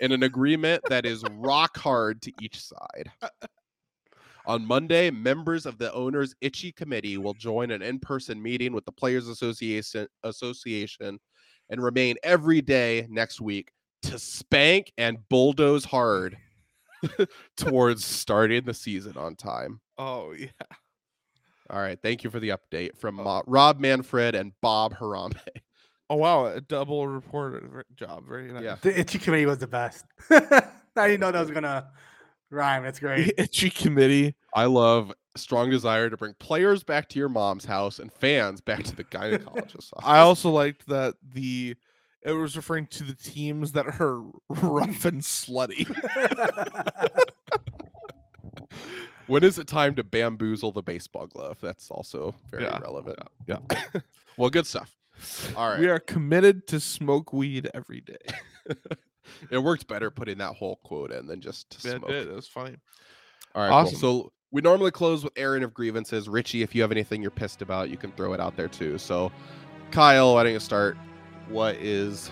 in 0.00 0.12
an 0.12 0.22
agreement 0.22 0.82
that 0.88 1.06
is 1.06 1.24
rock 1.32 1.76
hard 1.76 2.22
to 2.22 2.32
each 2.40 2.60
side. 2.60 3.10
On 4.46 4.64
Monday, 4.64 5.10
members 5.10 5.66
of 5.66 5.76
the 5.76 5.92
owners' 5.92 6.34
itchy 6.40 6.70
committee 6.70 7.18
will 7.18 7.34
join 7.34 7.72
an 7.72 7.82
in-person 7.82 8.40
meeting 8.40 8.72
with 8.72 8.84
the 8.84 8.92
Players 8.92 9.26
Association 9.26 10.06
Association 10.22 11.18
and 11.68 11.82
remain 11.82 12.14
every 12.22 12.60
day 12.60 13.08
next 13.10 13.40
week 13.40 13.72
to 14.02 14.20
spank 14.20 14.92
and 14.98 15.18
bulldoze 15.28 15.84
hard 15.84 16.36
towards 17.56 18.04
starting 18.04 18.64
the 18.64 18.74
season 18.74 19.16
on 19.16 19.34
time. 19.34 19.80
Oh 19.98 20.32
yeah. 20.32 20.48
All 21.68 21.80
right, 21.80 21.98
thank 22.00 22.22
you 22.22 22.30
for 22.30 22.38
the 22.38 22.50
update 22.50 22.96
from 22.96 23.18
uh, 23.18 23.42
Rob 23.48 23.80
Manfred 23.80 24.36
and 24.36 24.52
Bob 24.62 24.96
Harambe. 24.96 25.40
Oh 26.08 26.14
wow, 26.14 26.46
a 26.46 26.60
double 26.60 27.08
reporter 27.08 27.84
job. 27.96 28.28
Very 28.28 28.52
nice. 28.52 28.62
Yeah. 28.62 28.76
The 28.80 28.96
itchy 29.00 29.18
committee 29.18 29.46
was 29.46 29.58
the 29.58 29.66
best. 29.66 30.04
I 30.30 30.68
didn't 30.94 31.18
know 31.18 31.32
that 31.32 31.40
was 31.40 31.50
gonna 31.50 31.88
rhyme. 32.50 32.82
That's 32.84 32.98
great. 33.00 33.32
Itchy 33.38 33.70
committee. 33.70 34.34
I 34.54 34.64
love 34.66 35.12
strong 35.36 35.68
desire 35.70 36.08
to 36.08 36.16
bring 36.16 36.34
players 36.38 36.82
back 36.82 37.08
to 37.10 37.18
your 37.18 37.28
mom's 37.28 37.64
house 37.66 37.98
and 37.98 38.10
fans 38.12 38.60
back 38.60 38.82
to 38.84 38.96
the 38.96 39.04
gynecologist's 39.12 39.92
office. 39.92 40.04
I 40.04 40.18
also 40.18 40.50
liked 40.50 40.86
that 40.88 41.14
the 41.22 41.76
It 42.22 42.32
was 42.32 42.56
referring 42.56 42.86
to 42.88 43.04
the 43.04 43.14
teams 43.14 43.72
that 43.72 43.86
are 44.00 44.22
rough 44.48 45.04
and 45.04 45.20
slutty. 45.22 45.86
When 49.26 49.42
is 49.42 49.58
it 49.58 49.66
time 49.66 49.96
to 49.96 50.04
bamboozle 50.04 50.70
the 50.72 50.82
baseball 50.82 51.26
glove? 51.26 51.58
That's 51.60 51.90
also 51.90 52.34
very 52.50 52.62
Yeah, 52.62 52.78
relevant. 52.78 53.18
yeah, 53.48 53.58
well, 54.36 54.50
good 54.50 54.66
stuff. 54.68 54.94
All 55.56 55.68
right. 55.70 55.80
We 55.80 55.88
are 55.88 55.98
committed 55.98 56.68
to 56.68 56.78
smoke 56.78 57.32
weed 57.32 57.68
every 57.74 58.00
day. 58.02 58.18
It 59.50 59.58
worked 59.58 59.86
better 59.88 60.10
putting 60.10 60.38
that 60.38 60.54
whole 60.54 60.76
quote 60.84 61.10
in 61.12 61.26
than 61.26 61.40
just 61.40 61.70
to 61.70 61.88
It 61.88 61.98
smoke. 61.98 62.08
did. 62.08 62.28
It 62.28 62.34
was 62.34 62.48
funny. 62.48 62.76
All 63.54 63.62
right, 63.62 63.70
Awesome. 63.70 63.98
cool. 64.00 64.22
So 64.22 64.32
we 64.52 64.60
normally 64.62 64.90
close 64.90 65.24
with 65.24 65.32
airing 65.36 65.62
of 65.64 65.74
grievances. 65.74 66.28
Richie, 66.28 66.62
if 66.62 66.74
you 66.74 66.82
have 66.82 66.92
anything 66.92 67.20
you're 67.22 67.30
pissed 67.30 67.62
about, 67.62 67.90
you 67.90 67.96
can 67.96 68.12
throw 68.12 68.32
it 68.32 68.40
out 68.40 68.56
there 68.56 68.68
too. 68.68 68.98
So, 68.98 69.32
Kyle, 69.90 70.34
why 70.34 70.44
don't 70.44 70.52
you 70.52 70.60
start? 70.60 70.96
What 71.48 71.76
is? 71.76 72.30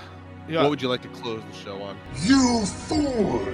Yeah. 0.49 0.61
What 0.63 0.71
would 0.71 0.83
you 0.83 0.89
like 0.89 1.03
to 1.03 1.09
close 1.09 1.43
the 1.51 1.57
show 1.57 1.81
on? 1.83 1.97
You 2.23 2.65
fool! 2.67 3.47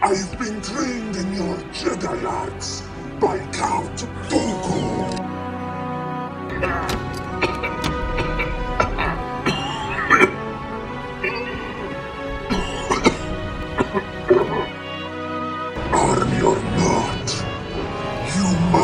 I've 0.00 0.38
been 0.38 0.60
trained 0.62 1.16
in 1.16 1.32
your 1.34 1.56
Jedi 1.72 2.24
arts 2.24 2.82
by 3.20 3.38
Count 3.52 3.98
Dooku. 4.28 5.28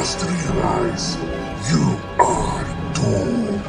Must 0.09 0.25
realize 0.25 1.17
you 1.71 1.99
are 2.19 2.95
doomed. 2.95 3.63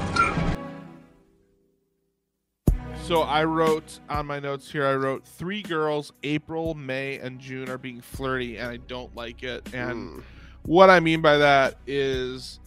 So 3.03 3.23
I 3.23 3.43
wrote 3.43 3.99
on 4.07 4.25
my 4.27 4.39
notes 4.39 4.71
here. 4.71 4.85
I 4.85 4.95
wrote 4.95 5.25
three 5.25 5.61
girls: 5.61 6.13
April, 6.23 6.75
May, 6.75 7.19
and 7.19 7.39
June 7.39 7.69
are 7.69 7.77
being 7.77 7.99
flirty, 7.99 8.55
and 8.55 8.69
I 8.69 8.77
don't 8.77 9.13
like 9.17 9.43
it. 9.43 9.67
And 9.73 10.19
Mm. 10.19 10.23
what 10.63 10.89
I 10.89 11.01
mean 11.01 11.19
by 11.21 11.35
that 11.39 11.75
is, 11.85 12.61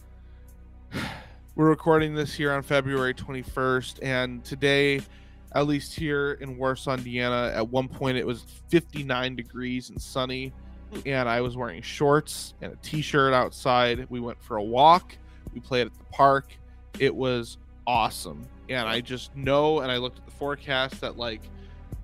we're 1.55 1.69
recording 1.69 2.13
this 2.13 2.35
here 2.35 2.53
on 2.53 2.61
February 2.61 3.15
21st, 3.15 4.03
and 4.03 4.45
today, 4.45 5.01
at 5.51 5.65
least 5.65 5.95
here 5.95 6.33
in 6.33 6.57
Warsaw, 6.57 6.97
Indiana, 6.97 7.51
at 7.55 7.69
one 7.69 7.87
point 7.87 8.17
it 8.19 8.27
was 8.27 8.43
59 8.69 9.35
degrees 9.35 9.89
and 9.89 9.99
sunny, 9.99 10.53
and 11.05 11.27
I 11.27 11.41
was 11.41 11.55
wearing 11.57 11.81
shorts 11.81 12.53
and 12.61 12.73
a 12.73 12.75
t-shirt 12.77 13.33
outside. 13.33 14.07
We 14.09 14.19
went 14.19 14.41
for 14.41 14.57
a 14.57 14.63
walk. 14.63 15.17
We 15.53 15.59
played 15.59 15.87
at 15.87 15.93
the 15.97 16.05
park. 16.05 16.55
It 16.99 17.13
was 17.13 17.57
awesome, 17.87 18.47
and 18.69 18.87
I 18.87 19.01
just 19.01 19.35
know, 19.35 19.79
and 19.79 19.91
I 19.91 19.97
looked 19.97 20.19
at 20.19 20.25
the 20.25 20.31
forecast 20.31 21.01
that 21.01 21.17
like, 21.17 21.41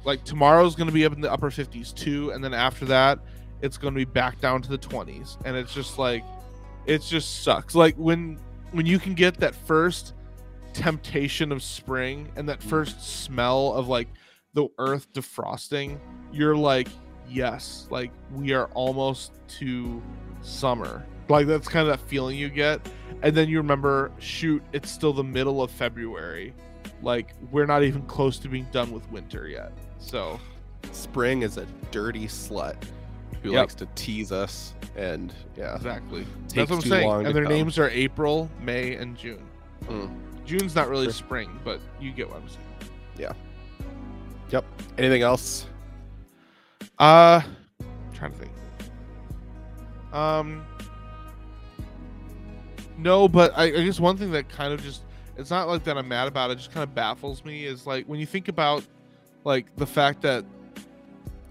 like 0.04 0.24
tomorrow's 0.24 0.76
going 0.76 0.88
to 0.88 0.94
be 0.94 1.06
up 1.06 1.14
in 1.14 1.22
the 1.22 1.32
upper 1.32 1.50
50s 1.50 1.94
too, 1.94 2.32
and 2.32 2.44
then 2.44 2.54
after 2.54 2.86
that, 2.86 3.20
it's 3.62 3.78
going 3.78 3.94
to 3.94 3.98
be 3.98 4.06
back 4.06 4.40
down 4.40 4.62
to 4.62 4.70
the 4.70 4.78
20s, 4.78 5.38
and 5.46 5.56
it's 5.56 5.74
just 5.74 6.00
like, 6.00 6.24
it 6.86 7.02
just 7.02 7.44
sucks. 7.44 7.76
Like 7.76 7.96
when 7.96 8.40
when 8.72 8.86
you 8.86 9.00
can 9.00 9.14
get 9.14 9.40
that 9.40 9.56
first 9.56 10.14
temptation 10.74 11.52
of 11.52 11.64
spring 11.64 12.32
and 12.36 12.48
that 12.48 12.60
mm. 12.60 12.70
first 12.70 13.02
smell 13.24 13.74
of 13.74 13.88
like 13.88 14.08
the 14.54 14.68
earth 14.78 15.12
defrosting, 15.14 16.00
you're 16.32 16.56
like, 16.56 16.88
yes, 17.30 17.88
like 17.90 18.12
we 18.34 18.54
are 18.54 18.66
almost 18.74 19.32
to 19.60 20.02
summer. 20.42 21.06
Like 21.28 21.48
that's 21.48 21.68
kind 21.68 21.88
of 21.88 22.00
that 22.00 22.08
feeling 22.08 22.38
you 22.38 22.50
get. 22.50 22.82
And 23.22 23.36
then 23.36 23.50
you 23.50 23.58
remember, 23.58 24.12
shoot, 24.20 24.64
it's 24.72 24.90
still 24.90 25.14
the 25.14 25.24
middle 25.24 25.62
of 25.62 25.70
February. 25.72 26.54
Like 27.02 27.34
we're 27.52 27.66
not 27.66 27.84
even 27.84 28.02
close 28.04 28.40
to 28.40 28.48
being 28.50 28.68
done 28.72 28.92
with 28.92 29.10
winter 29.12 29.48
yet. 29.48 29.72
So 30.00 30.40
Spring 30.92 31.44
is 31.44 31.58
a 31.58 31.66
dirty 31.92 32.28
slut 32.28 32.76
who 33.44 33.52
Yep. 33.52 33.60
likes 33.60 33.76
to 33.76 33.86
tease 33.96 34.32
us, 34.32 34.74
and 34.98 35.34
yeah, 35.56 35.76
exactly. 35.76 36.26
That's 36.54 36.70
what 36.70 36.84
I'm 36.84 36.90
saying. 36.90 37.10
And 37.28 37.36
their 37.36 37.44
come. 37.44 37.54
names 37.54 37.78
are 37.80 37.90
April, 37.90 38.50
May, 38.62 38.96
and 38.96 39.16
June. 39.18 39.46
Mm. 39.86 40.12
June's 40.46 40.76
not 40.76 40.90
really 40.90 41.12
spring, 41.12 41.60
but 41.64 41.80
you 42.02 42.12
get 42.12 42.28
what 42.28 42.42
I'm 42.42 42.50
saying. 42.50 42.92
Yeah. 43.18 43.34
Yep. 44.50 44.66
Anything 44.98 45.22
else? 45.22 45.68
Uh 47.00 47.42
trying 48.14 48.32
to 48.34 48.38
think. 48.38 48.52
Um 50.14 50.66
No, 52.98 53.28
but 53.28 53.54
I, 53.58 53.66
I 53.66 53.86
guess 53.86 54.00
one 54.00 54.18
thing 54.18 54.32
that 54.32 54.50
kind 54.50 54.74
of 54.74 54.84
just 54.84 55.04
it's 55.38 55.50
not 55.50 55.70
like 55.70 55.84
that 55.86 55.98
I'm 55.98 56.08
mad 56.08 56.28
about 56.28 56.52
it, 56.52 56.56
just 56.56 56.72
kind 56.72 56.84
of 56.84 56.94
baffles 56.94 57.46
me 57.46 57.66
is 57.66 57.88
like 57.88 58.06
when 58.06 58.20
you 58.20 58.26
think 58.26 58.50
about 58.50 58.84
like 59.46 59.74
the 59.78 59.88
fact 59.88 60.22
that 60.24 60.44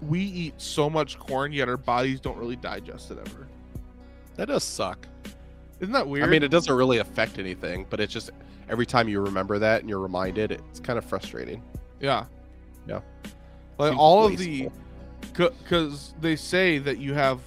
we 0.07 0.19
eat 0.21 0.53
so 0.57 0.89
much 0.89 1.17
corn 1.17 1.51
yet 1.51 1.67
our 1.67 1.75
bodies 1.77 2.19
don't 2.19 2.37
really 2.37 2.55
digest 2.55 3.09
it 3.11 3.17
ever. 3.17 3.47
That 4.35 4.47
does 4.47 4.63
suck. 4.63 5.07
Isn't 5.79 5.93
that 5.93 6.07
weird? 6.07 6.25
I 6.25 6.27
mean, 6.29 6.43
it 6.43 6.49
doesn't 6.49 6.73
really 6.73 6.99
affect 6.99 7.39
anything, 7.39 7.85
but 7.89 7.99
it's 7.99 8.13
just 8.13 8.29
every 8.69 8.85
time 8.85 9.09
you 9.09 9.21
remember 9.21 9.57
that 9.59 9.81
and 9.81 9.89
you're 9.89 9.99
reminded, 9.99 10.51
it's 10.51 10.79
kind 10.79 10.97
of 10.99 11.05
frustrating. 11.05 11.63
yeah. 11.99 12.25
Yeah. 12.87 13.01
Like 13.77 13.89
Seems 13.89 13.99
all 13.99 14.25
of 14.25 14.37
the 14.37 14.69
because 15.21 16.13
they 16.21 16.35
say 16.35 16.77
that 16.79 16.97
you 16.97 17.13
have 17.13 17.39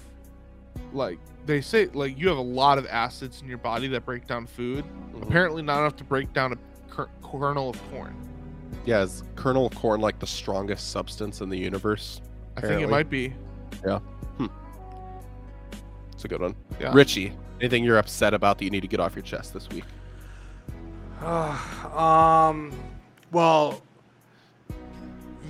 like 0.93 1.19
they 1.47 1.61
say 1.61 1.87
like 1.87 2.19
you 2.19 2.29
have 2.29 2.39
a 2.39 2.41
lot 2.41 2.79
of 2.79 2.87
acids 2.87 3.43
in 3.43 3.49
your 3.49 3.59
body 3.59 3.89
that 3.89 4.05
break 4.05 4.27
down 4.27 4.47
food 4.47 4.85
Mhm. 5.15 5.23
apparently 5.23 5.63
not 5.63 5.81
enough 5.81 5.97
to 5.97 6.05
break 6.05 6.33
down 6.33 6.53
a 6.53 6.57
cur- 6.91 7.11
kernel 7.23 7.71
of 7.71 7.91
corn 7.91 8.15
Yeah, 8.87 9.03
is 9.03 9.23
kernel 9.37 9.67
of 9.67 9.75
corn 9.75 10.01
like 10.01 10.19
the 10.19 10.27
strongest 10.27 10.91
substance 10.91 11.41
in 11.41 11.49
the 11.49 11.59
universe? 11.59 12.21
i 12.57 12.61
think 12.61 12.81
it 12.83 12.89
might 12.89 13.09
be 13.11 13.33
Yeah. 13.85 13.99
It's 16.13 16.25
a 16.27 16.29
good 16.29 16.41
one. 16.41 16.55
Yeah. 16.79 16.93
Richie, 16.95 17.33
anything 17.61 17.83
you're 17.83 17.99
upset 17.99 18.33
about 18.33 18.59
that 18.59 18.65
you 18.65 18.71
need 18.71 18.83
to 18.83 18.87
get 18.87 19.01
off 19.01 19.17
your 19.17 19.25
chest 19.25 19.53
this 19.55 19.69
week? 19.71 19.83
um, 21.23 22.73
well, 23.33 23.83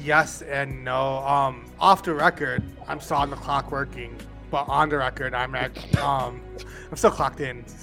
yes 0.01 0.43
and 0.43 0.85
no. 0.85 1.19
Um, 1.19 1.67
off 1.81 2.03
the 2.03 2.15
record, 2.15 2.63
I'm 2.89 3.01
still 3.01 3.17
on 3.19 3.31
the 3.31 3.37
clock 3.37 3.71
working, 3.71 4.17
but 4.51 4.69
on 4.69 4.89
the 4.89 4.99
record, 4.99 5.35
I'm 5.35 5.55
at 5.55 5.73
um, 5.99 6.41
I'm 6.91 6.97
still 6.97 7.11
clocked 7.11 7.41
in. 7.41 7.65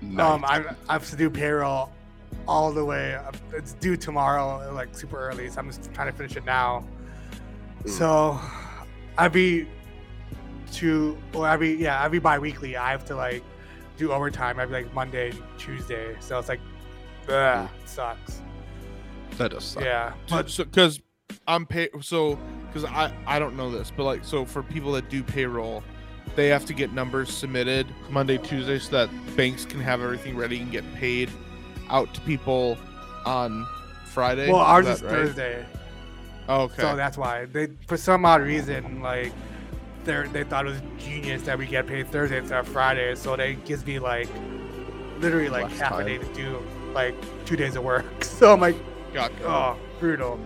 So, 0.00 0.20
um, 0.20 0.44
I'm 0.44 0.76
I 0.88 0.92
have 0.92 1.10
to 1.10 1.16
do 1.16 1.28
payroll 1.28 1.90
all 2.46 2.70
the 2.72 2.84
way. 2.84 3.18
It's 3.52 3.72
due 3.72 3.96
tomorrow, 3.96 4.72
like 4.72 4.94
super 4.96 5.18
early. 5.18 5.50
So 5.50 5.58
I'm 5.58 5.66
just 5.66 5.92
trying 5.92 6.06
to 6.08 6.16
finish 6.16 6.36
it 6.36 6.44
now. 6.44 6.84
Mm. 7.82 7.90
So, 7.90 8.40
every 9.18 9.66
two 10.70 11.18
or 11.34 11.48
every 11.48 11.74
yeah 11.74 12.04
every 12.04 12.20
bi-weekly, 12.20 12.76
I 12.76 12.92
have 12.92 13.04
to 13.06 13.16
like 13.16 13.42
do 13.96 14.12
overtime 14.12 14.60
every 14.60 14.84
like 14.84 14.94
Monday, 14.94 15.32
Tuesday. 15.58 16.14
So 16.20 16.38
it's 16.38 16.48
like, 16.48 16.60
ugh, 17.28 17.68
Mm. 17.68 17.68
sucks. 17.84 18.40
That 19.38 19.50
does 19.52 19.64
suck. 19.64 19.84
Yeah, 19.84 20.12
but 20.28 20.42
but 20.42 20.50
so 20.50 20.64
because 20.64 21.00
i'm 21.46 21.66
pay 21.66 21.88
so 22.00 22.38
because 22.66 22.84
i 22.86 23.12
i 23.26 23.38
don't 23.38 23.54
know 23.54 23.70
this 23.70 23.92
but 23.94 24.04
like 24.04 24.24
so 24.24 24.46
for 24.46 24.62
people 24.62 24.92
that 24.92 25.10
do 25.10 25.22
payroll 25.22 25.82
they 26.36 26.48
have 26.48 26.64
to 26.64 26.72
get 26.72 26.92
numbers 26.94 27.28
submitted 27.30 27.86
monday 28.08 28.38
tuesday 28.38 28.78
so 28.78 28.90
that 28.90 29.36
banks 29.36 29.66
can 29.66 29.78
have 29.78 30.00
everything 30.00 30.36
ready 30.36 30.58
and 30.60 30.70
get 30.72 30.84
paid 30.94 31.30
out 31.90 32.12
to 32.14 32.20
people 32.22 32.78
on 33.26 33.66
friday 34.06 34.50
well, 34.50 34.60
ours 34.60 34.86
that 34.86 34.96
is 34.96 35.02
right? 35.02 35.10
Thursday, 35.10 35.66
Oh, 36.48 36.62
okay 36.62 36.80
so 36.80 36.96
that's 36.96 37.18
why 37.18 37.44
they 37.44 37.68
for 37.86 37.98
some 37.98 38.24
odd 38.24 38.40
reason 38.40 39.02
like 39.02 39.32
they 40.04 40.26
they 40.28 40.44
thought 40.44 40.66
it 40.66 40.70
was 40.70 40.80
genius 40.98 41.42
that 41.42 41.58
we 41.58 41.66
get 41.66 41.86
paid 41.86 42.08
Thursday 42.08 42.38
instead 42.38 42.58
of 42.58 42.68
Friday. 42.68 43.14
So 43.14 43.36
they 43.36 43.54
gives 43.54 43.84
me 43.84 43.98
like 43.98 44.28
literally 45.18 45.48
like 45.48 45.70
half 45.72 45.92
time. 45.92 46.00
a 46.00 46.04
day 46.04 46.18
to 46.18 46.34
do 46.34 46.62
like 46.94 47.14
two 47.44 47.56
days 47.56 47.76
of 47.76 47.84
work. 47.84 48.06
So 48.24 48.52
I'm 48.52 48.60
like, 48.60 48.76
Got 49.12 49.32
oh, 49.42 49.48
ah, 49.48 49.76
brutal. 50.00 50.38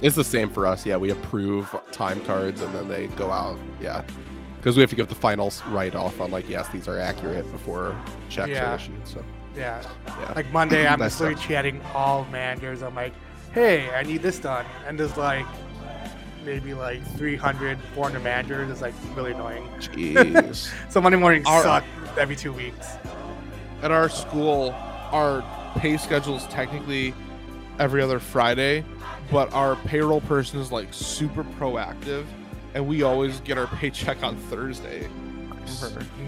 It's 0.00 0.16
the 0.16 0.24
same 0.24 0.50
for 0.50 0.66
us. 0.66 0.84
Yeah, 0.84 0.96
we 0.96 1.10
approve 1.10 1.74
time 1.92 2.20
cards 2.24 2.60
and 2.60 2.74
then 2.74 2.88
they 2.88 3.06
go 3.08 3.30
out. 3.30 3.58
Yeah. 3.80 4.02
Because 4.56 4.76
we 4.76 4.80
have 4.80 4.90
to 4.90 4.96
give 4.96 5.08
the 5.08 5.14
finals 5.14 5.62
write 5.68 5.94
off 5.94 6.20
on 6.20 6.30
like, 6.30 6.48
yes, 6.48 6.68
these 6.70 6.88
are 6.88 6.98
accurate 6.98 7.50
before 7.52 7.94
checks 8.28 8.50
Yeah. 8.50 8.72
are 8.72 8.76
issued. 8.76 9.06
So 9.06 9.24
Yeah. 9.56 9.82
yeah. 10.06 10.32
Like 10.34 10.50
Monday, 10.52 10.86
I'm 10.88 10.98
just 10.98 11.20
literally 11.20 11.40
chatting 11.42 11.80
all 11.94 12.26
managers. 12.32 12.82
I'm 12.82 12.94
like, 12.94 13.12
hey, 13.52 13.90
I 13.90 14.02
need 14.02 14.22
this 14.22 14.38
done. 14.38 14.66
And 14.86 14.98
there's 14.98 15.16
like 15.16 15.46
maybe 16.44 16.74
like 16.74 17.06
300, 17.16 17.78
400 17.94 18.22
managers. 18.22 18.70
It's 18.70 18.82
like 18.82 18.94
really 19.14 19.32
annoying. 19.32 19.66
Jeez. 19.78 20.70
So 20.90 21.00
Monday 21.00 21.18
mornings 21.18 21.46
Our- 21.46 21.62
suck 21.62 21.84
every 22.18 22.36
two 22.36 22.52
weeks. 22.52 22.86
at 23.82 23.90
our 23.90 24.08
school, 24.08 24.70
our 25.12 25.42
pay 25.78 25.96
schedule 25.96 26.36
is 26.36 26.44
technically 26.46 27.14
every 27.78 28.02
other 28.02 28.18
Friday, 28.18 28.84
but 29.30 29.52
our 29.52 29.76
payroll 29.76 30.20
person 30.22 30.60
is 30.60 30.70
like 30.72 30.92
super 30.92 31.44
proactive, 31.44 32.24
and 32.74 32.86
we 32.86 33.02
always 33.02 33.40
get 33.40 33.58
our 33.58 33.66
paycheck 33.66 34.22
on 34.22 34.36
Thursday. 34.36 35.08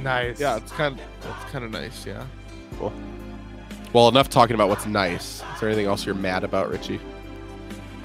Nice. 0.03 0.41
Yeah, 0.41 0.57
it's 0.57 0.73
kind 0.73 0.95
of 0.95 1.01
it's 1.01 1.51
kind 1.53 1.65
of 1.65 1.71
nice. 1.71 2.07
Yeah. 2.07 2.25
Cool. 2.79 2.93
Well, 3.93 4.09
enough 4.09 4.29
talking 4.29 4.55
about 4.55 4.69
what's 4.69 4.87
nice. 4.87 5.43
Is 5.55 5.61
there 5.61 5.69
anything 5.69 5.87
else 5.87 6.05
you're 6.05 6.15
mad 6.15 6.45
about, 6.45 6.71
Richie? 6.71 7.01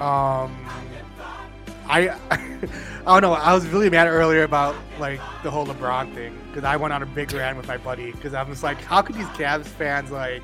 Um, 0.00 0.56
I 1.86 2.16
I 2.30 3.20
don't 3.20 3.22
know. 3.22 3.34
I 3.34 3.52
was 3.52 3.66
really 3.68 3.90
mad 3.90 4.06
earlier 4.06 4.44
about 4.44 4.74
like 4.98 5.20
the 5.42 5.50
whole 5.50 5.66
LeBron 5.66 6.14
thing 6.14 6.38
because 6.48 6.64
I 6.64 6.76
went 6.76 6.92
on 6.92 7.02
a 7.02 7.06
big 7.06 7.32
rant 7.32 7.56
with 7.56 7.66
my 7.68 7.76
buddy 7.76 8.12
because 8.12 8.34
I'm 8.34 8.48
just 8.48 8.62
like, 8.62 8.80
how 8.80 9.02
could 9.02 9.16
these 9.16 9.26
Cavs 9.28 9.66
fans 9.66 10.10
like 10.10 10.42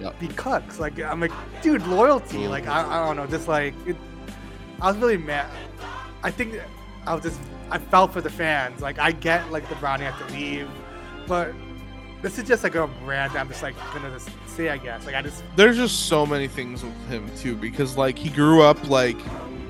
Yep. 0.00 0.20
be 0.20 0.28
cucks? 0.28 0.78
Like 0.78 1.00
I'm 1.00 1.20
like, 1.20 1.32
dude, 1.62 1.86
loyalty. 1.86 2.38
Mm-hmm. 2.38 2.50
Like 2.50 2.66
I, 2.66 2.82
I 3.02 3.06
don't 3.06 3.16
know, 3.16 3.26
just 3.26 3.48
like 3.48 3.74
it, 3.86 3.96
I 4.80 4.88
was 4.88 4.96
really 4.96 5.16
mad. 5.16 5.50
I 6.22 6.30
think 6.30 6.54
I 7.06 7.14
was 7.14 7.22
just 7.22 7.40
I 7.70 7.78
felt 7.78 8.12
for 8.12 8.20
the 8.20 8.30
fans. 8.30 8.80
Like 8.80 8.98
I 8.98 9.12
get 9.12 9.50
like 9.50 9.68
the 9.68 9.74
Brownie 9.76 10.04
had 10.04 10.16
to 10.26 10.32
leave, 10.34 10.68
but 11.26 11.52
this 12.22 12.38
is 12.38 12.46
just 12.48 12.64
like 12.64 12.74
a 12.74 12.86
rant. 13.04 13.34
I'm 13.34 13.48
just 13.48 13.62
like 13.62 13.74
gonna 13.94 14.10
just 14.10 14.30
say, 14.46 14.68
I 14.68 14.76
guess. 14.78 15.04
Like 15.06 15.14
I 15.14 15.22
just 15.22 15.42
There's 15.56 15.76
just 15.76 16.06
so 16.06 16.24
many 16.26 16.48
things 16.48 16.82
with 16.84 17.08
him 17.08 17.30
too, 17.36 17.54
because 17.56 17.96
like 17.96 18.18
he 18.18 18.28
grew 18.30 18.62
up 18.62 18.88
like 18.88 19.16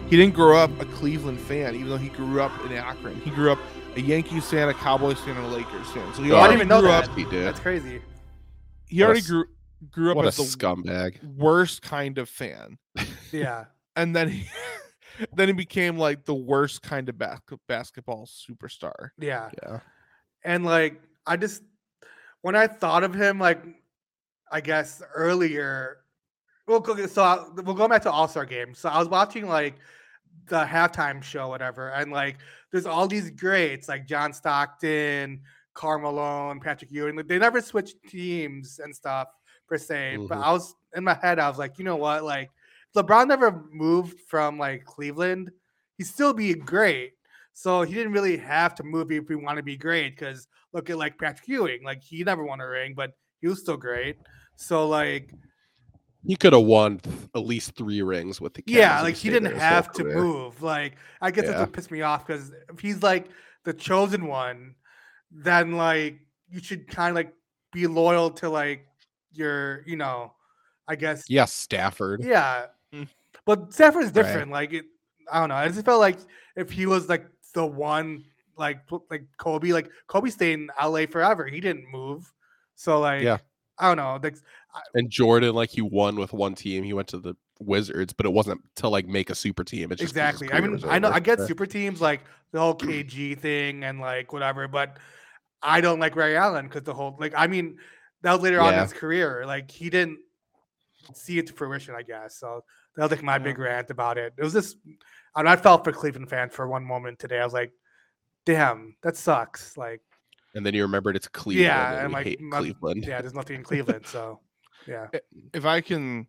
he 0.09 0.17
didn't 0.17 0.35
grow 0.35 0.57
up 0.57 0.71
a 0.81 0.87
Cleveland 0.87 1.39
fan, 1.41 1.75
even 1.75 1.89
though 1.89 1.97
he 1.99 2.09
grew 2.09 2.41
up 2.41 2.53
in 2.65 2.73
Akron. 2.73 3.21
He 3.21 3.31
grew 3.31 3.53
up 3.53 3.59
a 3.97 4.01
Yankees 4.01 4.49
fan, 4.51 4.69
a 4.69 4.75
Cowboys 4.75 5.19
fan, 5.21 5.37
and 5.37 5.45
a 5.45 5.49
Lakers 5.49 5.87
fan. 5.91 6.15
So 6.15 6.23
he 6.23 6.33
Oh, 6.33 6.37
I 6.37 6.39
already 6.41 6.53
didn't 6.59 6.61
even 6.61 6.69
know 6.69 6.81
grew 6.81 6.89
that. 6.89 7.09
up. 7.11 7.17
He 7.17 7.25
did. 7.25 7.45
That's 7.47 7.61
crazy. 7.61 8.01
He 8.87 9.03
already 9.03 9.21
grew 9.23 9.45
grew 9.91 10.11
up 10.11 10.17
What 10.17 10.25
a 10.25 10.29
as 10.29 10.37
the 10.37 10.43
scumbag. 10.43 11.23
worst 11.37 11.83
kind 11.83 12.19
of 12.19 12.29
fan, 12.29 12.79
Yeah. 13.33 13.67
and 13.97 14.15
then 14.15 14.29
he 14.29 14.49
then 15.35 15.49
he 15.49 15.53
became 15.55 15.97
like 15.99 16.25
the 16.25 16.35
worst 16.35 16.83
kind 16.83 17.09
of 17.09 17.19
bas- 17.19 17.41
basketball 17.67 18.27
superstar. 18.27 19.11
Yeah. 19.19 19.51
Yeah. 19.63 19.81
And 20.45 20.65
like 20.65 21.01
I 21.27 21.37
just 21.37 21.63
when 22.43 22.55
I 22.57 22.67
thought 22.67 23.03
of 23.05 23.15
him, 23.15 23.39
like 23.39 23.63
I 24.51 24.61
guess 24.61 25.03
earlier, 25.15 25.99
well, 26.67 26.81
go- 26.81 27.07
so 27.07 27.23
I, 27.23 27.45
we'll 27.63 27.75
go 27.75 27.89
back 27.89 28.03
to 28.03 28.11
All 28.11 28.29
Star 28.29 28.47
Game. 28.47 28.75
So 28.75 28.89
I 28.89 28.99
was 28.99 29.09
watching 29.09 29.47
like 29.49 29.75
the 30.49 30.65
halftime 30.65 31.23
show, 31.23 31.49
whatever, 31.49 31.91
and 31.91 32.11
like 32.13 32.39
there's 32.73 32.87
all 32.87 33.07
these 33.09 33.31
greats 33.31 33.89
like 33.89 34.07
John 34.07 34.33
Stockton, 34.33 35.41
Carmelo, 35.75 36.55
Patrick 36.63 36.91
Ewing. 36.93 37.17
Like, 37.17 37.29
they 37.29 37.39
never 37.39 37.61
switched 37.61 37.97
teams 38.09 38.79
and 38.83 38.95
stuff 38.95 39.29
per 39.69 39.79
se. 39.79 40.17
But 40.29 40.39
Mhm. 40.39 40.43
I 40.43 40.53
was 40.53 40.75
in 40.97 41.05
my 41.05 41.15
head, 41.15 41.39
I 41.39 41.49
was 41.49 41.59
like, 41.59 41.79
you 41.79 41.85
know 41.85 41.97
what, 41.97 42.25
like 42.25 42.51
LeBron 42.97 43.29
never 43.29 43.65
moved 43.71 44.21
from 44.21 44.59
like 44.59 44.85
Cleveland. 44.85 45.51
He'd 45.99 46.05
still 46.07 46.33
be 46.33 46.55
great. 46.55 47.13
So 47.53 47.83
he 47.83 47.93
didn't 47.93 48.13
really 48.13 48.37
have 48.37 48.75
to 48.77 48.83
move 48.85 49.11
if 49.13 49.29
he 49.29 49.35
wanted 49.35 49.57
to 49.57 49.63
be 49.65 49.77
great. 49.77 50.17
Because 50.17 50.49
look 50.73 50.89
at 50.91 50.97
like 50.97 51.19
Patrick 51.19 51.49
Ewing, 51.49 51.83
like 51.85 52.03
he 52.03 52.25
never 52.25 52.45
won 52.45 52.61
a 52.61 52.69
ring, 52.69 52.95
but 52.95 53.13
he 53.41 53.49
was 53.49 53.61
still 53.61 53.77
great. 53.77 54.17
So 54.57 54.89
like, 54.89 55.33
He 56.27 56.35
could 56.37 56.53
have 56.53 56.63
won 56.65 57.01
at 57.35 57.45
least 57.45 57.75
three 57.77 58.03
rings 58.03 58.41
with 58.41 58.55
the 58.55 58.63
Cavs. 58.63 58.73
yeah, 58.75 59.03
like 59.03 59.15
he 59.15 59.29
didn't 59.29 59.45
there 59.45 59.53
his 59.55 59.63
whole 59.63 59.71
have 59.71 59.93
to 59.93 60.05
move. 60.05 60.63
Like 60.63 60.97
I 61.21 61.31
guess 61.31 61.45
that's 61.45 61.57
Yeah. 61.57 61.61
what 61.65 61.73
pissed 61.73 61.91
me 61.91 62.03
off 62.03 62.27
because 62.27 62.51
if 62.73 62.81
he's 62.81 63.03
like 63.03 63.29
the 63.65 63.73
chosen 63.75 64.27
one, 64.27 64.75
then 65.31 65.73
like 65.73 66.21
you 66.51 66.61
should 66.61 66.89
kind 66.89 67.11
of 67.11 67.17
like 67.17 67.33
be 67.73 67.87
loyal 67.87 68.31
to 68.31 68.49
like 68.49 68.88
your, 69.33 69.83
you 69.87 69.97
know, 69.97 70.33
I 70.87 70.97
guess 70.97 71.25
Yeah, 71.29 71.45
Stafford. 71.45 72.23
Yeah. 72.25 72.67
Mm. 72.93 73.09
But 73.45 73.73
Stafford's 73.73 74.07
Right. 74.07 74.15
different. 74.15 74.51
Like 74.53 74.73
it 74.73 74.87
I 75.31 75.41
don't 75.41 75.51
know. 75.51 75.57
I 75.57 75.69
just 75.69 75.85
felt 75.85 76.01
like 76.01 76.19
if 76.57 76.71
he 76.71 76.87
was 76.87 77.09
like 77.09 77.27
the 77.55 77.65
one 77.67 78.25
like 78.57 78.81
like 79.11 79.25
Kobe, 79.37 79.73
like 79.73 79.91
Kobe 80.07 80.31
stayed 80.31 80.55
in 80.55 80.71
LA 80.83 81.07
forever. 81.07 81.47
He 81.47 81.61
didn't 81.61 81.91
move. 81.91 82.33
So 82.77 83.01
like 83.01 83.23
Yeah. 83.23 83.39
I 83.79 83.89
don't 83.89 83.97
know. 83.99 84.19
Like 84.23 84.37
And 84.95 85.11
Jordan, 85.11 85.55
like 85.55 85.71
he 85.71 85.83
won 85.83 86.17
with 86.17 86.33
one 86.33 86.55
team. 86.55 86.83
He 86.83 86.93
went 86.93 87.09
to 87.09 87.19
the 87.19 87.35
Wizards, 87.61 88.13
but 88.13 88.25
it 88.27 88.33
wasn't 88.33 88.61
to 88.77 88.89
like 88.89 89.07
make 89.07 89.31
a 89.31 89.35
super 89.35 89.65
team. 89.65 89.93
It's 89.93 90.01
just 90.01 90.15
'cause 90.15 90.33
his 90.33 90.43
exactly. 90.43 90.53
I 90.57 90.61
mean, 90.67 90.83
I 90.89 90.99
know 90.99 91.11
I 91.11 91.21
get 91.21 91.41
super 91.41 91.67
teams 91.67 92.01
like 92.01 92.21
the 92.53 92.61
whole 92.61 92.75
KG 92.75 93.35
thing 93.39 93.85
and 93.85 94.01
like 94.01 94.33
whatever, 94.33 94.67
but 94.69 94.97
I 95.63 95.81
don't 95.81 96.01
like 96.01 96.17
Ray 96.17 96.37
Allen 96.37 96.67
because 96.67 96.83
the 96.83 96.95
whole 96.95 97.17
like 97.21 97.35
I 97.37 97.47
mean 97.49 97.79
that 98.23 98.33
was 98.33 98.43
later 98.43 98.61
on 98.61 98.75
in 98.75 98.81
his 98.81 98.93
career. 98.93 99.45
Like 99.47 99.71
he 99.71 99.91
didn't 99.91 100.19
see 101.15 101.39
it 101.39 101.47
to 101.49 101.53
fruition, 101.53 101.95
I 101.95 102.03
guess. 102.03 102.37
So 102.39 102.65
that 102.97 103.03
was 103.03 103.11
like 103.13 103.23
my 103.23 103.35
Yeah. 103.37 103.39
big 103.39 103.59
rant 103.59 103.91
about 103.91 104.19
it. 104.19 104.35
It 104.37 104.43
was 104.43 104.53
just 104.53 104.77
I, 105.35 105.43
mean, 105.43 105.49
I 105.53 105.57
felt 105.57 105.85
for 105.85 105.93
Cleveland 105.93 106.29
fans 106.29 106.53
for 106.55 106.67
one 106.67 106.85
moment 106.85 107.19
today. 107.19 107.39
I 107.39 107.45
was 107.45 107.53
like, 107.53 107.73
damn, 108.45 108.97
that 109.03 109.17
sucks. 109.17 109.77
Like 109.77 110.01
And 110.55 110.65
then 110.67 110.75
you 110.75 110.83
remembered 110.83 111.17
it's 111.17 111.29
Cleveland. 111.29 111.65
yeah, 111.67 111.93
and 111.93 112.05
and 112.07 112.13
like 112.13 112.27
hate 112.27 112.41
my- 112.41 112.59
Cleveland. 112.59 113.05
yeah, 113.07 113.21
there's 113.21 113.35
nothing 113.35 113.57
in 113.57 113.63
Cleveland. 113.71 114.07
So 114.07 114.41
yeah. 114.87 115.07
If 115.55 115.65
I 115.65 115.81
can 115.81 116.27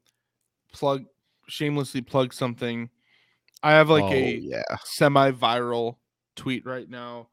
plug 0.73 1.05
shamelessly 1.47 2.01
plug 2.01 2.33
something, 2.33 2.89
I 3.63 3.71
have 3.71 3.89
like 3.89 4.03
oh, 4.03 4.11
a 4.13 4.35
yeah. 4.35 4.61
semi-viral 4.83 5.95
tweet 6.35 6.65
right 6.65 6.87
now. 6.89 7.29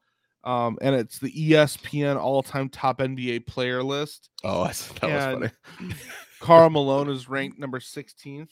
Um, 0.47 0.77
and 0.81 0.95
it's 0.95 1.19
the 1.19 1.31
ESPN 1.31 2.15
all-time 2.17 2.69
top 2.69 2.99
NBA 2.99 3.45
player 3.47 3.83
list. 3.83 4.29
Oh, 4.43 4.63
that's, 4.65 4.87
that 4.93 5.03
And 5.03 5.41
was 5.41 5.51
funny. 5.79 5.93
Karl 6.39 6.69
Malone 6.69 7.09
is 7.09 7.27
ranked 7.29 7.59
number 7.59 7.79
16th. 7.79 8.49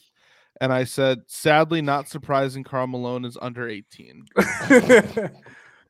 And 0.61 0.72
I 0.73 0.84
said, 0.85 1.22
sadly, 1.27 1.81
not 1.81 2.09
surprising, 2.09 2.63
Karl 2.63 2.88
Malone 2.88 3.26
is 3.26 3.38
under 3.41 3.67
18. 3.69 4.26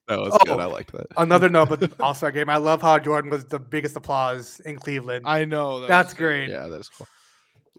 That 0.08 0.20
was 0.20 0.38
good. 0.44 0.50
Oh, 0.50 0.60
I 0.60 0.66
liked 0.66 0.92
that. 0.92 1.08
Another 1.18 1.50
note, 1.50 1.70
but 1.70 2.00
All 2.00 2.14
Star 2.14 2.32
game. 2.32 2.50
I 2.50 2.58
love 2.58 2.82
how 2.82 3.00
Jordan 3.00 3.32
was 3.32 3.46
the 3.46 3.58
biggest 3.60 3.96
applause 3.96 4.60
in 4.66 4.76
Cleveland. 4.78 5.26
I 5.28 5.46
know 5.46 5.80
that 5.82 5.88
That's 5.88 6.10
was- 6.10 6.18
great. 6.18 6.50
Yeah, 6.50 6.68
that 6.68 6.80
is 6.80 6.90
cool. 6.90 7.08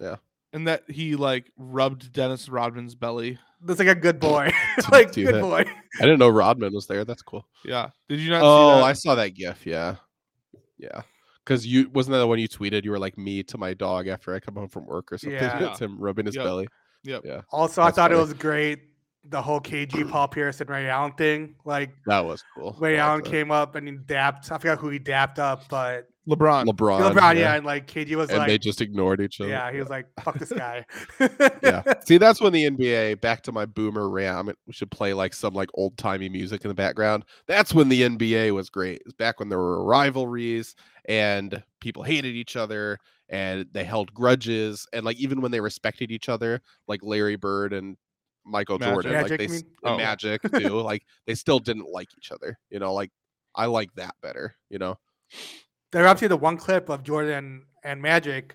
Yeah. 0.00 0.16
And 0.52 0.66
that 0.66 0.82
he 0.88 1.14
like 1.16 1.50
rubbed 1.56 2.12
Dennis 2.12 2.48
Rodman's 2.48 2.94
belly. 2.94 3.38
That's 3.62 3.78
like 3.78 3.88
a 3.88 3.94
good 3.94 4.20
boy. 4.20 4.50
like 4.92 5.12
do 5.12 5.24
good 5.24 5.36
that. 5.36 5.40
boy. 5.42 5.64
I 5.98 6.02
didn't 6.02 6.18
know 6.18 6.28
Rodman 6.28 6.72
was 6.74 6.86
there. 6.86 7.04
That's 7.04 7.22
cool. 7.22 7.46
Yeah. 7.64 7.88
Did 8.08 8.20
you 8.20 8.30
not 8.30 8.42
Oh, 8.42 8.74
see 8.74 8.80
that? 8.80 8.84
I 8.84 8.92
saw 8.92 9.14
that 9.14 9.30
GIF. 9.30 9.66
Yeah, 9.66 9.96
yeah. 10.78 11.02
Because 11.44 11.66
you 11.66 11.88
wasn't 11.90 12.12
that 12.14 12.18
the 12.18 12.26
one 12.26 12.38
you 12.38 12.48
tweeted? 12.48 12.84
You 12.84 12.90
were 12.90 12.98
like 12.98 13.16
me 13.16 13.42
to 13.44 13.56
my 13.58 13.72
dog 13.72 14.08
after 14.08 14.34
I 14.34 14.40
come 14.40 14.54
home 14.56 14.68
from 14.68 14.84
work 14.86 15.12
or 15.12 15.18
something. 15.18 15.38
Yeah. 15.38 15.70
it's 15.70 15.80
him 15.80 15.98
rubbing 15.98 16.26
his 16.26 16.34
Yep. 16.36 16.44
belly. 16.44 16.68
Yep. 17.04 17.22
Yeah, 17.24 17.40
Also, 17.52 17.82
I 17.82 17.86
That's 17.86 17.96
thought 17.96 18.10
it 18.12 18.16
was 18.18 18.32
great. 18.34 18.80
The 19.28 19.40
whole 19.40 19.60
KG 19.60 20.08
Paul 20.10 20.26
Pierce 20.28 20.60
and 20.60 20.68
Ray 20.68 20.88
Allen 20.88 21.12
thing. 21.12 21.54
Like 21.64 21.90
that 22.06 22.24
was 22.24 22.42
cool. 22.56 22.76
Ray 22.80 22.98
Allen 22.98 23.22
that. 23.22 23.30
came 23.30 23.50
up 23.52 23.74
and 23.76 23.86
he 23.88 23.94
dapped. 23.96 24.50
I 24.50 24.58
forgot 24.58 24.78
who 24.78 24.88
he 24.88 24.98
dapped 24.98 25.38
up, 25.38 25.68
but 25.68 26.08
LeBron. 26.28 26.66
LeBron. 26.66 27.12
LeBron, 27.12 27.36
yeah. 27.36 27.54
and 27.54 27.64
like 27.64 27.86
KD 27.86 28.16
was 28.16 28.30
and 28.30 28.38
like, 28.40 28.48
they 28.48 28.58
just 28.58 28.80
ignored 28.80 29.20
each 29.20 29.40
other. 29.40 29.50
yeah, 29.50 29.70
he 29.70 29.78
was 29.78 29.88
like, 29.88 30.06
fuck 30.22 30.38
this 30.38 30.52
guy. 30.52 30.84
yeah. 31.62 31.82
See, 32.04 32.18
that's 32.18 32.40
when 32.40 32.52
the 32.52 32.68
NBA. 32.68 33.20
Back 33.20 33.42
to 33.42 33.52
my 33.52 33.64
boomer 33.64 34.08
ram. 34.08 34.50
We 34.66 34.72
should 34.72 34.90
play 34.90 35.14
like 35.14 35.34
some 35.34 35.54
like 35.54 35.70
old 35.74 35.96
timey 35.96 36.28
music 36.28 36.64
in 36.64 36.68
the 36.68 36.74
background. 36.74 37.24
That's 37.46 37.72
when 37.72 37.88
the 37.88 38.02
NBA 38.02 38.52
was 38.52 38.70
great. 38.70 39.02
It's 39.04 39.14
back 39.14 39.38
when 39.38 39.48
there 39.48 39.58
were 39.58 39.84
rivalries 39.84 40.74
and 41.08 41.62
people 41.80 42.02
hated 42.02 42.34
each 42.34 42.56
other 42.56 42.98
and 43.28 43.66
they 43.72 43.84
held 43.84 44.12
grudges 44.12 44.86
and 44.92 45.04
like 45.04 45.18
even 45.18 45.40
when 45.40 45.50
they 45.50 45.60
respected 45.60 46.10
each 46.10 46.28
other, 46.28 46.60
like 46.88 47.00
Larry 47.02 47.36
Bird 47.36 47.72
and 47.72 47.96
Michael 48.44 48.78
Magic. 48.78 48.94
Jordan, 48.94 49.12
Magic, 49.12 49.30
like 49.30 49.38
they 49.38 49.48
mean? 49.48 49.62
Oh. 49.84 49.96
Magic 49.96 50.42
too. 50.42 50.80
like 50.80 51.04
they 51.26 51.34
still 51.34 51.58
didn't 51.58 51.90
like 51.90 52.08
each 52.16 52.32
other. 52.32 52.58
You 52.70 52.78
know, 52.78 52.94
like 52.94 53.10
I 53.54 53.66
like 53.66 53.92
that 53.94 54.14
better. 54.22 54.56
You 54.70 54.78
know. 54.78 54.98
There 55.96 56.06
obviously 56.06 56.28
the 56.28 56.36
one 56.36 56.58
clip 56.58 56.90
of 56.90 57.02
Jordan 57.02 57.64
and 57.82 58.02
Magic. 58.02 58.54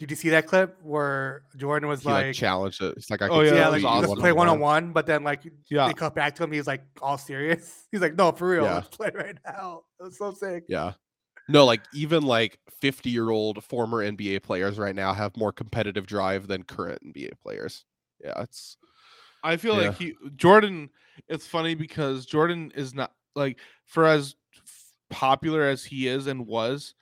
Did 0.00 0.10
you 0.10 0.16
see 0.16 0.30
that 0.30 0.48
clip 0.48 0.76
where 0.82 1.44
Jordan 1.56 1.88
was 1.88 2.02
He 2.02 2.08
like, 2.08 2.26
like, 2.26 2.34
challenged 2.34 2.82
it. 2.82 2.94
It's 2.96 3.08
like 3.08 3.22
I 3.22 3.28
Oh, 3.28 3.40
yeah, 3.42 3.54
yeah, 3.54 3.68
like 3.68 3.74
was 3.74 3.84
let's 3.84 4.06
awesome. 4.08 4.18
play 4.18 4.32
one 4.32 4.48
on 4.48 4.58
one, 4.58 4.92
but 4.92 5.06
then 5.06 5.22
like 5.22 5.42
Yeah. 5.68 5.86
they 5.86 5.94
cut 5.94 6.12
back 6.16 6.34
to 6.36 6.42
him. 6.42 6.50
He's 6.50 6.66
like 6.66 6.82
all 7.00 7.16
serious. 7.18 7.84
He's 7.92 8.00
like, 8.00 8.16
no, 8.16 8.32
for 8.32 8.48
real, 8.48 8.64
Yeah. 8.64 8.74
let's 8.74 8.88
play 8.96 9.12
right 9.14 9.36
now. 9.46 9.82
It 10.00 10.02
was 10.02 10.18
so 10.18 10.32
sick. 10.32 10.64
Yeah. 10.68 10.94
No, 11.48 11.64
like 11.64 11.82
even 11.94 12.24
like 12.24 12.58
50 12.80 13.10
year 13.10 13.30
old 13.30 13.62
former 13.62 13.98
NBA 13.98 14.42
players 14.42 14.76
right 14.76 14.94
now 14.96 15.12
have 15.12 15.36
more 15.36 15.52
competitive 15.52 16.06
drive 16.06 16.48
than 16.48 16.64
current 16.64 17.00
NBA 17.04 17.38
players. 17.40 17.84
Yeah, 18.24 18.42
it's 18.42 18.76
I 19.44 19.56
feel 19.56 19.80
Yeah. 19.80 19.88
like 19.90 19.98
he 19.98 20.14
Jordan. 20.34 20.90
It's 21.28 21.46
funny 21.46 21.76
because 21.76 22.26
Jordan 22.26 22.72
is 22.74 22.92
not 22.92 23.12
like 23.36 23.60
for 23.86 24.04
as 24.06 24.30
f- 24.30 24.34
popular 25.12 25.62
as 25.62 25.84
he 25.84 26.08
is 26.08 26.26
and 26.26 26.46
was 26.46 26.94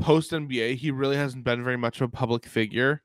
post 0.00 0.32
NBA. 0.32 0.76
He 0.76 0.90
really 0.90 1.16
hasn't 1.16 1.44
been 1.44 1.62
very 1.62 1.76
much 1.76 2.00
of 2.00 2.08
a 2.08 2.10
public 2.10 2.46
figure 2.46 3.02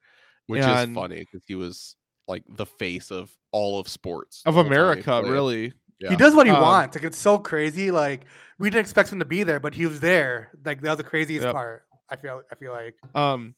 which 0.48 0.62
And- 0.64 0.92
is 0.92 0.96
funny 0.96 1.20
because 1.20 1.44
he 1.48 1.56
was 1.56 1.96
like 2.28 2.44
the 2.50 2.66
face 2.66 3.12
of 3.12 3.32
all 3.52 3.80
of 3.80 3.88
sports 3.88 4.42
of 4.46 4.56
the 4.56 4.62
whole 4.62 4.64
time 4.64 4.72
he 4.72 4.78
America. 4.78 5.22
played. 5.22 5.32
Really, 5.32 5.74
Yeah. 6.00 6.10
He 6.10 6.16
does 6.18 6.36
what 6.36 6.48
he 6.48 6.52
Um, 6.52 6.62
wants. 6.62 6.96
Like 6.96 7.06
it's 7.06 7.18
so 7.18 7.38
crazy. 7.38 7.92
Like 7.92 8.26
we 8.60 8.70
didn't 8.70 8.82
expect 8.82 9.10
him 9.12 9.20
to 9.20 9.26
be 9.26 9.44
there, 9.44 9.60
but 9.62 9.74
he 9.74 9.86
was 9.86 10.00
there. 10.02 10.52
Like 10.66 10.82
that 10.82 10.90
was 10.90 10.98
the 10.98 11.04
craziest 11.06 11.44
Yep. 11.46 11.54
part. 11.54 11.86
I 12.10 12.16
feel. 12.18 12.42
I 12.52 12.56
feel 12.56 12.72
like. 12.74 12.96
um, 13.16 13.56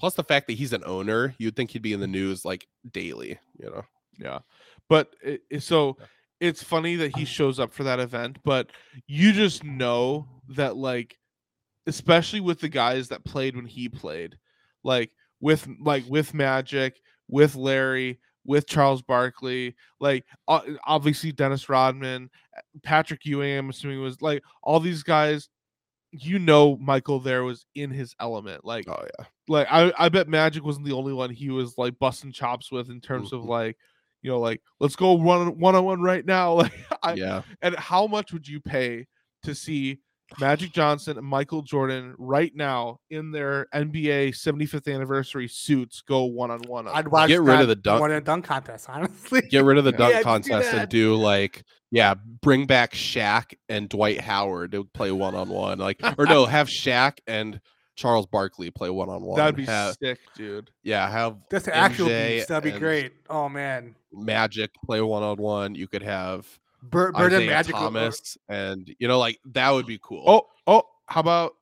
Plus 0.00 0.14
the 0.14 0.22
fact 0.22 0.46
that 0.46 0.52
he's 0.52 0.72
an 0.72 0.84
owner, 0.86 1.34
you'd 1.38 1.56
think 1.56 1.72
he'd 1.72 1.82
be 1.82 1.92
in 1.92 1.98
the 1.98 2.06
news 2.06 2.44
like 2.44 2.68
daily. 2.88 3.38
You 3.58 3.70
know. 3.70 3.84
yeah. 4.16 4.38
But 4.88 5.12
it, 5.22 5.42
it- 5.50 5.62
so 5.64 5.96
it's 6.40 6.62
funny 6.62 6.96
that 6.96 7.16
he 7.16 7.24
shows 7.24 7.58
up 7.58 7.72
for 7.72 7.84
that 7.84 8.00
event, 8.00 8.38
but 8.44 8.70
you 9.06 9.32
just 9.32 9.64
know 9.64 10.28
that 10.50 10.76
like, 10.76 11.16
especially 11.86 12.40
with 12.40 12.60
the 12.60 12.68
guys 12.68 13.08
that 13.08 13.24
played 13.24 13.56
when 13.56 13.66
he 13.66 13.88
played, 13.88 14.36
like 14.84 15.10
with 15.40 15.68
like 15.80 16.04
with 16.08 16.34
Magic, 16.34 17.00
with 17.28 17.56
Larry, 17.56 18.20
with 18.44 18.66
Charles 18.66 19.02
Barkley, 19.02 19.74
like 20.00 20.24
obviously 20.46 21.32
Dennis 21.32 21.68
Rodman, 21.68 22.30
Patrick 22.82 23.24
Ewing, 23.24 23.58
I'm 23.58 23.70
assuming 23.70 24.00
was 24.00 24.22
like 24.22 24.42
all 24.62 24.80
these 24.80 25.02
guys. 25.02 25.48
You 26.10 26.38
know, 26.38 26.78
Michael 26.78 27.20
there 27.20 27.44
was 27.44 27.66
in 27.74 27.90
his 27.90 28.14
element. 28.18 28.64
Like, 28.64 28.86
Oh 28.88 28.96
yeah. 29.18 29.26
like 29.46 29.66
I, 29.70 29.92
I 29.98 30.08
bet 30.08 30.26
Magic 30.26 30.64
wasn't 30.64 30.86
the 30.86 30.94
only 30.94 31.12
one 31.12 31.28
he 31.28 31.50
was 31.50 31.76
like 31.76 31.98
busting 31.98 32.32
chops 32.32 32.72
with 32.72 32.88
in 32.88 33.02
terms 33.02 33.34
of 33.34 33.42
Mhm. 33.42 33.48
like, 33.48 33.76
you 34.22 34.30
know, 34.30 34.38
like 34.38 34.60
let's 34.80 34.96
go 34.96 35.12
one 35.12 35.58
one 35.58 35.74
on 35.74 35.84
one 35.84 36.02
right 36.02 36.24
now. 36.24 36.62
Like, 36.68 36.72
I, 37.02 37.12
yeah. 37.14 37.42
and 37.62 37.76
how 37.76 38.08
much 38.08 38.32
would 38.32 38.48
you 38.48 38.60
pay 38.60 39.06
to 39.44 39.54
see 39.54 40.00
Magic 40.40 40.72
Johnson 40.72 41.16
and 41.16 41.26
Michael 41.26 41.62
Jordan 41.62 42.14
right 42.18 42.50
now 42.54 42.98
in 43.08 43.30
their 43.30 43.68
NBA 43.72 44.30
75th 44.30 44.92
anniversary 44.92 45.46
suits 45.46 46.02
go 46.02 46.24
one 46.24 46.50
on 46.50 46.60
one? 46.66 46.88
I'd 46.88 47.06
watch 47.06 47.28
Get 47.28 47.42
rid 47.42 47.60
of 47.60 47.68
the 47.68 47.76
dunk- 47.76 48.00
more 48.00 48.08
than 48.08 48.18
a 48.18 48.20
dunk 48.20 48.44
contest, 48.44 48.88
honestly. 48.88 49.42
Get 49.42 49.64
rid 49.64 49.78
of 49.78 49.84
the 49.84 49.92
dunk 49.98 50.12
Yeah, 50.12 50.22
just 50.22 50.24
do 50.24 50.50
contest 50.50 50.74
and 50.74 50.88
do 50.88 51.14
like 51.14 51.62
yeah, 51.90 52.14
bring 52.14 52.66
back 52.66 52.92
Shaq 52.92 53.54
and 53.68 53.88
Dwight 53.88 54.20
Howard 54.20 54.72
to 54.72 54.84
play 54.84 55.10
one 55.12 55.34
on 55.34 55.48
one. 55.48 55.78
Like 55.78 56.00
or 56.18 56.26
no, 56.26 56.46
have 56.46 56.68
Shaq 56.68 57.18
and 57.26 57.60
Charles 57.98 58.26
Barkley 58.26 58.70
play 58.70 58.90
one 58.90 59.08
on 59.08 59.22
one. 59.22 59.36
That'd 59.36 59.56
be 59.56 59.64
have, 59.64 59.96
sick, 60.00 60.20
dude. 60.36 60.70
yeah, 60.84 61.10
have 61.10 61.36
Just 61.50 61.64
the 61.64 61.74
actual 61.74 62.06
MJ 62.06 62.36
beats, 62.36 62.46
that'd 62.46 62.72
be 62.72 62.78
great. 62.78 63.12
Oh 63.28 63.48
man, 63.48 63.96
Magic 64.12 64.70
play 64.86 65.00
one 65.00 65.24
on 65.24 65.36
one. 65.36 65.74
You 65.74 65.88
could 65.88 66.04
have 66.04 66.46
Bird, 66.80 67.14
Bird 67.14 67.32
and 67.32 67.42
Isaiah 67.42 67.50
Magic. 67.50 67.74
will- 67.74 67.82
Thomas 67.82 68.38
and 68.48 68.94
you 69.00 69.08
know 69.08 69.18
like 69.18 69.40
that 69.46 69.70
would 69.70 69.86
be 69.86 69.98
cool. 70.00 70.22
Oh, 70.26 70.46
oh, 70.68 70.82
how 71.06 71.18
about 71.20 71.54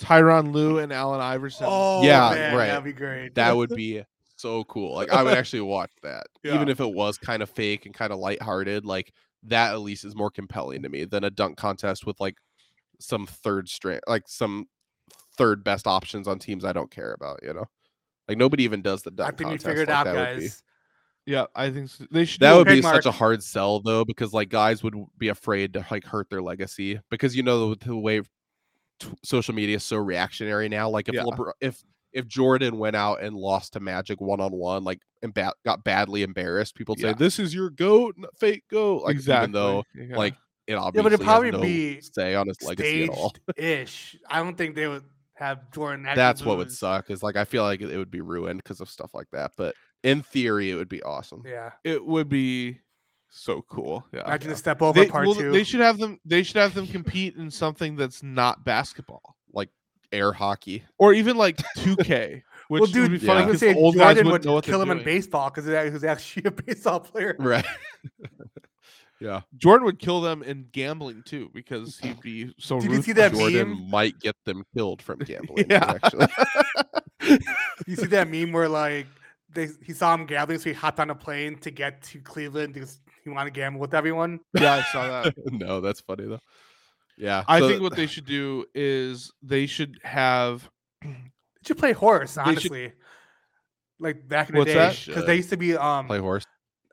Tyronn 0.00 0.52
Lue 0.52 0.78
and 0.78 0.92
Allen 0.92 1.20
Iverson? 1.20 1.66
Oh 1.70 2.02
Yeah, 2.02 2.30
man, 2.34 2.56
right. 2.56 2.66
That'd 2.66 2.84
be 2.84 2.92
great. 2.92 3.34
that 3.36 3.56
would 3.56 3.70
be 3.70 4.02
so 4.34 4.64
cool. 4.64 4.94
Like 4.94 5.12
I 5.12 5.22
would 5.22 5.34
actually 5.38 5.60
watch 5.60 5.92
that, 6.02 6.26
even 6.42 6.68
if 6.68 6.80
it 6.80 6.92
was 6.92 7.16
kind 7.16 7.44
of 7.44 7.50
fake 7.50 7.86
and 7.86 7.94
kind 7.94 8.12
of 8.12 8.18
lighthearted. 8.18 8.84
Like 8.84 9.12
that 9.44 9.72
at 9.72 9.80
least 9.80 10.04
is 10.04 10.16
more 10.16 10.30
compelling 10.32 10.82
to 10.82 10.88
me 10.88 11.04
than 11.04 11.22
a 11.22 11.30
dunk 11.30 11.56
contest 11.56 12.06
with 12.06 12.18
like 12.18 12.36
some 12.98 13.26
third 13.26 13.68
string, 13.68 14.00
like 14.08 14.24
some 14.26 14.66
third 15.40 15.64
best 15.64 15.86
options 15.86 16.28
on 16.28 16.38
teams 16.38 16.64
I 16.64 16.72
don't 16.72 16.90
care 16.90 17.12
about. 17.12 17.40
You 17.42 17.54
know, 17.54 17.64
like 18.28 18.38
nobody 18.38 18.64
even 18.64 18.82
does 18.82 19.02
the 19.02 19.10
I 19.18 19.26
think 19.28 19.40
you 19.40 19.46
contest. 19.46 19.66
figured 19.66 19.88
like 19.88 19.96
out, 19.96 20.04
that 20.04 20.14
would 20.14 20.36
be- 20.38 20.42
guys. 20.44 20.62
yeah, 21.26 21.46
I 21.54 21.70
think 21.70 21.88
so. 21.88 22.04
they 22.10 22.24
should. 22.26 22.40
That 22.40 22.56
would 22.56 22.68
a- 22.68 22.74
be 22.74 22.82
such 22.82 23.06
a 23.06 23.10
hard 23.10 23.42
sell 23.42 23.80
though, 23.80 24.04
because 24.04 24.32
like 24.32 24.48
guys 24.50 24.82
would 24.82 24.94
be 25.18 25.28
afraid 25.28 25.72
to 25.74 25.84
like 25.90 26.04
hurt 26.04 26.28
their 26.30 26.42
legacy 26.42 27.00
because 27.10 27.34
you 27.34 27.42
know 27.42 27.74
the, 27.74 27.86
the 27.86 27.96
way 27.96 28.20
t- 29.00 29.08
social 29.24 29.54
media 29.54 29.76
is 29.76 29.84
so 29.84 29.96
reactionary 29.96 30.68
now. 30.68 30.88
Like 30.90 31.08
if 31.08 31.14
Yeah. 31.14 31.22
LeBron, 31.24 31.52
if 31.60 31.82
if 32.12 32.26
Jordan 32.26 32.76
went 32.78 32.96
out 32.96 33.22
and 33.22 33.36
lost 33.36 33.72
to 33.74 33.80
Magic 33.80 34.20
one 34.20 34.40
on 34.40 34.50
one, 34.52 34.82
like 34.84 35.00
and 35.22 35.32
ba- 35.32 35.54
got 35.64 35.84
badly 35.84 36.22
embarrassed, 36.22 36.74
people 36.74 36.96
Yeah. 36.98 37.10
say 37.12 37.14
this 37.18 37.38
is 37.38 37.54
your 37.54 37.70
goat, 37.70 38.16
fake 38.38 38.64
goat. 38.70 39.04
Like 39.04 39.14
exactly. 39.14 39.44
even 39.44 39.52
though 39.52 39.84
yeah. 39.94 40.16
like 40.16 40.34
it 40.66 40.74
obviously 40.74 40.98
Yeah, 40.98 41.02
but 41.04 41.12
it'd 41.14 41.24
probably 41.26 41.50
no 41.52 41.60
be 41.60 42.00
say 42.00 42.34
on 42.34 42.48
his 42.48 42.60
legacy 42.62 43.04
at 43.04 43.10
all. 43.10 43.32
Ish. 43.56 44.16
I 44.28 44.42
don't 44.42 44.56
think 44.58 44.74
they 44.74 44.88
would 44.88 45.04
have 45.40 45.70
Jordan. 45.72 46.06
actually 46.06 46.16
That's 46.16 46.44
what 46.44 46.58
would 46.58 46.72
suck. 46.72 47.10
Is 47.10 47.22
like 47.22 47.36
I 47.36 47.44
feel 47.44 47.62
like 47.62 47.80
it 47.80 47.96
would 47.96 48.10
be 48.10 48.20
ruined 48.20 48.62
because 48.62 48.80
of 48.80 48.88
stuff 48.88 49.14
like 49.14 49.28
that. 49.32 49.52
But 49.56 49.74
in 50.02 50.22
theory, 50.22 50.70
it 50.70 50.76
would 50.76 50.88
be 50.88 51.02
awesome. 51.02 51.42
Yeah, 51.46 51.72
it 51.84 52.04
would 52.04 52.28
be 52.28 52.78
so 53.30 53.62
cool. 53.62 54.06
Yeah. 54.12 54.24
imagine 54.26 54.50
the 54.50 54.56
step 54.56 54.82
over 54.82 55.00
They, 55.00 55.08
part 55.08 55.26
well, 55.26 55.34
two. 55.34 55.50
they 55.52 55.64
should 55.64 55.80
have 55.80 55.98
them. 55.98 56.20
They 56.24 56.42
should 56.42 56.56
have 56.56 56.74
them 56.74 56.86
compete 56.86 57.36
in 57.36 57.50
something 57.50 57.96
that's 57.96 58.22
not 58.22 58.64
basketball, 58.64 59.36
like 59.52 59.70
Air 60.12 60.32
hockey. 60.32 60.82
or 60.98 61.14
even 61.14 61.36
like 61.36 61.56
2K, 61.78 62.42
which 62.68 62.80
well, 62.80 62.90
dude, 62.90 63.10
would 63.12 63.20
be 63.20 63.26
yeah. 63.26 63.32
funny 63.32 63.44
I 63.44 63.46
was 63.46 63.60
because 63.60 63.74
gonna 63.74 63.84
old 63.84 63.94
guys 63.94 64.16
Jordan 64.16 64.32
wouldn't 64.32 64.32
would 64.32 64.48
know 64.48 64.54
what 64.54 64.64
kill 64.64 64.78
they're 64.80 64.92
him 64.92 64.98
in 64.98 65.04
baseball 65.04 65.50
because 65.50 65.66
he 65.66 65.90
was 65.90 66.04
actually 66.04 66.44
a 66.46 66.50
baseball 66.66 67.00
player. 67.00 67.36
Right. 67.38 67.64
yeah. 69.20 69.42
Jordan 69.56 69.84
would 69.84 69.98
kill 69.98 70.20
them 70.20 70.42
in 70.42 70.66
gambling 70.72 71.22
too 71.24 71.50
because 71.52 71.98
he'd 71.98 72.20
be 72.20 72.54
so. 72.58 72.80
Did 72.80 72.90
you 72.90 73.02
see 73.02 73.12
that. 73.12 73.32
Jordan 73.32 73.70
meme? 73.70 73.90
might 73.90 74.18
get 74.20 74.34
them 74.44 74.64
killed 74.74 75.02
from 75.02 75.18
gambling. 75.20 75.66
Yeah. 75.68 75.98
Actually. 76.02 76.26
You 77.86 77.96
see 77.96 78.06
that 78.06 78.28
meme 78.30 78.50
where 78.52 78.68
like 78.68 79.06
they 79.52 79.68
he 79.84 79.92
saw 79.92 80.14
him 80.14 80.26
gambling, 80.26 80.58
so 80.58 80.70
he 80.70 80.74
hopped 80.74 81.00
on 81.00 81.10
a 81.10 81.14
plane 81.14 81.58
to 81.58 81.70
get 81.70 82.02
to 82.04 82.18
Cleveland 82.18 82.72
because 82.72 82.98
he 83.24 83.30
wanted 83.30 83.52
to 83.54 83.60
gamble 83.60 83.80
with 83.80 83.94
everyone. 83.94 84.40
Yeah, 84.54 84.74
I 84.74 84.82
saw 84.92 85.22
that. 85.22 85.34
no, 85.52 85.80
that's 85.80 86.00
funny 86.00 86.26
though. 86.26 86.40
Yeah. 87.18 87.44
I 87.46 87.60
so- 87.60 87.68
think 87.68 87.82
what 87.82 87.96
they 87.96 88.06
should 88.06 88.24
do 88.26 88.64
is 88.74 89.30
they 89.42 89.66
should 89.66 89.98
have. 90.02 90.68
They 91.02 91.14
should 91.66 91.78
play 91.78 91.92
horse, 91.92 92.34
should- 92.34 92.40
honestly. 92.40 92.92
Like 93.98 94.26
back 94.26 94.48
in 94.48 94.54
the 94.54 94.60
What's 94.60 94.72
day, 94.72 94.96
because 95.06 95.26
they 95.26 95.36
used 95.36 95.50
to 95.50 95.58
be 95.58 95.76
um. 95.76 96.06
play 96.06 96.18
horse. 96.18 96.44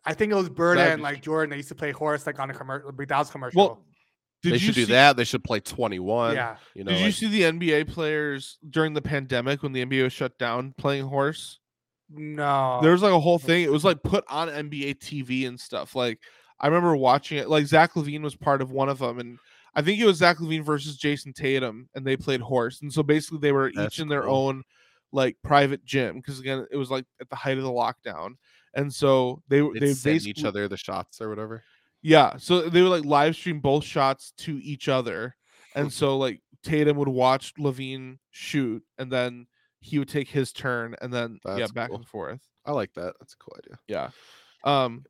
I 0.07 0.13
think 0.13 0.31
it 0.31 0.35
was 0.35 0.49
Bird 0.49 0.77
and 0.77 1.01
like 1.01 1.21
Jordan. 1.21 1.49
They 1.51 1.57
used 1.57 1.69
to 1.69 1.75
play 1.75 1.91
horse 1.91 2.25
like 2.25 2.39
on 2.39 2.49
a 2.49 2.53
commercial, 2.53 2.91
McDonald's 2.91 3.29
commercial. 3.29 3.61
Well, 3.61 3.83
did 4.41 4.53
they 4.53 4.57
you 4.57 4.59
should 4.59 4.75
do 4.75 4.85
that. 4.87 5.17
They 5.17 5.23
should 5.23 5.43
play 5.43 5.59
21. 5.59 6.35
yeah, 6.35 6.57
You 6.75 6.83
know, 6.83 6.91
Did 6.91 6.99
you 6.99 7.05
like- 7.07 7.13
see 7.15 7.27
the 7.27 7.41
NBA 7.43 7.91
players 7.91 8.57
during 8.69 8.93
the 8.93 9.01
pandemic 9.01 9.63
when 9.63 9.71
the 9.73 9.83
NBA 9.85 10.03
was 10.03 10.13
shut 10.13 10.37
down 10.37 10.73
playing 10.77 11.05
horse? 11.07 11.59
no, 12.09 12.79
There 12.81 12.91
was 12.91 13.01
like 13.01 13.11
a 13.13 13.19
whole 13.19 13.39
thing. 13.39 13.63
It 13.63 13.71
was 13.71 13.83
like 13.83 14.01
put 14.03 14.23
on 14.29 14.47
NBA 14.47 14.95
TV 14.99 15.47
and 15.47 15.59
stuff. 15.59 15.95
Like 15.95 16.19
I 16.59 16.67
remember 16.67 16.95
watching 16.95 17.37
it. 17.37 17.49
Like 17.49 17.65
Zach 17.65 17.93
LaVine 17.93 18.21
was 18.21 18.35
part 18.35 18.61
of 18.61 18.71
one 18.71 18.89
of 18.89 18.99
them, 18.99 19.19
and 19.19 19.37
I 19.75 19.81
think 19.81 19.99
it 19.99 20.05
was 20.05 20.17
Zach 20.17 20.37
LaVine 20.37 20.63
versus 20.63 20.97
Jayson 20.97 21.33
Tatum, 21.33 21.89
and 21.95 22.05
they 22.05 22.15
played 22.17 22.41
horse. 22.41 22.81
And 22.81 22.91
so 22.93 23.03
basically, 23.03 23.39
they 23.39 23.51
were 23.51 23.71
That's 23.75 23.95
each 23.95 23.99
in 23.99 24.07
their 24.07 24.27
own 24.27 24.63
like 25.11 25.35
private 25.43 25.83
gym 25.85 26.15
because 26.17 26.39
again, 26.39 26.65
it 26.71 26.77
was 26.77 26.89
like 26.91 27.05
at 27.21 27.29
the 27.29 27.35
height 27.35 27.57
of 27.57 27.63
the 27.63 27.69
lockdown, 27.69 28.35
and 28.77 28.93
so 28.93 29.41
they 29.49 29.59
they'd 29.59 29.81
they 29.81 29.93
send 29.93 30.25
each 30.25 30.45
other 30.45 30.67
the 30.69 30.77
shots 30.77 31.19
or 31.19 31.27
whatever. 31.27 31.63
yeah. 32.01 32.37
So 32.37 32.69
they 32.69 32.81
would 32.81 32.91
like 32.91 33.05
live 33.05 33.35
stream 33.35 33.59
both 33.59 33.83
shots 33.83 34.31
to 34.37 34.57
each 34.63 34.87
other. 34.87 35.35
And 35.75 35.91
so 35.91 36.17
like 36.17 36.41
Tatum 36.63 36.95
would 36.97 37.09
watch 37.09 37.53
LaVine 37.59 38.19
shoot 38.31 38.83
and 38.97 39.11
then 39.11 39.47
he 39.81 39.99
would 39.99 40.07
take 40.07 40.29
his 40.29 40.53
turn 40.53 40.95
and 41.01 41.13
then 41.13 41.39
yeah, 41.57 41.67
back 41.73 41.89
cool. 41.89 41.97
and 41.97 42.07
forth. 42.07 42.39
I 42.65 42.71
like 42.71 42.93
that. 42.93 43.13
That's 43.19 43.33
a 43.33 43.37
cool 43.37 43.57
idea. 43.57 43.79
Yeah. 43.87 44.09
Um 44.63 45.03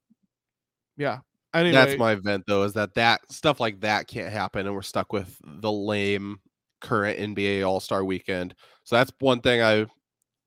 yeah. 0.98 1.20
Anyway, 1.54 1.74
That's 1.74 1.98
my 1.98 2.12
event 2.12 2.44
though, 2.48 2.64
is 2.64 2.74
that 2.74 2.94
that 2.96 3.22
stuff 3.32 3.60
like 3.60 3.80
that 3.82 4.08
can't 4.08 4.32
happen, 4.32 4.66
and 4.66 4.76
we're 4.76 4.82
stuck 4.82 5.14
with 5.14 5.40
the 5.44 5.72
lame 5.72 6.40
current 6.82 7.20
NBA 7.20 7.66
All 7.68 7.80
Star 7.80 8.04
Weekend. 8.04 8.54
So 8.84 8.96
that's 8.96 9.12
one 9.20 9.42
thing 9.42 9.62
I, 9.62 9.86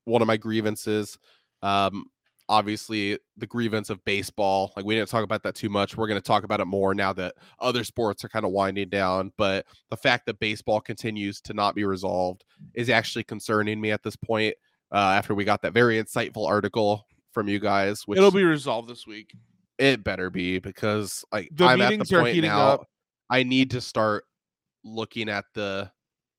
one 0.04 0.22
of 0.22 0.28
my 0.28 0.36
grievances. 0.36 1.18
Um, 1.62 2.04
obviously 2.50 3.16
the 3.36 3.46
grievance 3.46 3.88
of 3.88 4.04
baseball. 4.04 4.72
Like 4.76 4.84
we 4.84 4.96
didn't 4.96 5.08
talk 5.08 5.24
about 5.24 5.42
that 5.44 5.54
too 5.54 5.68
much. 5.70 5.96
We're 5.96 6.08
going 6.08 6.20
to 6.20 6.26
talk 6.26 6.42
about 6.44 6.60
it 6.60 6.66
more 6.66 6.94
now 6.94 7.12
that 7.14 7.36
other 7.60 7.84
sports 7.84 8.24
are 8.24 8.28
kind 8.28 8.44
of 8.44 8.50
winding 8.50 8.88
down. 8.90 9.32
But 9.38 9.64
the 9.88 9.96
fact 9.96 10.26
that 10.26 10.40
baseball 10.40 10.80
continues 10.80 11.40
to 11.42 11.54
not 11.54 11.74
be 11.76 11.84
resolved 11.84 12.44
is 12.74 12.90
actually 12.90 13.24
concerning 13.24 13.80
me 13.80 13.92
at 13.92 14.02
this 14.02 14.16
point. 14.16 14.54
Uh, 14.92 15.14
after 15.16 15.36
we 15.36 15.44
got 15.44 15.62
that 15.62 15.72
very 15.72 16.02
insightful 16.02 16.48
article 16.48 17.06
from 17.32 17.48
you 17.48 17.60
guys, 17.60 18.02
which 18.06 18.18
it'll 18.18 18.32
be 18.32 18.42
resolved 18.42 18.88
this 18.88 19.06
week. 19.06 19.32
it 19.78 20.02
better 20.02 20.28
be 20.30 20.58
because 20.58 21.24
like 21.30 21.48
The 21.54 21.64
I'm 21.64 21.80
at 21.80 21.96
the 22.00 22.04
point 22.04 22.36
now. 22.42 22.68
up. 22.72 22.86
I 23.30 23.44
need 23.44 23.70
to 23.70 23.80
start 23.80 24.24
looking 24.82 25.28
at 25.28 25.44
the 25.54 25.88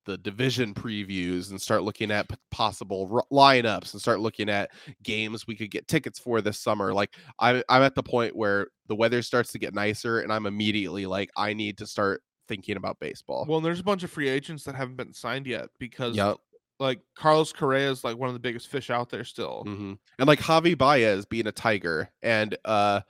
the 0.06 0.18
division 0.18 0.74
previews 0.74 1.52
and 1.52 1.62
start 1.62 1.84
looking 1.84 2.10
at 2.12 2.28
possible 2.50 3.08
r- 3.14 3.24
lineups 3.32 3.94
and 3.94 4.02
start 4.02 4.20
looking 4.20 4.50
at 4.50 4.72
games 5.04 5.46
we 5.48 5.56
could 5.56 5.70
get 5.72 5.88
tickets 5.88 6.18
for 6.20 6.42
this 6.42 6.60
summer. 6.60 6.94
Like 6.94 7.16
I'm 7.40 7.62
I'm 7.70 7.82
at 7.84 7.96
the 7.96 8.04
point 8.04 8.36
where 8.36 8.68
the 8.88 8.96
weather 8.96 9.22
starts 9.22 9.52
to 9.52 9.60
get 9.60 9.74
nicer 9.74 10.22
and 10.22 10.34
I'm 10.34 10.46
immediately 10.46 11.06
like 11.06 11.30
I 11.38 11.54
need 11.54 11.78
to 11.80 11.88
start 11.88 12.24
thinking 12.48 12.78
about 12.78 13.00
baseball. 13.00 13.46
Well, 13.48 13.58
and 13.58 13.66
there's 13.66 13.80
a 13.80 13.84
bunch 13.84 14.04
of 14.04 14.12
free 14.12 14.28
agents 14.28 14.64
that 14.64 14.76
haven't 14.76 14.96
been 14.98 15.14
signed 15.14 15.48
yet 15.48 15.70
because 15.80 16.16
Yep. 16.18 16.38
like 16.80 17.00
Carlos 17.16 17.54
Correa 17.54 17.90
is 17.92 18.04
like 18.04 18.18
one 18.18 18.28
of 18.28 18.34
the 18.34 18.40
biggest 18.40 18.68
fish 18.70 18.90
out 18.90 19.10
there 19.10 19.24
still. 19.24 19.64
hmm 19.66 19.94
And 20.20 20.28
like 20.28 20.40
Javi 20.40 20.78
Baez 20.78 21.26
being 21.26 21.48
a 21.48 21.52
Tiger 21.52 22.10
and 22.24 22.58
uh 22.66 23.02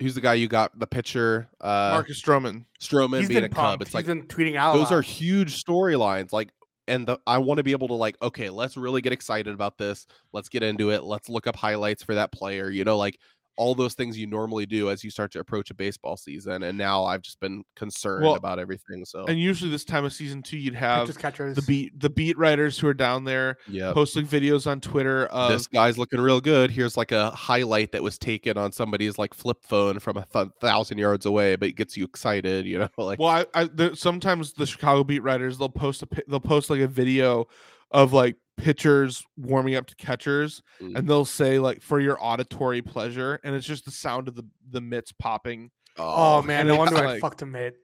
who's 0.00 0.14
the 0.14 0.20
guy 0.20 0.34
you 0.34 0.48
got 0.48 0.76
the 0.78 0.86
pitcher 0.86 1.48
uh 1.60 1.90
Marcus 1.92 2.20
Stroman. 2.20 2.64
Stroman 2.80 3.20
He's 3.20 3.28
being 3.28 3.42
been 3.42 3.44
a 3.44 3.54
Cub. 3.54 3.56
pumped. 3.56 3.82
It's 3.82 3.90
He's 3.90 3.94
like 3.94 4.06
been 4.06 4.22
tweeting 4.26 4.56
out. 4.56 4.74
those 4.74 4.90
are 4.92 5.02
huge 5.02 5.62
storylines 5.62 6.32
like 6.32 6.50
and 6.88 7.06
the, 7.06 7.18
i 7.26 7.38
want 7.38 7.58
to 7.58 7.62
be 7.62 7.72
able 7.72 7.86
to 7.88 7.94
like 7.94 8.16
okay 8.22 8.50
let's 8.50 8.76
really 8.76 9.00
get 9.00 9.12
excited 9.12 9.52
about 9.54 9.76
this 9.78 10.06
let's 10.32 10.48
get 10.48 10.62
into 10.62 10.90
it 10.90 11.04
let's 11.04 11.28
look 11.28 11.46
up 11.46 11.54
highlights 11.54 12.02
for 12.02 12.14
that 12.14 12.32
player 12.32 12.70
you 12.70 12.82
know 12.84 12.96
like 12.96 13.18
all 13.60 13.74
those 13.74 13.92
things 13.92 14.16
you 14.16 14.26
normally 14.26 14.64
do 14.64 14.88
as 14.88 15.04
you 15.04 15.10
start 15.10 15.30
to 15.30 15.38
approach 15.38 15.70
a 15.70 15.74
baseball 15.74 16.16
season 16.16 16.62
and 16.62 16.78
now 16.78 17.04
i've 17.04 17.20
just 17.20 17.38
been 17.40 17.62
concerned 17.76 18.24
Well, 18.24 18.34
about 18.36 18.58
everything 18.58 19.04
so 19.04 19.26
And 19.26 19.38
usually 19.38 19.70
this 19.70 19.84
time 19.84 20.06
of 20.06 20.14
season 20.14 20.42
too, 20.42 20.56
you'd 20.56 20.74
have 20.74 21.02
Pitchers, 21.06 21.18
catchers. 21.18 21.56
the 21.56 21.62
beat 21.62 22.00
the 22.00 22.08
beat 22.08 22.38
writers 22.38 22.78
who 22.78 22.86
are 22.88 22.94
down 22.94 23.24
there 23.24 23.58
yeah 23.68 23.92
posting 23.92 24.26
videos 24.26 24.66
on 24.66 24.80
Twitter 24.80 25.26
of 25.26 25.50
this 25.52 25.66
guy's 25.66 25.98
looking 25.98 26.20
real 26.22 26.40
good 26.40 26.70
here's 26.70 26.96
like 26.96 27.12
a 27.12 27.30
highlight 27.32 27.92
that 27.92 28.02
was 28.02 28.16
taken 28.18 28.56
on 28.56 28.72
somebody's 28.72 29.18
like 29.18 29.34
flip 29.34 29.58
phone 29.62 29.98
from 29.98 30.16
a 30.16 30.26
th- 30.32 30.48
thousand 30.62 30.96
yards 30.96 31.26
away 31.26 31.54
but 31.56 31.68
it 31.68 31.76
gets 31.76 31.98
you 31.98 32.04
excited 32.04 32.64
you 32.64 32.78
know 32.78 32.88
like 32.96 33.18
Well, 33.18 33.28
I, 33.28 33.44
I 33.52 33.64
there, 33.64 33.94
sometimes 33.94 34.54
the 34.54 34.64
Chicago 34.66 35.04
beat 35.04 35.22
writers 35.22 35.58
they'll 35.58 35.68
post 35.68 36.02
a 36.02 36.08
they'll 36.28 36.40
post 36.40 36.70
like 36.70 36.80
a 36.80 36.88
video 36.88 37.46
of 37.90 38.12
like 38.12 38.36
pitchers 38.56 39.24
warming 39.36 39.74
up 39.74 39.86
to 39.86 39.94
catchers, 39.96 40.62
Mm. 40.80 40.96
and 40.98 41.08
they'll 41.08 41.24
say 41.24 41.58
like 41.58 41.80
for 41.82 42.00
your 42.00 42.16
auditory 42.22 42.82
pleasure, 42.82 43.40
and 43.44 43.54
it's 43.54 43.66
just 43.66 43.84
the 43.84 43.90
sound 43.90 44.28
of 44.28 44.34
the 44.34 44.44
the 44.70 44.80
mitts 44.80 45.12
popping. 45.12 45.70
Oh, 45.96 46.40
man, 46.42 46.66
no 46.66 46.74
it's 46.82 46.92
wonder 46.92 47.06
I 47.06 47.18
fucked 47.20 47.42
a 47.42 47.46
mid. 47.46 47.74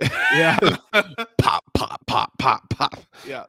Yeah, 0.00 0.58
pop, 1.38 1.64
pop, 1.74 2.06
pop, 2.06 2.32
pop, 2.38 2.70
pop. 2.70 2.98
yeah, 3.26 3.44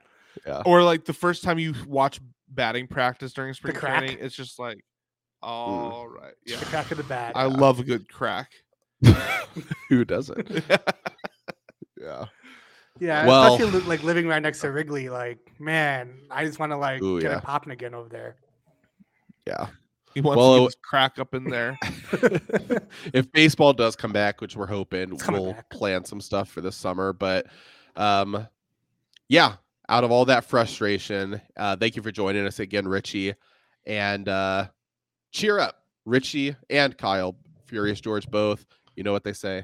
Yeah. 0.45 0.63
Or 0.65 0.83
like 0.83 1.05
the 1.05 1.13
first 1.13 1.43
time 1.43 1.59
you 1.59 1.73
watch 1.87 2.19
batting 2.49 2.87
practice 2.87 3.33
during 3.33 3.53
spring 3.53 3.75
training, 3.75 4.17
it's 4.19 4.35
just 4.35 4.59
like, 4.59 4.83
all 5.41 6.07
right, 6.07 6.33
yeah. 6.45 6.57
The 6.57 6.65
crack 6.65 6.91
of 6.91 6.97
the 6.97 7.03
bat. 7.03 7.33
I 7.35 7.45
love 7.45 7.79
a 7.79 7.83
good 7.83 8.09
crack. 8.11 8.51
Who 9.89 10.03
doesn't? 10.05 10.49
yeah. 12.01 12.25
Yeah, 13.01 13.25
well- 13.25 13.55
especially 13.55 13.79
li- 13.81 13.85
like 13.87 14.03
living 14.03 14.27
right 14.27 14.41
next 14.41 14.61
to 14.61 14.71
Wrigley. 14.71 15.09
Like, 15.09 15.39
man, 15.59 16.21
I 16.29 16.45
just 16.45 16.59
want 16.59 16.71
to 16.71 16.77
like 16.77 17.01
Ooh, 17.01 17.19
get 17.19 17.31
yeah. 17.31 17.37
it 17.39 17.43
popping 17.43 17.73
again 17.73 17.93
over 17.93 18.07
there. 18.07 18.35
Yeah. 19.45 19.67
He 20.13 20.21
wants 20.21 20.37
Well, 20.37 20.51
to 20.51 20.55
it- 20.57 20.59
get 20.59 20.65
his 20.67 20.75
crack 20.83 21.19
up 21.19 21.33
in 21.33 21.45
there. 21.45 21.77
if 23.13 23.31
baseball 23.31 23.73
does 23.73 23.95
come 23.95 24.11
back, 24.13 24.39
which 24.41 24.55
we're 24.55 24.67
hoping, 24.67 25.17
we'll 25.29 25.53
back. 25.53 25.69
plan 25.69 26.05
some 26.05 26.21
stuff 26.21 26.49
for 26.49 26.61
this 26.61 26.75
summer. 26.75 27.11
But 27.13 27.47
um, 27.95 28.47
yeah, 29.29 29.55
out 29.89 30.03
of 30.03 30.11
all 30.11 30.25
that 30.25 30.45
frustration, 30.45 31.41
uh, 31.57 31.75
thank 31.77 31.95
you 31.95 32.01
for 32.03 32.11
joining 32.11 32.45
us 32.45 32.59
again, 32.59 32.87
Richie. 32.87 33.33
And 33.87 34.27
uh, 34.29 34.67
cheer 35.31 35.59
up, 35.59 35.81
Richie 36.05 36.55
and 36.69 36.97
Kyle, 36.97 37.35
Furious 37.65 37.99
George, 38.01 38.29
both. 38.29 38.65
You 38.95 39.03
know 39.03 39.13
what 39.13 39.23
they 39.23 39.33
say. 39.33 39.63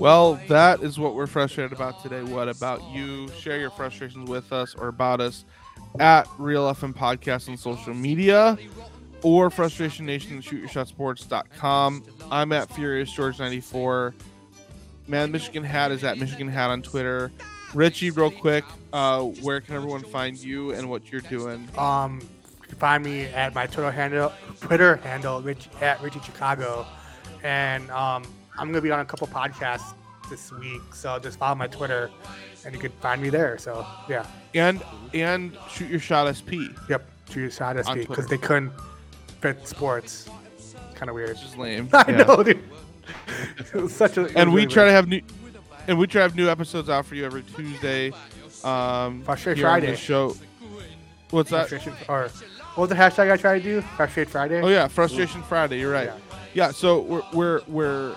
Well, 0.00 0.40
that 0.48 0.82
is 0.82 0.98
what 0.98 1.14
we're 1.14 1.26
frustrated 1.26 1.72
about 1.72 2.02
today. 2.02 2.22
What 2.22 2.48
about 2.48 2.82
you? 2.90 3.28
Share 3.38 3.58
your 3.58 3.68
frustrations 3.68 4.30
with 4.30 4.50
us 4.50 4.74
or 4.74 4.88
about 4.88 5.20
us 5.20 5.44
at 5.98 6.26
Real 6.38 6.72
FM 6.72 6.94
Podcast 6.94 7.50
on 7.50 7.58
social 7.58 7.92
media 7.92 8.56
or 9.22 9.50
Frustration 9.50 10.06
Nation 10.06 10.40
at. 10.40 12.02
I'm 12.30 12.50
at 12.52 12.72
Furious 12.72 13.12
George 13.12 13.38
94. 13.38 14.14
Man 15.06 15.30
Michigan 15.30 15.64
Hat 15.64 15.92
is 15.92 16.02
at 16.02 16.16
Michigan 16.16 16.48
Hat 16.48 16.70
on 16.70 16.80
Twitter. 16.80 17.30
Richie, 17.74 18.10
real 18.10 18.30
quick, 18.30 18.64
uh, 18.94 19.20
where 19.20 19.60
can 19.60 19.74
everyone 19.74 20.02
find 20.04 20.34
you 20.38 20.70
and 20.72 20.88
what 20.88 21.12
you're 21.12 21.20
doing? 21.20 21.68
Um, 21.76 22.20
you 22.62 22.68
can 22.68 22.78
find 22.78 23.04
me 23.04 23.26
at 23.26 23.54
my 23.54 23.66
Twitter 23.66 23.90
handle, 23.90 24.32
Twitter 24.62 24.96
handle, 24.96 25.42
Rich, 25.42 25.68
at 25.82 26.00
Richie 26.00 26.20
Chicago, 26.20 26.86
and 27.42 27.90
um, 27.90 28.24
I'm 28.58 28.68
gonna 28.68 28.80
be 28.80 28.90
on 28.90 29.00
a 29.00 29.04
couple 29.04 29.26
podcasts 29.26 29.94
this 30.28 30.52
week. 30.52 30.80
So 30.94 31.18
just 31.18 31.38
follow 31.38 31.54
my 31.54 31.66
Twitter, 31.66 32.10
and 32.64 32.74
you 32.74 32.80
can 32.80 32.92
find 33.00 33.20
me 33.22 33.30
there. 33.30 33.58
So 33.58 33.86
yeah, 34.08 34.26
And 34.54 34.82
and 35.14 35.56
shoot 35.70 35.88
your 35.90 36.00
shot 36.00 36.32
SP. 36.36 36.70
yep, 36.88 37.08
shoot 37.30 37.40
your 37.40 37.50
shot 37.50 37.76
SP 37.82 38.06
because 38.08 38.26
they 38.26 38.38
couldn't 38.38 38.72
fit 39.40 39.66
sports. 39.66 40.28
Kind 40.94 41.08
of 41.08 41.14
weird. 41.14 41.30
Which 41.30 41.42
is 41.44 41.56
lame. 41.56 41.88
I 41.94 42.04
Yeah. 42.08 42.16
know, 42.24 42.42
dude. 42.42 42.62
it 43.74 43.74
was 43.74 43.94
such 43.94 44.16
a. 44.18 44.26
and 44.38 44.50
we 44.52 44.62
really 44.62 44.66
try 44.72 44.84
to 44.84 44.92
have 44.92 45.08
new 45.08 45.20
and 45.88 45.98
we 45.98 46.06
try 46.06 46.20
to 46.20 46.22
have 46.24 46.36
new 46.36 46.48
episodes 46.48 46.88
out 46.88 47.06
for 47.06 47.14
you 47.14 47.24
every 47.24 47.42
Tuesday. 47.42 48.12
Um 48.62 49.22
Frustrate 49.22 49.56
here 49.56 49.66
on 49.66 49.80
Friday. 49.80 49.96
show. 49.96 50.36
What's 51.30 51.50
that? 51.50 51.72
or 52.08 52.28
what 52.74 52.76
was 52.76 52.88
the 52.90 52.94
hashtag 52.96 53.30
I 53.32 53.36
tried 53.36 53.58
to 53.62 53.64
do? 53.64 53.80
Frustrate 53.96 54.28
Friday. 54.28 54.60
Oh 54.60 54.68
yeah, 54.68 54.86
Frustration 54.88 55.42
Friday. 55.42 55.80
You're 55.80 55.92
right. 55.92 56.06
Yeah. 56.08 56.16
Yeah, 56.52 56.70
so 56.72 57.00
we're 57.00 57.22
we're 57.32 57.60
we're 57.68 58.16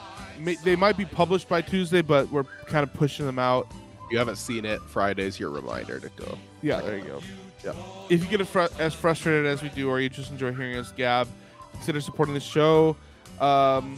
they 0.63 0.75
might 0.75 0.97
be 0.97 1.05
published 1.05 1.47
by 1.47 1.61
Tuesday, 1.61 2.01
but 2.01 2.29
we're 2.29 2.43
kind 2.65 2.83
of 2.83 2.93
pushing 2.93 3.25
them 3.25 3.39
out. 3.39 3.67
If 4.05 4.11
you 4.11 4.17
haven't 4.17 4.37
seen 4.37 4.65
it, 4.65 4.81
Friday's 4.81 5.39
your 5.39 5.49
reminder 5.49 5.99
to 5.99 6.09
go. 6.15 6.37
Yeah, 6.61 6.81
there 6.81 6.97
you 6.97 7.05
go. 7.05 7.21
Yeah. 7.63 7.73
If 8.09 8.23
you 8.23 8.37
get 8.37 8.45
fr- 8.47 8.67
as 8.79 8.93
frustrated 8.93 9.45
as 9.45 9.61
we 9.61 9.69
do, 9.69 9.89
or 9.89 9.99
you 9.99 10.09
just 10.09 10.31
enjoy 10.31 10.53
hearing 10.53 10.75
us 10.75 10.91
gab, 10.91 11.27
consider 11.71 12.01
supporting 12.01 12.33
the 12.33 12.39
show. 12.39 12.95
Um, 13.39 13.97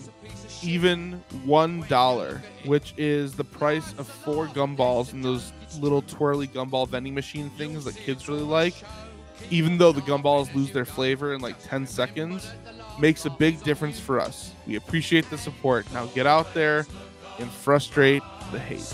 even 0.64 1.24
one 1.44 1.82
dollar, 1.88 2.42
which 2.66 2.94
is 2.98 3.34
the 3.34 3.44
price 3.44 3.94
of 3.98 4.08
four 4.08 4.48
gumballs 4.48 5.14
in 5.14 5.22
those 5.22 5.52
little 5.80 6.02
twirly 6.04 6.48
gumball 6.48 6.88
vending 6.88 7.14
machine 7.14 7.50
things 7.52 7.84
that 7.86 7.96
kids 7.96 8.28
really 8.30 8.44
like. 8.44 8.76
Even 9.50 9.78
though 9.78 9.92
the 9.92 10.02
gumballs 10.02 10.54
lose 10.56 10.72
their 10.72 10.86
flavor 10.86 11.34
in 11.34 11.42
like 11.42 11.56
10 11.62 11.86
seconds, 11.86 12.52
makes 13.00 13.26
a 13.26 13.30
big 13.30 13.62
difference 13.64 14.00
for 14.00 14.20
us. 14.20 14.52
We 14.68 14.76
appreciate 14.76 15.30
the 15.30 15.38
support. 15.38 15.92
Now 15.94 16.06
get 16.08 16.26
out 16.26 16.54
there 16.54 16.86
and 17.40 17.50
frustrate 17.50 18.24
the 18.52 18.60
hate. 18.60 18.94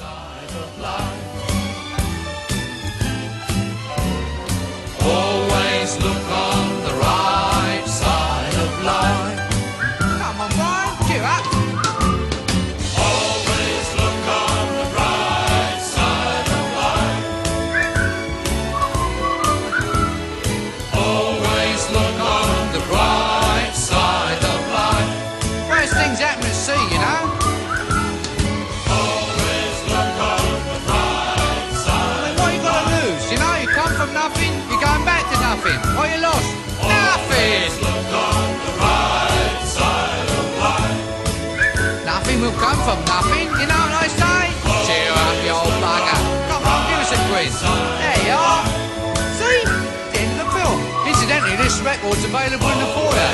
This 52.11 52.23
record's 52.23 52.23
available 52.25 52.69
in 52.71 52.79
the 52.79 52.85
foyer. 52.93 53.31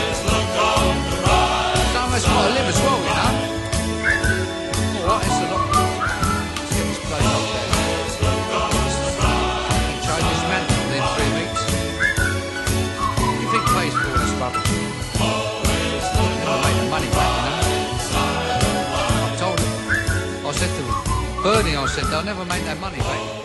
Of 1.97 2.13
us 2.13 2.25
got 2.25 2.47
to 2.47 2.53
live 2.53 2.67
as 2.67 2.79
well, 2.81 2.99
you 3.01 3.13
know. 3.17 3.33
All 5.01 5.07
right, 5.07 5.25
it's 5.25 5.37
a 5.37 5.47
lot. 5.51 5.65
Let's 6.57 6.73
get 6.75 6.85
this 6.87 7.01
place 7.07 7.27
up 7.27 7.43
there. 7.53 7.69
Try 10.05 10.17
to 10.17 10.25
dismantle 10.29 10.77
within 10.85 11.03
three 11.15 11.31
weeks. 11.37 11.61
You 13.41 13.47
think 13.51 13.63
pays 13.75 13.93
for 13.93 14.07
all 14.09 14.17
this 14.17 14.33
rubbish? 14.37 14.69
Never 16.37 16.57
make 16.61 16.77
the 16.77 16.87
money 16.89 17.09
back, 17.17 17.31
you 17.37 17.49
know. 17.49 17.61
I 19.25 19.35
told 19.37 19.59
him. 19.59 19.71
I 20.45 20.51
said 20.51 20.69
to 20.69 20.81
him, 20.83 20.97
Bernie, 21.43 21.75
I 21.75 21.85
said, 21.87 22.05
they'll 22.05 22.23
never 22.23 22.45
make 22.45 22.63
that 22.65 22.79
money 22.79 22.99
back. 22.99 23.36